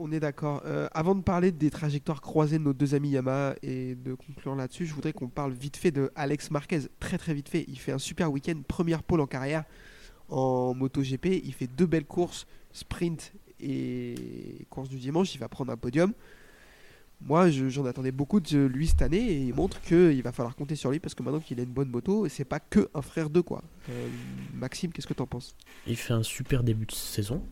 On 0.00 0.12
est 0.12 0.20
d'accord. 0.20 0.62
Euh, 0.64 0.86
avant 0.92 1.14
de 1.16 1.22
parler 1.22 1.50
des 1.50 1.70
trajectoires 1.70 2.20
croisées 2.20 2.58
de 2.58 2.62
nos 2.62 2.72
deux 2.72 2.94
amis 2.94 3.10
Yamaha 3.10 3.54
et 3.62 3.96
de 3.96 4.14
conclure 4.14 4.54
là-dessus, 4.54 4.86
je 4.86 4.94
voudrais 4.94 5.12
qu'on 5.12 5.28
parle 5.28 5.52
vite 5.52 5.76
fait 5.76 5.90
de 5.90 6.12
Alex 6.14 6.50
Marquez. 6.52 6.82
Très 7.00 7.18
très 7.18 7.34
vite 7.34 7.48
fait. 7.48 7.64
Il 7.68 7.78
fait 7.78 7.90
un 7.92 7.98
super 7.98 8.30
week-end, 8.30 8.54
première 8.66 9.02
pole 9.02 9.20
en 9.20 9.26
carrière 9.26 9.64
en 10.28 10.74
MotoGP. 10.74 11.42
Il 11.44 11.52
fait 11.54 11.66
deux 11.66 11.86
belles 11.86 12.04
courses, 12.06 12.46
sprint 12.72 13.32
et 13.60 14.14
course 14.70 14.88
du 14.88 14.98
dimanche. 14.98 15.34
Il 15.34 15.38
va 15.38 15.48
prendre 15.48 15.72
un 15.72 15.76
podium. 15.76 16.12
Moi, 17.20 17.50
je- 17.50 17.68
j'en 17.68 17.84
attendais 17.84 18.12
beaucoup 18.12 18.38
de 18.38 18.58
lui 18.66 18.86
cette 18.86 19.02
année 19.02 19.18
et 19.32 19.40
il 19.46 19.52
montre 19.54 19.80
qu'il 19.80 20.22
va 20.22 20.30
falloir 20.30 20.54
compter 20.54 20.76
sur 20.76 20.92
lui 20.92 21.00
parce 21.00 21.14
que 21.16 21.22
maintenant 21.24 21.40
qu'il 21.40 21.58
a 21.58 21.64
une 21.64 21.72
bonne 21.72 21.88
moto, 21.90 22.28
c'est 22.28 22.44
pas 22.44 22.60
que 22.60 22.88
un 22.94 23.02
frère 23.02 23.28
de 23.28 23.40
quoi. 23.40 23.62
Euh, 23.90 24.08
Maxime, 24.54 24.92
qu'est-ce 24.92 25.08
que 25.08 25.14
t'en 25.14 25.26
penses? 25.26 25.56
Il 25.88 25.96
fait 25.96 26.12
un 26.12 26.22
super 26.22 26.62
début 26.62 26.86
de 26.86 26.92
saison, 26.92 27.42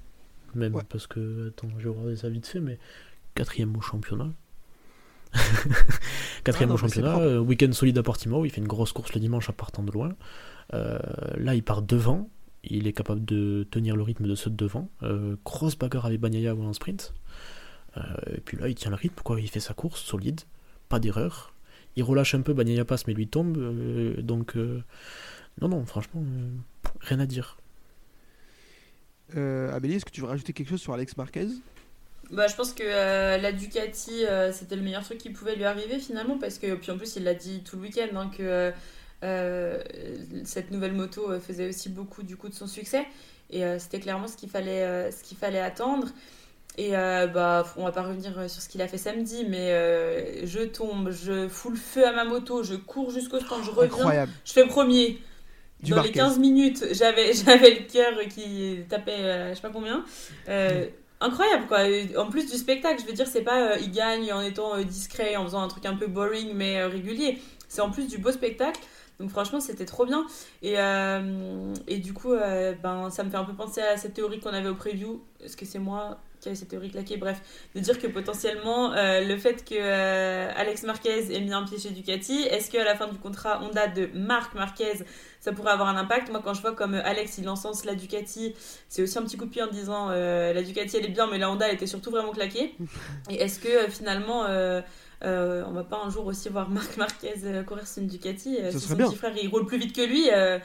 même 0.55 0.77
Ouais. 0.77 0.85
parce 0.89 1.09
que, 1.09 1.49
attends, 1.49 1.69
je 1.79 1.85
vais 1.89 1.91
regarder 1.91 2.15
ça 2.15 2.29
vite 2.29 2.47
fait, 2.47 2.61
mais 2.61 2.79
quatrième 3.35 3.77
au 3.77 3.81
championnat. 3.81 4.31
quatrième 6.45 6.69
Ah 6.71 6.73
non, 6.73 6.75
au 6.75 6.79
championnat, 6.79 7.19
euh, 7.19 7.39
week-end 7.41 7.73
solide 7.73 7.99
à 7.99 8.03
Portimao, 8.05 8.45
il 8.45 8.51
fait 8.51 8.61
une 8.61 8.69
grosse 8.69 8.93
course 8.93 9.13
le 9.15 9.21
dimanche 9.21 9.49
en 9.51 9.53
partant 9.53 9.83
de 9.83 9.91
loin. 9.91 10.15
Euh, 10.75 10.99
là, 11.37 11.55
il 11.57 11.63
part 11.65 11.83
devant, 11.83 12.29
il 12.71 12.87
est 12.87 12.93
capable 12.93 13.25
de 13.25 13.67
tenir 13.71 13.97
le 13.97 14.03
rythme 14.03 14.27
de 14.27 14.35
ceux 14.35 14.51
de 14.51 14.57
devant. 14.57 14.89
Euh, 15.03 15.37
grosse 15.45 15.77
bagarre 15.77 16.07
avec 16.07 16.21
Bagnaia 16.21 16.55
en 16.55 16.73
sprint. 16.73 17.15
Euh, 17.97 18.01
et 18.35 18.41
puis 18.41 18.57
là, 18.57 18.69
il 18.69 18.75
tient 18.75 18.91
le 18.91 18.97
rythme, 18.97 19.23
quoi. 19.23 19.41
Il 19.41 19.49
fait 19.49 19.61
sa 19.61 19.75
course 19.75 20.03
solide, 20.03 20.41
pas 20.89 20.99
d'erreur. 20.99 21.55
Il 21.97 22.03
relâche 22.03 22.35
un 22.35 22.43
peu, 22.43 22.53
Bagnaia 22.53 22.85
passe, 22.85 23.07
mais 23.07 23.15
lui 23.15 23.27
tombe. 23.27 23.57
euh, 23.57 24.21
donc, 24.21 24.57
euh, 24.57 24.83
non, 25.61 25.69
non, 25.69 25.87
franchement, 25.87 26.23
euh, 26.23 26.51
rien 27.01 27.21
à 27.21 27.27
dire. 27.27 27.57
Euh, 29.37 29.75
Amélie, 29.75 29.95
est-ce 29.95 30.05
que 30.05 30.11
tu 30.11 30.21
veux 30.21 30.27
rajouter 30.27 30.53
quelque 30.53 30.69
chose 30.69 30.81
sur 30.81 30.93
Alex 30.93 31.17
Marquez? 31.17 31.49
Bah, 32.31 32.49
je 32.49 32.55
pense 32.57 32.73
que 32.73 32.83
euh, 32.85 33.39
la 33.39 33.53
Ducati, 33.53 34.27
euh, 34.27 34.53
c'était 34.53 34.77
le 34.77 34.83
meilleur 34.83 35.05
truc 35.05 35.19
qui 35.19 35.31
pouvait 35.31 35.57
lui 35.57 35.65
arriver 35.65 35.99
finalement, 35.99 36.39
parce 36.39 36.59
que, 36.59 36.75
puis 36.75 36.91
en 36.91 36.99
plus, 36.99 37.17
il 37.17 37.25
l'a 37.25 37.35
dit 37.35 37.63
tout 37.63 37.77
le 37.77 37.83
week-end, 37.83 38.09
hein, 38.15 38.31
que 38.37 38.43
euh, 38.43 38.71
euh, 39.23 39.83
cette 40.45 40.71
nouvelle 40.71 40.93
moto 40.93 41.31
euh, 41.31 41.41
faisait 41.41 41.69
aussi 41.69 41.89
beaucoup 41.89 42.23
du 42.23 42.37
coup 42.37 42.49
de 42.49 42.55
son 42.55 42.67
succès, 42.67 43.07
et 43.51 43.65
euh, 43.65 43.79
c'était 43.79 44.01
clairement 44.01 44.29
ce 44.29 44.37
qu'il 44.37 44.51
fallait, 44.51 44.83
euh, 44.83 45.11
ce 45.11 45.23
qu'il 45.23 45.37
fallait 45.37 45.61
attendre. 45.61 46.09
Et 46.79 46.91
bah, 46.91 47.65
on 47.79 47.85
va 47.85 47.93
pas 47.93 48.03
revenir 48.03 48.51
sur 48.51 48.61
ce 48.61 48.69
qu'il 48.69 48.83
a 48.83 48.87
fait 48.87 48.99
samedi, 48.99 49.47
mais 49.49 49.71
je 50.47 50.63
tombe, 50.63 51.11
je 51.11 51.49
fous 51.49 51.71
le 51.71 51.77
feu 51.77 52.07
à 52.07 52.13
ma 52.13 52.25
moto, 52.25 52.63
je 52.63 52.75
cours 52.75 53.11
jusqu'au 53.11 53.41
stand, 53.41 53.65
je 53.65 53.71
reviens, 53.71 53.97
Incroyable. 53.97 54.33
je 54.45 54.53
fais 54.53 54.67
premier. 54.67 55.19
Du 55.83 55.93
Dans 55.93 55.97
les 56.03 56.09
Marquez. 56.09 56.19
15 56.19 56.39
minutes, 56.39 56.85
j'avais, 56.93 57.33
j'avais 57.47 57.71
le 57.71 57.91
cœur 57.91 58.13
qui 58.29 58.81
tapait 58.91 59.49
je 59.51 59.55
sais 59.55 59.63
pas 59.63 59.71
combien. 59.71 60.05
Incroyable 61.21 61.67
quoi. 61.67 61.79
En 62.19 62.29
plus 62.29 62.51
du 62.51 62.59
spectacle, 62.59 63.01
je 63.01 63.07
veux 63.07 63.15
dire, 63.15 63.27
c'est 63.27 63.43
pas 63.43 63.73
euh, 63.73 63.79
il 63.81 63.91
gagne 63.91 64.33
en 64.33 64.43
étant 64.43 64.77
euh, 64.77 64.85
discret, 64.85 65.37
en 65.37 65.45
faisant 65.45 65.63
un 65.63 65.69
truc 65.69 65.87
un 65.87 65.97
peu 65.97 66.07
boring 66.07 66.53
mais 66.55 66.79
euh, 66.79 66.89
régulier. 66.89 67.39
C'est 67.69 67.81
en 67.81 67.91
plus 67.91 68.07
du 68.07 68.19
beau 68.19 68.33
spectacle. 68.33 68.81
Donc 69.19 69.31
franchement, 69.31 69.61
c'était 69.61 69.87
trop 69.87 70.05
bien. 70.05 70.27
Et, 70.63 70.75
euh, 70.79 71.73
du 71.89 72.13
coup, 72.13 72.33
euh, 72.33 72.75
ben, 72.83 73.11
ça 73.11 73.25
me 73.25 73.31
fait 73.31 73.37
un 73.37 73.45
peu 73.45 73.55
penser 73.55 73.81
à 73.81 73.97
cette 73.97 74.15
théorie 74.15 74.41
qu'on 74.41 74.51
avait 74.51 74.69
au 74.69 74.75
preview. 74.75 75.23
Est-ce 75.43 75.57
que 75.57 75.65
c'est 75.65 75.79
moi 75.79 76.19
qui 76.41 76.49
avait 76.49 76.57
cette 76.57 76.69
théorie 76.69 76.91
claquée, 76.91 77.17
bref, 77.17 77.41
de 77.75 77.81
dire 77.81 77.99
que 77.99 78.07
potentiellement 78.07 78.93
euh, 78.93 79.23
le 79.25 79.39
fait 79.39 79.65
que 79.65 79.75
Alex 80.55 80.83
Marquez 80.83 81.35
ait 81.35 81.41
mis 81.41 81.53
un 81.53 81.65
pied 81.65 81.79
chez 81.79 81.89
est-ce 81.89 82.71
qu'à 82.71 82.85
la 82.85 82.95
fin 82.95 83.09
du 83.09 83.17
contrat 83.17 83.63
Honda 83.63 83.87
de 83.89 84.11
Marc 84.13 84.55
Marquez, 84.55 85.05
ça 85.41 85.53
pourrait 85.53 85.73
avoir 85.73 85.89
un 85.89 85.97
impact? 85.97 86.31
Moi, 86.31 86.43
quand 86.45 86.53
je 86.53 86.61
vois 86.61 86.73
comme 86.73 86.93
Alex 86.93 87.39
il 87.39 87.49
encense 87.49 87.87
la 87.87 87.95
Ducati, 87.95 88.55
c'est 88.91 89.03
aussi 89.03 89.17
un 89.19 89.23
petit 89.23 89.39
coup 89.39 89.47
de 89.47 89.51
pied 89.51 89.63
en 89.63 89.69
disant 89.69 90.11
la 90.11 90.63
Ducati 90.63 90.99
elle 90.99 91.07
est 91.07 91.11
bien, 91.11 91.27
mais 91.27 91.39
la 91.39 91.51
Honda 91.51 91.69
elle 91.69 91.77
était 91.77 91.87
surtout 91.87 92.11
vraiment 92.11 92.33
claquée. 92.33 92.75
Et 93.31 93.37
est-ce 93.37 93.59
que 93.59 93.91
finalement. 93.91 94.47
On 95.23 95.73
va 95.73 95.85
pas 95.85 96.03
un 96.05 96.11
jour 96.11 96.27
aussi 96.27 96.49
voir 96.49 96.69
Marc 96.71 96.97
Marquez 96.99 97.35
courir 97.67 97.87
sur 97.87 98.03
une 98.03 98.09
Ducati. 98.09 98.57
Ça 98.57 98.73
si 98.73 98.79
serait 98.81 98.89
son 98.91 98.97
bien. 98.97 99.07
petit 99.09 99.17
frère 99.17 99.35
il 99.43 99.49
roule 99.49 99.67
plus 99.67 99.79
vite 99.79 99.95
que 99.95 100.03
lui, 100.07 100.29
euh, 100.33 100.59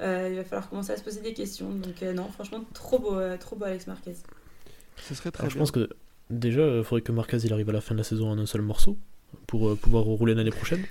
il 0.00 0.36
va 0.36 0.44
falloir 0.44 0.68
commencer 0.68 0.92
à 0.92 0.96
se 0.96 1.02
poser 1.02 1.20
des 1.20 1.34
questions. 1.34 1.70
Donc 1.70 2.02
euh, 2.02 2.12
non, 2.12 2.28
franchement, 2.28 2.64
trop 2.74 2.98
beau, 2.98 3.14
euh, 3.16 3.36
trop 3.36 3.56
beau 3.56 3.64
Alex 3.66 3.86
Marquez. 3.86 4.14
Ce 5.08 5.14
serait 5.14 5.30
très 5.30 5.42
Alors, 5.42 5.52
je 5.52 5.58
pense 5.58 5.70
que 5.70 5.88
déjà, 6.30 6.66
il 6.78 6.84
faudrait 6.84 7.02
que 7.02 7.12
Marquez 7.12 7.38
il 7.38 7.52
arrive 7.52 7.68
à 7.68 7.72
la 7.72 7.80
fin 7.80 7.94
de 7.94 7.98
la 7.98 8.04
saison 8.04 8.30
en 8.30 8.38
un 8.38 8.46
seul 8.46 8.62
morceau 8.62 8.96
pour 9.46 9.68
euh, 9.70 9.74
pouvoir 9.76 10.04
rouler 10.04 10.34
l'année 10.34 10.50
prochaine. 10.50 10.84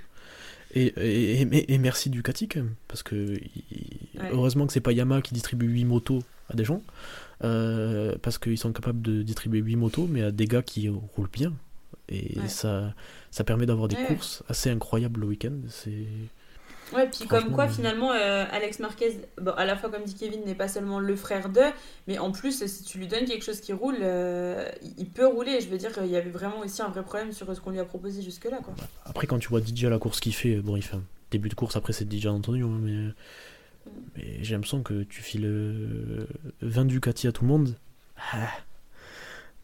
Et, 0.74 0.86
et, 0.86 1.42
et- 1.42 1.74
et 1.74 1.78
merci 1.80 2.10
Ducati 2.10 2.48
quand 2.48 2.62
même, 2.62 2.76
parce 2.88 3.04
que 3.04 3.16
il- 3.16 4.20
Ouais. 4.22 4.30
heureusement 4.34 4.68
que 4.68 4.74
c'est 4.74 4.80
pas 4.82 4.92
Yamaha 4.92 5.22
qui 5.22 5.34
distribue 5.34 5.68
8 5.68 5.84
motos 5.86 6.20
à 6.50 6.54
des 6.56 6.64
gens, 6.64 6.82
euh, 7.44 8.16
parce 8.22 8.38
qu'ils 8.38 8.58
sont 8.58 8.72
capables 8.72 9.02
de 9.02 9.22
distribuer 9.24 9.60
8 9.60 9.76
motos, 9.78 10.08
mais 10.10 10.22
à 10.22 10.32
des 10.32 10.46
gars 10.46 10.62
qui 10.62 10.88
roulent 10.90 11.30
bien. 11.32 11.54
Et 12.12 12.38
Ouais. 12.40 12.48
ça, 12.50 12.94
ça 13.32 13.44
permet 13.44 13.66
d'avoir 13.66 13.88
des 13.88 13.96
Ouais. 13.96 14.06
courses 14.06 14.44
assez 14.50 14.70
incroyables 14.70 15.22
le 15.22 15.28
week-end. 15.28 15.54
C'est 15.70 16.06
Ouais, 16.94 17.08
puis 17.08 17.26
comme 17.26 17.52
quoi 17.52 17.66
euh, 17.66 17.70
finalement, 17.70 18.12
euh, 18.12 18.44
Alex 18.52 18.80
Marquez, 18.80 19.18
bon, 19.42 19.52
à 19.52 19.64
la 19.64 19.78
fois 19.78 19.90
comme 19.90 20.04
dit 20.04 20.14
Kevin, 20.14 20.44
n'est 20.46 20.56
pas 20.56 20.68
seulement 20.68 21.00
le 21.00 21.16
frère 21.16 21.48
de, 21.48 21.62
mais 22.06 22.18
en 22.20 22.32
plus, 22.34 22.66
si 22.68 22.84
tu 22.84 22.98
lui 22.98 23.08
donnes 23.08 23.24
quelque 23.24 23.46
chose 23.46 23.62
qui 23.62 23.72
roule, 23.72 23.96
euh, 24.02 24.70
il- 24.98 25.06
peut 25.06 25.26
rouler. 25.26 25.62
Je 25.62 25.70
veux 25.70 25.78
dire, 25.78 25.92
il 26.04 26.10
y 26.12 26.18
avait 26.18 26.30
vraiment 26.30 26.60
aussi 26.60 26.82
un 26.82 26.90
vrai 26.90 27.04
problème 27.04 27.32
sur 27.32 27.56
ce 27.56 27.62
qu'on 27.62 27.70
lui 27.72 27.80
a 27.80 27.86
proposé 27.86 28.22
jusque-là. 28.22 28.58
Quoi. 28.62 28.74
Après, 29.06 29.26
quand 29.26 29.40
tu 29.40 29.48
vois 29.48 29.62
DJ 29.62 29.86
à 29.86 29.90
la 29.90 30.00
course 30.00 30.20
qu'il 30.20 30.36
fait, 30.36 30.56
bon, 30.58 30.76
il 30.76 30.82
fait 30.84 30.98
un 30.98 31.04
début 31.32 31.48
de 31.48 31.54
course, 31.56 31.78
après 31.78 31.94
c'est 31.94 32.12
DJ 32.12 32.26
entendu, 32.28 32.62
hein, 32.66 32.78
mais, 32.82 33.14
mais 34.18 34.44
j'ai 34.44 34.54
l'impression 34.56 34.84
que 34.84 35.04
tu 35.04 35.22
files 35.22 35.46
euh, 35.46 36.28
20 36.62 36.84
Ducati 36.86 37.26
à 37.28 37.32
tout 37.32 37.44
le 37.46 37.48
monde. 37.50 37.74
Ah, 38.34 38.50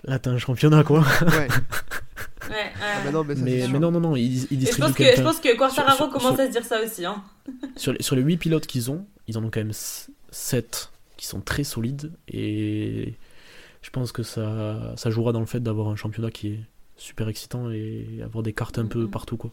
là, 0.05 0.17
t'as 0.17 0.31
un 0.31 0.37
championnat, 0.37 0.85
quoi. 0.85 1.01
Ouais. 1.23 1.47
Ouais, 2.49 2.71
Ah 2.81 3.03
bah 3.03 3.11
non, 3.11 3.23
mais 3.23 3.35
ça, 3.35 3.39
c'est 3.39 3.45
Mais, 3.45 3.61
sûr. 3.63 3.71
mais 3.71 3.79
non, 3.79 3.91
non, 3.91 3.99
non, 3.99 4.15
il, 4.15 4.47
il 4.51 4.63
Et 4.67 4.71
je 4.71 4.77
pense 4.77 4.93
que, 4.93 5.03
je 5.03 5.21
pense 5.21 5.39
que 5.39 5.55
Quartararo 5.57 5.95
Sur- 5.95 6.05
sur- 6.05 6.13
commence 6.13 6.33
sur- 6.35 6.41
à 6.43 6.47
se 6.47 6.51
dire 6.51 6.65
ça 6.65 6.81
aussi. 6.83 7.05
Hein. 7.05 7.23
Sur, 7.77 7.93
les, 7.93 8.01
sur 8.03 8.15
les 8.15 8.21
8 8.21 8.37
pilotes 8.37 8.67
qu'ils 8.67 8.91
ont, 8.91 9.05
ils 9.27 9.37
en 9.37 9.43
ont 9.43 9.49
quand 9.49 9.59
même 9.61 9.71
7 10.31 10.91
qui 11.17 11.25
sont 11.27 11.41
très 11.41 11.63
solides. 11.63 12.11
Et 12.27 13.13
je 13.81 13.89
pense 13.89 14.11
que 14.11 14.23
ça, 14.23 14.93
ça 14.97 15.09
jouera 15.09 15.31
dans 15.31 15.39
le 15.39 15.45
fait 15.45 15.59
d'avoir 15.61 15.87
un 15.89 15.95
championnat 15.95 16.29
qui 16.31 16.47
est 16.49 16.59
super 16.97 17.27
excitant 17.29 17.69
et 17.71 18.19
avoir 18.23 18.43
des 18.43 18.53
cartes 18.53 18.79
un 18.79 18.85
peu 18.85 19.03
Mhm. 19.03 19.09
partout, 19.09 19.37
quoi. 19.37 19.51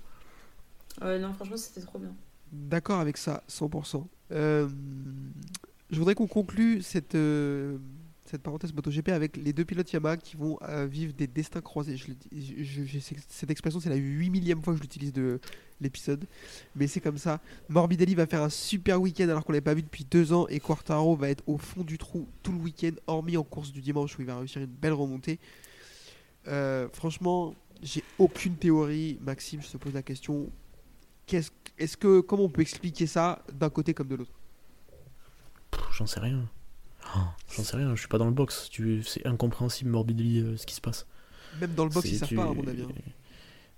Ouais, 1.03 1.18
non, 1.18 1.32
franchement, 1.34 1.57
c'était 1.57 1.80
trop 1.80 1.99
bien. 1.99 2.12
D'accord 2.53 3.01
avec 3.01 3.16
ça, 3.16 3.42
100%. 3.49 4.07
Euh, 4.32 4.68
je 5.90 5.99
voudrais 5.99 6.14
qu'on 6.14 6.26
conclue 6.28 6.82
cette, 6.82 7.14
euh, 7.14 7.76
cette 8.35 8.43
parenthèse 8.43 8.72
MotoGP 8.74 9.11
avec 9.11 9.37
les 9.37 9.53
deux 9.53 9.64
pilotes 9.64 9.93
Yamaha 9.93 10.16
qui 10.16 10.37
vont 10.37 10.59
euh, 10.62 10.87
vivre 10.87 11.12
des 11.12 11.28
destins 11.28 11.61
croisés. 11.61 11.97
Cette 13.28 13.51
expression, 13.51 13.78
c'est 13.78 13.91
la 13.91 13.95
8 13.95 14.28
millième 14.28 14.61
fois 14.61 14.72
que 14.72 14.78
je 14.78 14.82
l'utilise 14.82 15.12
de 15.12 15.39
l'épisode, 15.80 16.26
mais 16.74 16.89
c'est 16.89 17.01
comme 17.01 17.16
ça. 17.16 17.41
Morbidelli 17.68 18.16
va 18.16 18.26
faire 18.26 18.43
un 18.43 18.49
super 18.49 19.01
week-end 19.01 19.28
alors 19.28 19.45
qu'on 19.45 19.53
l'avait 19.53 19.61
pas 19.61 19.74
vu 19.74 19.82
depuis 19.82 20.05
deux 20.05 20.32
ans 20.32 20.49
et 20.49 20.59
Quartaro 20.59 21.14
va 21.14 21.28
être 21.30 21.45
au 21.47 21.59
fond 21.59 21.82
du 21.85 21.97
trou 21.97 22.26
tout 22.43 22.51
le 22.51 22.59
week-end, 22.59 22.91
hormis 23.07 23.37
en 23.37 23.45
course 23.45 23.70
du 23.70 23.80
dimanche 23.80 24.18
où 24.18 24.22
il 24.22 24.26
va 24.26 24.37
réussir 24.37 24.61
une 24.61 24.66
belle 24.66 24.95
remontée. 24.95 25.39
Euh, 26.49 26.89
franchement, 26.93 27.55
j'ai 27.82 28.03
aucune 28.18 28.57
théorie. 28.57 29.16
Maxime, 29.20 29.62
je 29.62 29.68
te 29.68 29.76
pose 29.76 29.95
la 29.95 30.03
question. 30.03 30.51
Est-ce 31.78 31.97
que 31.97 32.20
comment 32.20 32.43
on 32.43 32.51
peut 32.51 32.62
expliquer 32.62 33.07
ça 33.07 33.45
d'un 33.53 33.70
côté 33.70 33.95
comme 33.95 34.09
de 34.09 34.16
l'autre? 34.16 34.32
J'en 35.93 36.07
sais 36.07 36.18
rien. 36.18 36.49
Oh, 37.16 37.18
J'en 37.57 37.62
sais 37.62 37.76
rien, 37.76 37.94
je 37.94 38.00
suis 38.00 38.09
pas 38.09 38.18
dans 38.18 38.26
le 38.26 38.32
box. 38.32 38.68
Tu... 38.70 39.02
C'est 39.05 39.26
incompréhensible, 39.26 39.90
Morbidelli, 39.90 40.40
euh, 40.40 40.57
ce 40.57 40.66
qui 40.66 40.74
se 40.74 40.80
passe. 40.80 41.07
Même 41.61 41.74
dans 41.74 41.84
le 41.84 41.90
box, 41.90 42.09
ils 42.11 42.16
savent 42.18 42.28
tu- 42.28 42.34
pas, 42.36 42.44
à 42.44 42.52
mon 42.52 42.66
avis. 42.66 42.82
hein. 42.82 42.88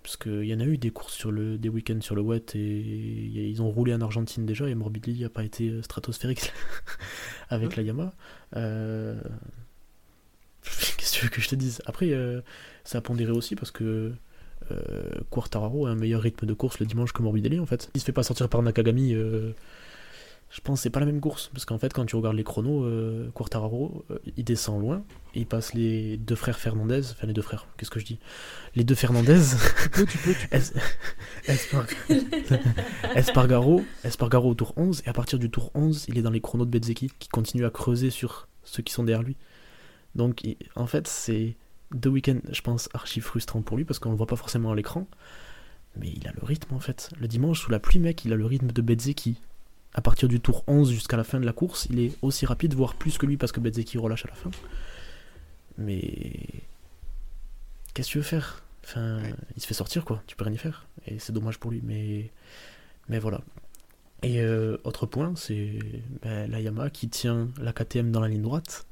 Parce 0.03 0.17
qu'il 0.17 0.45
y 0.45 0.55
en 0.55 0.61
a 0.61 0.65
eu 0.65 0.79
des 0.79 0.91
courses 0.91 1.15
sur 1.15 1.33
le, 1.33 1.59
des 1.59 1.69
week-ends 1.69 2.01
sur 2.01 2.15
le 2.15 2.23
wet 2.23 2.45
et 2.55 2.59
ils 2.61 3.61
ont 3.61 3.69
roulé 3.71 3.93
en 3.93 4.01
Argentine 4.01 4.47
déjà 4.47 4.69
et 4.69 4.75
Morbidelli 4.77 5.23
n'a 5.23 5.29
pas 5.29 5.43
été 5.43 5.69
euh, 5.69 5.83
stratosphérique 5.83 6.53
avec 7.49 7.71
Ouais. 7.71 7.77
la 7.79 7.83
Yamaha. 7.83 8.15
Euh, 8.55 9.21
Qu'est-ce 10.97 11.13
que 11.15 11.19
tu 11.19 11.25
veux 11.25 11.31
que 11.31 11.41
je 11.41 11.49
te 11.49 11.55
dise? 11.57 11.83
Après, 11.87 12.11
euh, 12.13 12.41
ça 12.85 12.99
a 12.99 13.01
pondéré 13.01 13.33
aussi 13.33 13.57
parce 13.57 13.73
que 13.73 14.13
euh, 14.71 15.11
Quartararo 15.31 15.87
a 15.87 15.91
un 15.91 15.95
meilleur 15.97 16.23
rythme 16.23 16.47
de 16.47 16.55
course 16.55 16.79
le 16.79 16.87
dimanche 16.87 17.13
que 17.13 17.23
Morbidelli 17.23 17.59
en 17.59 17.67
fait. 17.67 17.91
Il 17.95 18.01
se 18.01 18.05
fait 18.07 18.13
pas 18.13 18.23
sortir 18.23 18.49
par 18.49 18.63
Nakagami. 18.63 19.13
euh, 19.15 19.53
je 20.49 20.61
pense 20.61 20.79
que 20.79 20.83
c'est 20.85 20.91
pas 20.91 21.01
la 21.01 21.07
même 21.07 21.21
course 21.21 21.51
parce 21.53 21.65
qu'en 21.65 21.77
fait, 21.79 21.93
quand 21.93 22.07
tu 22.07 22.17
regardes 22.17 22.37
les 22.37 22.45
chronos, 22.45 22.85
euh, 22.85 23.29
Quartararo 23.33 24.05
euh, 24.11 24.19
il 24.37 24.45
descend 24.45 24.81
loin 24.81 25.03
et 25.35 25.41
il 25.41 25.47
passe 25.47 25.75
les 25.75 26.17
deux 26.17 26.37
frères 26.37 26.59
Fernandez. 26.59 27.01
Enfin, 27.11 27.27
les 27.27 27.33
deux 27.33 27.43
frères, 27.43 27.67
qu'est-ce 27.77 27.91
que 27.91 28.01
je 28.01 28.07
dis? 28.07 28.19
Les 28.75 28.85
deux 28.85 28.95
Fernandez. 28.95 29.41
Tu 29.83 29.89
peux, 29.91 30.07
tu 30.07 30.19
peux, 30.19 30.33
tu 30.35 30.49
peux. 30.49 30.57
Es- 30.57 30.73
Espar- 31.49 31.87
Espargaro, 33.15 33.85
Espargaro 34.05 34.51
au 34.51 34.55
tour 34.55 34.73
11, 34.77 35.03
et 35.05 35.09
à 35.09 35.13
partir 35.13 35.39
du 35.39 35.51
tour 35.51 35.71
11, 35.75 36.07
il 36.09 36.19
est 36.19 36.23
dans 36.23 36.31
les 36.31 36.41
chronos 36.41 36.65
de 36.65 36.71
Bezzecchi 36.71 37.11
qui 37.19 37.29
continue 37.29 37.65
à 37.65 37.71
creuser 37.71 38.11
sur 38.11 38.49
ceux 38.65 38.83
qui 38.83 38.93
sont 38.93 39.05
derrière 39.05 39.23
lui. 39.25 39.37
Donc 40.15 40.43
il- 40.45 40.57
en 40.75 40.87
fait, 40.87 41.07
c'est 41.09 41.57
deux 41.95 42.11
week-ends, 42.11 42.41
je 42.51 42.61
pense, 42.63 42.89
archi 42.95 43.21
frustrant 43.21 43.63
pour 43.63 43.77
lui 43.77 43.85
parce 43.85 43.99
qu'on 43.99 44.11
le 44.11 44.17
voit 44.17 44.27
pas 44.27 44.37
forcément 44.37 44.71
à 44.73 44.75
l'écran. 44.77 45.07
Mais 45.99 46.09
il 46.15 46.27
a 46.29 46.33
le 46.33 46.45
rythme 46.45 46.75
en 46.75 46.81
fait. 46.81 47.11
Le 47.19 47.27
dimanche, 47.29 47.61
sous 47.61 47.71
la 47.71 47.79
pluie, 47.81 47.99
mec, 47.99 48.25
il 48.25 48.33
a 48.33 48.37
le 48.37 48.45
rythme 48.47 48.69
de 48.69 48.83
Bezzecchi. 48.83 49.39
À 49.97 50.03
partir 50.03 50.29
du 50.29 50.41
tour 50.41 50.63
11 50.69 50.91
jusqu'à 50.93 51.17
la 51.17 51.25
fin 51.25 51.41
de 51.41 51.47
la 51.47 51.53
course, 51.55 51.89
il 51.91 51.99
est 51.99 52.13
aussi 52.23 52.45
rapide, 52.47 52.75
voire 52.75 52.95
plus 52.95 53.17
que 53.19 53.27
lui 53.27 53.37
parce 53.39 53.51
que 53.51 53.61
Bezzecchi 53.61 53.97
relâche 53.99 54.25
à 54.27 54.29
la 54.29 54.35
fin. 54.35 54.51
Mais. 55.79 56.47
Qu'est-ce 57.95 58.09
que 58.09 58.13
tu 58.13 58.19
veux 58.19 58.25
faire? 58.25 58.63
Enfin, 58.85 59.21
Ouais. 59.23 59.35
il 59.57 59.63
se 59.63 59.67
fait 59.67 59.75
sortir 59.75 60.05
quoi, 60.05 60.23
tu 60.27 60.37
peux 60.37 60.45
rien 60.45 60.55
y 60.55 60.59
faire. 60.59 60.87
Et 61.07 61.19
c'est 61.19 61.33
dommage 61.33 61.59
pour 61.59 61.71
lui, 61.71 61.81
mais. 61.83 62.31
Mais 63.09 63.19
voilà. 63.19 63.41
Et 64.23 64.41
euh, 64.41 64.77
autre 64.85 65.07
point, 65.07 65.33
c'est 65.37 65.79
ben, 66.23 66.51
la 66.51 66.61
Yamaha 66.61 66.91
qui 66.91 67.09
tient 67.09 67.49
la 67.61 67.73
KTM 67.73 68.11
dans 68.13 68.21
la 68.21 68.29
ligne 68.29 68.43
droite 68.43 68.87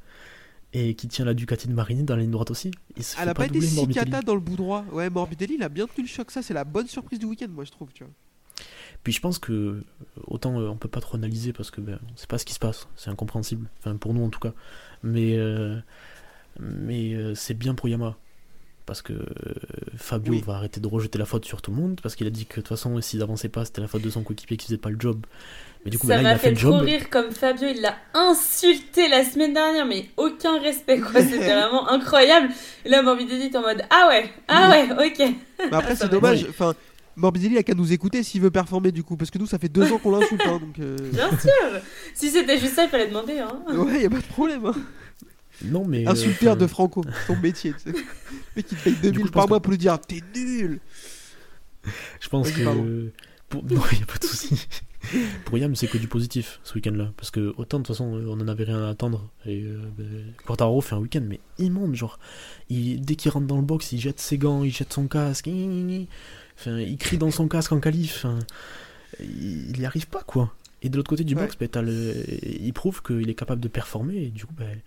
et 0.73 0.95
qui 0.95 1.09
tient 1.09 1.25
la 1.25 1.35
Ducati 1.35 1.69
de 1.69 1.73
Marini 1.73 2.03
dans 2.05 2.17
la 2.17 2.23
ligne 2.23 2.31
droite 2.31 2.51
aussi. 2.51 2.71
Il 2.97 3.05
se 3.05 3.17
Elle 3.19 3.25
fait 3.25 3.31
a 3.31 3.35
pas, 3.35 3.45
été 3.45 3.55
doubler, 3.55 3.67
si 3.69 3.77
Morbidelli. 3.77 4.11
dans 4.25 4.35
le 4.35 4.41
bout 4.41 4.57
droit. 4.57 4.85
Ouais, 4.93 5.09
Morbidelli, 5.11 5.55
il 5.55 5.63
a 5.63 5.69
bien 5.69 5.87
tenu 5.87 6.05
le 6.05 6.09
choc. 6.09 6.31
Ça, 6.31 6.43
c'est 6.43 6.55
la 6.55 6.65
bonne 6.65 6.87
surprise 6.89 7.19
du 7.19 7.27
week-end, 7.27 7.49
moi, 7.51 7.65
je 7.65 7.71
trouve. 7.71 7.93
Tu 7.93 8.05
vois. 8.05 8.13
Puis 9.05 9.13
je 9.13 9.21
pense 9.21 9.39
que 9.39 9.83
autant 10.27 10.59
euh, 10.61 10.69
on 10.69 10.77
peut 10.77 10.89
pas 10.89 11.01
trop 11.01 11.17
analyser 11.17 11.53
parce 11.53 11.71
que 11.71 11.81
ben, 11.81 11.99
on 12.13 12.17
sait 12.17 12.27
pas 12.27 12.39
ce 12.39 12.45
qui 12.45 12.55
se 12.55 12.59
passe, 12.59 12.89
c'est 12.97 13.11
incompréhensible, 13.11 13.69
enfin 13.81 13.97
pour 13.97 14.15
nous 14.15 14.25
en 14.25 14.31
tout 14.31 14.41
cas. 14.41 14.53
Mais 15.03 15.37
euh, 15.37 15.79
mais 16.59 17.15
euh, 17.15 17.35
c'est 17.35 17.55
bien 17.55 17.75
pour 17.75 17.89
Yamaha 17.89 18.17
parce 18.87 19.01
que 19.03 19.13
euh, 19.15 19.27
Fabio 19.97 20.33
Oui. 20.35 20.43
va 20.47 20.55
arrêter 20.57 20.81
de 20.81 20.87
rejeter 20.89 21.19
la 21.19 21.25
faute 21.27 21.45
sur 21.47 21.63
tout 21.63 21.71
le 21.71 21.77
monde 21.79 22.01
parce 22.03 22.17
qu'il 22.17 22.27
a 22.27 22.31
dit 22.31 22.47
que 22.47 22.57
de 22.57 22.61
toute 22.61 22.69
façon 22.69 23.01
s'ils 23.01 23.23
avançaient 23.23 23.49
pas 23.49 23.65
c'était 23.65 23.81
la 23.81 23.89
faute 23.89 24.03
de 24.03 24.11
son 24.11 24.23
coéquipier 24.23 24.57
qui 24.57 24.67
faisait 24.67 24.79
pas 24.79 24.91
le 24.91 24.99
job. 25.01 25.25
Mais 25.85 25.91
du 25.91 25.99
coup 25.99 26.07
ça 26.07 26.15
ben, 26.17 26.17
là, 26.17 26.23
il 26.23 26.29
m'a 26.29 26.35
a 26.35 26.39
fait 26.39 26.49
fait 26.49 26.51
le 26.51 26.57
trop 26.57 26.79
job. 26.79 26.81
rire 26.81 27.11
comme 27.11 27.31
Fabio, 27.33 27.69
il 27.69 27.81
l'a 27.83 27.97
insulté 28.15 29.09
la 29.09 29.25
semaine 29.25 29.53
dernière, 29.55 29.87
mais 29.87 30.09
aucun 30.17 30.59
respect 30.61 31.01
quoi, 31.01 31.21
c'était 31.23 31.55
vraiment 31.55 31.89
incroyable. 31.91 32.49
Et 32.85 32.89
là, 32.89 33.03
Morbidelli 33.03 33.47
est 33.47 33.57
en 33.57 33.63
mode 33.63 33.83
Ah 33.91 34.07
ouais, 34.09 34.31
ah 34.49 34.71
ouais, 34.71 34.89
ok. 34.93 35.35
Mais 35.71 35.77
après, 35.77 35.97
Ça 35.97 36.05
c'est 36.05 36.11
dommage. 36.11 36.47
Enfin, 36.49 36.75
Morbidelli 37.17 37.59
a 37.59 37.63
qu'à 37.63 37.75
nous 37.75 37.93
écouter 37.93 38.23
s'il 38.23 38.41
veut 38.41 38.51
performer, 38.51 38.93
du 38.93 39.03
coup. 39.03 39.17
Parce 39.17 39.31
que 39.31 39.39
nous, 39.39 39.47
ça 39.47 39.59
fait 39.59 39.69
deux 39.69 39.93
ans 39.93 39.99
qu'on 39.99 40.11
l'insulte. 40.17 40.43
hein, 40.47 40.59
donc, 40.61 40.79
euh, 40.79 40.97
Bien 41.13 41.31
sûr, 41.31 41.81
si 42.15 42.31
c'était 42.31 42.59
juste 42.59 42.75
ça, 42.75 42.85
il 42.85 42.91
fallait 42.91 43.09
demander. 43.09 43.39
Hein. 43.39 43.63
ouais, 43.73 44.03
y 44.03 44.07
a 44.07 44.11
pas 44.11 44.21
de 44.21 44.27
problème. 44.27 44.67
Hein. 44.67 44.75
Non 45.65 45.85
mais 45.87 46.07
euh, 46.07 46.11
Insulteur 46.11 46.57
de 46.57 46.67
Franco, 46.67 47.05
son 47.27 47.37
métier. 47.37 47.73
Tu 47.75 47.93
sais. 47.93 47.93
Le 47.93 48.03
mec, 48.57 48.67
il 48.73 48.77
te 48.77 48.83
paye 48.85 48.95
2000 49.01 49.21
coup, 49.21 49.27
je 49.29 49.33
par 49.33 49.43
pense 49.43 49.51
mois 49.51 49.61
pour 49.61 49.71
lui 49.71 49.79
dire 49.79 49.99
T'es 50.01 50.21
nul 50.35 50.81
Je 52.21 52.29
pense 52.29 52.51
que 52.51 52.65
pardon. 52.65 53.11
pour... 53.49 53.63
non, 53.65 53.81
y 53.93 54.03
a 54.03 54.07
pas 54.07 54.19
de 54.19 54.25
souci. 54.25 54.67
pour 55.45 55.57
Yam, 55.57 55.77
c'est 55.77 55.87
que 55.87 55.97
du 55.99 56.09
positif 56.09 56.59
ce 56.65 56.75
week-end-là, 56.75 57.13
parce 57.17 57.31
que 57.31 57.55
autant 57.57 57.79
de 57.79 57.85
toute 57.85 57.95
façon 57.95 58.05
on 58.05 58.33
en 58.41 58.49
avait 58.49 58.65
rien 58.65 58.83
à 58.83 58.89
attendre 58.89 59.31
et 59.47 59.63
euh, 59.63 59.79
ben, 59.97 60.25
Quartararo 60.45 60.81
fait 60.81 60.95
un 60.97 60.99
week-end 60.99 61.23
mais 61.25 61.39
immonde, 61.59 61.95
genre 61.95 62.19
il... 62.69 63.01
dès 63.03 63.15
qu'il 63.15 63.31
rentre 63.31 63.47
dans 63.47 63.57
le 63.57 63.63
box, 63.63 63.93
il 63.93 64.01
jette 64.01 64.19
ses 64.19 64.39
gants, 64.39 64.65
il 64.65 64.73
jette 64.73 64.93
son 64.93 65.07
casque. 65.07 65.47
Enfin 66.57 66.79
il 66.79 66.97
crie 66.99 67.19
dans 67.19 67.31
son 67.31 67.49
casque 67.49 67.73
en 67.73 67.81
qualif, 67.81 68.25
enfin, 68.25 68.39
il 69.21 69.71
il 69.71 69.81
y 69.81 69.87
arrive 69.87 70.09
pas 70.09 70.23
quoi. 70.23 70.55
Et 70.83 70.89
de 70.91 70.97
l'autre 70.97 71.09
côté 71.09 71.25
du 71.25 71.35
Ouais. 71.35 71.47
box, 71.47 71.57
ben, 71.59 71.83
le... 71.83 72.15
il 72.45 72.73
prouve 72.73 73.03
qu'il 73.03 73.29
est 73.31 73.35
capable 73.35 73.61
de 73.63 73.69
performer 73.69 74.17
et 74.25 74.31
du 74.31 74.45
coup 74.47 74.55
ben, 74.55 74.81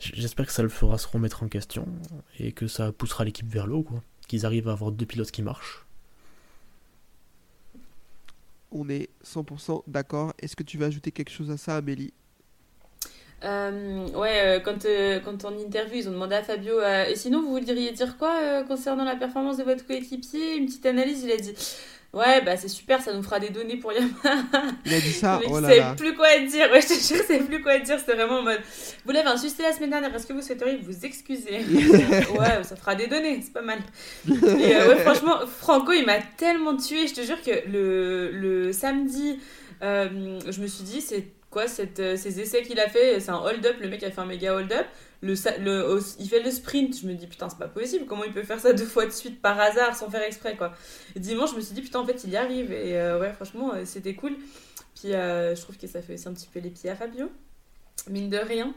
j'espère 0.00 0.46
que 0.46 0.52
ça 0.52 0.62
le 0.62 0.68
fera 0.68 0.98
se 0.98 1.06
remettre 1.06 1.42
en 1.44 1.48
question 1.48 1.86
et 2.38 2.52
que 2.52 2.66
ça 2.66 2.90
poussera 2.92 3.24
l'équipe 3.24 3.46
vers 3.48 3.66
le 3.66 3.74
haut 3.74 3.82
quoi, 3.84 4.02
qu'ils 4.28 4.44
arrivent 4.46 4.68
à 4.68 4.72
avoir 4.72 4.90
deux 4.92 5.06
pilotes 5.06 5.30
qui 5.30 5.42
marchent. 5.42 5.86
On 8.72 8.88
est 8.88 9.08
100% 9.24 9.84
d'accord. 9.86 10.32
Est-ce 10.40 10.56
que 10.56 10.64
tu 10.64 10.78
vas 10.78 10.86
ajouter 10.86 11.12
quelque 11.12 11.30
chose 11.30 11.50
à 11.50 11.56
ça, 11.56 11.76
Amélie? 11.76 12.12
Euh, 13.44 14.06
ouais, 14.14 14.40
euh, 14.42 14.60
quand, 14.60 14.84
euh, 14.86 15.20
quand 15.20 15.44
en 15.44 15.56
interview, 15.58 15.96
ils 15.96 16.08
ont 16.08 16.12
demandé 16.12 16.34
à 16.34 16.42
Fabio 16.42 16.78
euh, 16.80 17.04
Et 17.06 17.16
sinon, 17.16 17.42
vous 17.42 17.50
voudriez 17.50 17.92
dire 17.92 18.16
quoi 18.16 18.62
concernant 18.66 19.04
la 19.04 19.16
performance 19.16 19.58
de 19.58 19.64
votre 19.64 19.86
coéquipier? 19.86 20.56
Une 20.56 20.66
petite 20.66 20.86
analyse, 20.86 21.22
il 21.24 21.32
a 21.32 21.36
dit 21.36 21.54
Ouais, 22.14 22.40
bah 22.42 22.56
c'est 22.56 22.68
super, 22.68 23.00
ça 23.02 23.12
nous 23.12 23.24
fera 23.24 23.40
des 23.40 23.50
données 23.50 23.76
pour 23.76 23.92
Yamaha. 23.92 24.36
Il 24.86 24.94
a 24.94 25.00
dit 25.00 25.12
ça, 25.12 25.38
mec, 25.40 25.48
oh 25.50 25.58
là 25.58 25.76
là. 25.76 25.94
plus 25.96 26.14
quoi 26.14 26.38
dire. 26.38 26.70
Ouais, 26.70 26.80
je 26.80 26.86
te 26.86 26.92
jure, 26.94 27.24
savait 27.24 27.40
plus 27.40 27.60
quoi 27.60 27.76
dire. 27.80 27.98
C'était 27.98 28.14
vraiment 28.14 28.38
en 28.38 28.42
mode 28.42 28.60
Vous 29.04 29.10
l'avez 29.10 29.28
insulté 29.28 29.64
la 29.64 29.72
semaine 29.72 29.90
dernière, 29.90 30.14
est-ce 30.14 30.26
que 30.26 30.32
vous 30.32 30.40
souhaiteriez 30.40 30.78
vous 30.80 31.04
excuser? 31.04 31.58
Ouais, 32.38 32.62
ça 32.62 32.76
fera 32.76 32.94
des 32.94 33.08
données, 33.08 33.40
c'est 33.42 33.52
pas 33.52 33.62
mal. 33.62 33.80
Et 34.28 34.32
ouais, 34.32 34.96
franchement, 34.98 35.40
Franco, 35.46 35.92
il 35.92 36.06
m'a 36.06 36.18
tellement 36.36 36.76
tué. 36.76 37.08
Je 37.08 37.14
te 37.14 37.20
jure 37.22 37.42
que 37.42 37.68
le, 37.68 38.30
le 38.30 38.72
samedi, 38.72 39.40
euh, 39.82 40.38
je 40.48 40.60
me 40.60 40.66
suis 40.68 40.84
dit, 40.84 41.00
c'est 41.00 41.26
quoi 41.54 41.64
euh, 42.00 42.16
ces 42.18 42.40
essais 42.40 42.62
qu'il 42.62 42.78
a 42.80 42.88
fait 42.90 43.20
C'est 43.20 43.30
un 43.30 43.38
hold-up, 43.38 43.76
le 43.80 43.88
mec 43.88 44.02
a 44.02 44.10
fait 44.10 44.20
un 44.20 44.26
méga 44.26 44.54
hold-up. 44.54 44.86
Le, 45.22 45.34
sa- 45.34 45.56
le, 45.56 45.98
il 46.20 46.28
fait 46.28 46.42
le 46.42 46.50
sprint, 46.50 47.00
je 47.00 47.06
me 47.06 47.14
dis 47.14 47.26
putain, 47.26 47.48
c'est 47.48 47.58
pas 47.58 47.68
possible. 47.68 48.04
Comment 48.06 48.24
il 48.24 48.32
peut 48.34 48.42
faire 48.42 48.60
ça 48.60 48.74
deux 48.74 48.84
fois 48.84 49.06
de 49.06 49.10
suite 49.12 49.40
par 49.40 49.58
hasard 49.58 49.96
sans 49.96 50.10
faire 50.10 50.22
exprès 50.22 50.56
quoi 50.56 50.74
Et 51.16 51.20
dimanche, 51.20 51.52
je 51.52 51.56
me 51.56 51.62
suis 51.62 51.74
dit 51.74 51.80
putain, 51.82 52.00
en 52.00 52.06
fait, 52.06 52.24
il 52.24 52.30
y 52.30 52.36
arrive. 52.36 52.72
Et 52.72 52.98
euh, 52.98 53.18
ouais, 53.20 53.32
franchement, 53.32 53.72
euh, 53.74 53.84
c'était 53.86 54.14
cool. 54.14 54.36
Puis 54.94 55.12
je 55.12 55.60
trouve 55.62 55.78
que 55.78 55.86
ça 55.86 56.02
fait 56.02 56.14
aussi 56.14 56.28
un 56.28 56.34
petit 56.34 56.48
peu 56.52 56.60
les 56.60 56.70
pieds 56.70 56.90
à 56.90 56.96
Fabio 56.96 57.30
mine 58.10 58.28
de 58.28 58.36
rien, 58.36 58.74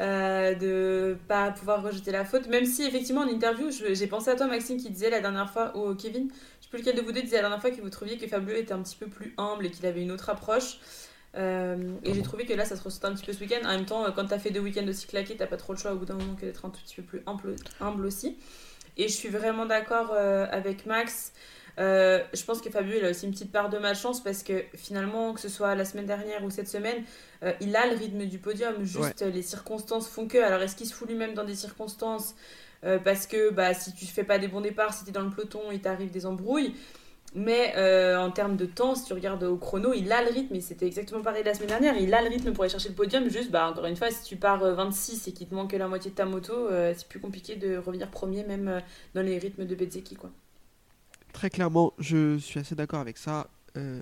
euh, 0.00 0.54
de 0.54 1.16
pas 1.28 1.50
pouvoir 1.50 1.82
rejeter 1.82 2.10
la 2.12 2.24
faute. 2.24 2.46
Même 2.48 2.66
si, 2.66 2.82
effectivement, 2.84 3.22
en 3.22 3.28
interview, 3.28 3.70
j'ai 3.70 4.06
pensé 4.06 4.30
à 4.30 4.36
toi, 4.36 4.46
Maxime, 4.46 4.76
qui 4.76 4.90
disait 4.90 5.10
la 5.10 5.20
dernière 5.20 5.50
fois, 5.50 5.76
ou 5.76 5.94
Kevin, 5.94 6.28
je 6.60 6.64
sais 6.64 6.70
plus 6.70 6.80
lequel 6.80 6.96
de 6.96 7.00
vous 7.00 7.12
deux 7.12 7.22
disait 7.22 7.36
la 7.36 7.42
dernière 7.42 7.60
fois 7.60 7.70
que 7.70 7.80
vous 7.80 7.90
trouviez 7.90 8.18
que 8.18 8.26
Fabio 8.26 8.54
était 8.54 8.72
un 8.74 8.82
petit 8.82 8.96
peu 8.96 9.06
plus 9.06 9.34
humble 9.38 9.66
et 9.66 9.70
qu'il 9.70 9.86
avait 9.86 10.02
une 10.02 10.12
autre 10.12 10.28
approche. 10.28 10.78
Euh, 11.36 11.76
et 12.02 12.14
j'ai 12.14 12.22
trouvé 12.22 12.46
que 12.46 12.54
là, 12.54 12.64
ça 12.64 12.76
se 12.76 12.82
ressentait 12.82 13.06
un 13.06 13.14
petit 13.14 13.26
peu 13.26 13.32
ce 13.32 13.40
week-end. 13.40 13.66
En 13.66 13.72
même 13.72 13.86
temps, 13.86 14.04
euh, 14.04 14.10
quand 14.10 14.26
t'as 14.26 14.38
fait 14.38 14.50
deux 14.50 14.60
week-ends 14.60 14.86
aussi 14.88 15.06
claqués, 15.06 15.36
t'as 15.36 15.46
pas 15.46 15.56
trop 15.56 15.72
le 15.72 15.78
choix 15.78 15.92
au 15.92 15.96
bout 15.96 16.06
d'un 16.06 16.14
moment 16.14 16.34
que 16.34 16.46
d'être 16.46 16.64
un 16.64 16.70
tout 16.70 16.80
petit 16.80 16.96
peu 16.96 17.02
plus 17.02 17.22
humble, 17.26 17.56
humble 17.80 18.06
aussi. 18.06 18.36
Et 18.96 19.08
je 19.08 19.12
suis 19.12 19.28
vraiment 19.28 19.66
d'accord 19.66 20.12
euh, 20.12 20.46
avec 20.50 20.86
Max. 20.86 21.32
Euh, 21.78 22.22
je 22.32 22.42
pense 22.44 22.62
que 22.62 22.70
Fabio 22.70 22.94
il 22.98 23.04
a 23.04 23.10
aussi 23.10 23.26
une 23.26 23.32
petite 23.32 23.52
part 23.52 23.68
de 23.68 23.78
malchance 23.78 24.22
parce 24.22 24.42
que 24.42 24.64
finalement, 24.74 25.34
que 25.34 25.40
ce 25.40 25.48
soit 25.48 25.74
la 25.74 25.84
semaine 25.84 26.06
dernière 26.06 26.42
ou 26.42 26.50
cette 26.50 26.68
semaine, 26.68 27.04
euh, 27.42 27.52
il 27.60 27.76
a 27.76 27.86
le 27.86 27.96
rythme 27.96 28.24
du 28.24 28.38
podium. 28.38 28.82
Juste 28.82 29.22
les 29.22 29.42
circonstances 29.42 30.08
font 30.08 30.26
que. 30.26 30.38
Alors 30.38 30.62
est-ce 30.62 30.76
qu'il 30.76 30.86
se 30.86 30.94
fout 30.94 31.08
lui-même 31.08 31.34
dans 31.34 31.44
des 31.44 31.54
circonstances 31.54 32.34
euh, 32.84 32.98
parce 32.98 33.26
que 33.26 33.50
bah, 33.50 33.74
si 33.74 33.94
tu 33.94 34.06
fais 34.06 34.24
pas 34.24 34.38
des 34.38 34.48
bons 34.48 34.60
départs, 34.60 34.94
si 34.94 35.04
tu 35.04 35.10
es 35.10 35.12
dans 35.12 35.22
le 35.22 35.30
peloton, 35.30 35.60
il 35.70 35.80
t'arrive 35.80 36.10
des 36.10 36.24
embrouilles? 36.24 36.74
Mais 37.38 37.74
euh, 37.76 38.18
en 38.18 38.30
termes 38.30 38.56
de 38.56 38.64
temps, 38.64 38.94
si 38.94 39.04
tu 39.04 39.12
regardes 39.12 39.44
au 39.44 39.58
chrono, 39.58 39.92
il 39.92 40.10
a 40.10 40.24
le 40.24 40.30
rythme, 40.30 40.54
et 40.54 40.62
c'était 40.62 40.86
exactement 40.86 41.20
pareil 41.20 41.44
la 41.44 41.52
semaine 41.52 41.68
dernière, 41.68 41.94
il 41.98 42.14
a 42.14 42.22
le 42.22 42.30
rythme 42.30 42.54
pour 42.54 42.64
aller 42.64 42.70
chercher 42.70 42.88
le 42.88 42.94
podium. 42.94 43.28
Juste, 43.28 43.50
bah, 43.50 43.68
encore 43.70 43.84
une 43.84 43.94
fois, 43.94 44.10
si 44.10 44.24
tu 44.24 44.36
pars 44.36 44.62
euh, 44.64 44.72
26 44.72 45.28
et 45.28 45.32
qu'il 45.32 45.46
te 45.46 45.54
manque 45.54 45.74
la 45.74 45.86
moitié 45.86 46.10
de 46.10 46.16
ta 46.16 46.24
moto, 46.24 46.54
euh, 46.54 46.94
c'est 46.96 47.06
plus 47.06 47.20
compliqué 47.20 47.56
de 47.56 47.76
revenir 47.76 48.10
premier, 48.10 48.42
même 48.42 48.68
euh, 48.68 48.80
dans 49.14 49.20
les 49.20 49.36
rythmes 49.36 49.66
de 49.66 49.74
Bezzeki. 49.74 50.14
Quoi. 50.14 50.30
Très 51.34 51.50
clairement, 51.50 51.92
je 51.98 52.38
suis 52.38 52.58
assez 52.58 52.74
d'accord 52.74 53.00
avec 53.00 53.18
ça. 53.18 53.48
Euh, 53.76 54.00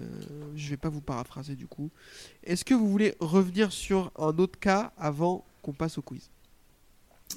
je 0.55 0.71
vais 0.71 0.77
pas 0.77 0.89
vous 0.89 1.01
paraphraser 1.01 1.57
du 1.57 1.67
coup. 1.67 1.91
Est-ce 2.45 2.65
que 2.65 2.75
vous 2.75 2.89
voulez 2.89 3.17
revenir 3.19 3.73
sur 3.73 4.13
un 4.17 4.39
autre 4.39 4.59
cas 4.61 4.93
avant 4.97 5.45
qu'on 5.63 5.73
passe 5.73 5.99
au 5.99 6.03
quiz? 6.03 6.31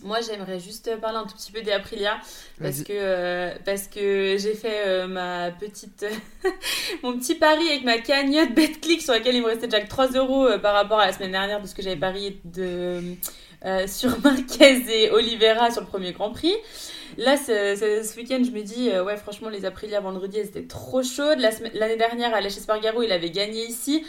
Moi, 0.03 0.19
j'aimerais 0.21 0.59
juste 0.59 0.95
parler 0.99 1.17
un 1.17 1.25
tout 1.25 1.35
petit 1.35 1.51
peu 1.51 1.61
des 1.61 1.71
Aprilia 1.71 2.17
parce 2.61 2.77
que, 2.83 2.93
euh, 2.93 3.53
parce 3.65 3.87
que 3.87 4.37
j'ai 4.39 4.53
fait 4.53 4.83
euh, 4.87 5.07
ma 5.07 5.51
petite, 5.51 6.05
mon 7.03 7.17
petit 7.17 7.35
pari 7.35 7.67
avec 7.67 7.83
ma 7.83 7.97
cagnotte 7.97 8.53
BetClick 8.53 9.01
sur 9.01 9.13
laquelle 9.13 9.35
il 9.35 9.41
me 9.41 9.47
restait 9.47 9.67
déjà 9.67 9.81
que 9.83 9.89
3 9.89 10.07
euros 10.13 10.45
euh, 10.47 10.57
par 10.57 10.73
rapport 10.73 10.99
à 10.99 11.05
la 11.07 11.13
semaine 11.13 11.31
dernière 11.31 11.59
parce 11.59 11.73
que 11.73 11.81
j'avais 11.81 11.95
parié 11.95 12.39
de, 12.45 13.01
sur 13.87 14.19
Marquez 14.21 14.83
et 15.03 15.11
Oliveira 15.11 15.71
sur 15.71 15.81
le 15.81 15.87
premier 15.87 16.11
Grand 16.13 16.31
Prix. 16.31 16.53
Là, 17.17 17.37
ce, 17.37 17.75
ce- 17.75 18.07
ce 18.07 18.17
week-end, 18.17 18.41
je 18.45 18.51
me 18.51 18.61
dis, 18.61 18.89
ouais, 18.91 19.17
franchement, 19.17 19.49
les 19.49 19.65
Aprilia 19.65 19.99
vendredi, 20.01 20.37
elles 20.39 20.47
étaient 20.47 20.67
trop 20.67 21.01
chaudes. 21.03 21.39
L'année 21.73 21.95
dernière, 21.97 22.35
à 22.35 22.41
chez 22.41 22.49
Spargaro, 22.59 23.01
il 23.01 23.11
avait 23.11 23.31
gagné 23.31 23.65
ici. 23.65 24.05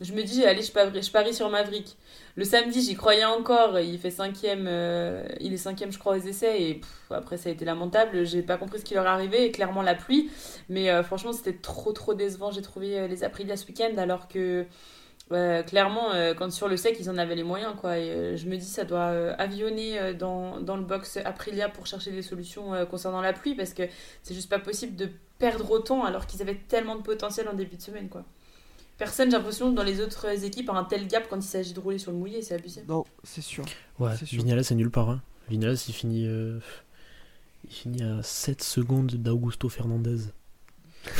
Je 0.00 0.14
me 0.14 0.22
dis, 0.22 0.46
allez, 0.46 0.62
je 0.62 1.10
parie, 1.10 1.34
sur 1.34 1.50
Maverick. 1.50 1.98
Le 2.34 2.44
samedi, 2.44 2.80
j'y 2.82 2.94
croyais 2.94 3.26
encore. 3.26 3.78
Il 3.80 3.98
fait 3.98 4.10
cinquième, 4.10 4.64
euh, 4.66 5.22
il 5.40 5.52
est 5.52 5.58
cinquième, 5.58 5.92
je 5.92 5.98
crois, 5.98 6.16
aux 6.16 6.20
essais. 6.20 6.62
Et 6.62 6.80
après, 7.10 7.36
ça 7.36 7.50
a 7.50 7.52
été 7.52 7.66
lamentable. 7.66 8.24
J'ai 8.24 8.40
pas 8.40 8.56
compris 8.56 8.78
ce 8.78 8.84
qui 8.84 8.94
leur 8.94 9.06
arrivait. 9.06 9.50
Clairement, 9.50 9.82
la 9.82 9.94
pluie. 9.94 10.30
Mais 10.70 10.88
euh, 10.88 11.02
franchement, 11.02 11.34
c'était 11.34 11.52
trop, 11.52 11.92
trop 11.92 12.14
décevant. 12.14 12.50
J'ai 12.50 12.62
trouvé 12.62 12.98
euh, 12.98 13.08
les 13.08 13.24
Aprilia 13.24 13.58
ce 13.58 13.66
week-end. 13.66 13.94
Alors 13.98 14.26
que, 14.26 14.64
clairement, 15.28 16.12
quand 16.38 16.50
sur 16.50 16.66
le 16.66 16.78
sec, 16.78 16.96
ils 16.98 17.10
en 17.10 17.18
avaient 17.18 17.36
les 17.36 17.44
moyens. 17.44 17.74
Quoi. 17.78 17.96
Je 17.96 18.46
me 18.46 18.56
dis, 18.56 18.64
ça 18.64 18.84
doit 18.84 19.34
avionner 19.38 20.14
dans, 20.14 20.60
dans 20.60 20.76
le 20.76 20.82
box 20.82 21.18
Aprilia 21.18 21.68
pour 21.68 21.86
chercher 21.86 22.10
des 22.10 22.22
solutions 22.22 22.72
concernant 22.86 23.20
la 23.20 23.34
pluie. 23.34 23.54
Parce 23.54 23.74
que 23.74 23.82
c'est 24.22 24.34
juste 24.34 24.48
pas 24.48 24.58
possible 24.58 24.96
de 24.96 25.10
perdre 25.38 25.70
autant 25.70 26.04
alors 26.04 26.26
qu'ils 26.26 26.40
avaient 26.42 26.58
tellement 26.68 26.96
de 26.96 27.02
potentiel 27.02 27.48
en 27.48 27.52
début 27.52 27.76
de 27.76 27.82
semaine. 27.82 28.08
quoi. 28.08 28.24
Personne, 29.00 29.30
j'ai 29.30 29.38
l'impression, 29.38 29.72
dans 29.72 29.82
les 29.82 30.02
autres 30.02 30.44
équipes, 30.44 30.68
a 30.68 30.74
un 30.74 30.84
tel 30.84 31.08
gap 31.08 31.26
quand 31.30 31.38
il 31.38 31.42
s'agit 31.42 31.72
de 31.72 31.80
rouler 31.80 31.96
sur 31.96 32.12
le 32.12 32.18
mouillé. 32.18 32.42
C'est 32.42 32.54
abusé. 32.54 32.84
Non, 32.86 33.06
c'est 33.24 33.40
sûr. 33.40 33.64
Ouais, 33.98 34.10
C'est 34.18 34.26
sûr. 34.26 34.36
Vignales 34.36 34.62
c'est 34.62 34.74
nulle 34.74 34.90
part. 34.90 35.08
Hein. 35.08 35.22
Vignales 35.48 35.78
il 35.88 35.94
finit, 35.94 36.26
euh, 36.26 36.58
il 37.64 37.72
finit 37.72 38.02
à 38.02 38.22
7 38.22 38.62
secondes 38.62 39.10
d'Augusto 39.12 39.70
Fernandez. 39.70 40.18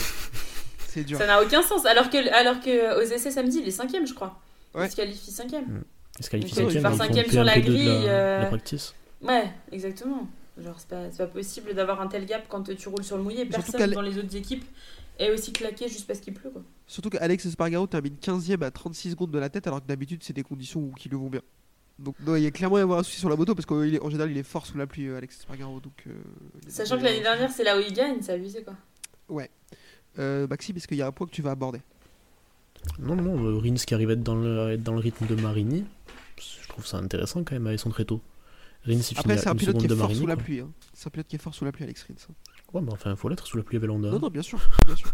C'est 0.89 1.05
dur. 1.05 1.17
Ça 1.17 1.27
n'a 1.27 1.41
aucun 1.43 1.63
sens. 1.63 1.87
Alors 1.87 2.11
que, 2.11 2.19
alors 2.35 2.61
que 2.61 2.99
aux 2.99 3.01
essais 3.01 3.31
samedi, 3.31 3.61
il 3.63 3.69
est 3.69 3.71
cinquième, 3.71 4.07
je 4.07 4.13
crois. 4.13 4.39
Ouais. 4.75 4.87
Il 4.87 4.91
se 4.91 4.97
qualifie 4.97 5.31
cinquième. 5.31 5.83
Il 6.19 6.25
se 6.25 6.29
qualifie 6.29 6.57
Donc, 6.57 6.73
il 6.73 6.83
5 6.83 6.83
part 6.83 6.97
cinquième 6.97 7.31
sur 7.31 7.45
la 7.45 7.61
grille, 7.61 7.89
euh, 7.89 8.43
la 8.43 8.47
practice. 8.47 8.93
Ouais, 9.23 9.51
exactement. 9.73 10.29
Genre, 10.63 10.75
c'est 10.77 10.89
pas, 10.89 11.11
c'est 11.11 11.19
pas 11.19 11.29
possible 11.29 11.73
d'avoir 11.73 12.03
un 12.03 12.09
tel 12.09 12.27
gap 12.27 12.45
quand 12.49 12.75
tu 12.77 12.89
roules 12.89 13.05
sur 13.05 13.17
le 13.17 13.23
mouillé. 13.23 13.47
Personne 13.47 13.91
dans 13.93 14.03
les 14.03 14.19
autres 14.19 14.37
équipes 14.37 14.65
est 15.23 15.31
aussi 15.33 15.53
claqué 15.53 15.89
juste 15.89 16.07
parce 16.07 16.21
qu'il 16.21 16.35
pleut, 16.35 16.51
quoi. 16.51 16.63
Surtout 16.87 17.11
qu'Alex 17.11 17.45
Espargaro 17.47 17.87
termine 17.87 18.15
15ème 18.21 18.63
à 18.65 18.71
36 18.71 19.11
secondes 19.13 19.31
de 19.31 19.39
la 19.39 19.49
tête, 19.49 19.67
alors 19.67 19.81
que 19.83 19.87
d'habitude, 19.87 20.23
c'est 20.23 20.33
des 20.33 20.43
conditions 20.43 20.81
où- 20.81 20.93
qui 20.95 21.09
le 21.09 21.17
vont 21.17 21.29
bien. 21.31 21.43
Donc, 21.99 22.15
non, 22.27 22.35
il 22.37 22.43
y 22.43 22.47
a 22.47 22.51
clairement 22.51 22.79
y 22.79 22.81
avoir 22.81 22.99
un 23.01 23.03
souci 23.03 23.19
sur 23.19 23.29
la 23.29 23.37
moto 23.37 23.55
parce 23.55 23.67
qu'en 23.67 23.83
général, 23.85 24.31
il 24.31 24.39
est 24.39 24.43
fort 24.43 24.65
sous 24.67 24.79
la 24.79 24.87
pluie, 24.87 25.07
euh, 25.07 25.19
Alex 25.19 25.41
Espargaro. 25.41 25.81
Donc, 25.81 26.05
euh, 26.07 26.13
Sachant 26.69 26.97
que 26.99 27.05
l'année 27.05 27.21
dernière, 27.21 27.51
c'est 27.51 27.63
là 27.65 27.77
où 27.77 27.81
il 27.87 27.93
gagne, 27.93 28.17
c'est 28.23 28.33
abusé, 28.33 28.63
quoi. 28.65 28.75
Euh, 30.19 30.47
Maxime, 30.49 30.77
est-ce 30.77 30.89
qu'il 30.89 30.97
y 30.97 31.03
a 31.03 31.07
un 31.07 31.13
point 31.13 31.27
que 31.27 31.33
tu 31.33 31.43
vas 31.43 31.53
aborder 31.53 31.81
Non, 32.99 33.15
non, 33.17 33.45
euh, 33.47 33.59
Rins 33.59 33.75
qui 33.75 33.95
arrive 33.95 34.11
à 34.11 34.15
être 34.15 34.23
dans 34.23 34.35
le, 34.35 34.61
à 34.61 34.73
être 34.73 34.83
dans 34.83 34.93
le 34.95 34.99
rythme 34.99 35.27
de 35.27 35.35
Marini. 35.37 35.85
Je 36.63 36.69
trouve 36.69 36.87
ça 36.87 36.97
intéressant 36.99 37.45
quand 37.45 37.53
même 37.55 37.67
avec 37.67 37.79
son 37.79 37.91
tréteau. 37.91 38.21
Rins 38.87 38.95
il 38.95 39.19
Après, 39.19 39.37
c'est 39.39 39.47
à 39.49 39.53
un 39.53 39.55
pilote 39.55 39.79
qui 39.79 39.85
est 39.85 39.89
de 39.89 39.95
fort 39.95 40.05
Marini. 40.07 40.21
sous 40.21 40.27
la 40.27 40.37
pluie. 40.37 40.61
hein. 40.61 40.71
C'est 40.95 41.07
un 41.07 41.11
pilote 41.11 41.27
qui 41.29 41.37
est 41.37 41.39
fort 41.39 41.55
sous 41.55 41.65
la 41.65 41.73
pluie, 41.73 41.85
Alex 41.85 42.03
Rins. 42.05 42.35
Hein. 42.73 42.77
Ouais, 42.77 42.83
mais 42.83 42.93
enfin, 42.93 43.15
faut 43.17 43.29
l'être 43.29 43.47
sous 43.47 43.57
la 43.57 43.63
pluie 43.63 43.77
avec 43.77 43.89
l'Honda. 43.89 44.11
Non, 44.11 44.19
non, 44.19 44.29
bien 44.29 44.43
sûr. 44.43 44.59
Bien 44.87 44.97
sûr. 44.97 45.13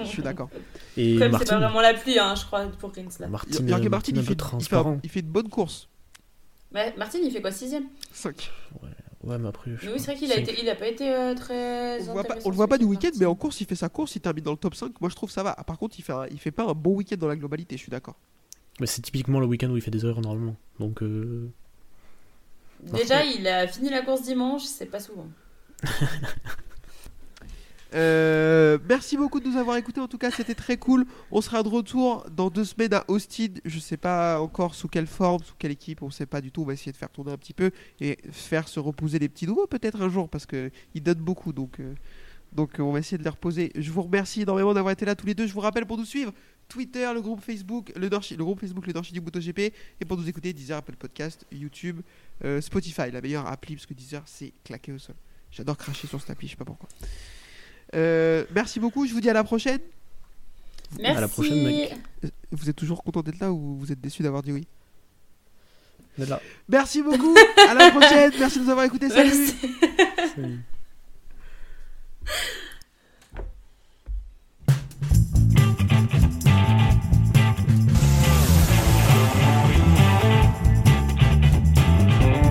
Je 0.00 0.04
suis 0.06 0.22
d'accord. 0.22 0.48
Et 0.96 1.16
Comme 1.18 1.20
c'est 1.20 1.28
pas 1.30 1.38
Martin, 1.38 1.58
vraiment 1.60 1.80
la 1.80 1.94
pluie, 1.94 2.18
hein, 2.18 2.34
je 2.34 2.44
crois, 2.46 2.64
pour 2.78 2.90
là. 2.96 3.28
Martin, 3.28 3.50
Il 3.60 3.66
Martin, 3.66 3.88
Martin 3.90 4.12
il 4.16 4.22
fait, 4.22 4.32
il, 4.32 4.36
transparent. 4.36 4.98
il 5.02 5.10
fait 5.10 5.20
une 5.20 5.26
bonne 5.28 5.48
course. 5.48 5.88
Ouais, 6.74 6.94
Martin, 6.96 7.18
il 7.22 7.30
fait 7.30 7.40
quoi, 7.40 7.52
sixième? 7.52 7.84
5. 8.12 8.50
Ouais, 9.22 9.38
mais 9.38 9.48
après. 9.48 9.72
je 9.76 9.86
Mais 9.86 9.92
oui, 9.92 9.98
c'est 9.98 10.12
vrai 10.12 10.16
qu'il 10.16 10.32
a, 10.32 10.36
été, 10.38 10.54
il 10.60 10.68
a 10.68 10.74
pas 10.74 10.86
été 10.86 11.12
euh, 11.12 11.34
très. 11.34 11.96
On 11.96 11.98
le 11.98 12.04
voit 12.04 12.14
pas, 12.14 12.20
intéressant 12.20 12.46
on 12.46 12.50
le 12.50 12.56
voit 12.56 12.68
pas 12.68 12.74
ce 12.76 12.80
du 12.80 12.86
week-end, 12.86 13.06
Martin. 13.08 13.18
mais 13.20 13.26
en 13.26 13.34
course, 13.34 13.60
il 13.60 13.66
fait 13.66 13.74
sa 13.74 13.88
course, 13.88 14.14
il 14.16 14.20
termine 14.20 14.44
dans 14.44 14.52
le 14.52 14.56
top 14.56 14.74
5. 14.74 15.00
Moi, 15.00 15.10
je 15.10 15.14
trouve 15.16 15.30
ça 15.30 15.42
va. 15.42 15.54
Ah, 15.58 15.64
Par 15.64 15.78
contre, 15.78 15.98
il 15.98 16.02
fait, 16.02 16.12
un- 16.12 16.26
il 16.30 16.38
fait 16.38 16.50
pas 16.52 16.64
un 16.64 16.72
bon 16.74 16.94
week-end 16.94 17.16
dans 17.16 17.28
la 17.28 17.36
globalité, 17.36 17.76
je 17.76 17.82
suis 17.82 17.90
d'accord. 17.90 18.16
Mais 18.80 18.86
c'est 18.86 19.02
typiquement 19.02 19.40
le 19.40 19.46
week-end 19.46 19.68
où 19.70 19.76
il 19.76 19.82
fait 19.82 19.90
des 19.90 20.04
erreurs 20.04 20.20
normalement. 20.20 20.56
Donc, 20.78 21.02
euh, 21.02 21.50
Déjà, 22.82 23.24
il 23.24 23.46
a 23.48 23.66
fini 23.66 23.88
la 23.88 24.02
course 24.02 24.22
dimanche, 24.22 24.62
c'est 24.62 24.86
pas 24.86 25.00
souvent. 25.00 25.26
Euh, 27.94 28.78
merci 28.88 29.16
beaucoup 29.16 29.40
de 29.40 29.48
nous 29.48 29.56
avoir 29.56 29.76
écoutés. 29.76 30.00
En 30.00 30.08
tout 30.08 30.18
cas, 30.18 30.30
c'était 30.30 30.54
très 30.54 30.76
cool. 30.76 31.06
On 31.30 31.40
sera 31.40 31.62
de 31.62 31.68
retour 31.68 32.26
dans 32.30 32.50
deux 32.50 32.64
semaines 32.64 32.92
à 32.92 33.04
Austin. 33.08 33.54
Je 33.64 33.78
sais 33.78 33.96
pas 33.96 34.40
encore 34.40 34.74
sous 34.74 34.88
quelle 34.88 35.06
forme, 35.06 35.42
sous 35.42 35.54
quelle 35.58 35.70
équipe. 35.70 36.02
On 36.02 36.10
sait 36.10 36.26
pas 36.26 36.40
du 36.40 36.50
tout. 36.50 36.62
On 36.62 36.66
va 36.66 36.74
essayer 36.74 36.92
de 36.92 36.96
faire 36.96 37.08
tourner 37.08 37.32
un 37.32 37.38
petit 37.38 37.54
peu 37.54 37.70
et 38.00 38.18
faire 38.32 38.68
se 38.68 38.80
reposer 38.80 39.18
les 39.18 39.28
petits 39.28 39.46
nouveaux 39.46 39.66
peut-être 39.66 40.02
un 40.02 40.10
jour 40.10 40.28
parce 40.28 40.44
que 40.44 40.70
ils 40.94 41.02
donnent 41.02 41.22
beaucoup. 41.22 41.52
Donc, 41.54 41.80
euh, 41.80 41.94
donc 42.52 42.72
on 42.78 42.92
va 42.92 42.98
essayer 42.98 43.18
de 43.18 43.22
les 43.22 43.30
reposer. 43.30 43.72
Je 43.74 43.90
vous 43.90 44.02
remercie 44.02 44.42
énormément 44.42 44.74
d'avoir 44.74 44.92
été 44.92 45.06
là 45.06 45.14
tous 45.14 45.26
les 45.26 45.34
deux. 45.34 45.46
Je 45.46 45.54
vous 45.54 45.60
rappelle 45.60 45.86
pour 45.86 45.96
nous 45.96 46.04
suivre 46.04 46.32
Twitter, 46.68 47.08
le 47.14 47.22
groupe 47.22 47.40
Facebook, 47.40 47.92
le, 47.96 48.08
le 48.08 48.44
groupe 48.44 48.60
Facebook, 48.60 48.86
le 48.86 48.92
Dorchi 48.92 49.12
du 49.12 49.20
MotoGP 49.20 49.58
et 49.58 50.04
pour 50.06 50.18
nous 50.18 50.28
écouter 50.28 50.52
Deezer, 50.52 50.76
Apple 50.76 50.96
Podcast, 50.96 51.46
YouTube, 51.50 52.00
euh, 52.44 52.60
Spotify, 52.60 53.10
la 53.10 53.20
meilleure 53.20 53.46
appli 53.46 53.76
parce 53.76 53.86
que 53.86 53.94
Deezer 53.94 54.22
c'est 54.26 54.52
claqué 54.64 54.92
au 54.92 54.98
sol. 54.98 55.14
J'adore 55.50 55.76
cracher 55.76 56.06
sur 56.06 56.20
cette 56.20 56.30
appli, 56.30 56.46
je 56.48 56.52
sais 56.52 56.56
pas 56.56 56.64
pourquoi. 56.64 56.88
Euh, 57.94 58.44
merci 58.54 58.80
beaucoup, 58.80 59.06
je 59.06 59.12
vous 59.12 59.20
dis 59.20 59.30
à 59.30 59.32
la 59.32 59.44
prochaine. 59.44 59.80
Merci. 60.98 61.20
la 61.20 61.28
prochaine, 61.28 61.64
mec. 61.64 61.94
Euh, 62.24 62.28
Vous 62.52 62.68
êtes 62.70 62.76
toujours 62.76 63.02
content 63.02 63.22
d'être 63.22 63.40
là 63.40 63.52
ou 63.52 63.76
vous 63.76 63.90
êtes 63.92 64.00
déçu 64.00 64.22
d'avoir 64.22 64.42
dit 64.42 64.52
oui? 64.52 64.66
Là. 66.18 66.40
Merci 66.68 67.02
beaucoup, 67.02 67.34
à 67.68 67.74
la 67.74 67.90
prochaine, 67.90 68.32
merci 68.38 68.58
de 68.58 68.64
nous 68.64 68.70
avoir 68.70 68.86
écoutés, 68.86 69.10
salut 69.10 69.30
Merci. 69.34 69.54
Salut. 70.34 70.60